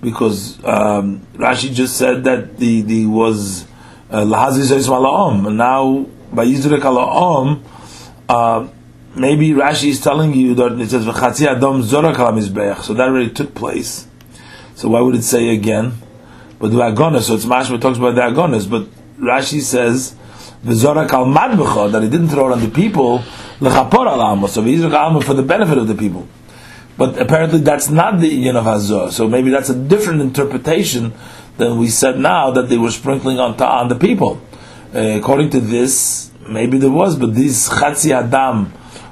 because 0.03 0.63
um, 0.65 1.27
Rashi 1.35 1.73
just 1.73 1.97
said 1.97 2.25
that 2.25 2.59
the 2.59 2.83
the 2.83 3.07
was 3.07 3.67
uh, 4.11 4.21
lahazi 4.21 4.71
uh, 4.71 5.49
and 5.49 5.57
now 5.57 6.07
by 6.33 6.45
yizrek 6.45 6.81
alaom. 6.81 7.63
Uh, 8.29 8.69
maybe 9.15 9.51
Rashi 9.51 9.89
is 9.91 10.01
telling 10.01 10.35
you 10.35 10.55
that 10.55 10.79
it 10.81 10.91
says 10.91 11.07
v'chatzi 11.07 11.47
adam 11.47 11.83
zorak 11.83 12.83
so 12.83 12.95
that 12.95 13.09
already 13.09 13.31
took 13.31 13.55
place. 13.55 14.07
So 14.75 14.89
why 14.89 15.01
would 15.01 15.15
it 15.15 15.23
say 15.23 15.55
again? 15.55 16.02
But 16.63 16.71
the 16.71 16.79
agonis, 16.79 17.23
so 17.23 17.35
it's 17.35 17.45
mashma 17.45 17.81
talks 17.81 17.99
about 17.99 18.15
the 18.15 18.21
agonis, 18.21 18.71
but 18.71 18.87
Rashi 19.19 19.61
says, 19.61 20.15
"V'zorak 20.65 21.11
al 21.11 21.27
madbecha," 21.27 21.91
that 21.91 22.05
he 22.05 22.09
didn't 22.09 22.29
throw 22.29 22.51
it 22.51 22.53
on 22.53 22.61
the 22.61 22.71
people, 22.71 23.19
lechapor 23.59 24.07
al 24.07 24.47
so 24.47 24.63
v'yizrak 24.63 25.25
for 25.25 25.35
the 25.35 25.43
benefit 25.43 25.77
of 25.77 25.89
the 25.89 25.97
people. 25.97 26.29
But 26.97 27.21
apparently 27.21 27.59
that's 27.59 27.91
not 27.91 28.21
the 28.21 28.33
Indian 28.33 28.55
of 28.55 28.65
Hazor. 28.67 29.11
So 29.11 29.27
maybe 29.27 29.51
that's 29.51 29.71
a 29.71 29.75
different 29.75 30.21
interpretation 30.21 31.13
than 31.57 31.79
we 31.79 31.89
said 31.89 32.21
now 32.21 32.53
that 32.53 32.69
they 32.69 32.79
were 32.79 32.93
sprinkling 32.93 33.41
on, 33.41 33.61
on 33.61 33.89
the 33.89 33.97
people. 33.97 34.41
Uh, 34.95 35.19
according 35.19 35.51
to 35.51 35.61
this, 35.61 36.31
maybe 36.49 36.79
there 36.79 36.93
was, 36.93 37.17
but 37.17 37.35
this 37.35 37.69
Chatzi 37.71 38.13
Adam, 38.13 38.67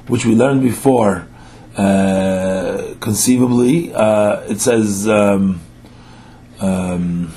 which 0.07 0.25
we 0.25 0.35
learned 0.35 0.61
before, 0.61 1.27
uh, 1.75 2.93
conceivably, 3.01 3.93
uh, 3.93 4.39
it 4.47 4.61
says. 4.61 5.09
Um, 5.09 5.59
um, 6.61 7.33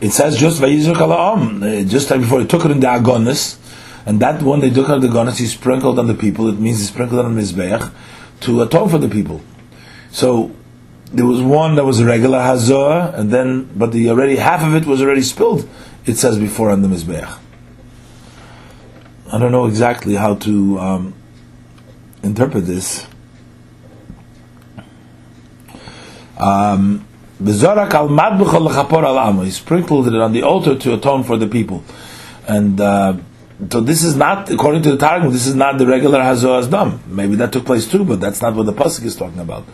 it 0.00 0.10
says 0.10 0.38
just 0.38 0.62
uh, 0.62 1.84
just 1.84 2.10
like 2.10 2.20
before 2.20 2.40
he 2.40 2.46
took 2.46 2.64
it 2.64 2.70
in 2.70 2.80
the 2.80 2.86
Agonis, 2.86 3.58
and 4.04 4.20
that 4.20 4.42
one 4.42 4.60
they 4.60 4.70
took 4.70 4.88
out 4.88 5.00
the 5.00 5.08
Agonis, 5.08 5.38
he 5.38 5.46
sprinkled 5.46 5.98
on 5.98 6.06
the 6.06 6.14
people, 6.14 6.48
it 6.48 6.58
means 6.58 6.78
he 6.78 6.84
sprinkled 6.84 7.24
on 7.24 7.34
the 7.34 7.40
Mizbeach 7.40 7.92
to 8.40 8.62
atone 8.62 8.88
for 8.88 8.98
the 8.98 9.08
people. 9.08 9.40
So 10.10 10.54
there 11.12 11.26
was 11.26 11.40
one 11.40 11.76
that 11.76 11.84
was 11.84 12.00
a 12.00 12.04
regular 12.04 12.40
Hazor, 12.40 13.12
and 13.14 13.30
then, 13.30 13.70
but 13.74 13.92
the 13.92 14.10
already 14.10 14.36
half 14.36 14.62
of 14.62 14.74
it 14.74 14.86
was 14.86 15.00
already 15.00 15.22
spilled, 15.22 15.68
it 16.04 16.16
says 16.16 16.38
before 16.38 16.70
on 16.70 16.82
the 16.82 16.88
Mizbeach. 16.88 17.38
I 19.32 19.38
don't 19.38 19.50
know 19.50 19.66
exactly 19.66 20.14
how 20.14 20.36
to 20.36 20.78
um, 20.78 21.14
interpret 22.22 22.66
this. 22.66 23.06
Um, 26.38 27.06
he 27.38 27.52
sprinkled 29.50 30.08
it 30.08 30.14
on 30.14 30.32
the 30.32 30.42
altar 30.42 30.74
to 30.78 30.94
atone 30.94 31.22
for 31.22 31.36
the 31.36 31.46
people. 31.46 31.84
And 32.48 32.80
uh, 32.80 33.18
so 33.70 33.80
this 33.80 34.02
is 34.04 34.16
not, 34.16 34.50
according 34.50 34.82
to 34.82 34.92
the 34.92 34.98
Targum, 34.98 35.32
this 35.32 35.46
is 35.46 35.54
not 35.54 35.78
the 35.78 35.86
regular 35.86 36.22
Hazor 36.22 36.62
Dam. 36.70 37.00
Maybe 37.06 37.36
that 37.36 37.52
took 37.52 37.64
place 37.66 37.90
too, 37.90 38.04
but 38.04 38.20
that's 38.20 38.40
not 38.42 38.54
what 38.54 38.66
the 38.66 38.72
Pasuk 38.72 39.04
is 39.04 39.16
talking 39.16 39.40
about. 39.40 39.64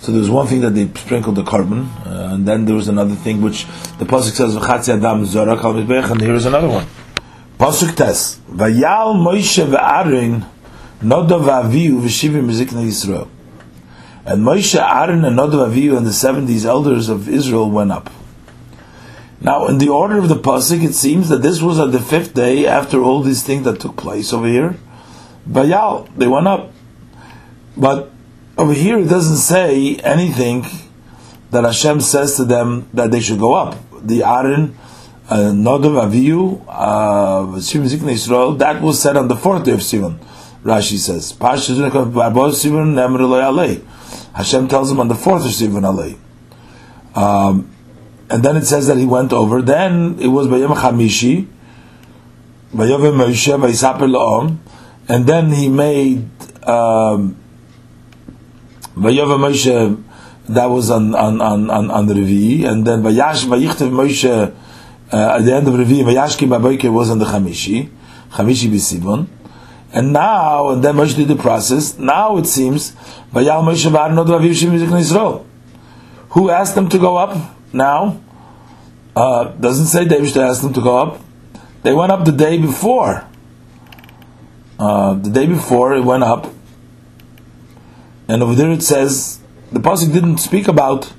So 0.00 0.10
there 0.10 0.20
was 0.20 0.30
one 0.30 0.46
thing 0.46 0.60
that 0.62 0.70
they 0.70 0.88
sprinkled 0.88 1.36
the 1.36 1.44
carbon, 1.44 1.86
uh, 2.04 2.30
and 2.32 2.46
then 2.46 2.64
there 2.64 2.74
was 2.74 2.88
another 2.88 3.14
thing 3.14 3.40
which 3.40 3.66
the 3.98 4.04
Pasuk 4.04 4.32
says, 4.32 4.56
Adam 4.56 5.24
Zorak 5.24 5.62
al 5.62 5.76
and 6.12 6.20
here 6.20 6.34
is 6.34 6.46
another 6.46 6.68
one. 6.68 6.86
Pasuk 7.58 7.94
Tes, 7.94 8.40
Vayal 8.50 9.14
Moshe 9.14 9.64
ve'Aaron 9.64 10.44
Nodav 11.00 11.46
Aviu 11.46 12.00
v'Shivim 12.00 12.46
Mizikna 12.46 12.84
Yisrael. 12.84 13.28
And 14.24 14.44
Moshe, 14.44 14.78
Aaron, 14.78 15.24
and 15.24 15.36
Nadav 15.36 15.70
Avihu 15.70 15.96
and 15.96 16.06
the 16.06 16.12
seventies 16.12 16.64
elders 16.64 17.08
of 17.08 17.28
Israel 17.28 17.70
went 17.70 17.90
up. 17.90 18.10
Now, 19.40 19.66
in 19.66 19.78
the 19.78 19.88
order 19.88 20.18
of 20.18 20.28
the 20.28 20.36
pasuk, 20.36 20.84
it 20.84 20.94
seems 20.94 21.28
that 21.28 21.42
this 21.42 21.60
was 21.60 21.80
on 21.80 21.90
the 21.90 21.98
fifth 22.00 22.32
day 22.32 22.64
after 22.64 23.02
all 23.02 23.22
these 23.22 23.42
things 23.42 23.64
that 23.64 23.80
took 23.80 23.96
place 23.96 24.32
over 24.32 24.46
here. 24.46 24.76
Bayal, 25.48 26.08
they 26.16 26.28
went 26.28 26.46
up, 26.46 26.70
but 27.76 28.12
over 28.56 28.72
here 28.72 29.00
it 29.00 29.08
doesn't 29.08 29.38
say 29.38 29.96
anything 29.96 30.66
that 31.50 31.64
Hashem 31.64 32.00
says 32.00 32.36
to 32.36 32.44
them 32.44 32.88
that 32.94 33.10
they 33.10 33.18
should 33.18 33.40
go 33.40 33.54
up. 33.54 33.76
The 34.00 34.22
Aaron, 34.22 34.78
uh, 35.28 35.50
Nadav 35.50 36.08
Avihu, 36.08 36.62
uh, 36.68 37.56
Israel, 38.08 38.54
that 38.54 38.80
was 38.80 39.02
said 39.02 39.16
on 39.16 39.26
the 39.26 39.36
fourth 39.36 39.64
day 39.64 39.72
of 39.72 39.80
Sivan. 39.80 40.18
Rashi 40.62 40.98
says, 40.98 41.32
Hashem 44.34 44.68
tells 44.68 44.90
him 44.90 45.00
on 45.00 45.08
the 45.08 45.14
fourth 45.14 45.44
of 45.44 45.50
Alei. 45.50 46.18
Um, 47.14 47.70
and 48.30 48.42
then 48.42 48.56
it 48.56 48.64
says 48.64 48.86
that 48.86 48.96
he 48.96 49.04
went 49.04 49.32
over. 49.32 49.60
Then 49.60 50.18
it 50.18 50.28
was 50.28 50.48
Bayam 50.48 50.74
Chamishi, 50.74 51.46
Bayove 52.72 53.12
Moshe, 53.12 53.58
Vayisaper 53.58 54.08
La'om, 54.10 54.56
and 55.08 55.26
then 55.26 55.50
he 55.52 55.68
made 55.68 56.28
um, 56.66 57.36
Moshe. 58.96 60.02
That 60.48 60.66
was 60.66 60.90
on 60.90 61.14
on 61.14 61.40
on 61.40 61.70
on, 61.70 61.90
on 61.90 62.06
the 62.06 62.14
Revi, 62.14 62.64
and 62.64 62.86
then 62.86 63.02
Vayash 63.02 63.44
Vayichtav 63.46 63.90
Moshe. 63.90 64.54
Uh, 65.12 65.36
at 65.36 65.44
the 65.44 65.54
end 65.54 65.68
of 65.68 65.74
Revi, 65.74 66.02
Vayashki 66.02 66.48
Baboike 66.48 66.90
was 66.90 67.10
on 67.10 67.18
the 67.18 67.26
Chamishi, 67.26 67.90
Chamishi 68.30 68.70
B'Sivon. 68.70 69.28
And 69.92 70.12
now, 70.12 70.70
and 70.70 70.82
then 70.82 70.94
Moshe 70.94 71.14
did 71.14 71.28
the 71.28 71.36
process. 71.36 71.98
Now 71.98 72.38
it 72.38 72.46
seems, 72.46 72.96
who 76.30 76.50
asked 76.50 76.74
them 76.74 76.88
to 76.88 76.98
go 76.98 77.16
up 77.16 77.56
now? 77.72 78.20
Uh, 79.14 79.44
doesn't 79.52 79.86
say 79.86 80.06
David 80.06 80.34
asked 80.38 80.62
them 80.62 80.72
to 80.72 80.80
go 80.80 80.96
up. 80.96 81.20
They 81.82 81.92
went 81.92 82.10
up 82.10 82.24
the 82.24 82.32
day 82.32 82.56
before. 82.56 83.26
Uh, 84.78 85.14
the 85.14 85.30
day 85.30 85.46
before 85.46 85.94
it 85.94 86.02
went 86.02 86.24
up, 86.24 86.52
and 88.26 88.42
over 88.42 88.54
there 88.54 88.70
it 88.72 88.82
says 88.82 89.38
the 89.70 89.78
pasuk 89.78 90.12
didn't 90.12 90.38
speak 90.38 90.66
about 90.66 91.12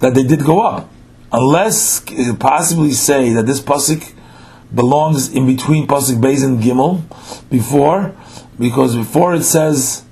that 0.00 0.14
they 0.14 0.24
did 0.24 0.44
go 0.44 0.60
up, 0.60 0.90
unless 1.32 2.00
possibly 2.38 2.90
say 2.92 3.32
that 3.32 3.46
this 3.46 3.60
pasuk 3.60 4.12
belongs 4.74 5.32
in 5.32 5.46
between 5.46 5.86
pasuk 5.86 6.20
Beis 6.20 6.44
and 6.44 6.62
Gimel 6.62 7.02
before, 7.50 8.14
because 8.58 8.96
before 8.96 9.34
it 9.34 9.42
says 9.42 10.04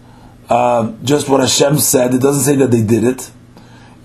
uh, 0.49 0.93
just 1.03 1.29
what 1.29 1.41
Hashem 1.41 1.79
said, 1.79 2.15
it 2.15 2.21
doesn't 2.21 2.45
say 2.45 2.57
that 2.57 2.71
they 2.71 2.83
did 2.83 3.05
it, 3.05 3.31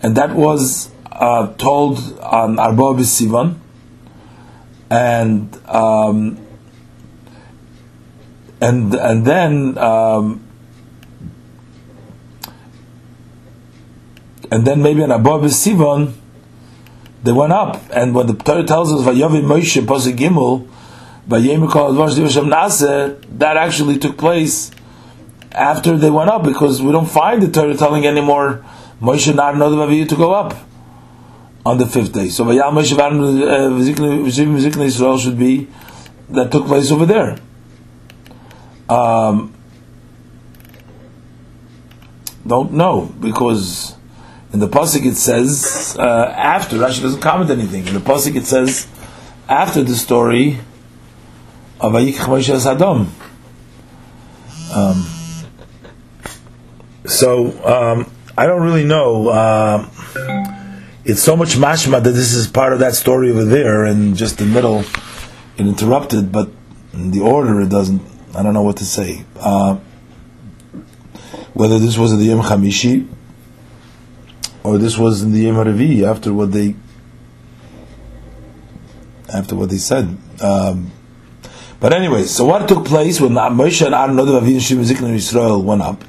and 0.02 0.16
that 0.18 0.36
was 0.36 0.92
uh, 1.12 1.54
told 1.54 1.98
on 2.20 2.60
Arba 2.60 3.02
Sivan, 3.04 3.58
and 4.90 5.58
um, 5.68 6.46
and 8.60 8.94
and 8.94 9.26
then. 9.26 9.78
Um, 9.78 10.48
and 14.52 14.68
then 14.68 14.84
maybe 14.84 15.02
on 15.02 15.12
Abba 15.12 15.48
Sivan, 15.48 16.14
they 17.24 17.32
went 17.32 17.54
up, 17.54 17.82
and 17.92 18.16
when 18.16 18.28
the 18.28 18.34
Torah 18.34 18.64
tells 18.64 18.92
us 18.92 19.02
Vayavi 19.06 19.44
Moshe 19.44 19.82
Pasuk 19.86 20.18
Gimel, 20.18 20.68
that 23.38 23.58
actually 23.58 23.98
took 24.00 24.18
place 24.18 24.72
after 25.52 25.98
they 25.98 26.10
went 26.10 26.30
up 26.30 26.44
because 26.44 26.82
we 26.82 26.92
don't 26.92 27.10
find 27.10 27.42
the 27.44 27.52
Torah 27.52 27.78
telling 27.78 28.08
anymore 28.08 28.66
Moshe 29.00 29.34
not 29.36 29.56
another 29.56 29.76
Vaviyu 29.76 30.10
to 30.10 30.16
go 30.16 30.34
up 30.34 30.56
on 31.66 31.78
the 31.78 31.86
fifth 31.86 32.12
day. 32.12 32.30
So 32.30 32.46
Vayal 32.46 32.72
Moshe 32.72 32.96
Vizikna 34.26 34.86
Israel 34.86 35.18
should 35.20 35.38
be 35.38 35.68
that 36.30 36.52
took 36.52 36.66
place 36.66 36.92
over 36.92 37.06
there. 37.06 37.38
Um, 38.90 39.54
don't 42.46 42.74
know 42.74 43.14
because 43.20 43.96
in 44.54 44.60
the 44.60 44.68
pasuk 44.68 45.06
it 45.06 45.16
says 45.16 45.96
uh, 45.98 46.34
after 46.36 46.78
Rashi 46.78 47.02
doesn't 47.02 47.22
comment 47.22 47.50
anything. 47.50 47.88
In 47.88 47.94
the 47.94 48.00
pasuk 48.00 48.36
it 48.36 48.46
says 48.46 48.88
after 49.48 49.84
the 49.84 49.96
story 49.96 50.60
of 51.80 51.94
Vayikach 51.94 52.28
Moshe. 52.28 53.10
Um, 54.74 55.06
so 57.06 57.66
um, 57.66 58.12
I 58.38 58.46
don't 58.46 58.62
really 58.62 58.86
know. 58.86 59.30
Uh, 59.30 59.90
it's 61.04 61.22
so 61.22 61.36
much 61.36 61.56
mashma 61.56 62.04
that 62.04 62.12
this 62.12 62.34
is 62.34 62.48
part 62.48 62.74
of 62.74 62.80
that 62.80 62.94
story 62.94 63.32
over 63.32 63.44
there, 63.44 63.86
and 63.86 64.16
just 64.16 64.38
the 64.38 64.46
middle 64.46 64.82
it 65.58 65.68
interrupted, 65.68 66.32
but 66.32 66.50
in 66.94 67.12
the 67.12 67.22
order 67.22 67.62
it 67.62 67.70
doesn't. 67.70 68.02
I 68.36 68.44
don't 68.44 68.54
know 68.54 68.62
what 68.62 68.78
to 68.78 68.86
say. 68.86 69.26
Uh, 69.38 69.76
whether 71.54 71.80
this 71.80 71.98
was 71.98 72.18
the 72.18 72.24
Yom 72.24 72.42
Chamishi 72.42 73.08
or 74.64 74.78
this 74.78 74.98
was 74.98 75.24
in 75.24 75.32
the 75.32 75.42
Yom 75.42 75.56
Revi 75.56 76.04
after 76.04 76.34
what 76.34 76.52
they 76.52 76.76
after 79.34 79.56
what 79.56 79.70
they 79.70 79.78
said. 79.78 80.18
Um, 80.42 80.92
but 81.80 81.94
anyway, 81.94 82.24
so 82.24 82.46
what 82.46 82.68
took 82.68 82.86
place 82.86 83.20
when 83.20 83.32
Moshe 83.32 83.86
and 83.86 83.96
Aaron 83.96 84.16
Nadav 84.16 84.42
Avinu 84.42 84.62
Shimon 84.62 84.86
Yisrael 84.86 85.64
went 85.64 85.82
up? 85.82 86.04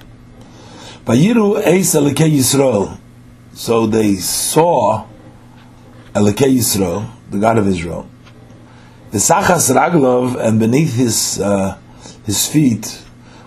Vayiru 1.06 1.64
Eis 1.64 1.94
Elikei 1.94 2.30
Yisrael. 2.30 2.98
So 3.54 3.86
they 3.86 4.16
saw 4.16 5.06
Elikei 6.14 6.56
Yisrael, 6.56 7.08
the 7.30 7.38
God 7.38 7.58
of 7.58 7.68
Israel. 7.68 8.08
The 9.12 9.18
Sachas 9.18 9.74
Raglov, 9.74 10.38
and 10.40 10.58
beneath 10.58 10.94
his 10.94 11.40
uh, 11.40 11.78
his 12.24 12.46
feet 12.46 13.02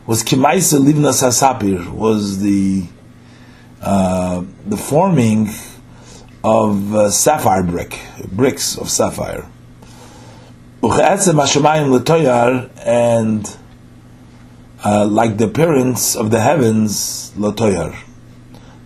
was 0.06 0.24
Kimaisa 0.24 0.80
Livna 0.80 1.12
Sasapir, 1.12 1.90
was 1.92 2.40
the 2.40 2.86
uh, 3.86 4.44
the 4.66 4.78
forming 4.78 5.50
of 6.44 6.94
uh, 6.94 7.10
sapphire 7.10 7.64
brick, 7.64 7.98
bricks 8.32 8.78
of 8.78 8.90
sapphire. 8.90 9.48
And 10.82 10.92
uh, 14.84 15.08
like 15.08 15.38
the 15.38 15.46
appearance 15.46 16.16
of 16.16 16.32
the 16.32 16.42
heavens, 16.42 17.32
latoyar. 17.38 17.96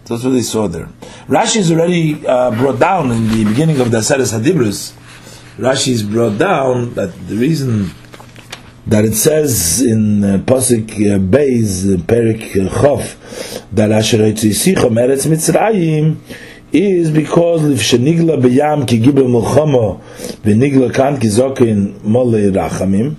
That's 0.05 0.23
what 0.23 0.31
they 0.31 0.41
saw 0.41 0.67
there. 0.67 0.89
Rashi 1.27 1.57
is 1.57 1.71
already 1.71 2.25
uh, 2.25 2.51
brought 2.51 2.79
down 2.79 3.11
in 3.11 3.29
the 3.29 3.45
beginning 3.45 3.79
of 3.79 3.91
the 3.91 3.97
Aseres 3.97 4.37
Hadibros 4.37 4.93
Rashi 5.59 5.89
is 5.89 6.03
brought 6.03 6.37
down 6.37 6.93
that 6.93 7.11
the 7.27 7.35
reason 7.35 7.91
that 8.89 9.05
it 9.05 9.13
says 9.13 9.81
in 9.83 10.23
uh, 10.23 10.37
Pasuk 10.39 10.89
uh, 10.89 11.19
Beis, 11.19 11.93
uh, 11.93 11.97
Perik 12.01 12.41
uh, 12.55 12.69
Chof, 12.69 13.69
that 13.71 13.91
Asher 13.91 14.17
Yitzchom 14.17 14.97
Eretz 14.97 15.27
Mitzrayim 15.27 16.17
is 16.73 17.11
because 17.11 17.65
if 17.65 17.79
shenigla 17.79 18.41
beyam 18.41 18.87
ki 18.87 18.99
gibel 18.99 19.27
mulchama 19.27 20.01
v'nigla 20.43 20.91
kan 20.91 21.19
ki 21.19 21.27
zokin 21.27 22.03
mole 22.03 22.51
rachamim 22.51 23.15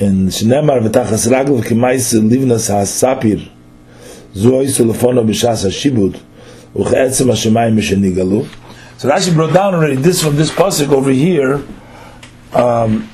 and 0.00 0.28
shnemar 0.28 0.80
v'tachas 0.86 1.30
raglav 1.30 1.66
ki 1.66 1.74
mais 1.74 2.12
livnas 2.12 2.68
ha-sapir 2.68 3.48
zu 4.34 4.50
oisu 4.50 4.84
lefono 4.90 5.24
b'shas 5.24 5.64
ha-shibud 5.64 6.20
u'chetzem 6.74 7.28
ha-shemayim 7.28 7.76
b'shenigalu. 7.78 8.46
So 8.98 9.08
Rashi 9.08 9.34
brought 9.34 9.54
down 9.54 9.74
already 9.74 9.96
this 9.96 10.22
from 10.22 10.36
this 10.36 10.50
pasuk 10.50 10.92
over 10.92 11.10
here 11.10 11.62
um, 12.52 13.08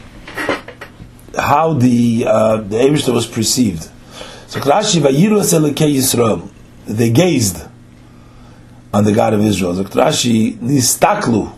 how 1.41 1.75
the 1.75 2.25
uh, 2.27 2.57
the 2.59 2.77
Eivishter 2.77 3.13
was 3.13 3.27
perceived. 3.27 3.89
So 4.47 4.61
Rashi 4.61 5.01
vayiru 5.01 5.41
Elikei 5.41 5.95
Yisrael, 5.97 6.49
they 6.87 7.11
gazed 7.11 7.67
on 8.93 9.05
the 9.05 9.13
God 9.13 9.33
of 9.35 9.41
Israel. 9.41 9.75
So 9.75 9.85
Rashi 9.85 10.57
nistaklu, 10.59 11.53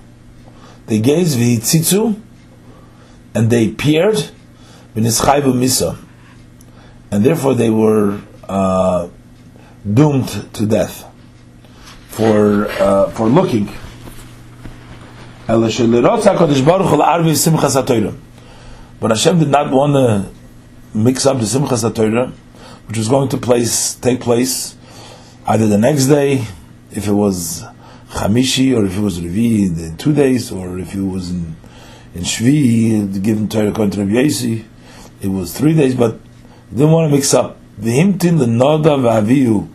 they 0.87 1.01
gazed 1.01 1.39
v'hitzitzu, 1.39 2.21
and 3.35 3.51
they 3.51 3.69
peered 3.69 4.31
v'nischayvu 4.95 5.53
misa, 5.55 5.99
and 7.11 7.25
therefore 7.25 7.55
they 7.55 7.71
were 7.71 8.21
uh, 8.49 9.09
doomed 9.93 10.29
to 10.55 10.67
death 10.67 11.05
for 12.09 12.69
uh, 12.69 13.11
for 13.11 13.29
looking. 13.29 13.69
But 19.03 19.11
Hashem 19.11 19.41
did 19.41 19.49
not 19.49 19.73
want 19.73 19.95
to 19.95 20.31
mix 20.97 21.27
up 21.27 21.39
the 21.39 21.45
Simchas 21.45 21.93
Torah, 21.93 22.33
which 22.87 22.97
was 22.97 23.09
going 23.09 23.29
to 23.31 23.37
place 23.37 23.97
take 23.97 24.21
place 24.21 24.77
either 25.45 25.67
the 25.67 25.77
next 25.77 26.07
day, 26.07 26.47
if 26.93 27.09
it 27.09 27.13
was 27.13 27.65
Chamishi, 28.11 28.77
or 28.77 28.85
if 28.85 28.97
it 28.97 29.01
was 29.01 29.19
Revi 29.19 29.77
in 29.77 29.97
two 29.97 30.13
days, 30.13 30.53
or 30.53 30.79
if 30.79 30.95
it 30.95 31.03
was 31.03 31.31
in 31.31 31.57
in 32.15 32.23
Shvi, 32.23 33.21
given 33.21 33.49
Torah 33.49 33.73
Rabbi 33.73 34.63
it 35.21 35.29
was 35.29 35.53
three 35.59 35.75
days, 35.75 35.97
but 35.97 36.21
he 36.71 36.77
didn't 36.77 36.93
want 36.93 37.11
to 37.11 37.17
mix 37.17 37.35
up. 37.35 37.59
The 37.79 37.91
Himtin, 37.91 38.39
the 38.39 38.47
Noda 38.47 38.99
Avihu, 39.21 39.69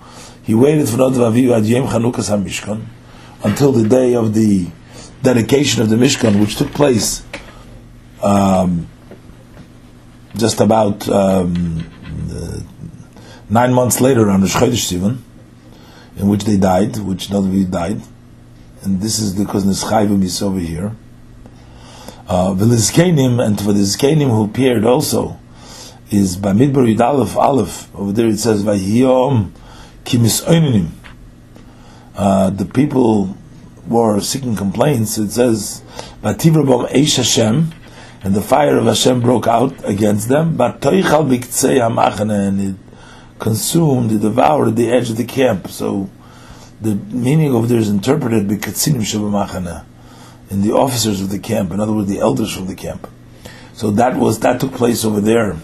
he 0.43 0.55
waited 0.55 0.87
for 0.87 0.95
Noda 0.95 1.29
Avihu 1.29 1.53
at 1.53 1.63
Yom 1.63 1.87
Chanukas 1.87 2.29
HaMishkan, 2.29 2.85
until 3.43 3.73
the 3.73 3.89
day 3.89 4.15
of 4.15 4.33
the 4.33 4.69
dedication 5.21 5.81
of 5.81 5.89
the 5.89 5.97
Mishkan, 5.97 6.39
which 6.39 6.55
took 6.55 6.71
place 6.71 7.25
um, 8.23 8.87
just 10.38 10.59
about 10.61 11.07
um, 11.09 11.85
uh, 12.31 12.59
nine 13.49 13.73
months 13.73 13.99
later 14.01 14.30
on 14.30 14.41
Rosh 14.41 14.55
Chodesh 14.55 14.91
Sivan, 14.91 15.18
in 16.18 16.27
which 16.27 16.43
they 16.45 16.57
died, 16.57 16.97
which 16.97 17.27
Nadavi 17.27 17.69
died, 17.69 18.01
and 18.84 19.01
this 19.01 19.19
is 19.19 19.34
because 19.34 19.65
Nischayvim 19.65 20.23
is 20.23 20.41
over 20.41 20.59
here. 20.59 20.95
Uh, 22.27 22.51
and 22.51 22.59
for 22.59 22.65
the 23.73 23.84
Zkenim 23.84 24.30
who 24.30 24.43
appeared 24.43 24.84
also, 24.84 25.39
is 26.09 26.38
by 26.38 26.53
Midbar 26.53 26.93
Yud 26.93 27.01
Aleph, 27.01 27.35
Aleph, 27.35 27.95
over 27.95 28.11
there 28.11 28.27
it 28.27 28.38
says, 28.38 28.64
Vayiyom 28.64 29.51
Kimis 30.05 30.43
Oyninim. 30.45 30.89
Uh, 32.15 32.49
the 32.49 32.65
people 32.65 33.35
were 33.88 34.19
seeking 34.19 34.55
complaints, 34.55 35.18
it 35.18 35.31
says, 35.31 35.84
Vativrabom 36.22 36.89
Eish 36.89 37.18
Hashem, 37.18 37.73
and 38.27 38.35
the 38.35 38.41
fire 38.41 38.75
of 38.75 38.83
Hashem 38.83 39.21
broke 39.21 39.47
out 39.47 39.87
against 39.87 40.27
them, 40.27 40.57
but 40.57 40.81
Toichal 40.81 41.29
Biktsei 41.31 41.79
HaMachane, 41.79 42.49
and 42.49 42.59
it 42.59 42.75
consumed, 43.39 44.11
it 44.11 44.19
devoured 44.19 44.75
the 44.75 44.89
edge 44.89 45.09
of 45.09 45.15
the 45.15 45.23
camp. 45.23 45.69
So 45.69 46.09
the 46.81 46.95
meaning 46.95 47.55
of 47.55 47.69
there 47.69 47.77
is 47.77 47.87
interpreted 47.87 48.49
Bikatsinim 48.49 48.99
Shabamachane, 48.99 49.85
in 50.49 50.61
the 50.61 50.73
officers 50.73 51.21
of 51.21 51.29
the 51.29 51.39
camp, 51.39 51.71
in 51.71 51.79
other 51.79 51.93
words, 51.93 52.09
the 52.09 52.19
elders 52.19 52.53
from 52.53 52.67
the 52.67 52.75
camp. 52.75 53.09
So 53.71 53.91
that 53.91 54.17
was 54.17 54.41
that 54.41 54.59
took 54.59 54.73
place 54.73 55.05
over 55.05 55.21
there. 55.21 55.55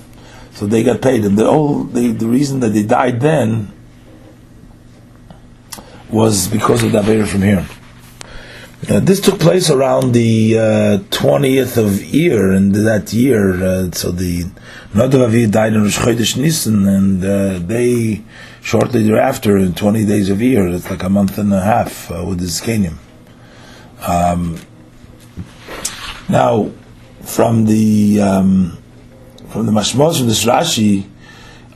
So 0.54 0.66
they 0.66 0.84
got 0.84 1.02
paid, 1.02 1.26
and 1.26 1.38
the 1.38 1.52
whole 1.52 1.84
the, 1.84 2.14
the 2.14 2.28
reason 2.28 2.62
that 2.62 2.70
they 2.70 2.84
died 2.84 3.20
then 3.20 3.74
was 6.10 6.48
because 6.48 6.82
of 6.82 6.94
the 6.94 7.02
Aveira 7.02 7.28
from 7.28 7.42
here. 7.42 7.68
Uh, 8.90 9.00
this 9.00 9.22
took 9.22 9.40
place 9.40 9.70
around 9.70 10.12
the 10.12 10.58
uh, 10.60 10.98
twentieth 11.10 11.78
uh, 11.78 11.84
of 11.84 12.04
year, 12.04 12.52
and 12.52 12.76
that 12.76 13.14
year, 13.14 13.64
uh, 13.64 13.90
so 13.92 14.12
the 14.12 14.44
Nadav 14.94 15.52
died 15.52 15.72
in 15.72 15.84
Rosh 15.84 16.00
Chodesh 16.00 16.36
Nisan, 16.36 16.86
and 16.86 17.24
uh, 17.24 17.60
they 17.60 18.22
shortly 18.62 19.04
thereafter, 19.04 19.56
in 19.58 19.74
twenty 19.74 20.06
days 20.06 20.30
of 20.30 20.42
year, 20.42 20.68
it's 20.68 20.90
like 20.90 21.02
a 21.04 21.10
month 21.10 21.38
and 21.38 21.54
a 21.54 21.62
half 21.62 22.12
uh, 22.12 22.26
with 22.28 22.40
the 22.40 22.46
Zkanim. 22.46 22.98
Um, 24.06 24.60
now, 26.28 26.70
from 27.22 27.66
the 27.66 28.20
um, 28.20 28.78
from 29.48 29.66
the 29.66 29.72
Mashmos 29.72 30.18
from 30.18 30.28
the 30.28 30.34
Rashi, 30.34 31.06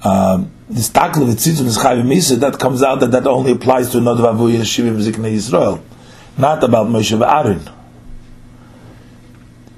um, 0.03 0.51
this 0.67 0.89
takla 0.89 1.25
v'tzitzun 1.25 1.67
is 1.67 1.77
chayv 1.77 2.39
that 2.41 2.59
comes 2.59 2.83
out 2.83 2.99
that 2.99 3.11
that 3.11 3.27
only 3.27 3.53
applies 3.53 3.91
to 3.91 3.99
Nadav 3.99 4.35
Avu 4.35 4.57
Yeshivim 4.57 5.01
Ziknei 5.01 5.35
Yisrael 5.35 5.81
not 6.37 6.63
about 6.63 6.87
Moshe 6.87 7.19
Aaron. 7.19 7.67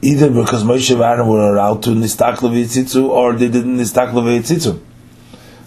Either 0.02 0.30
because 0.30 0.64
Moshe 0.64 0.98
Aaron 1.00 1.28
were 1.28 1.54
allowed 1.54 1.84
to 1.84 1.92
v'yitzitzu, 1.92 3.10
or 3.10 3.34
they 3.34 3.48
didn't 3.48 3.78
v'yitzitzu. 3.78 4.80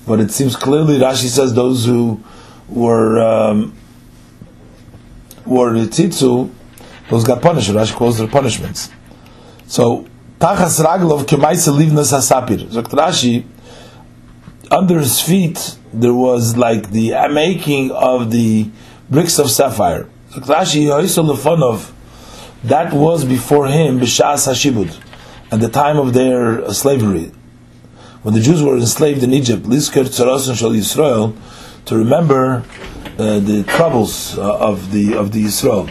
But 0.07 0.21
it 0.21 0.31
seems 0.31 0.57
clearly 0.57 0.99
Rashi 0.99 1.29
says 1.29 1.55
those 1.55 1.87
who 1.87 2.23
were 2.69 3.21
um, 3.21 3.75
were 5.47 5.73
yitzitzu, 5.73 6.51
those 7.11 7.25
got 7.25 7.43
punished. 7.43 7.71
Rashi 7.71 7.95
calls 7.95 8.19
their 8.19 8.29
punishments. 8.29 8.91
So 9.67 10.07
tachas 10.39 10.85
raglov 10.85 11.25
kemaisa 11.25 11.77
livnas 11.77 12.13
hasapir. 12.13 12.69
Rashi, 12.69 13.45
under 14.71 14.99
his 14.99 15.21
feet 15.21 15.79
there 15.93 16.15
was 16.15 16.57
like 16.57 16.91
the 16.91 17.13
making 17.31 17.91
of 17.93 18.31
the 18.31 18.71
bricks 19.11 19.39
of 19.39 19.51
sapphire. 19.51 20.09
That 20.35 20.65
was 22.93 23.25
before 23.27 23.67
him 23.67 24.01
B'Shas 24.01 24.49
Hashibud, 24.49 24.99
at 25.51 25.61
the 25.61 25.69
time 25.69 25.99
of 25.99 26.15
their 26.15 26.73
slavery, 26.73 27.33
when 28.23 28.33
the 28.33 28.41
Jews 28.41 28.63
were 28.63 28.79
enslaved 28.79 29.23
in 29.23 29.35
Egypt. 29.35 29.65
Lisker 29.65 30.05
Tzaros 30.05 30.57
Shal 30.57 30.71
Yisrael, 30.71 31.37
to 31.85 31.99
remember 31.99 32.65
uh, 33.19 33.41
the 33.41 33.63
troubles 33.65 34.39
uh, 34.39 34.59
of 34.59 34.91
the 34.91 35.15
of 35.15 35.33
the 35.33 35.45
Yisrael. 35.45 35.91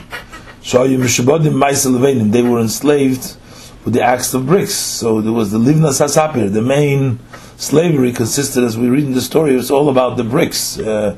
They 2.32 2.42
were 2.42 2.60
enslaved 2.60 3.38
with 3.86 3.94
the 3.94 4.02
axe 4.02 4.34
of 4.34 4.48
bricks. 4.48 4.74
So 4.74 5.22
there 5.22 5.34
was 5.34 5.52
the 5.52 5.60
Livna 5.60 5.92
Sasapir. 5.92 6.52
The 6.52 6.64
main 6.64 7.20
slavery 7.58 8.12
consisted, 8.12 8.64
as 8.64 8.76
we 8.76 8.90
read 8.90 9.04
in 9.04 9.14
the 9.14 9.22
story, 9.22 9.56
it's 9.56 9.70
all 9.70 9.90
about 9.90 10.18
the 10.18 10.24
bricks. 10.24 10.80
Uh, 10.80 11.16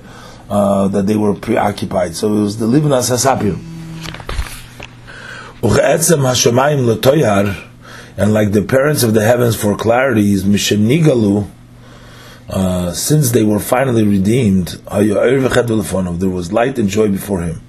uh, 0.50 0.88
that 0.90 1.08
they 1.08 1.16
were 1.16 1.34
preoccupied. 1.34 2.16
So 2.16 2.34
it 2.36 2.42
was 2.42 2.58
the 2.58 2.66
Livnas 2.66 3.10
Hasapir. 3.10 3.58
And 8.16 8.34
like 8.34 8.52
the 8.52 8.62
parents 8.62 9.04
of 9.04 9.14
the 9.14 9.24
heavens 9.24 9.56
for 9.56 9.76
clarity 9.76 10.34
is 10.34 10.44
Mishenigalu, 10.44 11.48
uh, 12.50 12.92
since 12.92 13.32
they 13.32 13.44
were 13.44 13.60
finally 13.60 14.04
redeemed, 14.06 14.82
there 14.92 16.30
was 16.30 16.54
light 16.54 16.78
and 16.78 16.90
joy 16.90 17.08
before 17.08 17.42
him. 17.42 17.62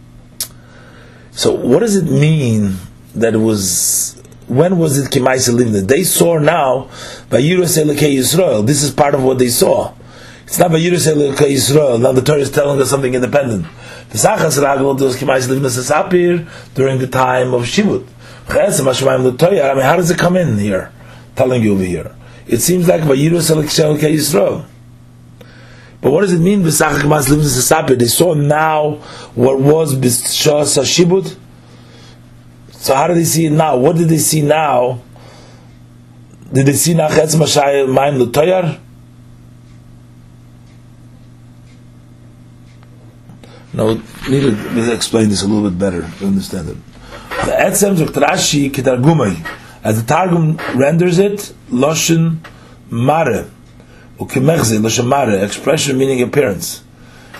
So 1.30 1.54
what 1.54 1.80
does 1.80 1.96
it 1.96 2.10
mean 2.10 2.76
that 3.14 3.34
it 3.34 3.38
was 3.38 4.20
when 4.46 4.78
was 4.78 4.98
it 4.98 5.10
Kimaisa 5.10 5.56
Livna? 5.56 5.86
They 5.86 6.04
saw 6.04 6.38
now 6.38 6.90
by 7.30 7.40
Yisrael. 7.40 8.66
This 8.66 8.82
is 8.82 8.90
part 8.90 9.14
of 9.14 9.22
what 9.22 9.38
they 9.38 9.48
saw. 9.48 9.94
It's 10.54 10.60
not 10.60 10.70
by 10.70 10.78
Yerushalayim 10.78 11.34
Yisrael. 11.34 12.00
Now 12.00 12.12
the 12.12 12.22
Torah 12.22 12.38
is 12.38 12.48
telling 12.48 12.80
us 12.80 12.88
something 12.88 13.12
independent. 13.12 13.66
The 14.10 14.18
Sachas 14.18 14.56
Ragel 14.62 14.96
does 14.96 15.16
Kimais 15.16 15.48
Livnas 15.48 15.76
Sapir 15.82 16.48
during 16.76 17.00
the 17.00 17.08
time 17.08 17.52
of 17.52 17.62
Shivut. 17.62 18.06
I 18.48 19.74
mean, 19.74 19.82
how 19.82 19.96
does 19.96 20.12
it 20.12 20.16
come 20.16 20.36
in 20.36 20.56
here? 20.56 20.92
Telling 21.34 21.60
you 21.60 21.72
over 21.72 21.82
here. 21.82 22.14
It 22.46 22.60
seems 22.60 22.86
like 22.86 23.00
by 23.00 23.16
Yerushalayim 23.16 23.98
Yisrael. 23.98 24.64
But 26.00 26.12
what 26.12 26.20
does 26.20 26.32
it 26.32 26.38
mean? 26.38 26.62
They 26.62 26.70
saw 26.70 28.34
now 28.34 28.90
what 29.34 29.58
was 29.58 29.96
Bishas 29.96 30.78
Shibud. 30.84 31.36
So 32.70 32.94
how 32.94 33.08
do 33.08 33.14
they 33.14 33.24
see 33.24 33.46
it 33.46 33.50
now? 33.50 33.76
What 33.76 33.96
did 33.96 34.08
they 34.08 34.18
see 34.18 34.42
now? 34.42 35.02
Did 36.52 36.66
they 36.66 36.74
see 36.74 36.94
Nachetz 36.94 37.34
Mashayel 37.34 37.92
Maim 37.92 38.22
L'Toyar? 38.22 38.82
No, 43.74 44.00
need 44.28 44.40
to 44.42 44.92
explain 44.94 45.28
this 45.28 45.42
a 45.42 45.48
little 45.48 45.68
bit 45.68 45.78
better 45.78 46.02
to 46.18 46.26
understand 46.26 46.68
it. 46.68 46.76
The 47.44 47.52
etzem 47.52 47.96
zok 47.96 48.06
Rashi 48.06 48.70
ketargumai. 48.70 49.44
As 49.82 50.00
the 50.00 50.06
Targum 50.06 50.56
renders 50.76 51.18
it, 51.18 51.52
loshen 51.70 52.38
mare. 52.88 53.50
Ukemechze, 54.18 54.78
loshen 54.78 55.08
mare, 55.08 55.44
expression 55.44 55.98
meaning 55.98 56.22
appearance. 56.22 56.84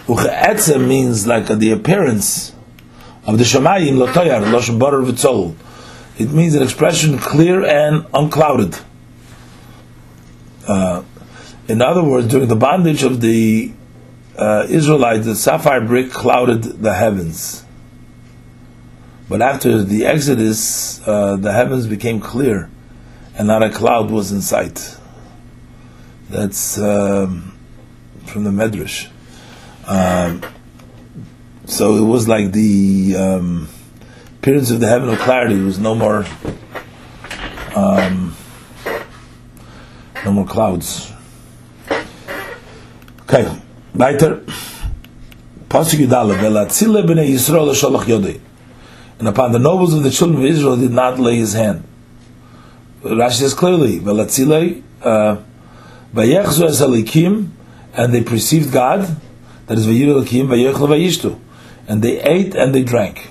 Ucheetzem 0.07 0.89
means 0.89 1.27
like 1.27 1.47
the 1.47 1.71
appearance 1.71 2.53
of 3.27 3.39
the 3.39 3.45
Shemayim 3.45 4.05
lotoyar, 4.05 4.43
loshen 4.51 4.79
barer 4.79 5.03
v'tzol. 5.03 5.55
It 6.19 6.33
means 6.33 6.55
an 6.57 6.65
expression 6.65 7.19
clear 7.19 7.65
and 7.65 8.07
unclouded. 8.13 8.79
Uh, 10.67 11.05
in 11.69 11.81
other 11.81 12.03
words, 12.03 12.27
during 12.29 12.49
the 12.49 12.57
bondage 12.57 13.05
of 13.05 13.21
the 13.21 13.73
uh, 14.37 14.67
Israelites, 14.69 15.27
the 15.27 15.37
sapphire 15.37 15.81
brick 15.81 16.11
clouded 16.11 16.63
the 16.63 16.95
heavens. 16.95 17.65
But 19.29 19.41
after 19.41 19.83
the 19.83 20.05
Exodus, 20.05 21.01
uh, 21.07 21.37
the 21.37 21.53
heavens 21.53 21.87
became 21.87 22.21
clear, 22.21 22.71
and 23.37 23.49
not 23.49 23.63
a 23.63 23.71
cloud 23.71 24.11
was 24.11 24.33
in 24.33 24.43
sight. 24.43 24.97
That's 26.29 26.79
um, 26.79 27.57
from 28.27 28.45
the 28.45 28.51
Medrash. 28.51 29.09
Um, 29.87 30.43
so 31.67 31.97
it 31.97 32.07
was 32.07 32.29
like 32.29 32.53
the 32.53 33.17
um, 33.17 33.69
appearance 34.39 34.71
of 34.71 34.81
the 34.81 34.89
heaven 34.89 35.09
of 35.09 35.19
clarity 35.19 35.61
was 35.61 35.79
no 35.79 35.95
more, 35.95 36.27
um, 37.75 38.37
no 40.25 40.33
more 40.33 40.47
clouds. 40.47 41.13
Okay, 43.23 43.63
weiter. 43.95 44.43
Pasuk 45.69 46.07
Yudala, 46.07 46.37
Velatzile 46.37 47.07
b'nei 47.07 47.31
Yisrael 47.31 47.73
shalach 47.75 48.05
yodei. 48.05 48.41
And 49.19 49.29
upon 49.29 49.53
the 49.53 49.59
nobles 49.59 49.95
of 49.95 50.03
the 50.03 50.11
children 50.11 50.45
of 50.45 50.51
Israel 50.51 50.77
did 50.77 50.91
not 50.91 51.19
lay 51.19 51.37
his 51.37 51.55
hand. 51.55 51.85
Rashi 53.03 53.41
says 53.41 53.55
clearly, 53.55 54.01
Velatzile, 54.01 54.83
uh, 55.03 55.37
Vayechzu 56.15 56.65
es 56.65 56.81
alikim, 56.81 57.49
and 57.93 58.13
they 58.13 58.23
perceived 58.23 58.73
God, 58.73 59.21
that 59.67 59.79
is 59.79 59.87
Vayir 59.87 60.23
alikim, 60.23 60.47
Vayechlu 60.49 60.89
Vayishtu. 60.89 61.39
And 61.87 62.03
they 62.03 62.21
ate 62.21 62.55
and 62.55 62.75
they 62.75 62.83
drank. 62.83 63.31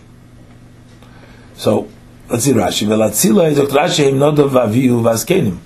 So, 1.55 1.89
let's 2.29 2.43
see 2.45 2.53
Rashi. 2.53 2.87
Velatzile 2.87 3.51
is 3.51 3.59
Rashi, 3.59 4.09
him 4.09 4.19
not 4.19 4.39
of 4.39 4.51
Avihu 4.51 5.01
Vaskenim. 5.01 5.57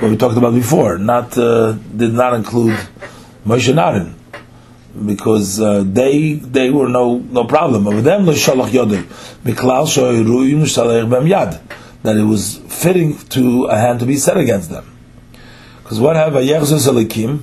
What 0.00 0.10
we 0.10 0.16
talked 0.16 0.36
about 0.36 0.54
before, 0.54 0.98
not, 0.98 1.36
uh, 1.38 1.72
did 1.72 2.12
not 2.12 2.34
include 2.34 2.78
Moshe 3.46 3.72
Narin, 3.72 4.14
because 5.06 5.60
uh, 5.60 5.82
they 5.84 6.34
they 6.34 6.70
were 6.70 6.88
no 6.88 7.18
no 7.18 7.44
problem. 7.44 7.84
But 7.84 8.02
them 8.02 8.26
l'shalach 8.26 8.70
yodei 8.70 9.02
miklal 9.44 9.86
shoyruyim 9.86 10.62
shalach 10.62 11.10
bem 11.10 11.26
yad 11.26 11.60
that 12.02 12.16
it 12.16 12.22
was 12.22 12.58
fitting 12.68 13.16
to 13.30 13.64
a 13.64 13.76
hand 13.76 14.00
to 14.00 14.06
be 14.06 14.16
set 14.16 14.36
against 14.36 14.70
them. 14.70 14.84
Because 15.82 15.98
what 16.00 16.16
have 16.16 16.34
vayechzus 16.34 16.86
alikim? 16.86 17.42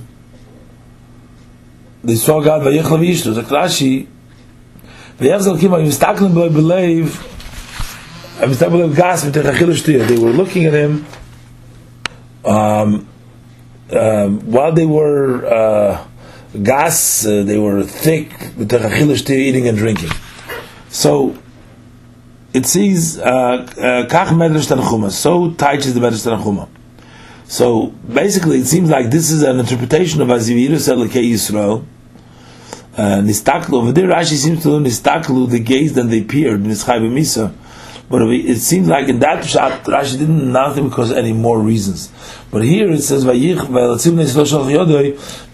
They 2.04 2.14
saw 2.14 2.40
God 2.40 2.62
vayechla 2.62 2.98
v'yishtu. 2.98 3.34
The 3.34 3.42
Rashi 3.42 4.06
vayechzus 5.18 5.52
alikim 5.52 5.72
are 5.72 5.82
mistaklim 5.82 6.34
by 6.34 6.48
believe. 6.48 7.28
They 8.38 10.18
were 10.18 10.30
looking 10.30 10.64
at 10.64 10.72
him. 10.72 11.06
Um, 12.44 13.08
um, 13.92 14.40
while 14.50 14.72
they 14.72 14.86
were 14.86 15.46
uh, 15.46 16.04
gas, 16.60 17.26
uh, 17.26 17.42
they 17.42 17.58
were 17.58 17.82
thick, 17.82 18.30
with 18.56 18.68
the 18.68 18.78
chachilish 18.78 19.24
to 19.26 19.34
eating 19.34 19.68
and 19.68 19.78
drinking. 19.78 20.10
So 20.88 21.36
it 22.52 22.66
says, 22.66 23.18
uh, 23.18 23.24
uh, 23.24 23.66
Kach 24.08 24.28
Medrash 24.28 24.74
Tanchuma, 24.74 25.10
so 25.10 25.50
teaches 25.50 25.94
the 25.94 26.00
Medrash 26.00 26.26
Tanchuma. 26.26 26.68
So 27.44 27.86
basically, 27.86 28.58
it 28.58 28.66
seems 28.66 28.90
like 28.90 29.10
this 29.10 29.30
is 29.30 29.42
an 29.42 29.58
interpretation 29.58 30.20
of 30.22 30.28
Aziviru 30.28 30.76
Selekei 30.76 31.32
Yisrael. 31.32 31.84
Uh, 32.96 33.22
nistaklu 33.22 33.74
over 33.74 33.92
there, 33.92 34.08
Rashi 34.08 34.36
seems 34.36 34.62
to 34.62 34.70
learn 34.70 34.84
nistaklu, 34.84 35.50
they 35.50 35.60
gazed 35.60 35.96
and 35.96 36.10
they 36.10 36.22
peered, 36.22 36.62
Nischai 36.62 37.00
Misa. 37.00 37.54
But 38.12 38.22
it 38.30 38.58
seems 38.58 38.88
like 38.88 39.08
in 39.08 39.20
that 39.20 39.42
shot, 39.42 39.84
Rashi 39.84 40.18
didn't 40.18 40.52
nothing 40.52 40.90
because 40.90 41.10
any 41.10 41.32
more 41.32 41.58
reasons. 41.58 42.12
But 42.50 42.62
here 42.62 42.90
it 42.90 43.00
says 43.00 43.24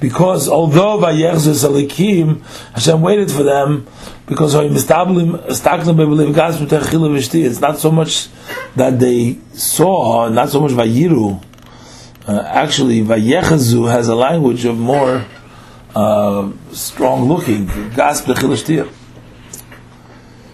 because 0.01 0.49
although 0.49 0.99
Hashem 0.99 3.01
waited 3.01 3.31
for 3.31 3.45
them 3.45 3.87
because 4.27 4.57
it's 7.45 7.61
not 7.61 7.79
so 7.79 7.93
much 7.93 8.27
that 8.75 8.99
they 8.99 9.39
saw, 9.53 10.29
not 10.29 10.49
so 10.49 10.61
much 10.61 10.73
Vayiru. 10.73 11.41
Uh, 12.27 12.43
actually, 12.45 13.03
Vayechazu 13.03 13.89
has 13.89 14.09
a 14.09 14.17
language 14.17 14.65
of 14.65 14.77
more 14.77 15.25
uh, 15.95 16.51
strong 16.73 17.29
looking. 17.29 17.69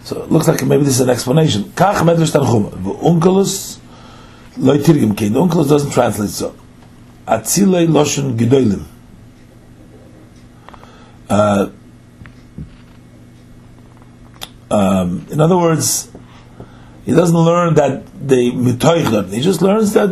So 0.04 0.22
it 0.22 0.30
looks 0.30 0.46
like 0.46 0.62
maybe 0.66 0.84
this 0.84 0.96
is 0.96 1.00
an 1.00 1.08
explanation. 1.08 1.64
Kach 1.64 1.94
medrash 1.94 2.32
tanchum. 2.32 2.70
Unkelus 3.00 3.78
loy 4.58 4.76
tirgim 4.76 5.16
kein. 5.16 5.32
Unkelus 5.32 5.70
doesn't 5.70 5.92
translate 5.92 6.28
so. 6.28 6.54
Atzile 7.26 7.86
loshen 7.86 8.36
gedolim. 8.36 8.84
Uh, 11.30 11.70
um, 14.70 15.26
in 15.30 15.40
other 15.40 15.56
words, 15.56 16.10
he 17.06 17.12
doesn't 17.12 17.36
learn 17.36 17.72
that 17.74 18.06
they 18.28 18.50
mitoich 18.50 19.32
He 19.32 19.40
just 19.40 19.62
learns 19.62 19.94
that 19.94 20.10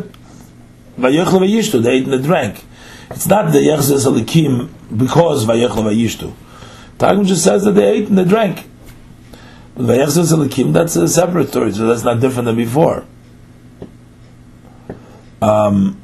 vayechle 0.99 1.39
vayishtu. 1.39 1.83
They 1.83 1.97
ate 1.97 2.05
and 2.05 2.15
they 2.15 2.23
drank. 2.23 2.65
It's 3.11 3.27
not 3.27 3.53
the 3.53 3.59
yechzes 3.59 4.11
alikim 4.11 4.71
because 4.97 5.45
vayechle 5.45 5.85
vayishtu. 5.85 6.33
Targum 6.97 7.27
just 7.27 7.45
says 7.45 7.65
that 7.65 7.73
they 7.73 7.99
ate 7.99 8.09
and 8.09 8.17
they 8.17 8.25
drank 8.25 8.72
that's 9.75 10.97
a 10.97 11.09
separate 11.09 11.49
story, 11.49 11.73
so 11.73 11.87
that's 11.87 12.05
not 12.05 12.21
different 12.21 12.47
than 12.47 12.57
before. 12.57 13.07
Um, 15.41 16.01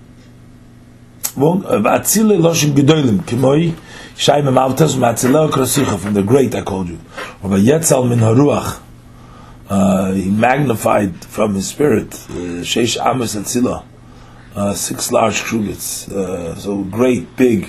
from 5.98 6.14
the 6.14 6.24
great 6.26 6.54
I 6.54 6.62
called 6.62 6.88
you. 6.88 6.98
Uh, 9.68 10.12
he 10.12 10.30
magnified 10.30 11.24
from 11.24 11.54
his 11.54 11.68
spirit, 11.68 12.14
uh, 12.14 12.64
Sheish 12.64 12.96
Amos 13.04 13.36
Atzila, 13.36 13.84
uh, 14.56 14.72
six 14.74 15.12
large 15.12 15.42
krugets. 15.42 16.10
Uh, 16.10 16.54
so 16.56 16.82
great, 16.84 17.36
big. 17.36 17.68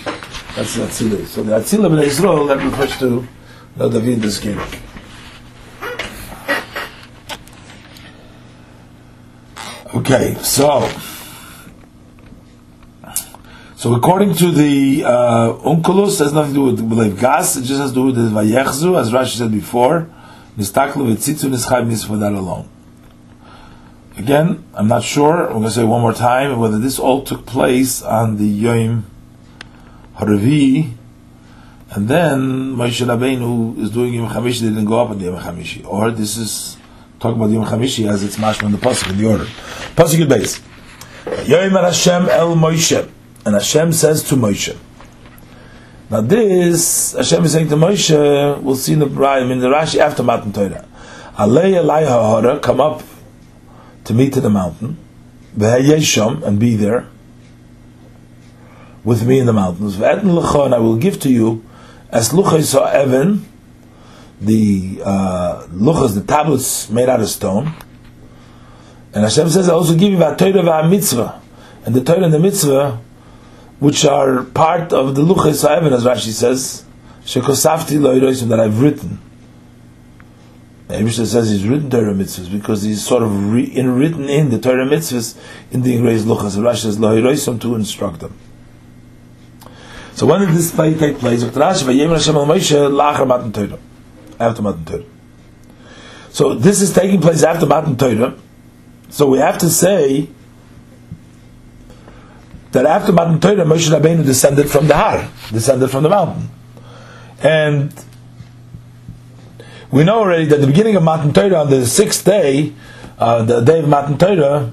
That's 0.56 0.78
Atzila. 0.78 1.26
So 1.28 1.44
the 1.44 1.60
Atzila 1.60 1.90
ben 1.90 2.00
Israel 2.00 2.48
that 2.48 2.58
refers 2.64 2.98
to 3.00 3.28
the 3.76 3.90
David 3.90 4.22
the 4.22 4.40
king. 4.42 4.89
Okay, 9.92 10.36
so 10.44 10.88
so 13.76 13.96
according 13.96 14.36
to 14.36 14.52
the 14.52 15.04
uh, 15.04 15.54
Unkelus, 15.66 16.20
has 16.20 16.32
nothing 16.32 16.54
to 16.54 16.60
do 16.60 16.64
with 16.66 16.88
believe 16.88 17.20
gas. 17.20 17.58
It 17.58 17.64
just 17.64 17.82
has 17.82 17.90
to 17.90 17.96
do 17.96 18.04
with 18.04 18.16
the 18.16 18.30
Vayechzu, 18.30 19.00
as 19.00 19.12
Rashi 19.12 19.38
said 19.38 19.52
before. 19.52 20.08
Nistaklu 20.56 21.16
v'tzitzu 21.16 21.50
nischayim 21.50 22.08
for 22.08 22.18
that 22.18 22.34
alone. 22.34 22.70
Again, 24.16 24.64
I'm 24.76 24.88
not 24.88 25.02
sure. 25.02 25.48
I'm 25.48 25.54
going 25.54 25.64
to 25.64 25.72
say 25.72 25.84
one 25.84 26.02
more 26.02 26.14
time 26.14 26.60
whether 26.60 26.78
this 26.78 27.00
all 27.00 27.24
took 27.24 27.48
place 27.48 28.04
on 28.04 28.38
the 28.38 28.46
Yom 28.46 29.10
Haravi, 30.18 30.94
and 31.90 32.08
then 32.08 32.76
Moshe 32.76 33.04
Rabbeinu 33.04 33.80
is 33.80 33.90
doing 33.90 34.14
Yom 34.14 34.30
Chamishi 34.30 34.60
didn't 34.60 34.86
go 34.86 35.00
up 35.00 35.10
on 35.10 35.18
the 35.18 35.26
Yom 35.26 35.42
Chamishi, 35.42 35.84
or 35.88 36.12
this 36.12 36.38
is 36.38 36.78
talk 37.20 37.36
about 37.36 37.50
Yom 37.50 37.66
Chamishi 37.66 38.10
as 38.10 38.24
it's 38.24 38.38
mashma 38.38 38.64
in 38.64 38.72
the 38.72 38.78
pasuk 38.78 39.10
in 39.12 39.18
the 39.18 39.26
order. 39.26 39.46
Pasuk 39.96 40.28
base. 40.28 40.62
Yom 41.48 41.72
Hashem 41.72 42.30
El 42.30 42.56
Moshe, 42.56 43.10
and 43.46 43.56
Hashem 43.56 43.92
says 43.94 44.24
to 44.30 44.36
Moshe. 44.36 44.78
Now 46.10 46.22
this 46.22 47.14
Hashem 47.14 47.46
is 47.46 47.52
saying 47.52 47.70
to 47.70 47.76
Moshe. 47.76 48.62
We'll 48.62 48.76
see 48.76 48.94
in 48.94 49.00
the 49.00 49.06
Brayim 49.06 49.52
in 49.52 49.60
the 49.60 49.68
Rashi 49.68 50.00
after 50.00 50.24
Matan 50.24 50.54
Torah. 50.54 50.88
Alei 51.38 51.74
Elai 51.74 52.06
Hahara, 52.06 52.62
come 52.62 52.82
up 52.82 53.04
to 54.06 54.14
meet 54.14 54.34
to 54.34 54.42
the 54.42 54.50
mountain. 54.50 54.98
V'hayesham 55.58 56.42
and 56.44 56.60
be 56.60 56.76
there 56.76 57.08
with 59.04 59.26
me 59.28 59.40
in 59.40 59.46
the 59.46 59.54
mountains. 59.54 59.98
V'etin 59.98 60.66
and 60.66 60.76
I 60.76 60.80
will 60.80 60.98
give 60.98 61.20
to 61.22 61.30
you 61.30 61.64
as 62.10 62.30
luchai 62.30 62.64
saw 62.64 62.86
Evan 62.86 63.46
the 64.42 65.02
uh, 65.04 65.68
luchas, 65.70 66.16
the 66.16 66.22
tablets 66.22 66.90
made 66.90 67.10
out 67.10 67.20
of 67.20 67.28
stone. 67.28 67.74
And 69.14 69.24
Hashem 69.24 69.50
says, 69.50 69.70
I 69.70 69.74
also 69.74 69.96
give 69.96 70.12
you 70.12 70.18
the 70.18 70.36
Torah 70.36 70.82
and 70.82 70.92
mitzvah, 70.92 71.42
and 71.86 71.96
the 71.96 72.04
Torah 72.04 72.24
and 72.24 72.34
the 72.34 72.40
mitzvah, 72.40 73.02
which 73.80 74.06
are 74.06 74.44
part 74.44 74.94
of 74.94 75.16
the 75.16 75.22
luchas 75.22 75.68
ha'evan, 75.68 75.92
as 75.94 76.04
Rashi 76.04 76.32
says, 76.32 76.86
shekosafti 77.24 78.00
lo'iroisim, 78.00 78.50
that 78.50 78.60
I've 78.60 78.82
written. 78.82 79.20
Abishah 80.90 81.28
says 81.28 81.52
he's 81.52 81.68
written 81.68 81.90
Torah 81.90 82.14
mitzvahs 82.14 82.52
because 82.52 82.82
he's 82.82 83.06
sort 83.06 83.22
of 83.22 83.54
re- 83.54 83.64
in, 83.64 83.94
written 83.96 84.28
in 84.28 84.50
the 84.50 84.58
Torah 84.58 84.88
mitzvahs 84.88 85.38
in 85.70 85.84
the 85.84 85.94
English 85.94 86.22
Luchas. 86.22 86.58
Rashi 86.58 86.84
says 86.84 86.98
Lahiroisam 86.98 87.62
to 87.62 87.76
instruct 87.76 88.22
them. 88.22 88.36
So 90.16 90.26
when 90.26 90.42
did 90.42 90.50
this 90.50 90.72
fight 90.72 90.98
take 90.98 91.20
place? 91.20 91.44
After 94.40 94.62
Matan 94.62 94.86
Torah. 94.86 95.04
So 96.30 96.54
this 96.56 96.82
is 96.82 96.94
taking 96.94 97.22
place 97.22 97.44
after 97.44 97.66
Matan 97.66 97.98
Torah. 97.98 98.36
So 99.10 99.28
we 99.28 99.40
have 99.40 99.58
to 99.60 99.70
say 99.70 100.30
that 102.72 102.86
after 102.86 103.12
Matan 103.12 103.40
Torah, 103.40 103.66
Moshe 103.66 103.90
Rabbeinu 103.90 104.24
descended 104.24 104.70
from 104.70 104.88
the 104.88 104.96
Har, 104.96 105.30
descended 105.52 105.90
from 105.90 106.04
the 106.04 106.10
mountain, 106.10 106.50
and 107.42 107.94
we 109.92 110.04
know 110.04 110.20
already 110.20 110.46
that 110.46 110.62
the 110.62 110.68
beginning 110.68 110.96
of 110.96 111.04
Matan 111.04 111.34
Torah 111.34 111.62
on 111.62 111.70
the 111.70 111.86
sixth 111.86 112.24
day, 112.24 112.74
uh, 113.18 113.44
the 113.44 113.62
day 113.62 113.80
of 113.80 113.88
Matan 113.88 114.18
Torah, 114.18 114.72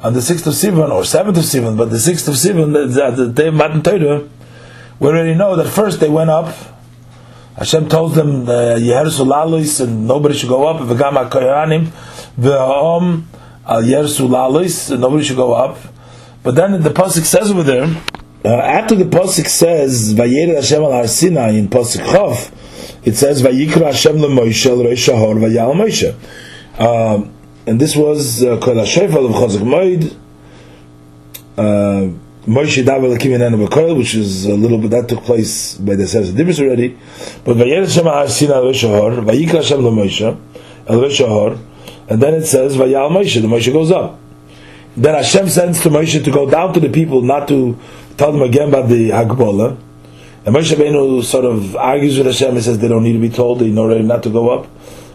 on 0.00 0.12
the 0.14 0.22
sixth 0.22 0.46
of 0.46 0.54
Sivan 0.54 0.90
or 0.90 1.04
seventh 1.04 1.36
of 1.36 1.44
Sivan, 1.44 1.76
but 1.76 1.90
the 1.90 1.98
sixth 1.98 2.26
of 2.28 2.34
Sivan, 2.34 2.72
the, 2.72 3.10
the 3.10 3.32
day 3.32 3.48
of 3.48 3.54
Matan 3.54 3.82
Torah, 3.82 4.28
we 4.98 5.08
already 5.08 5.34
know 5.34 5.54
that 5.56 5.68
first 5.68 6.00
they 6.00 6.08
went 6.08 6.30
up. 6.30 6.54
Hashem 7.56 7.88
told 7.88 8.14
them, 8.14 8.46
"Yehersu 8.46 9.24
lalis," 9.26 9.80
and 9.80 10.08
nobody 10.08 10.34
should 10.34 10.48
go 10.48 10.66
up. 10.66 10.80
V'gam 10.80 11.12
hakoyanim 11.12 11.88
v'ha'om 12.38 13.22
al 13.66 13.82
yersu 13.82 14.28
lalis, 14.28 14.90
and 14.90 15.00
nobody 15.00 15.22
should 15.22 15.36
go 15.36 15.52
up. 15.52 15.78
But 16.42 16.56
then 16.56 16.82
the 16.82 16.90
pasuk 16.90 17.24
says 17.24 17.50
over 17.52 17.62
there, 17.62 17.86
uh, 18.44 18.48
after 18.48 18.96
the 18.96 19.04
pasuk 19.04 19.46
says 19.46 20.14
"Vayered 20.14 20.54
Hashem 20.56 20.82
al 20.82 20.92
Har 20.92 21.06
Sinai" 21.06 21.50
in 21.50 21.68
pasuk 21.68 22.04
Chav, 22.04 22.50
it 23.04 23.14
says 23.14 23.40
"Vayikra 23.42 23.86
Hashem 23.86 24.16
leMoshe 24.16 24.66
Reish 24.84 25.06
Hahor 25.12 25.36
Vayal 25.36 25.74
Moshe," 25.74 26.12
um, 26.80 27.32
and 27.66 27.80
this 27.80 27.94
was 27.94 28.42
uh, 28.42 28.58
Kol 28.58 28.74
Hashofel 28.74 29.26
of 29.26 29.34
Chazak 29.36 29.62
Moed. 29.62 30.18
Moshe 32.46 32.84
Davar 32.84 33.16
Lakim 33.16 33.38
Yanenu 33.38 33.66
B'Koil, 33.66 33.96
which 33.96 34.14
is 34.14 34.44
a 34.44 34.54
little 34.54 34.76
bit 34.76 34.90
that 34.90 35.08
took 35.08 35.24
place 35.24 35.78
by 35.78 35.96
the 35.96 36.06
Seres 36.06 36.30
Dibris 36.30 36.60
already. 36.60 36.94
But 37.42 37.56
Vayered 37.56 37.84
Hashem 37.84 38.06
al 38.06 38.12
Har 38.12 38.28
Sinai 38.28 38.56
el 38.56 38.64
Reish 38.64 38.82
Hahor 38.82 39.22
Vayikra 39.22 39.62
Hashem 39.62 39.80
leMoshe 39.80 40.40
el 40.86 40.98
Reish 41.00 41.26
Hahor, 41.26 41.58
and 42.06 42.22
then 42.22 42.34
it 42.34 42.44
says 42.44 42.76
Vayal 42.76 43.10
Moshe. 43.10 43.40
The 43.40 43.48
Moshe 43.48 43.72
goes 43.72 43.90
up. 43.90 44.18
Then 44.94 45.14
Hashem 45.14 45.48
sends 45.48 45.80
to 45.84 45.88
Moshe 45.88 46.22
to 46.22 46.30
go 46.30 46.50
down 46.50 46.74
to 46.74 46.80
the 46.80 46.90
people, 46.90 47.22
not 47.22 47.48
to 47.48 47.78
tell 48.18 48.30
them 48.30 48.42
again 48.42 48.68
about 48.68 48.90
the 48.90 49.08
Hagbola. 49.08 49.78
And 50.44 50.54
Moshe 50.54 50.74
Rabbeinu 50.74 51.24
sort 51.24 51.46
of 51.46 51.74
argues 51.76 52.18
with 52.18 52.26
Hashem. 52.26 52.56
He 52.56 52.60
says 52.60 52.78
they 52.78 52.88
don't 52.88 53.04
need 53.04 53.14
to 53.14 53.20
be 53.20 53.30
told; 53.30 53.60
they 53.60 53.70
know 53.70 53.84
already 53.84 54.04
not 54.04 54.22
to 54.24 54.28
go 54.28 54.50
up. 54.50 54.68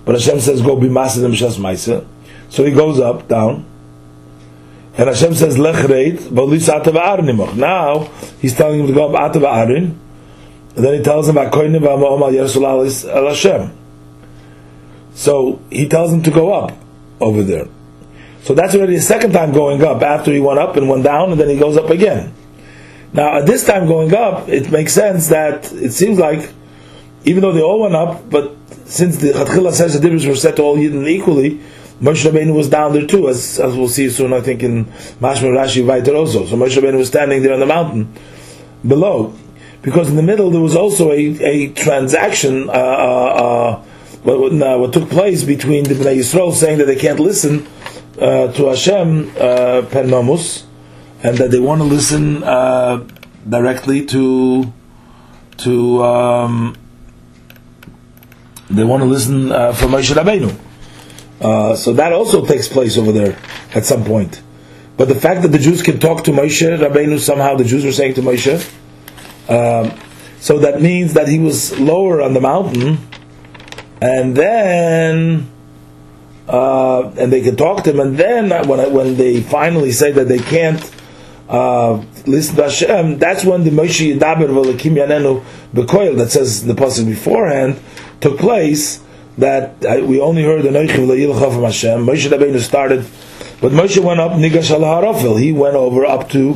But 0.04 0.16
Hashem 0.16 0.40
says, 0.40 0.64
"Go 0.64 0.76
be 0.76 0.90
master 0.90 1.20
them 1.20 1.34
shas 1.34 1.60
ma'isa." 1.60 2.08
So 2.50 2.66
he 2.66 2.72
goes 2.72 3.00
up, 3.00 3.28
down, 3.28 3.68
and 4.98 5.08
Hashem 5.08 5.34
says, 5.36 5.58
"Lech 5.58 5.76
reit 5.76 6.18
v'lis 6.18 7.56
Now 7.56 8.10
he's 8.42 8.56
telling 8.56 8.82
him 8.82 8.88
to 8.88 8.94
go 8.94 9.14
up 9.14 9.34
atav 9.34 9.42
arin, 9.42 9.96
and 10.76 10.86
then 10.86 10.94
he 10.96 11.04
tells 11.04 11.28
him 11.28 11.38
about 11.38 11.54
koinim 11.54 11.82
v'amom 11.82 12.22
al 12.22 12.32
yersul 12.32 12.66
al 13.14 13.28
Hashem. 13.28 13.72
So 15.14 15.62
he 15.70 15.88
tells 15.88 16.14
him 16.14 16.24
to 16.24 16.32
go 16.32 16.54
up 16.54 16.72
over 17.20 17.44
there. 17.44 17.68
So 18.44 18.54
that's 18.54 18.74
already 18.76 18.96
the 18.96 19.02
second 19.02 19.34
time 19.34 19.52
going 19.52 19.84
up 19.84 20.02
after 20.02 20.32
he 20.32 20.40
went 20.40 20.60
up 20.60 20.78
and 20.78 20.90
went 20.90 21.04
down, 21.04 21.32
and 21.32 21.40
then 21.40 21.50
he 21.50 21.58
goes 21.58 21.78
up 21.78 21.90
again. 21.90 22.34
Now, 23.12 23.38
at 23.40 23.46
this 23.46 23.66
time 23.66 23.88
going 23.88 24.14
up, 24.14 24.48
it 24.48 24.72
makes 24.72 24.94
sense 24.94 25.30
that 25.30 25.72
it 25.74 25.92
seems 25.92 26.20
like, 26.20 26.50
even 27.26 27.42
though 27.42 27.52
they 27.52 27.62
all 27.62 27.82
went 27.82 27.96
up, 27.96 28.30
but 28.30 28.56
since 28.86 29.18
the 29.18 29.32
Chatchila 29.32 29.72
says 29.74 30.00
the 30.00 30.08
Dibris 30.08 30.28
were 30.28 30.36
set 30.36 30.56
to 30.58 30.62
all 30.62 30.78
Yidden 30.78 31.08
equally, 31.08 31.60
Moshe 32.02 32.30
Rabbeinu 32.30 32.56
was 32.56 32.70
down 32.70 32.94
there 32.94 33.06
too, 33.06 33.28
as, 33.28 33.60
as 33.60 33.76
we'll 33.76 33.90
see 33.90 34.10
soon, 34.10 34.32
I 34.32 34.40
think, 34.40 34.64
in 34.64 34.86
Mashma 34.86 35.50
Rashi 35.52 35.84
Vaiter 35.84 36.16
also. 36.16 36.46
So 36.46 36.56
Moshe 36.56 36.78
Rabbeinu 36.78 36.98
was 36.98 37.10
standing 37.10 37.44
there 37.44 37.54
on 37.54 37.60
the 37.60 37.66
mountain 37.66 38.14
below. 38.88 39.34
Because 39.82 40.10
in 40.10 40.16
the 40.16 40.24
middle 40.24 40.50
there 40.50 40.62
was 40.62 40.76
also 40.76 41.12
a, 41.12 41.18
a 41.44 41.70
transaction, 41.74 42.70
uh, 42.70 42.74
uh, 42.74 42.76
uh, 42.76 43.84
what, 44.24 44.52
what, 44.52 44.94
took 44.94 45.10
place 45.10 45.44
between 45.44 45.86
the 45.86 45.94
Bnei 45.94 46.18
Yisrael 46.18 46.54
saying 46.54 46.80
that 46.80 46.86
they 46.86 46.98
can't 46.98 47.20
listen 47.20 47.66
uh, 48.20 48.52
to 48.52 48.68
Hashem 48.68 49.30
uh, 49.38 49.82
nomus, 50.04 50.66
and 51.24 51.38
that 51.38 51.52
they 51.52 51.60
want 51.60 51.80
to 51.80 51.86
listen 51.86 52.44
uh, 52.44 53.06
directly 53.48 54.06
to 54.08 54.72
to 55.58 56.04
um, 56.04 56.76
they 58.70 58.84
want 58.84 59.02
to 59.02 59.08
listen 59.08 59.52
uh, 59.52 59.72
from 59.74 59.92
Moshe 59.92 60.14
Rabbeinu. 60.14 60.69
Uh, 61.42 61.76
so 61.76 61.94
that 61.94 62.12
also 62.12 62.46
takes 62.46 62.68
place 62.68 62.98
over 62.98 63.12
there 63.12 63.38
at 63.74 63.86
some 63.86 64.04
point. 64.04 64.42
But 64.98 65.08
the 65.08 65.16
fact 65.16 65.44
that 65.44 65.50
the 65.50 65.60
Jews 65.60 65.82
can 65.82 66.00
talk 66.00 66.26
to 66.26 66.32
Moshe 66.32 66.78
Rabbeinu 66.78 67.20
somehow, 67.20 67.56
the 67.56 67.64
Jews 67.64 67.86
were 67.86 67.94
saying 67.94 68.16
to 68.16 68.22
Moshe, 68.22 68.60
um, 69.48 69.98
so 70.42 70.60
that 70.60 70.82
means 70.82 71.14
that 71.14 71.28
he 71.28 71.40
was 71.40 71.78
lower 71.80 72.22
on 72.22 72.34
the 72.34 72.42
mountain, 72.42 72.98
and 74.02 74.36
then 74.36 75.50
uh, 76.48 77.12
and 77.18 77.32
they 77.32 77.42
can 77.42 77.56
talk 77.56 77.84
to 77.84 77.92
him. 77.92 78.00
And 78.00 78.18
then 78.18 78.50
when 78.68 78.94
when 78.94 79.16
they 79.18 79.42
finally 79.42 79.92
say 79.92 80.12
that 80.12 80.28
they 80.28 80.40
can't 80.40 80.84
uh, 81.48 82.04
listen 82.26 82.56
to 82.56 82.64
Hashem, 82.64 83.18
that's 83.20 83.44
when 83.46 83.64
the 83.64 83.72
Moshe 83.72 84.14
Yidaber 84.14 84.48
V'Lakim 84.48 84.94
Yanenu 84.96 85.44
Bekoil 85.74 86.18
that 86.18 86.32
says 86.32 86.66
the 86.66 86.76
passage 86.76 87.06
beforehand 87.06 87.80
took 88.22 88.38
place. 88.38 89.04
That 89.40 89.86
uh, 89.86 90.06
we 90.06 90.20
only 90.20 90.44
heard 90.44 90.64
the 90.64 90.70
Noichiv 90.70 91.08
La'ilcha 91.08 91.54
from 91.54 91.64
Hashem. 91.64 92.06
Moshe 92.06 92.30
Rabbeinu 92.30 92.60
started, 92.60 93.06
but 93.62 93.72
Moshe 93.72 93.98
went 94.04 94.20
up 94.20 94.34
Nigash 94.34 94.72
al 94.72 94.82
Harafel. 94.82 95.40
He 95.40 95.52
went 95.52 95.76
over 95.76 96.06
up 96.06 96.30
to 96.32 96.54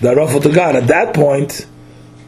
the 0.00 0.08
Harafel 0.08 0.42
to 0.42 0.52
God. 0.52 0.76
At 0.76 0.88
that 0.88 1.14
point, 1.14 1.66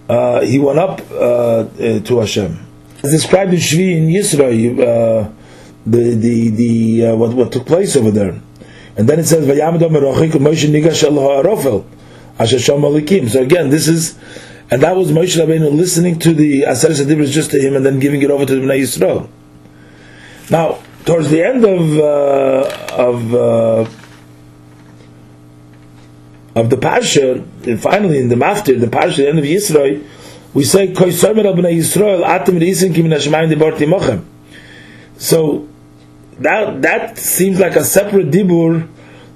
uh, 0.08 0.40
he 0.42 0.58
went 0.58 0.78
up 0.78 1.00
uh, 1.10 1.14
uh, 1.14 2.00
to 2.00 2.18
Hashem. 2.20 2.64
It's 2.98 3.10
described 3.10 3.52
in 3.52 3.58
Shvi 3.58 3.96
in 3.96 4.08
Yisrael 4.08 5.34
the 5.86 6.14
the 6.14 6.50
the 6.50 7.06
uh, 7.06 7.16
what 7.16 7.34
what 7.34 7.52
took 7.52 7.66
place 7.66 7.96
over 7.96 8.10
there. 8.10 8.40
And 8.96 9.08
then 9.08 9.18
it 9.20 9.26
says 9.26 9.46
Vayamad 9.46 9.80
Moshe 9.80 10.68
Nigash 10.68 11.04
El 11.04 11.14
Ha'arofel 11.14 11.84
Asher 12.38 12.56
Shom 12.56 13.30
So 13.30 13.42
again, 13.42 13.70
this 13.70 13.88
is 13.88 14.18
and 14.70 14.82
that 14.82 14.96
was 14.96 15.10
Moshe 15.10 15.36
Rabbeinu 15.36 15.72
listening 15.72 16.18
to 16.20 16.34
the 16.34 16.62
Aseret 16.62 17.04
Adibris 17.04 17.30
just 17.30 17.50
to 17.52 17.60
him 17.60 17.74
and 17.74 17.86
then 17.86 17.98
giving 17.98 18.22
it 18.22 18.30
over 18.30 18.44
to 18.44 18.54
the 18.54 18.60
Bnei 18.60 18.80
Yisrael. 18.80 19.28
Now, 20.50 20.78
towards 21.04 21.30
the 21.30 21.42
end 21.42 21.64
of 21.64 21.98
uh, 21.98 22.68
of 22.96 23.34
uh, 23.34 23.86
of 26.54 26.70
the 26.70 26.76
Pasha, 26.76 27.44
finally 27.78 28.18
in 28.18 28.28
the 28.28 28.34
Maftir, 28.34 28.80
the 28.80 28.88
Pasha, 28.88 29.22
the 29.22 29.28
end 29.28 29.38
of 29.38 29.44
Yisrael, 29.44 30.04
we 30.54 30.64
say 30.64 30.88
Yisrael. 30.88 32.24
So 35.16 35.68
that 36.40 36.82
that 36.82 37.18
seems 37.18 37.58
like 37.60 37.76
a 37.76 37.84
separate 37.84 38.30
dibur 38.30 38.88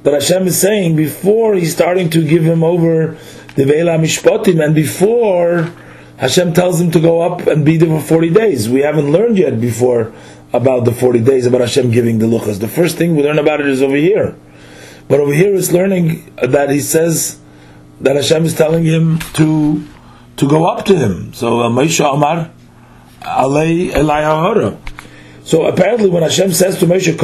that 0.03 0.15
Hashem 0.15 0.47
is 0.47 0.61
saying 0.61 0.97
before 0.97 1.55
he's 1.55 1.73
starting 1.73 2.11
to 2.11 2.27
give 2.27 2.43
him 2.43 2.65
over 2.65 3.19
the 3.55 3.65
Veila 3.65 3.99
Mishpotim 4.01 4.65
and 4.65 4.75
before 4.75 5.71
Hashem 6.17 6.55
tells 6.55 6.81
him 6.81 6.91
to 6.93 7.01
go 7.01 7.21
up 7.21 7.47
and 7.47 7.65
be 7.65 7.77
there 7.77 8.01
for 8.01 8.01
40 8.01 8.31
days. 8.31 8.69
We 8.69 8.81
haven't 8.81 9.11
learned 9.11 9.39
yet 9.39 9.61
before 9.61 10.13
about 10.53 10.85
the 10.85 10.93
40 10.93 11.21
days 11.21 11.47
about 11.47 11.61
Hashem 11.61 11.91
giving 11.91 12.19
the 12.19 12.27
luchas. 12.27 12.61
The 12.61 12.69
first 12.69 12.99
thing 12.99 13.17
we 13.17 13.23
learn 13.23 13.39
about 13.39 13.61
it 13.61 13.67
is 13.67 13.83
over 13.83 13.97
here. 13.97 14.37
But 15.09 15.21
over 15.21 15.33
here 15.33 15.55
it's 15.55 15.73
learning 15.73 16.35
that 16.37 16.71
he 16.71 16.81
says 16.81 17.39
that 18.01 18.17
Hashem 18.17 18.45
is 18.45 18.55
telling 18.55 18.85
him 18.85 19.19
to 19.35 19.87
to 20.37 20.49
go 20.49 20.67
up 20.67 20.85
to 20.87 20.97
him. 20.97 21.33
So 21.35 21.61
uh, 21.61 21.69
Moshe 21.69 22.01
Amar 22.01 22.51
Alei 23.21 23.91
Elai 23.93 24.25
so 25.45 25.67
apparently, 25.67 26.09
when 26.09 26.23
Hashem 26.23 26.53
says 26.53 26.79
to 26.79 26.87
Moshe, 26.87 27.19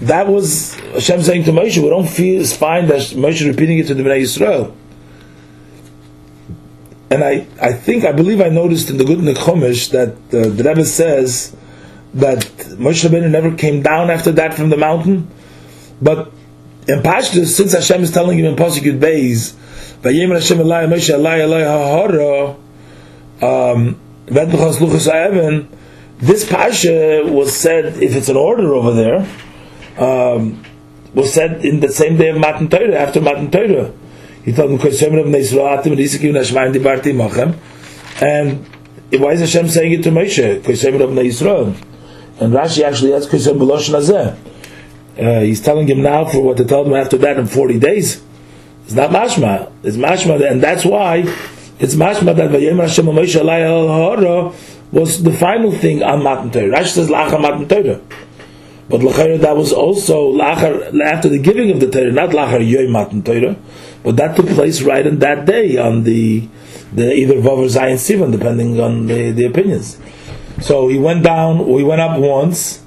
that 0.00 0.26
was 0.28 0.74
Hashem 0.74 1.22
saying 1.22 1.44
to 1.44 1.50
Moshe, 1.50 1.82
we 1.82 1.88
don't 1.88 2.08
feel, 2.08 2.46
find 2.46 2.88
that 2.88 3.00
Moshe 3.00 3.46
repeating 3.46 3.78
it 3.78 3.88
to 3.88 3.94
the 3.94 4.02
Bnei 4.02 4.22
Yisrael. 4.22 4.74
And 7.12 7.22
I, 7.22 7.46
I 7.60 7.74
think, 7.74 8.06
I 8.06 8.12
believe 8.12 8.40
I 8.40 8.48
noticed 8.48 8.88
in 8.88 8.96
the 8.96 9.04
Good 9.04 9.18
Chumash 9.18 9.90
that 9.90 10.12
uh, 10.34 10.48
the 10.48 10.64
Rebbe 10.64 10.82
says 10.86 11.54
that 12.14 12.38
Moshe 12.80 13.06
Rabbeinu 13.06 13.30
never 13.30 13.54
came 13.54 13.82
down 13.82 14.10
after 14.10 14.32
that 14.32 14.54
from 14.54 14.70
the 14.70 14.78
mountain, 14.78 15.28
but 16.00 16.32
in 16.88 17.00
Pashtus, 17.00 17.48
since 17.48 17.72
Hashem 17.72 18.02
is 18.02 18.12
telling 18.12 18.38
him 18.38 18.46
in 18.46 18.56
Pasuk 18.56 18.80
Yud 18.80 18.98
Beis, 18.98 19.54
Hashem 20.02 20.58
Elai 20.58 20.88
Moshe 20.88 21.12
um, 23.42 23.98
this 26.18 26.48
pasha 26.48 27.24
was 27.26 27.54
said, 27.54 28.02
if 28.02 28.16
it's 28.16 28.30
an 28.30 28.36
order 28.36 28.72
over 28.72 28.94
there, 28.94 29.28
um, 29.98 30.64
was 31.12 31.34
said 31.34 31.62
in 31.62 31.80
the 31.80 31.88
same 31.88 32.16
day 32.16 32.30
of 32.30 32.38
Matan 32.38 32.70
Torah, 32.70 32.94
after 32.94 33.20
Matan 33.20 33.50
Torah. 33.50 33.92
He 34.44 34.52
told 34.52 34.70
them, 34.70 34.80
and 38.20 38.66
why 39.20 39.32
is 39.32 39.40
Hashem 39.40 39.68
saying 39.68 39.92
it 39.92 40.02
to 40.04 40.10
Moshe? 40.10 40.56
And 42.40 42.52
Rashi 42.54 42.82
actually 42.82 43.14
adds 43.14 43.26
Koisem 43.26 43.58
B'Loshen 43.58 43.94
Hazeh. 43.94 44.36
Uh, 45.18 45.40
he's 45.40 45.60
telling 45.60 45.86
him 45.86 46.02
now 46.02 46.24
for 46.24 46.42
what 46.42 46.56
to 46.56 46.64
tell 46.64 46.84
him 46.84 46.94
after 46.94 47.18
that 47.18 47.38
in 47.38 47.46
40 47.46 47.78
days. 47.78 48.22
It's 48.84 48.94
not 48.94 49.10
mashma. 49.10 49.70
It's 49.82 49.96
mashma, 49.96 50.50
and 50.50 50.62
that's 50.62 50.84
why 50.84 51.18
it's 51.78 51.94
mashma 51.94 52.34
that 52.36 52.50
Vayem 52.50 52.80
Hashem 52.80 53.04
Moshe 53.06 53.34
Hara 53.34 54.52
was 54.90 55.22
the 55.22 55.32
final 55.32 55.72
thing 55.72 56.02
on 56.02 56.22
Matan 56.22 56.50
Torah. 56.50 56.68
Rashi 56.68 56.88
says 56.88 57.08
Lachar 57.08 57.40
Matan 57.40 57.68
Torah. 57.68 58.00
But 58.88 59.00
Lachar 59.00 59.38
that 59.40 59.56
was 59.56 59.72
also 59.72 60.32
Lachar 60.32 60.98
after 61.02 61.28
the 61.28 61.38
giving 61.38 61.70
of 61.70 61.80
the 61.80 61.90
Torah, 61.90 62.10
not 62.10 62.30
Lachar 62.30 62.66
Yoy 62.66 62.88
Matan 62.90 63.22
Torah, 63.22 63.56
but 64.02 64.16
that 64.16 64.36
took 64.36 64.46
place 64.48 64.82
right 64.82 65.06
in 65.06 65.18
that 65.20 65.46
day 65.46 65.76
on 65.76 66.04
the 66.04 66.48
the 66.92 67.12
either 67.14 67.36
Vav 67.36 67.58
or 67.58 67.66
Zayin 67.66 67.96
Sivan, 67.96 68.30
depending 68.32 68.78
on 68.78 69.06
the, 69.06 69.30
the 69.30 69.46
opinions. 69.46 69.98
So 70.60 70.88
he 70.88 70.98
went 70.98 71.24
down, 71.24 71.64
he 71.66 71.82
went 71.82 72.00
up 72.00 72.20
once 72.20 72.82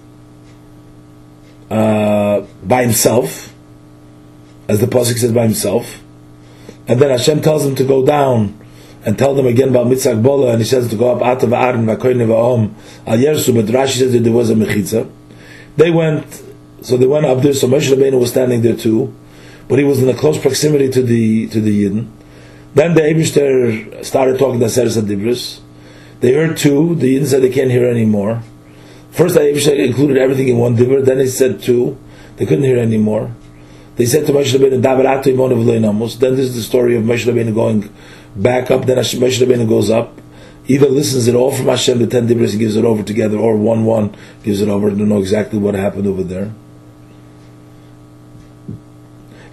uh, 1.71 2.41
by 2.63 2.83
himself, 2.83 3.53
as 4.67 4.79
the 4.79 4.87
Pasuk 4.87 5.17
says 5.17 5.31
by 5.31 5.43
himself, 5.43 6.01
and 6.87 6.99
then 6.99 7.09
Hashem 7.09 7.41
tells 7.41 7.65
him 7.65 7.75
to 7.75 7.83
go 7.83 8.05
down 8.05 8.59
and 9.03 9.17
tell 9.17 9.33
them 9.35 9.47
again 9.47 9.69
about 9.69 9.87
Mitzvah 9.87 10.15
Bola, 10.15 10.51
and 10.51 10.59
he 10.59 10.65
says 10.65 10.89
to 10.89 10.95
go 10.95 11.15
up 11.15 11.21
Atav 11.21 11.55
Aaron 11.55 11.85
Vakoyne 11.85 12.25
Va'om 12.27 12.73
Al 13.07 13.17
Yersu, 13.17 13.53
but 13.55 13.65
Rashi 13.65 13.99
says 13.99 14.13
that 14.13 14.19
there 14.19 14.33
was 14.33 14.49
a 14.49 14.55
Mechitza. 14.55 15.09
They 15.77 15.91
went, 15.91 16.43
so 16.81 16.97
they 16.97 17.07
went 17.07 17.25
up 17.25 17.41
there, 17.41 17.53
so 17.53 17.67
Moshe 17.67 17.91
Rabbeinu 17.91 18.19
was 18.19 18.31
standing 18.31 18.61
there 18.61 18.75
too, 18.75 19.13
but 19.67 19.79
he 19.79 19.85
was 19.85 20.01
in 20.01 20.09
a 20.09 20.13
close 20.13 20.37
proximity 20.37 20.89
to 20.89 21.01
the 21.01 21.47
to 21.47 21.59
the 21.59 21.83
Yidden. 21.83 22.09
Then 22.73 22.93
the 22.93 23.01
Abishter 23.01 24.03
started 24.03 24.37
talking 24.37 24.59
to 24.59 24.69
Seres 24.69 24.97
Adibris. 24.97 25.61
They 26.19 26.33
heard 26.33 26.57
two. 26.57 26.95
The 26.95 27.15
Yidden 27.15 27.27
said 27.27 27.41
they 27.41 27.49
can't 27.49 27.71
hear 27.71 27.87
anymore. 27.87 28.41
First, 29.11 29.35
the 29.35 29.41
Abishter 29.41 29.77
included 29.77 30.17
everything 30.17 30.49
in 30.49 30.57
one 30.57 30.75
Dibur. 30.75 31.03
Then 31.03 31.19
he 31.19 31.27
said 31.27 31.61
two. 31.61 31.97
They 32.35 32.45
couldn't 32.45 32.65
hear 32.65 32.77
anymore. 32.77 33.31
They 33.95 34.05
said 34.05 34.25
to 34.27 34.33
Moshe 34.33 34.53
Rabbeinu, 34.53 34.81
"Dabaratu 34.81 35.33
imon 35.33 35.53
of 35.53 36.19
Then 36.19 36.35
this 36.35 36.47
is 36.47 36.55
the 36.55 36.61
story 36.61 36.97
of 36.97 37.03
Moshe 37.03 37.25
Rabbeinu 37.25 37.55
going 37.55 37.89
back 38.35 38.69
up. 38.69 38.85
Then 38.85 38.97
Moshe 38.97 39.41
Rabbeinu 39.41 39.69
goes 39.69 39.89
up. 39.89 40.19
Either 40.67 40.89
listens 40.89 41.27
it 41.27 41.35
all 41.35 41.51
from 41.51 41.67
Hashem, 41.67 41.99
the 41.99 42.07
ten 42.07 42.27
Dibris, 42.27 42.51
and 42.51 42.59
gives 42.59 42.75
it 42.75 42.83
over 42.83 43.03
together, 43.03 43.37
or 43.37 43.55
one 43.55 43.85
one 43.85 44.15
gives 44.43 44.61
it 44.61 44.67
over. 44.67 44.89
Don't 44.89 45.07
know 45.07 45.19
exactly 45.19 45.59
what 45.59 45.75
happened 45.75 46.07
over 46.07 46.23
there. 46.23 46.51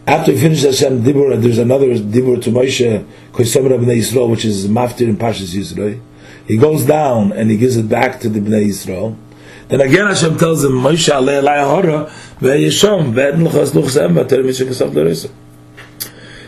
After 0.06 0.32
he 0.32 0.38
finishes 0.38 0.80
Hashem 0.80 1.04
Dibur, 1.04 1.40
there's 1.40 1.58
another 1.58 1.86
Dibur 1.94 2.42
to 2.42 2.50
Moshe, 2.50 3.06
Koisem 3.32 3.68
Bnei 3.68 3.98
Yisrael, 3.98 4.28
which 4.28 4.44
is 4.44 4.66
Maftir 4.66 5.02
in 5.02 5.16
Pashas 5.16 5.54
Yisro. 5.54 6.00
He 6.46 6.56
goes 6.56 6.84
down 6.84 7.32
and 7.32 7.50
he 7.50 7.56
gives 7.56 7.76
it 7.76 7.88
back 7.88 8.18
to 8.20 8.28
the 8.28 8.40
Bnei 8.40 8.66
Yisrael. 8.66 9.16
Then 9.68 9.80
again 9.80 10.08
Hashem 10.08 10.38
tells 10.38 10.64
him, 10.64 10.72
Moshe 10.72 11.08
alei 11.08 11.40
alai 11.40 11.64
hora, 11.64 12.12
ve'yeshom, 12.40 13.12
ve'edn 13.14 13.46
l'chas 13.46 13.70
luchsem, 13.70 14.14
v'ter 14.14 14.42
mishek 14.42 14.66
esav 14.66 14.92
l'resa. 14.92 15.28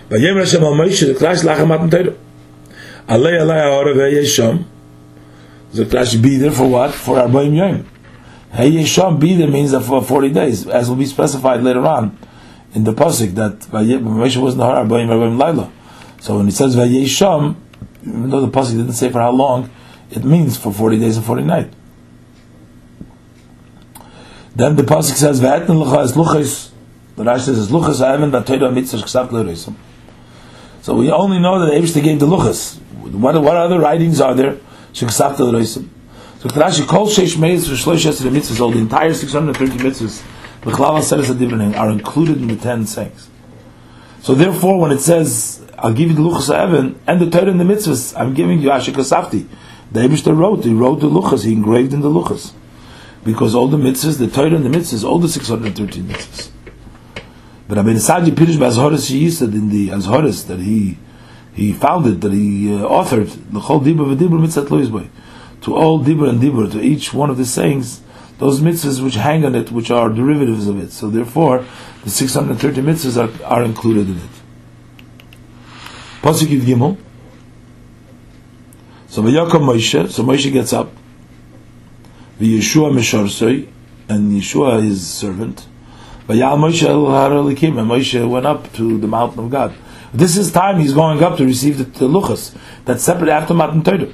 V'yem 0.09 0.37
Hashem 0.37 0.65
al 0.65 0.75
Moshe, 0.75 1.15
z'klash 1.15 1.45
lachem 1.45 1.69
matan 1.69 1.91
teiro. 1.91 2.17
Alei 3.07 3.41
alai 3.41 3.71
hora 3.71 3.95
ve'yeshom, 3.95 4.65
z'klash 5.73 6.21
be 6.21 6.39
there 6.39 6.51
for 6.51 6.69
what? 6.69 6.93
For 6.93 7.19
Arbaim 7.19 7.57
Yom. 7.57 7.87
Hey 8.51 8.73
Yeshom, 8.73 9.21
be 9.21 9.37
there 9.37 9.49
means 9.49 9.71
that 9.71 9.83
for 9.83 10.03
40 10.03 10.31
days, 10.31 10.67
as 10.67 10.89
will 10.89 10.97
be 10.97 11.07
specified 11.07 11.63
later 11.63 11.87
on 11.87 12.19
in 12.75 12.83
the 12.85 12.93
pasuk 12.93 13.35
that 13.35 13.61
Moshe 13.71 14.37
was 14.37 14.57
Nahar 14.57 14.87
Abayim 14.87 15.09
Abayim 15.09 15.39
Laila. 15.39 15.71
So 16.21 16.39
when 16.39 16.49
it 16.49 16.53
says 16.53 16.75
Vayesham, 16.75 17.57
even 18.03 18.31
though 18.31 18.41
the 18.41 18.49
pasuk 18.49 18.73
didn't 18.73 18.93
say 18.95 19.11
for 19.11 19.21
how 19.21 19.31
long, 19.31 19.71
it 20.11 20.25
means 20.25 20.57
for 20.57 20.73
forty 20.73 20.99
days 20.99 21.17
and 21.17 21.25
forty 21.25 21.45
nights. 21.45 21.75
Then 24.57 24.77
the 24.77 24.83
pasuk 24.83 25.15
says 25.15 25.41
Va'etn 25.41 25.67
Lucha 25.67 26.05
is 26.05 26.13
Luchas. 26.13 26.71
The 27.17 27.23
Rashi 27.23 27.45
says 27.45 27.71
Luchas 27.71 28.01
Aven 28.01 28.31
Batoida 28.31 28.73
Mitzvah 28.73 28.99
Ksav 28.99 29.29
Leresim. 29.29 29.75
So 30.83 30.97
we 30.97 31.11
only 31.11 31.39
know 31.39 31.65
that 31.65 31.73
Abishta 31.73 32.03
gave 32.03 32.19
the 32.19 32.27
Luchas. 32.27 32.79
What, 32.79 33.41
what 33.41 33.57
other 33.57 33.79
writings 33.79 34.21
are 34.21 34.35
there? 34.35 34.59
Sheksav 34.93 35.37
Leresim. 35.37 35.89
So 36.41 36.49
Rashi 36.49 36.87
calls 36.87 37.17
Sheish 37.17 37.39
Meis 37.39 37.69
for 37.69 37.75
Shlosh 37.75 38.05
Yasir 38.05 38.31
Mitzvahs, 38.31 38.61
all 38.61 38.71
the 38.71 38.79
entire 38.79 39.15
630 39.15 39.79
mitzvahs 39.79 40.23
the 40.65 41.01
says 41.03 41.31
a 41.31 41.79
are 41.79 41.91
included 41.91 42.39
in 42.39 42.49
the 42.49 42.57
ten 42.57 42.87
sayings. 42.87 43.29
So 44.23 44.35
therefore, 44.35 44.81
when 44.81 44.91
it 44.91 45.01
says, 45.01 45.61
"I'll 45.79 45.93
give 45.93 46.09
you 46.09 46.15
the 46.15 46.23
luchas 46.23 46.53
Evan 46.55 46.99
and 47.07 47.21
the 47.21 47.29
Torah 47.29 47.51
and 47.51 47.61
the 47.61 47.65
mitzvahs," 47.65 48.19
I'm 48.19 48.33
giving 48.33 48.61
you 48.61 48.71
Ashik 48.71 48.95
Asafti. 48.95 49.47
The 49.93 50.01
Eibushter 50.01 50.37
wrote, 50.37 50.65
he 50.65 50.73
wrote 50.73 51.01
the 51.01 51.09
luchas, 51.09 51.45
he 51.45 51.53
engraved 51.53 51.93
in 51.93 52.01
the 52.01 52.09
luchas, 52.09 52.53
because 53.23 53.55
all 53.55 53.69
the 53.69 53.77
mitzvahs, 53.77 54.19
the 54.19 54.27
Torah 54.27 54.55
and 54.55 54.65
the 54.65 54.71
mitzvahs, 54.71 55.05
all 55.05 55.19
the 55.19 55.29
613 55.29 56.05
mitzvahs. 56.05 56.51
But 57.69 57.77
Rabbi 57.77 57.91
Saadia 57.91 58.31
Pirish 58.31 58.57
Azhoris 58.57 59.11
he 59.11 59.31
said 59.31 59.51
in 59.51 59.69
the 59.69 59.91
Azhoris 59.91 60.47
that 60.47 60.61
he 60.61 60.99
he 61.55 61.73
founded, 61.73 62.23
that 62.23 62.33
he 62.33 62.75
uh, 62.75 62.89
authored 62.89 63.53
the 63.53 63.61
whole 63.61 63.81
Dibur 63.81 64.17
v'Dibur 64.17 64.41
mitzvah 64.41 64.63
Loisboy. 64.63 65.09
To 65.61 65.75
all 65.77 66.01
Dibur 66.01 66.29
and 66.29 66.41
Dibur, 66.41 66.73
to 66.73 66.81
each 66.81 67.15
one 67.15 67.31
of 67.31 67.37
the 67.37 67.45
sayings, 67.45 68.01
those 68.39 68.61
mitzvahs 68.61 69.03
which 69.03 69.15
hang 69.15 69.45
on 69.45 69.55
it, 69.55 69.71
which 69.71 69.91
are 69.91 70.09
derivatives 70.09 70.67
of 70.67 70.79
it. 70.79 70.91
So 70.91 71.09
therefore, 71.09 71.65
the 72.03 72.11
630 72.11 72.83
mitzvahs 72.83 73.17
are, 73.17 73.45
are 73.45 73.63
included 73.63 74.09
in 74.09 74.17
it. 74.17 74.31
Pasuk 76.23 76.61
Gimel. 76.61 76.97
So 79.09 79.23
Vayakam 79.23 79.63
Moshe, 79.63 80.11
so 80.11 80.25
Moshe 80.25 80.53
gets 80.53 80.73
up. 80.73 80.91
V'Yeshua 82.41 82.93
Misharsoi, 82.93 83.69
and 84.09 84.33
Yeshua 84.33 84.83
his 84.83 85.07
servant. 85.07 85.67
Vayal 86.27 86.57
Moshe 86.57 86.83
El 86.83 87.05
Haralikim, 87.05 87.79
and 87.79 87.91
Moshe 87.91 88.29
went 88.29 88.47
up 88.47 88.73
to 88.73 88.99
the 88.99 89.07
mountain 89.07 89.45
of 89.45 89.51
God. 89.51 89.75
This 90.13 90.37
is 90.37 90.51
time 90.51 90.81
he's 90.81 90.95
going 90.95 91.23
up 91.23 91.37
to 91.39 91.45
receive 91.45 91.79
the, 91.79 91.85
the 91.85 92.09
luchas. 92.09 92.57
Separate 92.99 93.31
after 93.31 93.53
Matan 93.53 93.83
Torah. 93.83 94.13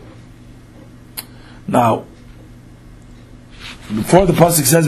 Now, 1.68 2.06
before 3.94 4.26
the 4.26 4.32
pasuk 4.32 4.64
says 4.64 4.86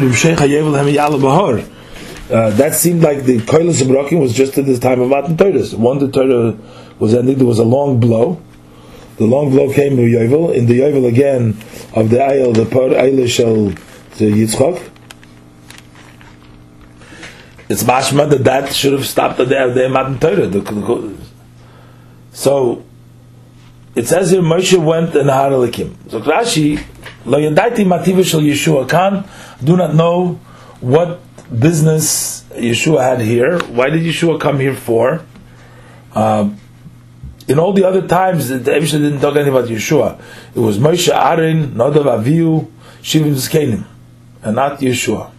uh, 2.30 2.50
that 2.50 2.74
seemed 2.74 3.02
like 3.02 3.24
the 3.24 3.38
koilas 3.38 3.82
of 3.82 4.18
was 4.18 4.32
just 4.32 4.56
at 4.56 4.64
the 4.64 4.78
time 4.78 5.00
of 5.00 5.08
Matan 5.10 5.36
Torah. 5.36 5.66
One 5.76 5.98
the 5.98 6.10
Torah 6.10 6.56
was 6.98 7.14
ending, 7.14 7.38
there 7.38 7.46
was 7.46 7.58
a 7.58 7.64
long 7.64 8.00
blow. 8.00 8.40
The 9.16 9.24
long 9.24 9.50
blow 9.50 9.72
came 9.72 9.96
to 9.96 10.02
Yovel. 10.02 10.54
In 10.54 10.66
the 10.66 10.80
Yovel 10.80 11.08
again 11.08 11.50
of 11.94 12.10
the 12.10 12.16
Ayel, 12.16 12.54
the 12.54 12.64
Ayel 12.64 13.28
shall 13.28 13.66
the 14.18 14.32
Yitzchak. 14.32 14.90
It's 17.68 17.82
mashma 17.82 18.30
that 18.30 18.44
that 18.44 18.72
should 18.72 18.92
have 18.92 19.06
stopped 19.06 19.38
the 19.38 19.44
day 19.44 19.62
of 19.62 19.74
the 19.74 19.88
Matan 19.88 20.18
Torah. 20.18 21.14
So 22.32 22.84
it 23.94 24.06
says 24.06 24.30
here 24.30 24.42
Moshe 24.42 24.82
went 24.82 25.14
and 25.16 25.28
Haralikim. 25.28 26.10
So 26.10 26.20
Rashi 26.20 26.82
Lo 27.24 27.38
yadaiti 27.38 27.84
mativa 27.84 28.24
shel 28.24 28.40
Yeshua 28.40 28.88
kan. 28.88 29.24
Do 29.62 29.76
not 29.76 29.94
know 29.94 30.40
what 30.80 31.20
business 31.56 32.44
Yeshua 32.50 33.02
had 33.02 33.20
here. 33.20 33.58
Why 33.58 33.90
did 33.90 34.02
Yeshua 34.02 34.40
come 34.40 34.58
here 34.58 34.74
for? 34.74 35.24
Uh, 36.14 36.50
in 37.48 37.58
all 37.58 37.72
the 37.72 37.84
other 37.84 38.06
times, 38.06 38.48
the 38.48 38.58
Evisha 38.58 38.92
didn't 38.92 39.20
talk 39.20 39.36
anything 39.36 39.52
about 39.52 39.68
Yeshua. 39.68 40.20
It 40.54 40.58
was 40.58 40.78
Moshe, 40.78 41.12
Aaron, 41.12 41.72
Nadav, 41.72 42.04
Avihu, 42.04 42.70
Shivim 43.02 43.34
Zkenim, 43.34 43.84
and 44.42 44.56
not 44.56 44.80
Yeshua. 44.80 45.30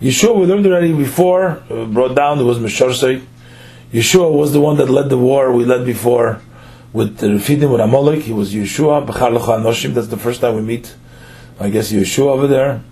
Yeshua, 0.00 0.38
we 0.38 0.46
learned 0.46 0.66
already 0.66 0.92
before, 0.92 1.62
uh, 1.70 1.84
brought 1.86 2.14
down, 2.14 2.38
there 2.38 2.46
was 2.46 2.58
Meshorsei. 2.58 3.24
Yeshua 3.92 4.30
was 4.30 4.52
the 4.52 4.60
one 4.60 4.76
that 4.76 4.90
led 4.90 5.08
the 5.08 5.18
war 5.18 5.52
we 5.52 5.64
led 5.64 5.86
before 5.86 6.40
with 6.94 7.18
the 7.18 7.26
Refidim 7.26 7.70
with 7.70 7.82
Amalek. 7.82 8.22
He 8.22 8.32
was 8.32 8.54
Yeshua, 8.54 9.06
Bechar 9.06 9.36
Anoshim. 9.36 9.92
That's 9.92 10.06
the 10.06 10.16
first 10.16 10.40
time 10.40 10.54
we 10.54 10.62
meet. 10.62 10.94
I 11.60 11.68
guess 11.68 11.92
Yeshua 11.92 12.28
over 12.28 12.46
there. 12.46 12.82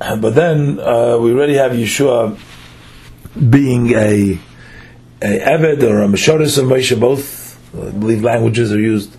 But 0.20 0.36
then 0.36 0.78
uh, 0.78 1.18
we 1.18 1.32
already 1.32 1.54
have 1.54 1.72
Yeshua 1.72 2.38
being 3.50 3.90
a 3.90 4.38
a 5.20 5.40
Eved 5.40 5.82
or 5.82 6.02
a 6.02 6.08
Meshoris 6.08 6.58
of 6.58 6.66
Moshe. 6.66 6.98
Both, 6.98 7.58
I 7.74 7.90
believe, 7.90 8.22
languages 8.22 8.72
are 8.72 8.78
used. 8.78 9.16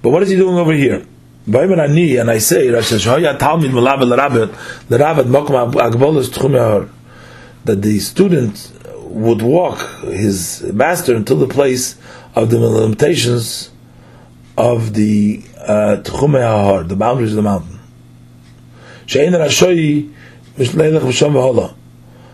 But 0.00 0.10
what 0.10 0.22
is 0.22 0.30
he 0.30 0.36
doing 0.36 0.56
over 0.56 0.72
here? 0.72 1.06
And 1.46 2.30
I 2.30 2.38
say 2.38 2.70
that 2.70 2.84
the 7.82 8.00
student 8.00 8.72
would 9.02 9.42
walk 9.42 9.78
his 10.04 10.62
master 10.72 11.14
until 11.14 11.36
the 11.36 11.48
place 11.48 11.96
of 12.34 12.50
the 12.50 12.58
limitations 12.58 13.70
of 14.56 14.94
the 14.94 15.42
uh, 15.58 15.96
Tchumei 16.02 16.88
the 16.88 16.96
boundaries 16.96 17.30
of 17.32 17.36
the 17.36 17.42
mountain. 17.42 17.80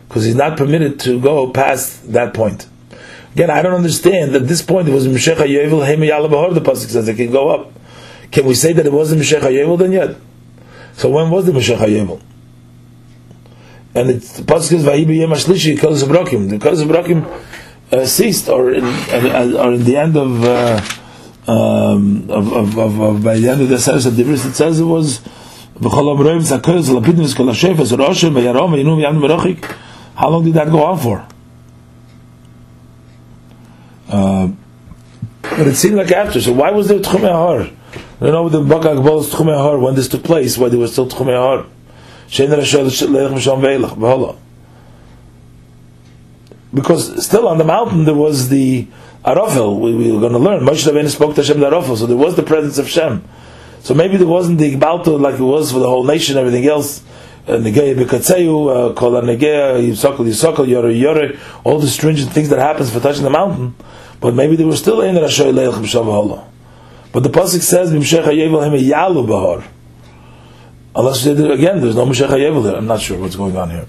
Because 0.08 0.24
he's 0.24 0.34
not 0.34 0.56
permitted 0.56 1.00
to 1.00 1.20
go 1.20 1.50
past 1.50 2.12
that 2.12 2.34
point. 2.34 2.66
Again, 3.34 3.50
I 3.50 3.62
don't 3.62 3.74
understand. 3.74 4.34
that 4.34 4.40
this 4.40 4.62
point, 4.62 4.88
was 4.88 5.06
Meshech 5.06 5.38
Yovel 5.38 5.86
Hema 5.86 6.28
Bahor. 6.28 6.52
The 6.52 6.60
pasuk 6.60 6.88
says 6.88 7.08
it 7.08 7.14
can 7.14 7.30
go 7.30 7.48
up. 7.48 7.72
Can 8.32 8.44
we 8.46 8.54
say 8.54 8.72
that 8.72 8.86
it 8.86 8.92
wasn't 8.92 9.20
Meshech 9.20 9.42
HaYevel 9.42 9.78
then 9.78 9.92
yet? 9.92 10.16
So 10.94 11.10
when 11.10 11.30
was 11.30 11.46
the 11.46 11.52
Meshech 11.52 11.78
HaYevel? 11.78 12.20
And 13.94 14.10
it's 14.10 14.34
the 14.34 14.42
pasuk 14.42 14.74
is 14.74 14.84
Vahibi 14.84 15.20
Yom 15.20 15.30
Hashlishi 15.30 15.76
Kodesh 15.76 16.04
Brokim. 16.04 16.48
The 16.50 16.58
Kodesh 16.58 16.86
Brokim 16.86 17.24
uh, 17.92 18.06
ceased, 18.06 18.48
or 18.48 18.72
in, 18.72 18.84
or 18.84 19.72
in 19.72 19.84
the 19.84 19.96
end 19.96 20.16
of, 20.16 20.44
uh, 20.44 20.80
um, 21.46 22.30
of, 22.30 22.52
of, 22.52 22.78
of, 22.78 23.00
of, 23.00 23.24
by 23.24 23.38
the 23.38 23.48
end 23.48 23.60
of 23.62 23.68
the 23.68 23.78
Seres 23.78 24.06
of 24.06 24.14
Divris, 24.14 24.44
it 24.44 24.54
says 24.54 24.80
it 24.80 24.84
was. 24.84 25.20
How 25.82 26.02
long 26.02 26.18
did 30.44 30.54
that 30.54 30.70
go 30.70 30.84
on 30.84 30.98
for? 30.98 31.26
Uh, 34.10 34.48
but 35.40 35.66
it 35.66 35.76
seemed 35.76 35.96
like 35.96 36.10
after. 36.10 36.40
So 36.40 36.52
why 36.52 36.70
was 36.70 36.88
there 36.88 36.98
Tchumei 36.98 37.32
Har? 37.32 37.62
I 37.62 37.70
don't 38.20 38.32
know 38.32 38.48
the 38.50 38.60
Bakak 38.60 39.02
Bol's 39.02 39.32
Tchumei 39.32 39.56
Har 39.56 39.78
when 39.78 39.94
this 39.94 40.08
took 40.08 40.22
place. 40.22 40.58
Why 40.58 40.68
there 40.68 40.78
was 40.78 40.92
still 40.92 41.08
Tchumei 41.08 41.34
Har? 41.34 41.66
Because 46.72 47.24
still 47.24 47.48
on 47.48 47.58
the 47.58 47.64
mountain 47.64 48.04
there 48.04 48.14
was 48.14 48.48
the 48.48 48.86
Arafel. 49.24 49.78
We, 49.80 49.94
we 49.94 50.12
were 50.12 50.20
going 50.20 50.32
to 50.32 50.38
learn. 50.38 50.62
Moshe 50.64 50.90
Rabbeinu 50.90 51.08
spoke 51.08 51.34
to 51.34 51.42
Hashem 51.42 51.60
the 51.60 51.70
Arafel, 51.70 51.96
so 51.96 52.06
there 52.06 52.16
was 52.16 52.36
the 52.36 52.42
presence 52.42 52.78
of 52.78 52.88
Shem. 52.88 53.24
So 53.80 53.94
maybe 53.94 54.16
there 54.16 54.26
wasn't 54.26 54.58
the 54.58 54.76
Gbalto 54.76 55.18
like 55.18 55.34
it 55.34 55.42
was 55.42 55.72
for 55.72 55.78
the 55.78 55.88
whole 55.88 56.04
nation, 56.04 56.36
everything 56.36 56.66
else. 56.66 57.02
Uh, 57.48 57.52
Negeya 57.52 57.96
Bekatzeu, 57.96 58.90
uh, 58.90 58.94
Kol 58.94 59.12
Negeya, 59.12 59.80
Yisokol 59.80 60.26
Yisokol, 60.26 60.68
Yore 60.68 60.90
Yore, 60.90 61.38
all 61.64 61.78
the 61.80 61.88
stringent 61.88 62.30
things 62.32 62.50
that 62.50 62.58
happens 62.58 62.92
for 62.92 63.00
touching 63.00 63.24
the 63.24 63.30
mountain. 63.30 63.74
But 64.20 64.34
maybe 64.34 64.56
there 64.56 64.66
was 64.66 64.78
still 64.78 65.00
in 65.00 65.16
Rashoy 65.16 65.52
Leilch 65.52 65.82
B'Shav 65.82 66.46
But 67.12 67.22
the 67.22 67.30
Pasuk 67.30 67.62
says, 67.62 67.90
B'Mshech 67.90 68.24
HaYevel 68.24 68.86
Yalu. 68.86 69.64
Unless 70.94 71.24
again, 71.26 71.80
there's 71.80 71.94
no 71.94 72.06
Chayevel 72.06 72.64
there. 72.64 72.76
I'm 72.76 72.86
not 72.86 73.00
sure 73.00 73.18
what's 73.18 73.36
going 73.36 73.56
on 73.56 73.70
here. 73.70 73.86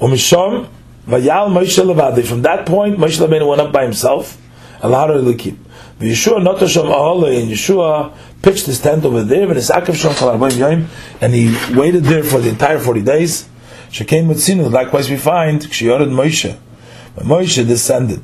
Umisham 0.00 0.68
vayal 1.06 1.48
Moshe. 1.48 2.26
From 2.26 2.42
that 2.42 2.66
point, 2.66 2.98
Moshe 2.98 3.18
Rabbeinu 3.24 3.48
went 3.48 3.60
up 3.60 3.72
by 3.72 3.84
himself. 3.84 4.36
Alahar 4.80 5.10
elikim. 5.16 5.56
Yeshua 5.98 6.42
notasham 6.44 6.92
ahale, 6.92 7.40
and 7.40 7.50
Yeshua 7.50 8.12
pitched 8.42 8.66
his 8.66 8.80
tent 8.80 9.04
over 9.04 9.22
there, 9.22 9.50
and 9.50 11.34
he 11.34 11.74
waited 11.74 12.04
there 12.04 12.22
for 12.22 12.40
the 12.40 12.48
entire 12.50 12.78
forty 12.78 13.02
days. 13.02 13.48
Shekein 13.90 14.26
mitzinu. 14.26 14.70
Likewise, 14.70 15.08
we 15.08 15.16
find 15.16 15.62
kshiyored 15.62 16.10
Moshe. 16.10 16.56
When 17.14 17.26
Moshe 17.26 17.66
descended 17.66 18.20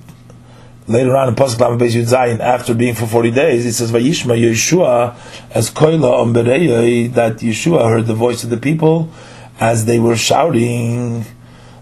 later 0.86 1.16
on 1.16 1.28
in 1.28 1.34
Pasuk 1.34 1.60
Lama 1.60 1.78
Beis 1.78 1.94
Yud 1.94 2.10
Zayin, 2.10 2.40
after 2.40 2.74
being 2.74 2.94
for 2.94 3.06
40 3.06 3.30
days, 3.30 3.64
it 3.64 3.72
says, 3.72 3.90
Vayishma 3.92 4.38
Yeshua 4.38 5.14
as 5.50 5.70
Koila 5.70 6.20
on 6.20 6.32
that 6.34 6.44
Yeshua 6.44 7.88
heard 7.88 8.06
the 8.06 8.14
voice 8.14 8.44
of 8.44 8.50
the 8.50 8.56
people 8.56 9.10
as 9.60 9.86
they 9.86 9.98
were 9.98 10.16
shouting, 10.16 11.24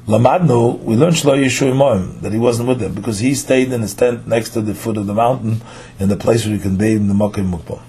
Lamadnu, 0.07 0.81
we 0.81 0.97
learned 0.97 1.17
Shlo 1.17 1.37
Yeshua 1.39 2.21
that 2.21 2.33
he 2.33 2.39
wasn't 2.39 2.69
with 2.69 2.81
them, 2.81 2.95
because 2.95 3.19
he 3.21 3.35
stayed 3.35 3.73
in 3.73 3.83
his 3.83 3.95
tent 3.95 4.27
next 4.27 4.51
to 4.51 4.61
the 4.61 4.75
foot 4.75 4.97
of 4.97 5.07
the 5.07 5.15
mountain, 5.15 5.61
in 5.99 6.09
the 6.09 6.17
place 6.17 6.45
where 6.45 6.55
he 6.55 6.61
can 6.61 6.77
bathe 6.77 6.97
in 6.97 7.09
the 7.09 7.15
Mokim 7.15 7.51
Mukbal. 7.51 7.81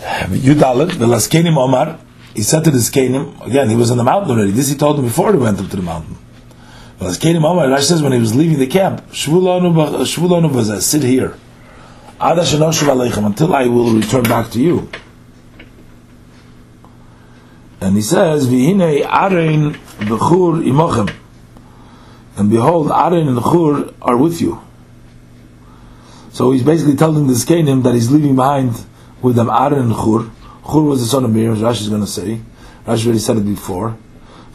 Yudalit, 0.00 0.98
the 0.98 1.06
Laskenim 1.06 1.56
Omar, 1.56 1.98
he 2.34 2.42
said 2.42 2.64
to 2.64 2.70
the 2.70 2.78
Skenim, 2.78 3.40
again, 3.46 3.70
he 3.70 3.76
was 3.76 3.90
in 3.90 3.96
the 3.96 4.04
mountain 4.04 4.32
already, 4.32 4.50
this 4.50 4.68
he 4.68 4.76
told 4.76 4.98
him 4.98 5.04
before 5.04 5.32
he 5.32 5.38
went 5.38 5.58
up 5.58 5.70
to 5.70 5.76
the 5.76 5.82
mountain. 5.82 6.18
As 7.00 7.18
Kadim 7.18 7.44
Omar, 7.44 7.66
Rashi 7.66 7.84
says 7.84 8.02
when 8.02 8.12
he 8.12 8.18
was 8.18 8.34
leaving 8.34 8.58
the 8.58 8.66
camp, 8.66 9.02
Shvulonu 9.10 10.50
was 10.50 10.86
sit 10.86 11.02
here. 11.02 11.36
Until 12.18 13.54
I 13.54 13.66
will 13.66 13.92
return 13.92 14.22
back 14.22 14.50
to 14.52 14.58
you. 14.58 14.88
And 17.80 17.96
he 17.96 18.02
says, 18.02 18.46
Vihine 18.46 19.04
Arein 19.04 19.74
Bechur 19.98 20.64
Imochem. 20.64 21.14
And 22.36 22.50
behold, 22.50 22.88
Arin 22.88 23.28
and 23.28 23.42
Chur 23.42 23.94
are 24.02 24.16
with 24.16 24.40
you. 24.40 24.62
So 26.32 26.52
he's 26.52 26.62
basically 26.62 26.96
telling 26.96 27.26
the 27.26 27.32
Skanim 27.32 27.82
that 27.84 27.94
he's 27.94 28.10
leaving 28.10 28.36
behind 28.36 28.84
with 29.22 29.36
them 29.36 29.48
Arin 29.48 29.80
and 29.80 29.94
Chur. 29.94 30.30
Chur 30.70 30.82
was 30.82 31.00
the 31.00 31.06
son 31.06 31.24
of 31.24 31.32
Miriam, 31.32 31.56
Rashi 31.56 31.82
is 31.82 31.88
going 31.88 32.02
to 32.02 32.06
say. 32.06 32.40
Rashi 32.86 33.06
already 33.06 33.18
said 33.20 33.38
it 33.38 33.46
before. 33.46 33.96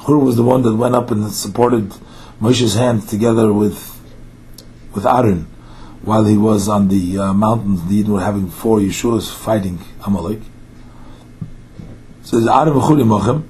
Chur 0.05 0.17
was 0.17 0.35
the 0.35 0.43
one 0.43 0.61
that 0.63 0.75
went 0.75 0.95
up 0.95 1.11
and 1.11 1.31
supported 1.31 1.93
Moshe's 2.39 2.75
hand 2.75 3.07
together 3.07 3.53
with 3.53 3.99
with 4.93 5.05
Aaron 5.05 5.47
while 6.01 6.25
he 6.25 6.37
was 6.37 6.67
on 6.67 6.87
the 6.87 7.17
uh, 7.17 7.33
mountains. 7.33 7.87
The 7.87 7.97
Eden 7.97 8.13
were 8.13 8.21
having 8.21 8.49
four 8.49 8.79
Yeshuas 8.79 9.31
fighting 9.31 9.79
Amalek. 10.05 10.41
Says 12.31 12.47
Aaron 12.47 12.73
Mochem. 12.73 13.43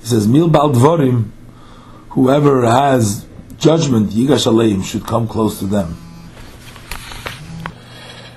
He 0.00 0.06
says 0.06 0.28
Mil 0.28 0.48
Baldvorim. 0.48 1.30
Whoever 2.10 2.64
has 2.66 3.26
judgment, 3.58 4.10
Yigash 4.10 4.46
Aleim, 4.46 4.84
should 4.84 5.04
come 5.04 5.26
close 5.26 5.58
to 5.58 5.66
them. 5.66 5.96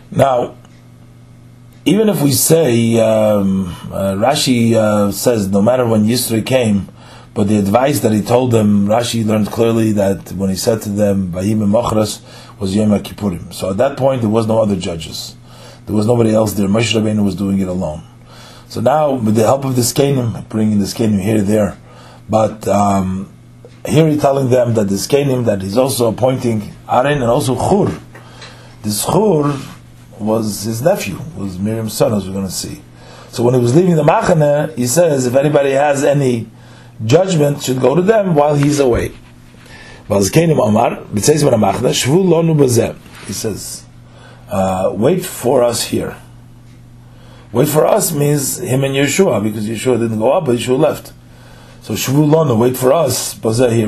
Now, 0.09 0.57
even 1.85 2.09
if 2.09 2.21
we 2.21 2.31
say 2.31 2.97
um, 2.99 3.67
uh, 3.91 4.15
Rashi 4.15 4.73
uh, 4.73 5.11
says 5.11 5.49
no 5.49 5.61
matter 5.61 5.85
when 5.85 6.05
Yisro 6.05 6.43
came, 6.43 6.89
but 7.35 7.47
the 7.47 7.59
advice 7.59 7.99
that 7.99 8.11
he 8.11 8.21
told 8.21 8.51
them, 8.51 8.87
Rashi 8.87 9.23
learned 9.25 9.47
clearly 9.51 9.91
that 9.91 10.31
when 10.31 10.49
he 10.49 10.55
said 10.55 10.81
to 10.83 10.89
them, 10.89 11.31
Vahim 11.31 11.57
Mochras 11.59 12.21
was 12.59 12.75
Yom 12.75 12.89
Kippurim. 13.01 13.53
So 13.53 13.69
at 13.71 13.77
that 13.77 13.97
point, 13.97 14.21
there 14.21 14.29
was 14.31 14.47
no 14.47 14.63
other 14.63 14.77
judges. 14.77 15.35
There 15.85 15.95
was 15.95 16.07
nobody 16.07 16.33
else 16.33 16.53
there. 16.53 16.67
Moshe 16.67 16.99
Rabbeinu 16.99 17.23
was 17.23 17.35
doing 17.35 17.59
it 17.59 17.67
alone. 17.67 18.01
So 18.67 18.81
now, 18.81 19.13
with 19.13 19.35
the 19.35 19.43
help 19.43 19.63
of 19.63 19.75
the 19.75 19.83
Skanim, 19.83 20.49
bringing 20.49 20.79
the 20.79 20.85
Skanim 20.85 21.21
here 21.21 21.41
there, 21.41 21.77
but 22.29 22.67
um, 22.67 23.31
here 23.87 24.07
he's 24.07 24.21
telling 24.21 24.49
them 24.49 24.73
that 24.73 24.89
the 24.89 24.95
Skanim, 24.95 25.45
that 25.45 25.61
he's 25.61 25.77
also 25.77 26.11
appointing 26.11 26.73
Aaron 26.89 27.21
and 27.21 27.29
also 27.29 27.55
Chur. 27.55 27.99
This 28.81 29.05
Chur 29.05 29.57
was 30.19 30.63
his 30.63 30.81
nephew, 30.81 31.19
was 31.37 31.59
Miriam's 31.59 31.93
son, 31.93 32.13
as 32.13 32.25
we're 32.25 32.33
going 32.33 32.45
to 32.45 32.51
see. 32.51 32.81
So 33.29 33.43
when 33.43 33.53
he 33.53 33.59
was 33.59 33.75
leaving 33.75 33.95
the 33.95 34.03
Machane, 34.03 34.75
he 34.75 34.87
says, 34.87 35.25
if 35.25 35.35
anybody 35.35 35.71
has 35.71 36.03
any 36.03 36.49
judgment 37.03 37.61
should 37.61 37.81
go 37.81 37.95
to 37.95 38.01
them 38.01 38.35
while 38.35 38.55
he's 38.55 38.79
away. 38.79 39.11
He 40.07 40.23
says, 43.33 43.85
uh, 44.49 44.91
wait 44.93 45.25
for 45.25 45.63
us 45.63 45.83
here. 45.83 46.15
Wait 47.55 47.69
for 47.69 47.85
us 47.87 48.11
means 48.11 48.57
him 48.57 48.83
and 48.83 48.93
Yeshua, 48.93 49.41
because 49.41 49.65
Yeshua 49.65 49.97
didn't 49.97 50.19
go 50.19 50.33
up, 50.33 50.43
but 50.43 50.57
Yeshua 50.57 50.77
left. 50.77 51.13
So 51.83 51.93
Shvu 51.93 52.29
Lonu, 52.29 52.59
wait 52.59 52.75
for 52.75 52.91
us, 52.91 53.33
Bazeh 53.33 53.71
here. 53.71 53.87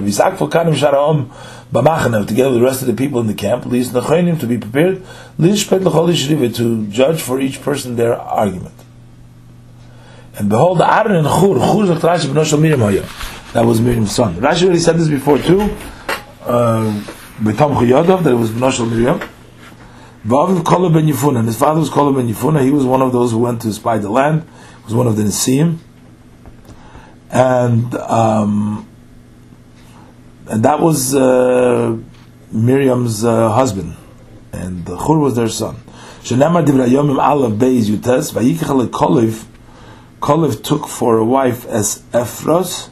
Together 2.26 2.50
with 2.50 2.60
the 2.60 2.64
rest 2.64 2.82
of 2.82 2.88
the 2.88 2.94
people 2.94 3.20
in 3.20 3.28
the 3.28 3.34
camp, 3.34 3.64
to 3.64 4.48
be 4.48 4.58
prepared, 4.58 5.04
to 6.56 6.88
judge 6.88 7.22
for 7.22 7.42
each 7.42 7.62
person 7.62 7.98
their 7.98 8.18
argument. 8.18 8.76
And 10.38 10.48
behold, 10.48 10.80
Aaron 10.80 11.18
and 11.18 11.28
Chur, 11.28 11.60
Chur 11.60 11.84
is 11.84 11.90
Rashi 12.02 12.28
b'noshel 12.28 12.62
Miriam 12.62 12.80
Hoya. 12.80 13.06
That 13.52 13.66
was 13.66 13.82
Miriam's 13.82 14.16
son. 14.16 14.36
Rashi 14.36 14.64
already 14.64 14.80
said 14.80 14.96
this 14.96 15.10
before 15.10 15.40
too. 15.40 15.60
Uh, 16.40 16.94
Betam 17.42 17.76
Chuyadov, 17.76 18.24
that 18.24 18.32
it 18.32 18.36
was 18.36 18.50
b'noshel 18.52 18.90
Miriam. 18.90 19.20
Ben 20.28 21.08
Yifuna, 21.08 21.40
and 21.40 21.48
his 21.48 21.58
father 21.58 21.80
was 21.80 21.90
Kolev 21.90 22.16
ben 22.16 22.28
Yifuna. 22.28 22.62
He 22.62 22.72
was 22.72 22.84
one 22.84 23.02
of 23.02 23.14
those 23.14 23.32
who 23.32 23.38
went 23.38 23.62
to 23.62 23.72
spy 23.72 23.98
the 23.98 24.10
land. 24.10 24.44
He 24.80 24.84
was 24.84 24.94
one 24.94 25.08
of 25.08 25.16
the 25.16 25.24
Nisim. 25.24 25.78
And, 27.30 27.96
um, 27.96 28.88
and 30.48 30.64
that 30.64 30.82
was 30.82 31.16
uh, 31.16 31.98
Miriam's 32.52 33.24
uh, 33.24 33.52
husband. 33.52 33.96
And 34.52 34.86
Chur 34.86 35.18
was 35.18 35.36
their 35.38 35.48
son. 35.48 35.78
Shenema 36.24 36.66
divrei 36.66 36.90
yomim 36.90 37.20
alav 37.20 37.58
beis 37.58 37.90
yutes, 37.90 38.34
vayikach 38.34 38.90
lekoliv, 38.90 39.46
Kolev 40.20 40.62
took 40.62 40.88
for 40.88 41.18
a 41.18 41.24
wife 41.24 41.66
as 41.68 42.00
Ephros, 42.12 42.90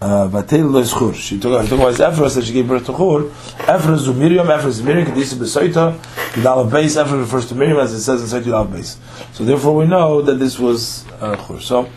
Vatel 0.00 0.76
uh, 0.76 0.84
Schur. 0.84 1.14
She 1.14 1.40
took, 1.40 1.62
she 1.62 1.68
took 1.68 1.80
as 1.80 1.98
Ephros 1.98 2.36
and 2.36 2.46
she 2.46 2.52
gave 2.52 2.68
birth 2.68 2.86
to 2.86 2.92
Chur. 2.92 3.30
Ephros 3.64 4.04
to 4.04 4.12
Miriam, 4.12 4.46
Ephros 4.46 4.66
is 4.66 4.82
Miriam, 4.82 5.06
Kedisa 5.06 5.34
Besoita, 5.34 5.98
Yudal 6.34 6.70
base. 6.70 6.96
Ephros 6.96 7.20
refers 7.20 7.48
to 7.48 7.54
Miriam 7.54 7.78
as 7.78 7.92
it 7.92 8.00
says 8.00 8.22
in 8.22 8.28
Seit 8.28 8.44
Yudal 8.44 8.70
base. 8.70 8.98
So 9.32 9.44
therefore 9.44 9.74
we 9.74 9.86
know 9.86 10.22
that 10.22 10.34
this 10.34 10.58
was 10.58 11.06
uh, 11.20 11.36
Chur. 11.46 11.60
So 11.60 11.90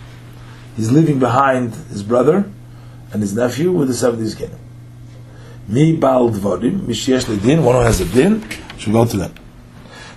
he's 0.75 0.91
leaving 0.91 1.19
behind 1.19 1.75
his 1.75 2.01
brother 2.03 2.49
and 3.13 3.21
his 3.21 3.35
nephew 3.35 3.71
with 3.71 3.87
the 3.87 3.93
70s 3.93 4.37
king. 4.37 4.55
Mi 5.67 5.95
Baal 5.95 6.31
Dvorim, 6.31 6.81
Mishiesh 6.81 7.25
Ledin, 7.25 7.63
one 7.63 7.75
who 7.75 7.81
has 7.81 8.01
a 8.01 8.05
din, 8.05 8.43
should 8.77 8.93
go 8.93 9.05
to 9.05 9.17
them. 9.17 9.33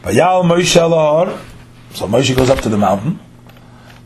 Vayal 0.02 0.43
Moshe 0.44 0.74
So 1.93 2.06
Moshe 2.09 2.35
goes 2.35 2.48
up 2.48 2.61
to 2.61 2.69
the 2.69 2.78
mountain 2.78 3.20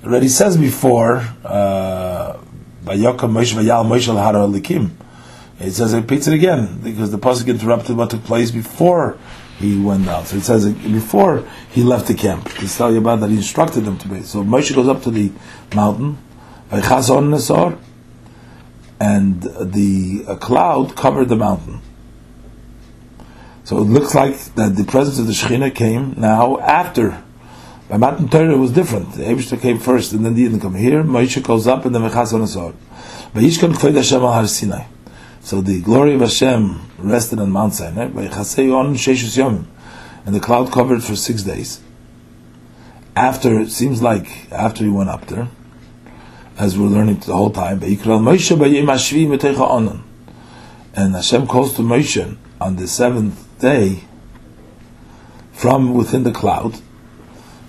already 0.05 0.29
says 0.29 0.57
before, 0.57 1.17
uh, 1.45 2.08
Moshe 2.97 3.55
Vayal 3.55 3.85
Moshe. 3.85 4.91
It 5.61 5.73
says 5.73 5.93
it 5.93 6.01
repeats 6.01 6.29
it 6.29 6.35
again 6.35 6.81
because 6.83 7.11
the 7.11 7.19
pasuk 7.19 7.49
interrupted 7.49 7.97
what 7.97 8.11
took 8.11 8.23
place 8.25 8.51
before 8.53 9.19
he 9.59 9.81
went 9.81 10.09
out. 10.09 10.27
So 10.27 10.37
it 10.37 10.45
says 10.45 10.73
before 10.73 11.43
he 11.71 11.83
left 11.83 12.07
the 12.07 12.15
camp, 12.15 12.49
to 12.49 12.69
tell 12.69 12.93
you 12.93 12.99
about 12.99 13.21
that 13.21 13.31
he 13.31 13.37
instructed 13.37 13.81
them 13.81 13.99
to 13.99 14.09
be. 14.09 14.23
So 14.23 14.45
Moshe 14.45 14.73
goes 14.75 14.87
up 14.87 15.03
to 15.03 15.11
the 15.11 15.33
mountain, 15.75 16.19
and 16.71 16.83
the 19.43 20.37
cloud 20.41 20.95
covered 20.95 21.29
the 21.29 21.37
mountain. 21.37 21.81
So 23.65 23.79
it 23.79 23.83
looks 23.83 24.15
like 24.15 24.39
that 24.55 24.77
the 24.77 24.85
presence 24.85 25.19
of 25.19 25.27
the 25.27 25.33
Shekhinah 25.33 25.75
came 25.75 26.15
now 26.17 26.59
after. 26.59 27.23
By 27.89 27.97
Matan 27.97 28.29
Torah 28.29 28.53
it 28.53 28.59
was 28.59 28.73
different. 28.73 29.15
The 29.15 29.59
came 29.61 29.79
first 29.79 30.13
and 30.13 30.25
then 30.25 30.35
the 30.35 30.43
Eden 30.43 30.61
come. 30.61 30.75
Here 30.75 31.03
Moshe 31.03 31.43
goes 31.43 31.67
up 31.67 31.87
and 31.87 31.95
then 31.95 32.03
Mechas 32.03 32.35
on 32.35 32.43
Asor. 32.43 32.75
Vayishkan 33.33 33.73
Kved 33.75 33.95
Hashem 33.95 34.23
al 34.23 34.33
Har 34.33 34.47
Sinai. 34.47 34.85
So 35.41 35.63
the 35.63 35.81
glory 35.81 36.15
of 36.15 36.21
Hashem 36.21 36.91
rested 36.99 37.39
on 37.39 37.51
Mount 37.51 37.75
Sinai. 37.75 38.05
And 38.05 38.27
the 40.35 40.41
cloud 40.41 40.71
covered 40.71 41.03
for 41.03 41.17
six 41.17 41.43
days. 41.43 41.81
After, 43.17 43.59
it 43.59 43.71
seems 43.71 44.03
like, 44.03 44.53
after 44.53 44.85
he 44.85 44.91
went 44.91 45.09
up 45.09 45.27
there, 45.27 45.49
as 46.59 46.77
we're 46.79 46.89
learning 46.89 47.21
the 47.21 47.35
whole 47.35 47.51
time, 47.51 47.81
Vayikral 47.81 48.21
Moshe 48.21 48.55
Bayim 48.57 48.85
Hashvi 48.85 49.27
Metecha 49.27 49.69
Onan. 49.71 50.05
and 50.95 51.15
Hashem 51.15 51.47
calls 51.47 51.75
to 51.77 51.83
Moshe 51.83 52.37
on 52.61 52.77
the 52.77 52.89
seventh 52.89 53.59
day 53.61 54.05
from 55.53 55.95
within 55.95 56.25
the 56.25 56.33
cloud. 56.33 56.81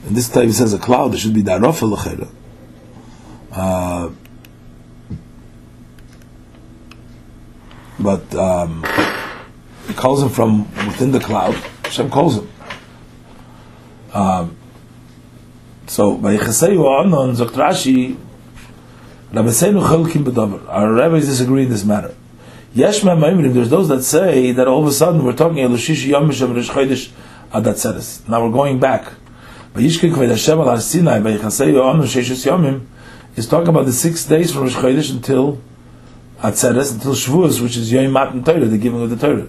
And 0.06 0.16
this 0.16 0.30
time 0.30 0.48
he 0.48 0.54
says 0.54 0.74
a 0.74 0.80
cloud, 0.80 1.14
it 1.14 1.18
should 1.18 1.34
be 1.34 1.44
Darofa 1.44 2.30
uh, 3.52 4.12
but 8.00 8.34
um, 8.36 8.86
he 9.88 9.94
calls 9.94 10.22
him 10.22 10.30
from 10.30 10.64
within 10.88 11.12
the 11.12 11.20
cloud. 11.20 11.56
Hashem 11.84 12.10
calls 12.10 12.38
him. 12.38 12.50
Um, 14.14 14.58
so 15.88 16.16
by 16.16 16.38
Cheseyu 16.38 17.06
Anon 17.06 17.36
Zokt 17.36 17.52
Rashi, 17.52 18.18
Rabbeinu 19.32 19.84
Chelkim 19.84 20.24
B'Dover. 20.24 20.68
Our 20.70 20.94
rabbis 20.94 21.26
disagree 21.26 21.64
in 21.64 21.70
this 21.70 21.84
matter. 21.84 22.16
Yeshma 22.76 23.18
Maimrim. 23.18 23.54
There's 23.54 23.70
those 23.70 23.90
that 23.90 24.04
say 24.04 24.52
that 24.52 24.68
all 24.68 24.82
of 24.82 24.88
a 24.88 24.92
sudden 24.92 25.24
we're 25.24 25.34
talking 25.36 25.58
Elushish 25.58 26.06
Yom 26.08 26.30
Mishem 26.30 26.56
Rish 26.56 26.70
Chodesh 26.70 27.12
Adat. 27.52 28.30
Now 28.30 28.46
we're 28.46 28.54
going 28.54 28.80
back. 28.80 29.14
Vayishkin 29.74 30.12
Kved 30.14 30.30
Hashem 30.30 30.60
Al 30.60 30.80
Sinai 30.80 31.20
by 31.20 31.38
Cheseyu 31.38 31.84
Anon 31.84 32.06
Sheishus 32.06 32.46
Yomim 32.46 32.86
is 33.36 33.48
talking 33.48 33.70
about 33.70 33.86
the 33.86 33.94
six 33.94 34.26
days 34.26 34.52
from 34.52 34.64
Rish 34.64 34.74
Chodesh 34.74 35.12
until 35.12 35.62
Atzeres 36.40 36.94
until 36.94 37.14
Shavuos, 37.14 37.62
which 37.62 37.78
is 37.78 37.92
Yom 37.92 38.12
Matan 38.12 38.44
Torah, 38.44 38.66
the 38.66 38.78
giving 38.78 39.02
of 39.02 39.10
the 39.10 39.16
Torah. 39.16 39.48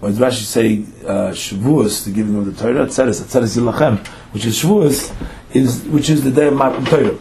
Why 0.00 0.10
does 0.10 0.18
Rashi 0.18 0.44
say 0.44 0.84
uh, 1.04 1.32
Shavuos, 1.32 2.04
the 2.04 2.12
giving 2.12 2.36
of 2.36 2.46
the 2.46 2.52
Torah? 2.52 2.86
Atzeres, 2.86 3.20
Atzeres 3.20 3.58
Yilachem, 3.58 4.06
which 4.32 4.46
is 4.46 4.62
Shavuos, 4.62 5.14
is 5.52 5.84
which 5.84 6.08
is 6.08 6.24
the 6.24 6.30
day 6.30 6.46
of 6.46 6.54
Matan 6.54 6.84
Torah. 6.84 7.18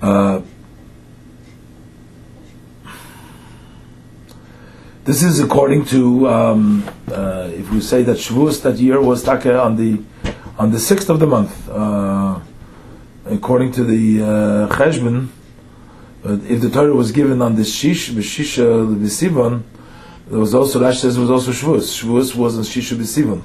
Uh, 0.00 0.42
this 5.08 5.22
is 5.22 5.40
according 5.40 5.86
to 5.86 6.28
um, 6.28 6.86
uh, 7.10 7.48
if 7.54 7.70
we 7.70 7.80
say 7.80 8.02
that 8.02 8.18
Shavuos 8.18 8.60
that 8.60 8.76
year 8.76 9.00
was 9.00 9.24
taka 9.24 9.58
on 9.58 9.76
the 9.76 10.02
on 10.58 10.70
the 10.70 10.78
sixth 10.78 11.08
of 11.08 11.18
the 11.18 11.26
month. 11.26 11.66
Uh, 11.66 12.38
according 13.24 13.72
to 13.72 13.84
the 13.84 14.22
uh, 14.22 14.76
Cheshbon, 14.76 15.28
if 16.24 16.60
the 16.60 16.68
Torah 16.68 16.94
was 16.94 17.10
given 17.10 17.40
on 17.40 17.56
the 17.56 17.64
Shish, 17.64 18.10
B'Shisha, 18.10 18.96
B'Sivan, 18.96 19.62
there 20.26 20.38
was 20.38 20.54
also, 20.54 20.78
Rashi 20.78 20.96
says, 20.96 21.18
was 21.18 21.30
also 21.30 21.52
Shavuos. 21.52 22.02
Shavuos 22.02 22.34
was 22.34 22.58
on 22.58 22.64
Shisha 22.64 22.94
B'Sivan. 22.94 23.42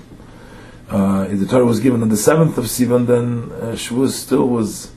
Uh, 0.89 1.29
if 1.29 1.39
the 1.39 1.45
Torah 1.45 1.65
was 1.65 1.79
given 1.79 2.01
on 2.01 2.09
the 2.09 2.15
7th 2.15 2.57
of 2.57 2.65
Sivan, 2.65 3.07
then 3.07 3.49
uh, 3.53 3.71
Shavuos 3.73 4.11
still 4.11 4.49
was, 4.49 4.91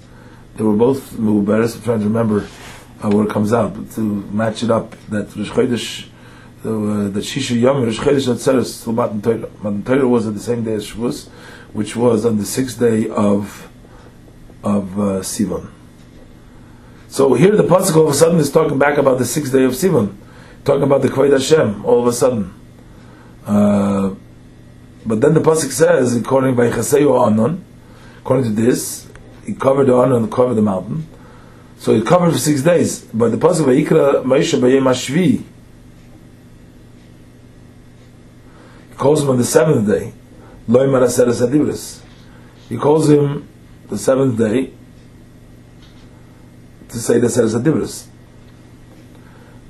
they 0.56 0.64
were 0.64 0.74
both 0.74 1.12
Mubaris, 1.12 1.76
I'm 1.76 1.82
trying 1.82 2.01
to 2.01 2.06
remember 2.06 2.48
uh, 3.05 3.10
where 3.10 3.24
it 3.24 3.30
comes 3.30 3.52
out, 3.52 3.74
but 3.74 3.88
to 3.93 4.01
match 4.01 4.64
it 4.64 4.70
up, 4.72 4.97
that 5.10 5.36
Rosh 5.36 5.51
Chodesh, 5.51 6.09
uh, 6.65 7.09
that 7.09 7.23
Shisha 7.23 7.61
Yom, 7.61 7.83
Rosh 7.83 7.99
Chodesh 7.99 8.28
Atzeres, 8.28 8.66
still 8.66 8.93
Matan 8.93 9.23
Torah. 9.23 9.49
Matan 9.62 9.85
Torah 9.85 10.09
was 10.09 10.27
on 10.27 10.35
the 10.35 10.41
same 10.41 10.65
day 10.65 10.74
as 10.74 10.91
Shavuos, 10.91 11.28
which 11.73 11.95
was 11.97 12.24
on 12.24 12.39
the 12.39 12.47
sixth 12.47 12.78
day 12.81 13.09
of 13.09 13.69
of 14.62 14.99
uh, 14.99 15.03
Sivan. 15.20 15.70
So 17.09 17.35
here 17.35 17.57
the 17.57 17.62
pasuk 17.62 17.97
all 17.97 18.09
of 18.09 18.11
a 18.11 18.15
sudden 18.15 18.39
is 18.39 18.51
talking 18.51 18.78
back 18.78 18.99
about 18.99 19.19
the 19.19 19.24
sixth 19.24 19.53
day 19.53 19.65
of 19.65 19.73
Sivan, 19.73 20.15
talking 20.65 20.83
about 20.83 21.03
the 21.03 21.09
Kved 21.09 21.33
Hashem 21.33 21.85
all 21.85 22.01
of 22.01 22.07
a 22.07 22.12
sudden. 22.12 22.53
Uh, 23.47 24.15
but 25.07 25.20
then 25.20 25.35
the 25.35 25.41
pasuk 25.41 25.70
says, 25.70 26.16
according 26.16 26.57
by 26.57 26.69
Chaseyu 26.69 27.27
Anon, 27.27 27.65
according 28.19 28.55
to 28.55 28.62
this, 28.62 29.09
he 29.45 29.55
covered 29.55 29.87
the 29.87 29.95
Anon 29.95 30.28
covered 30.31 30.55
the 30.55 30.62
mountain. 30.62 31.07
So 31.78 31.95
he 31.95 32.03
covered 32.03 32.33
for 32.33 32.39
six 32.39 32.62
days. 32.62 33.03
But 33.05 33.31
the 33.31 33.37
pasuk 33.37 33.66
Vayikra 33.66 34.24
Moshe 34.24 34.59
Bayem 34.59 34.83
Ashvi, 34.83 35.43
he 35.43 35.47
calls 38.97 39.23
him 39.23 39.31
on 39.31 39.39
the 39.39 39.44
seventh 39.44 39.86
day. 39.89 40.12
Loy 40.68 40.86
Maraseres 40.86 42.02
He 42.68 42.77
calls 42.77 43.09
him 43.09 43.48
the 43.89 43.98
seventh 43.98 44.39
day 44.39 44.73
to 46.89 46.98
say 46.98 47.18
the 47.18 47.28
Seres 47.28 47.55
Adibris. 47.55 48.06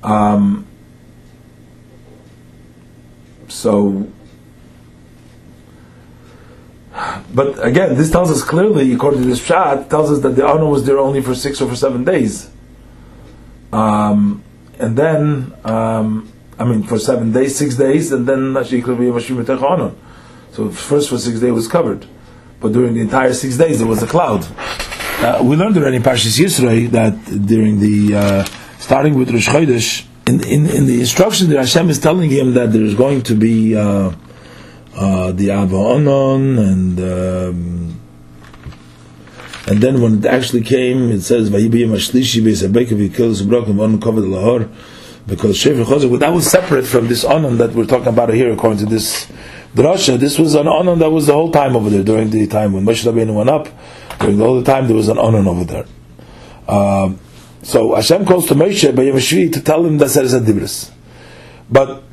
Um, 0.03 0.65
so, 3.47 4.07
but 7.33 7.63
again, 7.65 7.95
this 7.95 8.09
tells 8.11 8.31
us 8.31 8.43
clearly, 8.43 8.93
according 8.93 9.23
to 9.23 9.27
this 9.27 9.43
shot, 9.43 9.89
tells 9.89 10.11
us 10.11 10.19
that 10.21 10.35
the 10.35 10.47
honor 10.47 10.65
was 10.65 10.85
there 10.85 10.97
only 10.97 11.21
for 11.21 11.35
six 11.35 11.61
or 11.61 11.69
for 11.69 11.75
seven 11.75 12.03
days. 12.03 12.49
Um, 13.73 14.43
and 14.79 14.97
then, 14.97 15.53
um, 15.65 16.31
I 16.59 16.65
mean, 16.65 16.83
for 16.83 16.97
seven 16.97 17.31
days, 17.31 17.55
six 17.55 17.75
days, 17.75 18.11
and 18.11 18.27
then 18.27 18.53
So 20.51 20.69
first 20.71 21.09
for 21.09 21.17
six 21.19 21.39
days 21.39 21.51
was 21.51 21.67
covered. 21.67 22.05
But 22.59 22.71
during 22.73 22.95
the 22.95 23.01
entire 23.01 23.33
six 23.33 23.57
days 23.57 23.77
there 23.79 23.87
was 23.87 24.01
a 24.01 24.07
cloud. 24.07 24.47
Uh, 25.19 25.41
we 25.43 25.55
learned 25.55 25.77
already 25.77 25.97
in 25.97 26.03
Parshas 26.03 26.39
Yisro 26.39 26.89
that 26.91 27.45
during 27.45 27.79
the 27.79 28.15
uh, 28.15 28.43
starting 28.79 29.15
with 29.15 29.29
Rosh 29.29 29.47
Chodesh, 29.47 30.05
in, 30.27 30.43
in, 30.43 30.65
in 30.65 30.85
the 30.87 30.99
instruction 30.99 31.49
that 31.49 31.57
Hashem 31.57 31.89
is 31.89 31.99
telling 31.99 32.29
him 32.29 32.53
that 32.55 32.73
there 32.73 32.83
is 32.83 32.95
going 32.95 33.21
to 33.23 33.35
be 33.35 33.75
uh, 33.75 34.11
uh 34.95 35.31
the 35.31 35.51
Ava 35.51 35.75
Onon 35.75 36.59
and 36.59 36.99
um, 36.99 37.99
and 39.67 39.81
then 39.81 40.01
when 40.01 40.19
it 40.19 40.25
actually 40.25 40.61
came, 40.61 41.11
it 41.11 41.21
says 41.21 41.49
Vayibiyim 41.49 41.89
Ashlishi 41.89 42.41
Beisabekav 42.41 43.09
Yikil 43.09 43.35
Zubrakim 43.39 43.75
Onon 43.75 43.99
Kovad 43.99 44.25
Lahor 44.25 44.69
because 45.27 45.57
Shefer 45.57 45.83
Chozak 45.83 46.19
that 46.19 46.33
was 46.33 46.49
separate 46.49 46.85
from 46.85 47.07
this 47.07 47.23
Onon 47.23 47.57
that 47.57 47.73
we're 47.73 47.85
talking 47.85 48.07
about 48.07 48.33
here 48.33 48.51
according 48.51 48.79
to 48.79 48.85
this 48.85 49.27
drasha, 49.75 50.17
this 50.19 50.39
was 50.39 50.55
an 50.55 50.65
onon 50.65 50.99
that 50.99 51.09
was 51.09 51.27
the 51.27 51.33
whole 51.33 51.51
time 51.51 51.75
over 51.75 51.89
there 51.89 52.03
during 52.03 52.29
the 52.29 52.47
time 52.47 52.73
when 52.73 52.85
Moshe 52.85 53.05
Rabbeinu 53.05 53.33
went 53.33 53.49
up. 53.49 53.67
During 54.19 54.41
all 54.41 54.59
the 54.59 54.63
time, 54.63 54.87
there 54.87 54.95
was 54.95 55.07
an 55.07 55.17
onon 55.17 55.47
over 55.47 55.63
there. 55.63 55.85
Um, 56.67 57.19
so 57.61 57.95
Hashem 57.95 58.25
calls 58.25 58.47
to 58.47 58.55
Moshe 58.55 58.95
by 58.95 59.03
to 59.51 59.61
tell 59.61 59.85
him 59.85 59.97
that 59.99 60.09
there 60.11 60.23
is 60.23 60.33
a 60.33 60.39
dibris. 60.39 60.91
But 61.69 62.03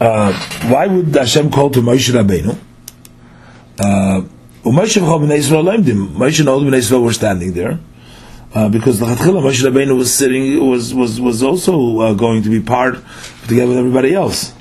uh, 0.00 0.32
why 0.68 0.86
would 0.86 1.14
Hashem 1.14 1.50
call 1.50 1.70
to 1.70 1.80
Moshe 1.80 2.10
Rabbeinu? 2.10 2.58
Uh, 3.78 4.22
Moshe 4.64 5.02
all 6.46 6.60
the 6.60 6.76
Israel 6.76 7.02
were 7.02 7.12
standing 7.12 7.52
there. 7.52 7.78
Uh, 8.54 8.68
because 8.68 9.00
the 9.00 9.06
Chatchila 9.06 9.42
Moshe 9.42 9.68
Rabbeinu 9.68 9.96
was 9.98 10.14
sitting 10.14 10.64
was 10.64 10.94
was 10.94 11.20
was 11.20 11.42
also 11.42 11.98
uh, 11.98 12.14
going 12.14 12.44
to 12.44 12.48
be 12.48 12.60
part 12.60 12.94
together 13.48 13.70
with 13.70 13.78
everybody 13.78 14.14
else. 14.14 14.54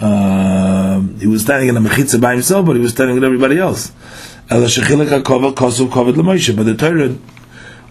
Uh, 0.00 1.00
he 1.18 1.26
was 1.26 1.42
standing 1.42 1.68
in 1.68 1.76
a 1.76 1.80
mechitza 1.80 2.20
by 2.20 2.32
himself, 2.32 2.64
but 2.64 2.76
he 2.76 2.82
was 2.82 2.92
standing 2.92 3.16
with 3.16 3.24
everybody 3.24 3.58
else. 3.58 3.90
But 4.48 4.60
the 4.60 4.68
Torah 6.78 7.16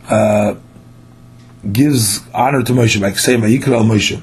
uh, 0.09 0.55
gives 1.71 2.21
honor 2.33 2.63
to 2.63 2.73
Moshe 2.73 3.01
by 3.01 3.11
saying 3.11 3.41
Vayikra 3.41 3.83
Moshe. 3.83 4.21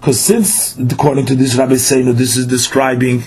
Because 0.00 0.20
since, 0.20 0.76
according 0.78 1.26
to 1.26 1.36
this 1.36 1.54
Rabbi 1.54 1.74
that 1.76 2.14
this 2.16 2.36
is 2.36 2.46
describing 2.46 3.22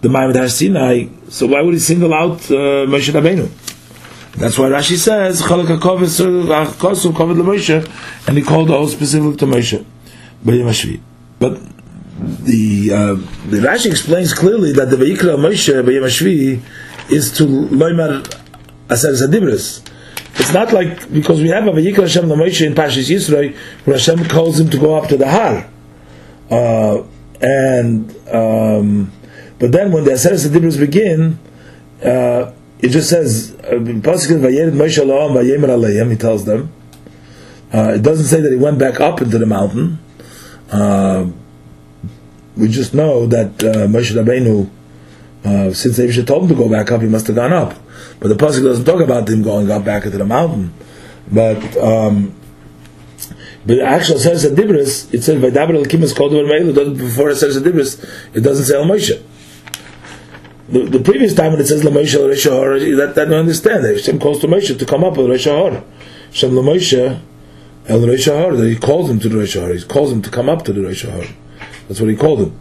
the 0.00 0.08
Ma'amad 0.08 0.36
Har 0.36 0.48
Sinai, 0.48 1.08
so 1.28 1.46
why 1.46 1.60
would 1.60 1.74
he 1.74 1.80
single 1.80 2.14
out 2.14 2.50
uh, 2.50 2.86
Moshe 2.86 3.12
Rabbeinu? 3.12 3.50
That's 4.38 4.56
why 4.56 4.66
Rashi 4.66 4.96
says 4.96 5.42
Chalak 5.42 5.68
and 8.28 8.38
he 8.38 8.44
called 8.44 8.68
the 8.68 8.72
whole 8.72 8.86
specific 8.86 9.36
to 9.40 9.46
Moshe. 9.46 9.84
But 11.40 11.60
the 12.44 12.90
uh, 12.92 13.14
the 13.50 13.58
Rashi 13.58 13.86
explains 13.86 14.32
clearly 14.32 14.72
that 14.74 14.90
the 14.90 14.96
Vayikra 14.96 15.36
Moshe 15.36 15.82
B'Yamashvi 15.82 16.62
is 17.10 17.36
to 17.36 17.44
Loimar 17.44 18.24
Aser 18.88 19.10
Zadibris. 19.10 19.84
It's 20.38 20.52
not 20.52 20.72
like 20.72 21.12
because 21.12 21.42
we 21.42 21.48
have 21.48 21.66
a 21.66 21.72
Vayikra 21.72 22.02
Hashem 22.02 22.26
Moshe 22.26 22.64
in 22.64 22.74
Pashis 22.74 23.10
Yisroi 23.10 23.56
where 23.86 23.96
Hashem 23.96 24.24
calls 24.28 24.60
him 24.60 24.70
to 24.70 24.78
go 24.78 24.94
up 24.94 25.08
to 25.08 25.16
the 25.16 25.28
Har. 25.28 25.68
Uh, 26.48 27.02
and 27.40 28.14
um, 28.28 29.10
but 29.58 29.72
then 29.72 29.90
when 29.90 30.04
the 30.04 30.12
Aseret 30.12 30.46
Dibros 30.48 30.78
begin, 30.78 31.40
uh, 32.04 32.52
it 32.80 32.88
just 32.88 33.10
says 33.10 33.54
uh, 33.64 33.78
He 33.78 34.00
tells 36.16 36.44
them. 36.44 36.72
Uh, 37.72 37.92
it 37.94 38.02
doesn't 38.02 38.26
say 38.26 38.40
that 38.40 38.50
he 38.50 38.56
went 38.56 38.78
back 38.78 39.00
up 39.00 39.20
into 39.20 39.38
the 39.38 39.46
mountain. 39.46 39.98
Uh, 40.70 41.26
we 42.56 42.68
just 42.68 42.94
know 42.94 43.26
that 43.26 43.62
uh, 43.62 43.86
Moshe 43.86 44.12
Rabbeinu, 44.12 44.70
uh, 45.44 45.72
since 45.74 45.98
Abisha 45.98 46.26
told 46.26 46.44
him 46.44 46.48
to 46.48 46.54
go 46.54 46.68
back 46.68 46.90
up, 46.90 47.02
he 47.02 47.08
must 47.08 47.26
have 47.26 47.36
gone 47.36 47.52
up. 47.52 47.74
But 48.20 48.28
the 48.28 48.34
pasuk 48.34 48.64
doesn't 48.64 48.84
talk 48.84 49.00
about 49.00 49.28
him 49.28 49.42
going 49.42 49.70
up 49.70 49.84
back 49.84 50.04
into 50.04 50.18
the 50.18 50.24
mountain. 50.24 50.72
But 51.30 51.76
um, 51.76 52.34
but 53.66 53.80
actually, 53.80 54.18
says 54.20 54.44
a 54.44 54.50
dibris. 54.50 55.12
It 55.12 55.22
says 55.22 55.42
"Vaydaber 55.42 55.74
el 55.76 55.84
kimas 55.84 56.16
kol 56.16 56.34
It 56.34 56.72
doesn't 56.72 56.96
before 56.96 57.30
it 57.30 57.36
says 57.36 57.56
a 57.56 57.60
dibris. 57.60 58.02
It 58.34 58.40
doesn't 58.40 58.64
say 58.64 58.74
el 58.74 58.84
Moshe. 58.84 59.22
The, 60.68 60.84
the, 60.84 61.00
previous 61.00 61.32
time 61.34 61.52
when 61.52 61.60
it 61.62 61.66
says 61.66 61.82
Moshe 61.82 62.14
el 62.14 62.28
Rishahor, 62.28 62.96
that 62.98 63.14
that 63.14 63.24
don't 63.26 63.40
understand. 63.40 63.84
Hashem 63.84 64.18
calls 64.18 64.40
to 64.40 64.46
Moshe 64.46 64.78
to 64.78 64.84
come 64.84 65.02
up 65.02 65.16
with 65.16 65.26
Rishahor. 65.26 65.82
Hashem 66.26 66.50
Moshe 66.50 67.20
el 67.86 68.00
Rishahor. 68.00 68.56
That 68.58 68.68
he 68.68 68.76
calls 68.76 69.08
him 69.08 69.18
to 69.20 69.28
the 69.30 69.36
Rishahor. 69.36 69.74
He 69.74 69.82
calls 69.86 70.12
him 70.12 70.20
to 70.20 70.30
come 70.30 70.50
up 70.50 70.64
to 70.66 70.72
the 70.74 70.82
Rishahor. 70.82 71.32
That's 71.88 72.00
what 72.00 72.10
he 72.10 72.16
called 72.16 72.40
him. 72.40 72.58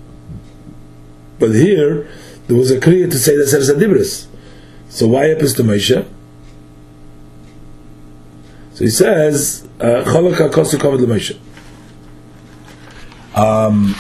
But 1.38 1.52
here 1.52 2.08
there 2.48 2.56
was 2.56 2.72
a 2.72 2.80
kriya 2.80 3.12
to 3.12 3.20
say 3.20 3.36
that 3.36 3.48
says 3.48 3.68
a 3.68 3.76
dibris. 3.76 4.28
So 4.88 5.08
why 5.08 5.26
happens 5.26 5.54
to 5.56 5.64
Moshe? 5.64 6.08
So 8.74 8.84
he 8.86 8.90
says 8.90 9.68
Cholak 9.80 10.36
HaKosu 10.36 10.80
covered 10.80 11.02
Moshe. 11.02 11.38
Um, 13.36 13.96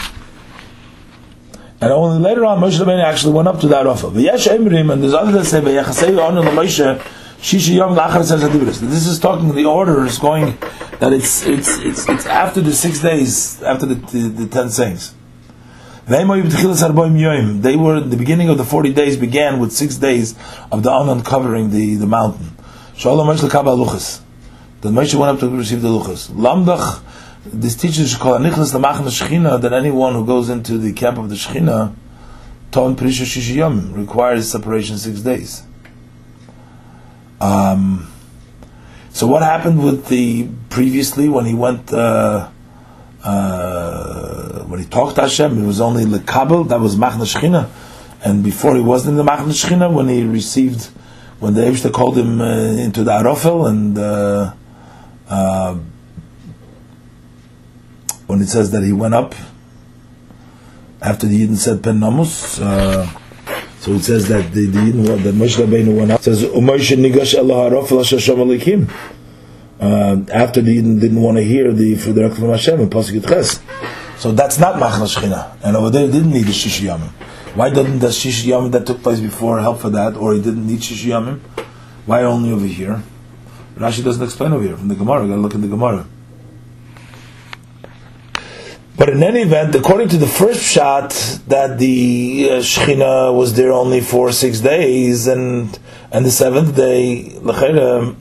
and 1.79 1.91
only 1.91 2.19
later 2.19 2.45
on, 2.45 2.59
Moshe 2.59 2.79
Rabbeinu 2.79 3.03
actually 3.03 3.33
went 3.33 3.47
up 3.47 3.59
to 3.61 3.67
that 3.67 3.85
offer. 3.85 4.07
V'yesh 4.07 4.47
Emrim, 4.47 4.91
and 4.91 5.03
there's 5.03 5.13
others 5.13 5.33
that 5.33 5.45
say, 5.45 5.61
V'yachasei. 5.61 7.03
This 7.39 9.05
is 9.07 9.19
talking, 9.19 9.53
the 9.53 9.65
order 9.65 10.05
is 10.05 10.17
going, 10.17 10.57
that 10.99 11.13
it's, 11.13 11.45
it's, 11.45 11.77
it's, 11.77 12.09
it's 12.09 12.25
after 12.25 12.61
the 12.61 12.73
six 12.73 12.99
days, 12.99 13.61
after 13.61 13.85
the, 13.85 13.93
the, 13.93 14.27
the 14.27 14.47
ten 14.47 14.71
sayings. 14.71 15.13
They 16.07 16.25
were, 16.25 16.41
the 17.99 18.15
beginning 18.17 18.49
of 18.49 18.57
the 18.57 18.63
40 18.63 18.93
days 18.93 19.17
began 19.17 19.59
with 19.59 19.71
six 19.71 19.97
days 19.97 20.35
of 20.71 20.81
the 20.81 20.89
Anon 20.89 21.21
covering 21.21 21.69
the, 21.69 21.95
the 21.95 22.07
mountain. 22.07 22.57
Shalom 22.95 23.27
Moshe 23.27 23.47
Lekaba 23.47 23.77
Luchas. 23.77 24.21
Then 24.81 24.93
Moshe 24.93 25.13
went 25.13 25.33
up 25.33 25.39
to 25.41 25.49
receive 25.49 25.81
the 25.81 25.89
luchas. 25.89 26.29
Lamdach, 26.29 27.03
this 27.51 27.75
Shechina 27.75 29.61
that 29.61 29.73
anyone 29.73 30.13
who 30.13 30.25
goes 30.25 30.49
into 30.49 30.77
the 30.77 30.93
camp 30.93 31.17
of 31.17 31.29
the 31.29 31.35
Shechina, 31.35 31.93
Ton 32.71 32.95
Prisha 32.95 33.25
Shishiyam, 33.25 33.95
requires 33.95 34.51
separation 34.51 34.97
six 34.97 35.21
days. 35.21 35.63
Um, 37.39 38.11
so 39.11 39.27
what 39.27 39.41
happened 39.41 39.83
with 39.83 40.07
the 40.07 40.47
previously 40.69 41.29
when 41.29 41.45
he 41.45 41.53
went 41.53 41.91
uh, 41.93 42.49
uh, 43.23 44.63
when 44.63 44.79
he 44.79 44.85
talked 44.85 45.15
to 45.15 45.21
Hashem? 45.21 45.63
It 45.63 45.65
was 45.65 45.81
only 45.81 46.05
lekabel 46.05 46.67
that 46.69 46.79
was 46.79 46.95
Machna 46.95 47.25
Shechina, 47.25 47.69
and 48.23 48.43
before 48.43 48.75
he 48.75 48.81
wasn't 48.81 49.17
in 49.17 49.25
the 49.25 49.31
Machna 49.31 49.49
Shechina 49.49 49.91
when 49.91 50.07
he 50.07 50.23
received 50.23 50.89
when 51.39 51.53
the 51.53 51.61
Eibushter 51.61 51.91
called 51.91 52.17
him 52.17 52.41
uh, 52.41 52.45
into 52.45 53.03
the 53.03 53.11
Arofel 53.11 53.69
and 53.69 53.97
uh, 53.97 54.53
uh, 55.29 55.77
when 58.27 58.41
it 58.41 58.47
says 58.47 58.71
that 58.71 58.83
he 58.83 58.93
went 58.93 59.13
up 59.13 59.33
after 61.01 61.27
the 61.27 61.45
Yidden 61.45 61.57
said 61.57 61.83
Pen 61.83 61.99
Namus, 61.99 62.61
uh, 62.61 63.05
so 63.79 63.93
it 63.93 64.01
says 64.01 64.27
that 64.27 64.51
the, 64.53 64.65
the 64.67 64.79
Yidden, 64.79 65.23
that 65.23 65.35
Moshe 65.35 65.57
Rabbeinu 65.57 65.97
went 65.97 66.11
up. 66.11 66.19
It 66.19 66.23
says 66.23 66.43
Umaysh 66.43 66.95
Nigash 66.97 67.37
Allah 67.37 67.69
Haraf 67.69 67.89
Hashem 67.89 68.35
Alikim. 68.37 68.91
Uh, 69.79 70.25
after 70.33 70.61
the 70.61 70.75
Yidden 70.75 70.99
didn't 70.99 71.21
want 71.21 71.37
to 71.37 71.43
hear 71.43 71.71
the 71.71 71.95
for 71.95 72.11
the 72.11 72.29
from 72.31 72.49
Hashem 72.49 72.79
and 72.79 72.91
Pasuk 72.91 73.27
Ches. 73.27 73.61
So 74.17 74.31
that's 74.31 74.57
not 74.57 74.75
Machna 74.81 75.05
Shechina, 75.05 75.55
and 75.63 75.77
over 75.77 75.91
there 75.91 76.07
didn't 76.07 76.31
need 76.31 76.45
the 76.45 76.51
Shishiyamim. 76.51 77.09
Why 77.53 77.69
doesn't 77.69 77.99
the 77.99 78.07
Shishiyamim 78.07 78.71
that 78.71 78.87
took 78.87 79.03
place 79.03 79.19
before 79.19 79.59
help 79.59 79.79
for 79.79 79.91
that, 79.91 80.15
or 80.15 80.33
he 80.33 80.41
didn't 80.41 80.65
need 80.65 80.79
Shishiyamim? 80.79 81.39
Why 82.07 82.23
only 82.23 82.51
over 82.51 82.65
here? 82.65 83.03
Rashi 83.75 84.03
doesn't 84.03 84.23
explain 84.23 84.53
over 84.53 84.63
here 84.63 84.75
from 84.75 84.87
the 84.87 84.95
Gemara. 84.95 85.27
Gotta 85.27 85.39
look 85.39 85.53
in 85.53 85.61
the 85.61 85.67
Gemara. 85.67 86.07
But 88.97 89.09
in 89.09 89.21
any 89.21 89.41
event, 89.41 89.75
according 89.75 90.09
to 90.09 90.17
the 90.17 90.25
first 90.25 90.63
shot, 90.63 91.11
that 91.47 91.77
the 91.77 92.49
uh, 92.49 93.31
was 93.31 93.53
there 93.53 93.71
only 93.71 94.01
for 94.01 94.31
six 94.31 94.59
days, 94.59 95.27
and 95.27 95.77
and 96.11 96.25
the 96.25 96.31
seventh 96.31 96.75
day, 96.75 97.33
Lechera, 97.35 98.15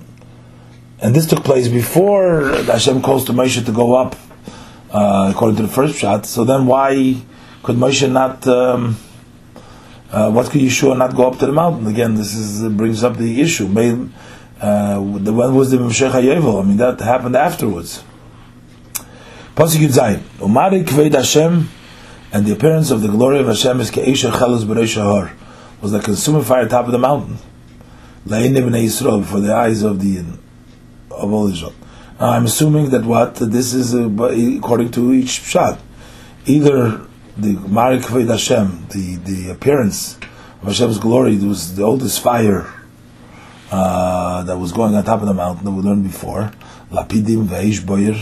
and 1.01 1.15
this 1.15 1.27
took 1.27 1.43
place 1.45 1.69
before 1.69 2.53
Hashem 2.65 3.01
calls 3.01 3.25
to 3.25 3.33
Moshe 3.33 3.65
to 3.65 3.73
go 3.73 3.95
up, 3.95 4.17
uh, 4.91 5.33
according 5.35 5.57
to 5.57 5.63
the 5.63 5.73
first 5.73 5.99
shot. 5.99 6.27
So 6.27 6.45
then, 6.45 6.67
why 6.67 7.23
could 7.63 7.77
Moshe 7.77 8.13
not? 8.13 8.47
Um, 8.47 8.99
uh, 10.11 10.31
what 10.31 10.51
could 10.51 10.61
Yeshua 10.61 10.97
not 10.99 11.17
go 11.17 11.27
up 11.27 11.39
to 11.39 11.47
the 11.47 11.53
mountain 11.53 11.87
again? 11.87 12.17
This 12.17 12.35
is 12.35 12.69
brings 12.75 13.03
up 13.03 13.17
the 13.17 13.41
issue. 13.41 13.67
May, 13.67 13.93
uh, 14.61 15.01
the 15.01 15.33
when 15.33 15.55
was 15.55 15.71
the 15.71 15.81
Meshech 15.81 16.13
HaYevel? 16.13 16.63
I 16.63 16.67
mean, 16.67 16.77
that 16.77 17.01
happened 17.01 17.35
afterwards. 17.35 18.05
Pasuk 19.57 19.79
Yud 19.79 19.95
Zayin. 19.95 20.19
Umari 20.39 20.85
Kved 20.85 21.15
Hashem, 21.15 21.67
and 22.31 22.45
the 22.45 22.53
appearance 22.53 22.91
of 22.91 23.01
the 23.01 23.09
glory 23.09 23.39
of 23.39 23.47
Hashem 23.47 23.81
is 23.81 23.91
Ke'esha 23.91 24.31
Chalus 24.31 24.65
B'Reish 24.65 25.03
Har, 25.03 25.33
was 25.81 25.95
like 25.95 26.05
consuming 26.05 26.43
fire 26.43 26.69
top 26.69 26.85
of 26.85 26.93
the 26.93 26.99
mountain. 26.99 27.39
La'inim 28.27 28.69
B'nei 28.69 28.85
Yisrael, 28.85 29.25
for 29.25 29.41
the 29.41 29.55
eyes 29.55 29.83
of 29.83 30.03
the 30.03 30.23
of 31.11 31.33
all 31.33 31.47
Israel. 31.47 31.73
Now, 32.21 32.33
I'm 32.33 32.45
assuming 32.45 32.91
that 32.91 33.07
what 33.07 33.37
this 33.37 33.73
is 33.73 33.95
uh, 33.95 34.11
according 34.59 34.91
to 34.91 35.15
each 35.15 35.31
shot, 35.31 35.81
either 36.45 37.07
the 37.39 37.55
Mari 37.55 38.01
Kved 38.01 38.29
Hashem, 38.29 38.89
the 38.91 39.17
the 39.17 39.49
appearance 39.49 40.19
of 40.61 40.69
Hashem's 40.69 40.99
glory, 40.99 41.39
was 41.39 41.77
the 41.77 41.83
oldest 41.83 42.21
fire 42.21 42.71
uh, 43.73 44.43
that 44.43 44.59
was 44.59 44.73
going 44.73 44.95
on 44.95 45.03
top 45.05 45.23
of 45.23 45.27
the 45.27 45.33
mountain 45.33 45.65
that 45.65 45.71
we 45.71 45.81
learned 45.81 46.05
before. 46.05 46.53
Lapidim 46.97 47.47
veish 47.47 47.85
boyer, 47.85 48.15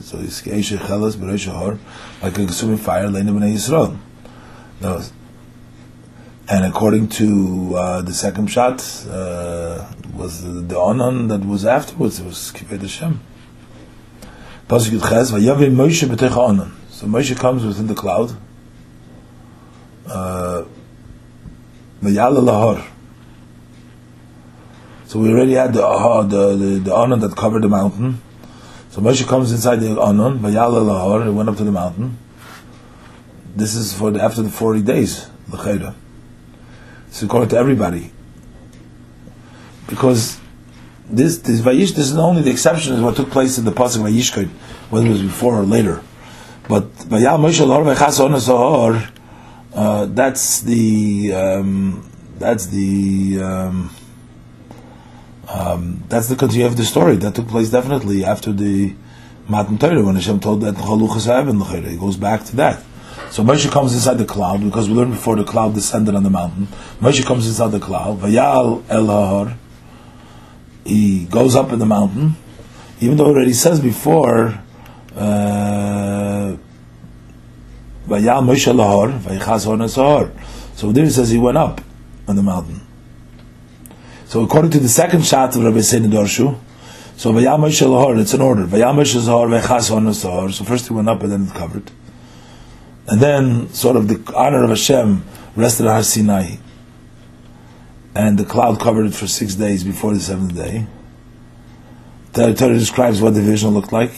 so 0.00 0.18
it's 0.18 0.40
keish 0.40 0.76
chelas 0.78 1.16
b'reish 1.16 1.48
hor, 1.50 1.78
a 2.22 2.30
consuming 2.30 2.76
fire, 2.76 3.08
leinim 3.08 3.34
b'nei 3.36 3.54
Yisrael. 3.54 3.96
And 6.48 6.64
according 6.64 7.08
to 7.08 7.74
uh, 7.76 8.02
the 8.02 8.14
second 8.14 8.46
shot, 8.46 8.80
uh, 9.10 9.90
was 10.14 10.44
the, 10.44 10.60
the 10.60 10.78
onan 10.78 11.26
that 11.28 11.44
was 11.44 11.66
afterwards. 11.66 12.20
It 12.20 12.26
was 12.26 12.52
kived 12.52 12.80
Hashem. 12.80 13.20
Pasuk 14.68 14.98
Yudches, 14.98 15.32
vayavi 15.32 15.74
Moshe 15.74 16.06
b'teich 16.06 16.36
onan. 16.36 16.72
So 16.90 17.06
Moshe 17.06 17.36
comes 17.36 17.64
within 17.64 17.88
the 17.88 17.94
cloud. 17.94 18.36
Uh, 20.06 20.64
vayala 22.00 22.38
lahor. 22.38 22.86
So 25.06 25.20
we 25.20 25.32
already 25.32 25.52
had 25.52 25.72
the 25.72 25.86
uh, 25.86 26.22
the, 26.24 26.56
the, 26.56 26.78
the 26.80 26.94
Anon 26.94 27.20
that 27.20 27.36
covered 27.36 27.62
the 27.62 27.68
mountain. 27.68 28.20
So 28.90 29.00
Moshe 29.00 29.26
comes 29.26 29.52
inside 29.52 29.76
the 29.76 30.00
Anon, 30.02 30.40
Vayala 30.40 30.82
Lahor, 30.82 31.24
he 31.24 31.30
went 31.30 31.48
up 31.48 31.56
to 31.58 31.64
the 31.64 31.70
mountain. 31.70 32.18
This 33.54 33.74
is 33.74 33.92
for 33.92 34.10
the, 34.10 34.22
after 34.22 34.42
the 34.42 34.48
40 34.48 34.82
days. 34.82 35.28
This 35.48 35.92
is 37.10 37.22
according 37.22 37.50
to 37.50 37.56
everybody. 37.56 38.10
Because 39.86 40.40
this, 41.08 41.38
this 41.38 41.60
Vayish, 41.60 41.94
this 41.94 42.10
is 42.10 42.16
only 42.16 42.42
the 42.42 42.50
exception 42.50 42.94
is 42.94 43.00
what 43.00 43.16
took 43.16 43.30
place 43.30 43.58
in 43.58 43.64
the 43.64 43.70
Pasuk 43.70 44.02
Vayishkot, 44.02 44.48
whether 44.90 45.06
it 45.06 45.10
was 45.10 45.22
before 45.22 45.54
or 45.54 45.62
later. 45.62 46.02
But 46.68 46.90
Vayal 46.94 47.38
Moshe 47.38 47.64
Lahor 47.64 47.94
Vaychas 47.94 48.18
Onas 48.18 49.12
uh, 49.72 50.06
that's 50.06 50.62
the, 50.62 51.32
um, 51.32 52.10
that's 52.38 52.66
the, 52.66 53.40
um, 53.40 53.95
um, 55.48 56.02
that's 56.08 56.28
the 56.28 56.36
continuation 56.36 56.72
of 56.72 56.76
the 56.76 56.84
story 56.84 57.16
that 57.16 57.34
took 57.34 57.48
place 57.48 57.70
definitely 57.70 58.24
after 58.24 58.52
the 58.52 58.94
Matan 59.48 59.78
Torah 59.78 60.02
when 60.02 60.16
Hashem 60.16 60.40
told 60.40 60.62
that 60.62 60.76
He 60.76 61.96
goes 61.96 62.16
back 62.16 62.44
to 62.46 62.56
that. 62.56 62.82
So 63.30 63.42
Moshe 63.42 63.70
comes 63.70 63.94
inside 63.94 64.18
the 64.18 64.24
cloud 64.24 64.62
because 64.62 64.88
we 64.88 64.94
learned 64.94 65.12
before 65.12 65.36
the 65.36 65.44
cloud 65.44 65.74
descended 65.74 66.14
on 66.14 66.22
the 66.22 66.30
mountain. 66.30 66.66
Moshe 67.00 67.24
comes 67.24 67.46
inside 67.46 67.68
the 67.68 67.80
cloud. 67.80 68.20
Vayal 68.20 68.82
El 68.88 69.04
Hahar. 69.04 69.56
He 70.84 71.24
goes 71.24 71.56
up 71.56 71.72
in 71.72 71.78
the 71.78 71.86
mountain, 71.86 72.36
even 73.00 73.16
though 73.16 73.26
it 73.26 73.36
already 73.36 73.52
says 73.52 73.80
before. 73.80 74.60
Uh, 75.14 76.56
Vayal 78.06 78.44
Moshe 78.44 78.72
Lahor, 78.72 79.18
Vaychaz 79.18 80.76
So 80.76 80.92
there 80.92 81.04
it 81.04 81.10
says 81.10 81.30
he 81.30 81.38
went 81.38 81.58
up 81.58 81.80
on 82.28 82.36
the 82.36 82.42
mountain. 82.42 82.85
So 84.36 84.44
according 84.44 84.72
to 84.72 84.80
the 84.80 84.88
second 84.90 85.24
shot 85.24 85.56
of 85.56 85.64
Rabbi 85.64 85.78
Seinu 85.78 86.12
Darshu, 86.12 86.58
so 87.16 87.32
Vayamash 87.32 87.80
Lahor, 87.80 88.20
it's 88.20 88.34
an 88.34 88.42
order. 88.42 88.66
Vayamash 88.66 89.16
Zahar, 89.18 89.48
Vaychas 89.48 89.90
Hon 89.90 90.04
Zahar. 90.08 90.52
So 90.52 90.62
first 90.62 90.88
he 90.88 90.92
went 90.92 91.08
up 91.08 91.22
and 91.22 91.32
then 91.32 91.46
it 91.46 91.54
covered. 91.54 91.90
And 93.08 93.18
then, 93.18 93.72
sort 93.72 93.96
of 93.96 94.08
the 94.08 94.34
honor 94.34 94.62
of 94.64 94.68
Hashem 94.68 95.24
rested 95.56 95.86
on 95.86 95.94
Har 95.94 96.02
Sinai, 96.02 96.56
and 98.14 98.36
the 98.36 98.44
cloud 98.44 98.78
covered 98.78 99.06
it 99.06 99.14
for 99.14 99.26
six 99.26 99.54
days 99.54 99.84
before 99.84 100.12
the 100.12 100.20
seventh 100.20 100.54
day. 100.54 100.86
The 102.34 102.52
Torah 102.52 102.74
describes 102.74 103.22
what 103.22 103.32
the 103.32 103.40
vision 103.40 103.70
looked 103.70 103.90
like, 103.90 104.12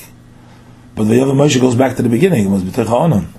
but 0.97 1.05
Moshe 1.05 1.61
goes 1.61 1.77
back 1.77 1.95
to 1.95 2.03
the 2.03 2.09
beginning. 2.09 2.47
It 2.47 2.51
was 2.51 2.65
B'techa 2.65 2.91
Onan. 2.91 3.33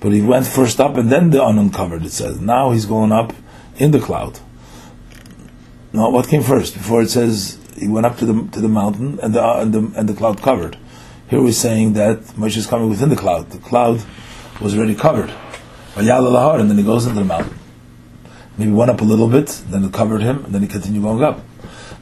But 0.00 0.10
he 0.10 0.22
went 0.22 0.48
first 0.48 0.80
up, 0.80 0.96
and 0.96 1.08
then 1.08 1.30
the 1.30 1.40
Onan 1.40 1.70
covered. 1.70 2.04
It 2.04 2.10
says 2.10 2.40
now 2.40 2.72
he's 2.72 2.86
going 2.86 3.12
up 3.12 3.32
in 3.76 3.92
the 3.92 4.00
cloud. 4.00 4.40
Now, 5.92 6.10
what 6.10 6.28
came 6.28 6.42
first? 6.42 6.74
Before 6.74 7.02
it 7.02 7.10
says 7.10 7.58
he 7.76 7.88
went 7.88 8.06
up 8.06 8.16
to 8.18 8.26
the 8.26 8.48
to 8.52 8.60
the 8.60 8.68
mountain 8.68 9.18
and 9.20 9.34
the 9.34 9.42
and 9.42 9.72
the, 9.72 9.92
and 9.98 10.08
the 10.08 10.14
cloud 10.14 10.40
covered. 10.40 10.78
Here 11.28 11.42
we're 11.42 11.52
saying 11.52 11.94
that 11.94 12.18
Moshe 12.38 12.56
is 12.56 12.66
coming 12.66 12.88
within 12.88 13.08
the 13.08 13.16
cloud. 13.16 13.50
The 13.50 13.58
cloud 13.58 14.00
was 14.60 14.76
already 14.76 14.94
covered. 14.94 15.30
And 15.96 16.08
then 16.08 16.78
he 16.78 16.84
goes 16.84 17.06
into 17.06 17.18
the 17.18 17.24
mountain. 17.24 17.58
Maybe 18.56 18.70
went 18.70 18.90
up 18.90 19.00
a 19.00 19.04
little 19.04 19.28
bit, 19.28 19.48
then 19.68 19.84
it 19.84 19.92
covered 19.92 20.22
him, 20.22 20.44
and 20.44 20.54
then 20.54 20.62
he 20.62 20.68
continued 20.68 21.02
going 21.02 21.24
up. 21.24 21.40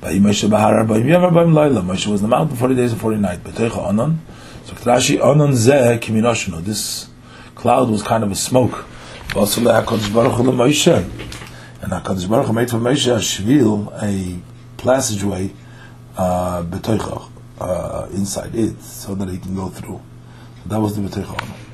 Moshe 0.03 0.45
was 2.07 2.21
in 2.21 2.23
the 2.23 2.29
mountain 2.29 2.57
40 2.57 2.75
days 2.75 2.93
and 2.93 3.01
40 3.01 3.17
nights. 3.17 3.43
So 4.67 4.75
this 6.61 7.09
cloud 7.55 7.91
was 7.91 8.03
kind 8.03 8.25
of 8.25 8.31
a 8.31 8.35
smoke. 8.35 8.85
And 11.81 11.93
HaKadosh 11.93 12.29
Baruch 12.29 12.47
Hu 12.47 12.53
made 12.53 12.71
for 12.71 12.79
Moshe 12.79 13.07
a 13.09 13.21
a 14.03 14.41
passageway, 14.77 15.53
uh, 16.17 16.63
uh, 17.61 18.09
inside 18.13 18.55
it, 18.55 18.81
so 18.83 19.15
that 19.15 19.29
he 19.29 19.39
can 19.39 19.55
go 19.55 19.69
through. 19.69 20.01
That 20.67 20.81
was 20.81 20.97
the 20.97 21.03
B'teicha 21.03 21.68